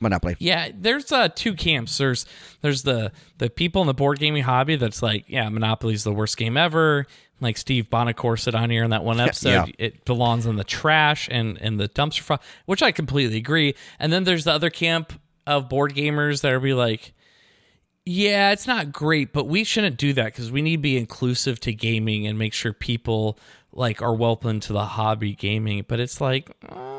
Monopoly. 0.00 0.36
Yeah, 0.40 0.68
there's 0.74 1.12
uh, 1.12 1.28
two 1.28 1.54
camps. 1.54 1.96
There's 1.98 2.26
there's 2.60 2.82
the 2.82 3.12
the 3.38 3.48
people 3.48 3.80
in 3.80 3.86
the 3.86 3.94
board 3.94 4.18
gaming 4.18 4.42
hobby 4.42 4.76
that's 4.76 5.02
like, 5.02 5.24
yeah, 5.28 5.48
Monopoly's 5.48 6.04
the 6.04 6.12
worst 6.12 6.36
game 6.36 6.56
ever. 6.56 7.06
Like 7.40 7.56
Steve 7.56 7.88
Bonacore 7.90 8.38
said 8.38 8.54
on 8.54 8.70
here 8.70 8.84
in 8.84 8.90
that 8.90 9.04
one 9.04 9.20
episode, 9.20 9.50
Yeah. 9.50 9.66
it 9.78 10.04
belongs 10.04 10.46
in 10.46 10.56
the 10.56 10.64
trash 10.64 11.28
and 11.30 11.56
in 11.58 11.76
the 11.78 11.88
dumpster 11.88 12.20
fire, 12.20 12.38
which 12.66 12.82
I 12.82 12.90
completely 12.92 13.36
agree. 13.38 13.74
And 13.98 14.12
then 14.12 14.24
there's 14.24 14.44
the 14.44 14.52
other 14.52 14.68
camp 14.70 15.12
of 15.46 15.68
board 15.68 15.94
gamers 15.94 16.42
that 16.42 16.52
are 16.52 16.60
be 16.60 16.74
like, 16.74 17.12
yeah, 18.06 18.52
it's 18.52 18.66
not 18.66 18.92
great, 18.92 19.32
but 19.32 19.46
we 19.46 19.64
shouldn't 19.64 19.96
do 19.96 20.12
that 20.12 20.26
because 20.26 20.52
we 20.52 20.62
need 20.62 20.76
to 20.76 20.82
be 20.82 20.96
inclusive 20.96 21.58
to 21.60 21.72
gaming 21.72 22.26
and 22.26 22.38
make 22.38 22.52
sure 22.52 22.72
people 22.72 23.38
like 23.72 24.02
are 24.02 24.14
welcome 24.14 24.60
to 24.60 24.72
the 24.72 24.84
hobby 24.84 25.34
gaming. 25.34 25.84
But 25.86 26.00
it's 26.00 26.20
like. 26.20 26.50
Uh, 26.68 26.94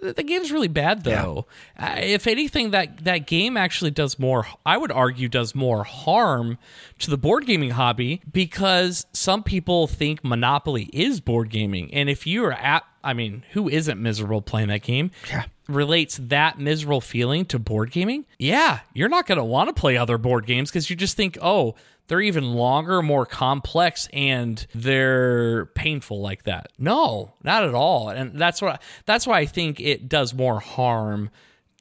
the 0.00 0.22
game's 0.22 0.50
really 0.50 0.68
bad 0.68 1.04
though. 1.04 1.46
Uh, 1.78 1.96
if 1.98 2.26
anything, 2.26 2.70
that 2.70 3.04
that 3.04 3.26
game 3.26 3.56
actually 3.56 3.90
does 3.90 4.18
more. 4.18 4.46
I 4.64 4.76
would 4.76 4.92
argue 4.92 5.28
does 5.28 5.54
more 5.54 5.84
harm 5.84 6.58
to 7.00 7.10
the 7.10 7.18
board 7.18 7.46
gaming 7.46 7.70
hobby 7.70 8.22
because 8.30 9.06
some 9.12 9.42
people 9.42 9.86
think 9.86 10.24
Monopoly 10.24 10.88
is 10.92 11.20
board 11.20 11.50
gaming, 11.50 11.92
and 11.92 12.08
if 12.08 12.26
you 12.26 12.44
are 12.44 12.52
at, 12.52 12.84
I 13.02 13.12
mean, 13.12 13.44
who 13.52 13.68
isn't 13.68 14.00
miserable 14.00 14.42
playing 14.42 14.68
that 14.68 14.82
game? 14.82 15.10
Yeah. 15.28 15.44
Relates 15.68 16.18
that 16.22 16.58
miserable 16.58 17.00
feeling 17.00 17.44
to 17.46 17.58
board 17.58 17.90
gaming? 17.90 18.26
Yeah, 18.38 18.80
you're 18.92 19.08
not 19.08 19.26
going 19.26 19.38
to 19.38 19.44
want 19.44 19.68
to 19.68 19.80
play 19.80 19.96
other 19.96 20.18
board 20.18 20.46
games 20.46 20.70
because 20.70 20.90
you 20.90 20.96
just 20.96 21.16
think, 21.16 21.38
oh, 21.40 21.74
they're 22.06 22.20
even 22.20 22.52
longer, 22.52 23.00
more 23.00 23.24
complex, 23.24 24.08
and 24.12 24.66
they're 24.74 25.66
painful 25.66 26.20
like 26.20 26.44
that. 26.44 26.68
No, 26.78 27.32
not 27.42 27.64
at 27.64 27.74
all. 27.74 28.10
And 28.10 28.38
that's 28.38 28.60
what 28.60 28.82
that's 29.06 29.26
why 29.26 29.38
I 29.38 29.46
think 29.46 29.80
it 29.80 30.08
does 30.08 30.34
more 30.34 30.60
harm 30.60 31.30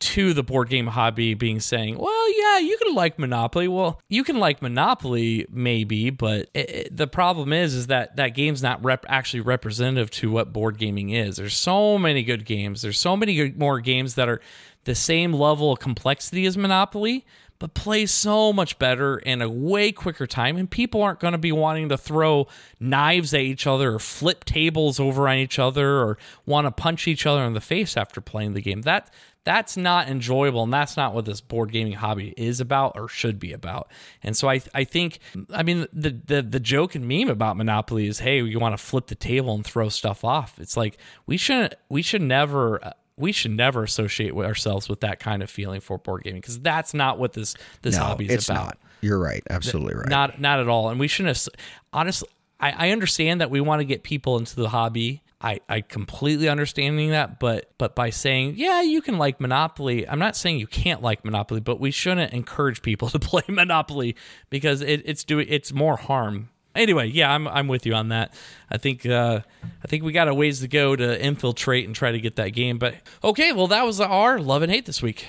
to 0.04 0.34
the 0.34 0.44
board 0.44 0.70
game 0.70 0.88
hobby 0.88 1.34
being 1.34 1.60
saying, 1.60 1.98
well, 1.98 2.38
yeah, 2.40 2.60
you 2.60 2.78
can 2.84 2.94
like 2.94 3.18
Monopoly. 3.18 3.68
Well, 3.68 4.00
you 4.10 4.24
can 4.24 4.38
like 4.38 4.62
Monopoly 4.62 5.46
maybe, 5.50 6.10
but 6.10 6.50
it, 6.54 6.70
it- 6.70 6.98
the 6.98 7.08
problem 7.08 7.54
is 7.54 7.74
is 7.74 7.88
that 7.88 8.16
that 8.18 8.30
game's 8.30 8.62
not 8.62 8.84
rep- 8.84 9.06
actually 9.10 9.42
representative 9.42 10.10
to 10.12 10.30
what 10.32 10.52
board 10.54 10.78
gaming 10.78 11.10
is. 11.12 11.38
There's 11.38 11.56
so 11.56 11.98
many 11.98 12.24
good 12.24 12.46
games. 12.46 12.82
There's 12.82 13.00
so 13.00 13.16
many 13.16 13.36
good, 13.36 13.58
more 13.58 13.80
games 13.80 14.16
that 14.16 14.28
are 14.30 14.42
the 14.84 14.96
same 14.96 15.32
level 15.34 15.72
of 15.72 15.80
complexity 15.80 16.46
as 16.46 16.58
Monopoly, 16.58 17.26
but 17.60 17.74
play 17.74 18.06
so 18.06 18.52
much 18.52 18.78
better 18.78 19.18
in 19.20 19.42
a 19.42 19.50
way 19.50 19.94
quicker 19.94 20.28
time. 20.28 20.58
And 20.58 20.70
people 20.70 21.02
aren't 21.02 21.22
going 21.22 21.32
to 21.32 21.38
be 21.38 21.54
wanting 21.54 21.88
to 21.90 21.98
throw 21.98 22.48
knives 22.80 23.34
at 23.34 23.40
each 23.40 23.66
other 23.66 23.94
or 23.96 24.00
flip 24.00 24.44
tables 24.44 25.00
over 25.00 25.30
on 25.30 25.38
each 25.38 25.58
other 25.60 26.00
or 26.00 26.18
want 26.46 26.68
to 26.68 26.72
punch 26.72 27.08
each 27.08 27.26
other 27.26 27.44
in 27.46 27.54
the 27.54 27.62
face 27.62 27.96
after 27.96 28.20
playing 28.20 28.54
the 28.54 28.62
game. 28.62 28.82
That 28.82 29.10
that's 29.44 29.76
not 29.76 30.08
enjoyable 30.08 30.64
and 30.64 30.74
that's 30.74 30.96
not 30.96 31.14
what 31.14 31.26
this 31.26 31.42
board 31.42 31.72
gaming 31.72 31.94
hobby 31.94 32.34
is 32.38 32.60
about 32.60 32.94
or 32.96 33.08
should 33.08 33.40
be 33.40 33.54
about 33.54 33.90
and 34.22 34.38
so 34.38 34.50
i 34.50 34.62
i 34.74 34.84
think 34.84 35.20
i 35.52 35.64
mean 35.64 35.88
the 35.92 36.10
the, 36.26 36.42
the 36.42 36.60
joke 36.60 36.96
and 36.96 37.08
meme 37.08 37.30
about 37.30 37.58
monopoly 37.58 38.08
is 38.08 38.20
hey 38.20 38.42
you 38.42 38.60
want 38.60 38.78
to 38.78 38.84
flip 38.84 39.08
the 39.08 39.16
table 39.16 39.54
and 39.54 39.66
throw 39.66 39.90
stuff 39.90 40.24
off 40.24 40.60
it's 40.60 40.78
like 40.78 40.98
we 41.26 41.38
shouldn't 41.38 41.74
we 41.90 42.02
should 42.02 42.22
never 42.22 42.94
we 43.18 43.32
should 43.32 43.52
never 43.52 43.84
associate 43.84 44.34
ourselves 44.34 44.90
with 44.90 45.02
that 45.02 45.20
kind 45.20 45.44
of 45.44 45.50
feeling 45.50 45.82
for 45.82 45.98
board 45.98 46.24
gaming 46.24 46.42
because 46.42 46.60
that's 46.60 46.94
not 46.94 47.20
what 47.20 47.34
this 47.34 47.56
this 47.82 47.96
no, 47.96 48.04
hobby 48.04 48.26
is 48.26 48.32
it's 48.32 48.50
about 48.50 48.66
not. 48.66 48.78
You're 49.02 49.20
right. 49.20 49.44
Absolutely 49.50 49.96
right. 49.96 50.08
not 50.08 50.40
not 50.40 50.60
at 50.60 50.68
all 50.68 50.90
and 50.90 51.00
we 51.00 51.08
shouldn't 51.08 51.48
honestly 51.92 52.30
I, 52.60 52.88
I 52.88 52.90
understand 52.92 53.42
that 53.42 53.50
we 53.50 53.60
want 53.62 53.82
to 53.82 53.86
get 53.86 54.04
people 54.04 54.38
into 54.38 54.56
the 54.56 54.70
hobby 54.70 55.23
I, 55.44 55.60
I 55.68 55.82
completely 55.82 56.48
understanding 56.48 57.10
that, 57.10 57.38
but 57.38 57.70
but 57.78 57.96
by 57.96 58.12
saying, 58.12 58.54
yeah, 58.56 58.82
you 58.82 59.02
can 59.02 59.18
like 59.18 59.42
Monopoly, 59.42 60.08
I'm 60.08 60.20
not 60.20 60.38
saying 60.38 60.58
you 60.58 60.68
can't 60.68 61.02
like 61.02 61.26
Monopoly, 61.26 61.60
but 61.60 61.82
we 61.82 61.92
shouldn't 61.92 62.32
encourage 62.32 62.82
people 62.82 63.10
to 63.10 63.20
play 63.20 63.44
Monopoly 63.50 64.16
because 64.50 64.82
it, 64.82 65.02
it's 65.06 65.26
doing 65.26 65.48
it's 65.50 65.74
more 65.74 65.98
harm. 65.98 66.50
Anyway, 66.76 67.08
yeah, 67.08 67.32
I'm 67.32 67.48
I'm 67.48 67.68
with 67.68 67.86
you 67.86 67.94
on 67.94 68.10
that. 68.10 68.34
I 68.72 68.78
think 68.78 69.06
uh, 69.06 69.42
I 69.84 69.88
think 69.88 70.04
we 70.04 70.14
got 70.14 70.30
a 70.30 70.34
ways 70.34 70.62
to 70.62 70.68
go 70.70 70.96
to 70.96 71.24
infiltrate 71.24 71.86
and 71.86 71.94
try 71.94 72.14
to 72.14 72.20
get 72.22 72.38
that 72.38 72.50
game. 72.50 72.80
But 72.80 72.96
okay, 73.22 73.52
well 73.52 73.68
that 73.68 73.86
was 73.86 74.00
our 74.00 74.40
love 74.40 74.62
and 74.62 74.72
hate 74.72 74.86
this 74.86 75.02
week. 75.02 75.28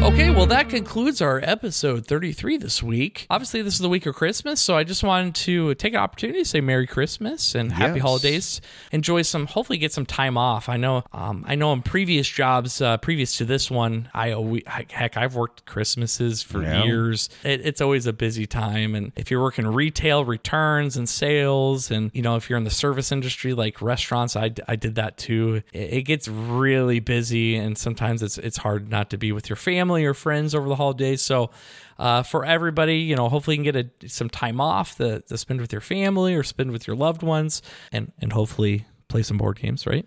Okay, 0.00 0.30
well, 0.30 0.46
that 0.46 0.68
concludes 0.70 1.20
our 1.20 1.40
episode 1.44 2.06
33 2.06 2.56
this 2.56 2.82
week. 2.82 3.26
Obviously, 3.28 3.60
this 3.62 3.74
is 3.74 3.80
the 3.80 3.88
week 3.90 4.06
of 4.06 4.14
Christmas, 4.14 4.58
so 4.60 4.74
I 4.76 4.82
just 4.84 5.02
wanted 5.02 5.34
to 5.36 5.74
take 5.74 5.92
an 5.92 5.98
opportunity 6.00 6.38
to 6.38 6.44
say 6.44 6.60
Merry 6.60 6.86
Christmas 6.86 7.54
and 7.54 7.72
Happy 7.72 7.94
Yes. 7.96 8.02
Holidays. 8.02 8.60
Enjoy 8.90 9.22
some, 9.22 9.46
hopefully, 9.46 9.76
get 9.76 9.92
some 9.92 10.06
time 10.06 10.38
off. 10.38 10.68
I 10.68 10.76
know, 10.78 11.04
um, 11.12 11.44
I 11.46 11.56
know, 11.56 11.72
in 11.72 11.82
previous 11.82 12.26
jobs, 12.28 12.80
uh, 12.80 12.96
previous 12.98 13.36
to 13.38 13.44
this 13.44 13.70
one, 13.70 14.08
I 14.14 14.30
always, 14.32 14.62
heck, 14.66 15.16
I've 15.16 15.34
worked 15.34 15.66
Christmases 15.66 16.42
for 16.42 16.62
Yeah. 16.62 16.84
years. 16.84 17.28
It, 17.44 17.60
it's 17.66 17.80
always 17.80 18.06
a 18.06 18.12
busy 18.12 18.46
time, 18.46 18.94
and 18.94 19.12
if 19.14 19.30
you're 19.30 19.42
working 19.42 19.66
retail, 19.66 20.24
returns 20.24 20.96
and 20.96 21.08
sales, 21.08 21.90
and 21.90 22.10
you 22.14 22.22
know, 22.22 22.36
if 22.36 22.48
you're 22.48 22.56
in 22.56 22.64
the 22.64 22.70
service 22.70 23.12
industry 23.12 23.52
like 23.52 23.82
restaurants, 23.82 24.36
I, 24.36 24.52
I 24.66 24.76
did 24.76 24.94
that 24.94 25.18
too. 25.18 25.62
It, 25.72 25.92
it 25.92 26.02
gets 26.02 26.28
really 26.28 27.00
busy, 27.00 27.56
and 27.56 27.76
sometimes 27.76 28.22
it's 28.22 28.38
it's 28.38 28.58
hard 28.58 28.88
not 28.90 29.10
to 29.10 29.18
be 29.18 29.32
with 29.32 29.50
your 29.50 29.56
family 29.56 29.87
or 29.96 30.14
friends 30.14 30.54
over 30.54 30.68
the 30.68 30.76
holidays. 30.76 31.22
So, 31.22 31.50
uh, 31.98 32.22
for 32.22 32.44
everybody, 32.44 32.98
you 32.98 33.16
know, 33.16 33.28
hopefully 33.28 33.56
you 33.56 33.64
can 33.64 33.72
get 33.72 33.92
a, 34.02 34.08
some 34.08 34.30
time 34.30 34.60
off 34.60 34.96
to, 34.96 35.20
to 35.20 35.36
spend 35.36 35.60
with 35.60 35.72
your 35.72 35.80
family 35.80 36.34
or 36.34 36.42
spend 36.42 36.70
with 36.70 36.86
your 36.86 36.96
loved 36.96 37.22
ones, 37.22 37.62
and 37.92 38.12
and 38.20 38.32
hopefully 38.32 38.86
play 39.08 39.22
some 39.22 39.38
board 39.38 39.58
games, 39.58 39.86
right? 39.86 40.06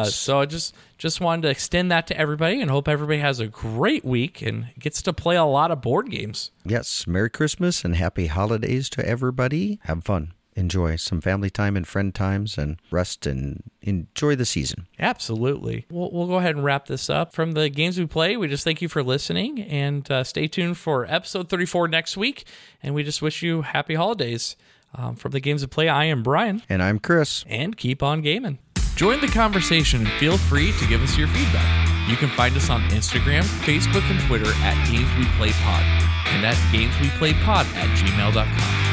Uh, 0.00 0.04
so 0.04 0.40
I 0.40 0.46
just 0.46 0.74
just 0.98 1.20
wanted 1.20 1.42
to 1.42 1.48
extend 1.48 1.90
that 1.90 2.06
to 2.08 2.18
everybody, 2.18 2.60
and 2.60 2.70
hope 2.70 2.88
everybody 2.88 3.20
has 3.20 3.40
a 3.40 3.46
great 3.46 4.04
week 4.04 4.42
and 4.42 4.66
gets 4.78 5.00
to 5.02 5.12
play 5.12 5.36
a 5.36 5.44
lot 5.44 5.70
of 5.70 5.80
board 5.80 6.10
games. 6.10 6.50
Yes. 6.64 7.06
Merry 7.06 7.30
Christmas 7.30 7.84
and 7.84 7.96
happy 7.96 8.26
holidays 8.26 8.90
to 8.90 9.06
everybody. 9.06 9.80
Have 9.84 10.04
fun. 10.04 10.32
Enjoy 10.54 10.96
some 10.96 11.20
family 11.22 11.48
time 11.48 11.76
and 11.76 11.86
friend 11.88 12.14
times 12.14 12.58
and 12.58 12.76
rest 12.90 13.26
and 13.26 13.62
enjoy 13.80 14.36
the 14.36 14.44
season. 14.44 14.86
Absolutely. 14.98 15.86
We'll, 15.90 16.10
we'll 16.12 16.26
go 16.26 16.34
ahead 16.36 16.54
and 16.56 16.64
wrap 16.64 16.86
this 16.86 17.08
up. 17.08 17.32
From 17.32 17.52
the 17.52 17.70
games 17.70 17.98
we 17.98 18.06
play, 18.06 18.36
we 18.36 18.48
just 18.48 18.62
thank 18.64 18.82
you 18.82 18.88
for 18.88 19.02
listening 19.02 19.60
and 19.62 20.10
uh, 20.10 20.24
stay 20.24 20.48
tuned 20.48 20.76
for 20.76 21.06
episode 21.06 21.48
34 21.48 21.88
next 21.88 22.16
week. 22.18 22.44
And 22.82 22.94
we 22.94 23.02
just 23.02 23.22
wish 23.22 23.42
you 23.42 23.62
happy 23.62 23.94
holidays. 23.94 24.56
Um, 24.94 25.16
from 25.16 25.30
the 25.30 25.40
games 25.40 25.62
we 25.62 25.68
play, 25.68 25.88
I 25.88 26.04
am 26.04 26.22
Brian, 26.22 26.62
And 26.68 26.82
I'm 26.82 26.98
Chris. 26.98 27.46
and 27.48 27.74
keep 27.76 28.02
on 28.02 28.20
gaming. 28.20 28.58
Join 28.94 29.22
the 29.22 29.28
conversation 29.28 30.00
and 30.00 30.10
feel 30.20 30.36
free 30.36 30.72
to 30.78 30.86
give 30.86 31.02
us 31.02 31.16
your 31.16 31.28
feedback. 31.28 31.88
You 32.10 32.16
can 32.16 32.28
find 32.28 32.54
us 32.56 32.68
on 32.68 32.82
Instagram, 32.90 33.42
Facebook, 33.64 34.02
and 34.10 34.20
Twitter 34.28 34.50
at 34.56 34.74
Games 34.90 35.08
We 35.16 35.24
Play 35.38 35.52
Pod 35.62 35.82
and 36.26 36.44
at 36.44 36.58
Games 36.72 36.94
We 37.00 37.08
Play 37.16 37.32
Pod 37.42 37.64
at 37.74 37.88
gmail.com. 37.96 38.91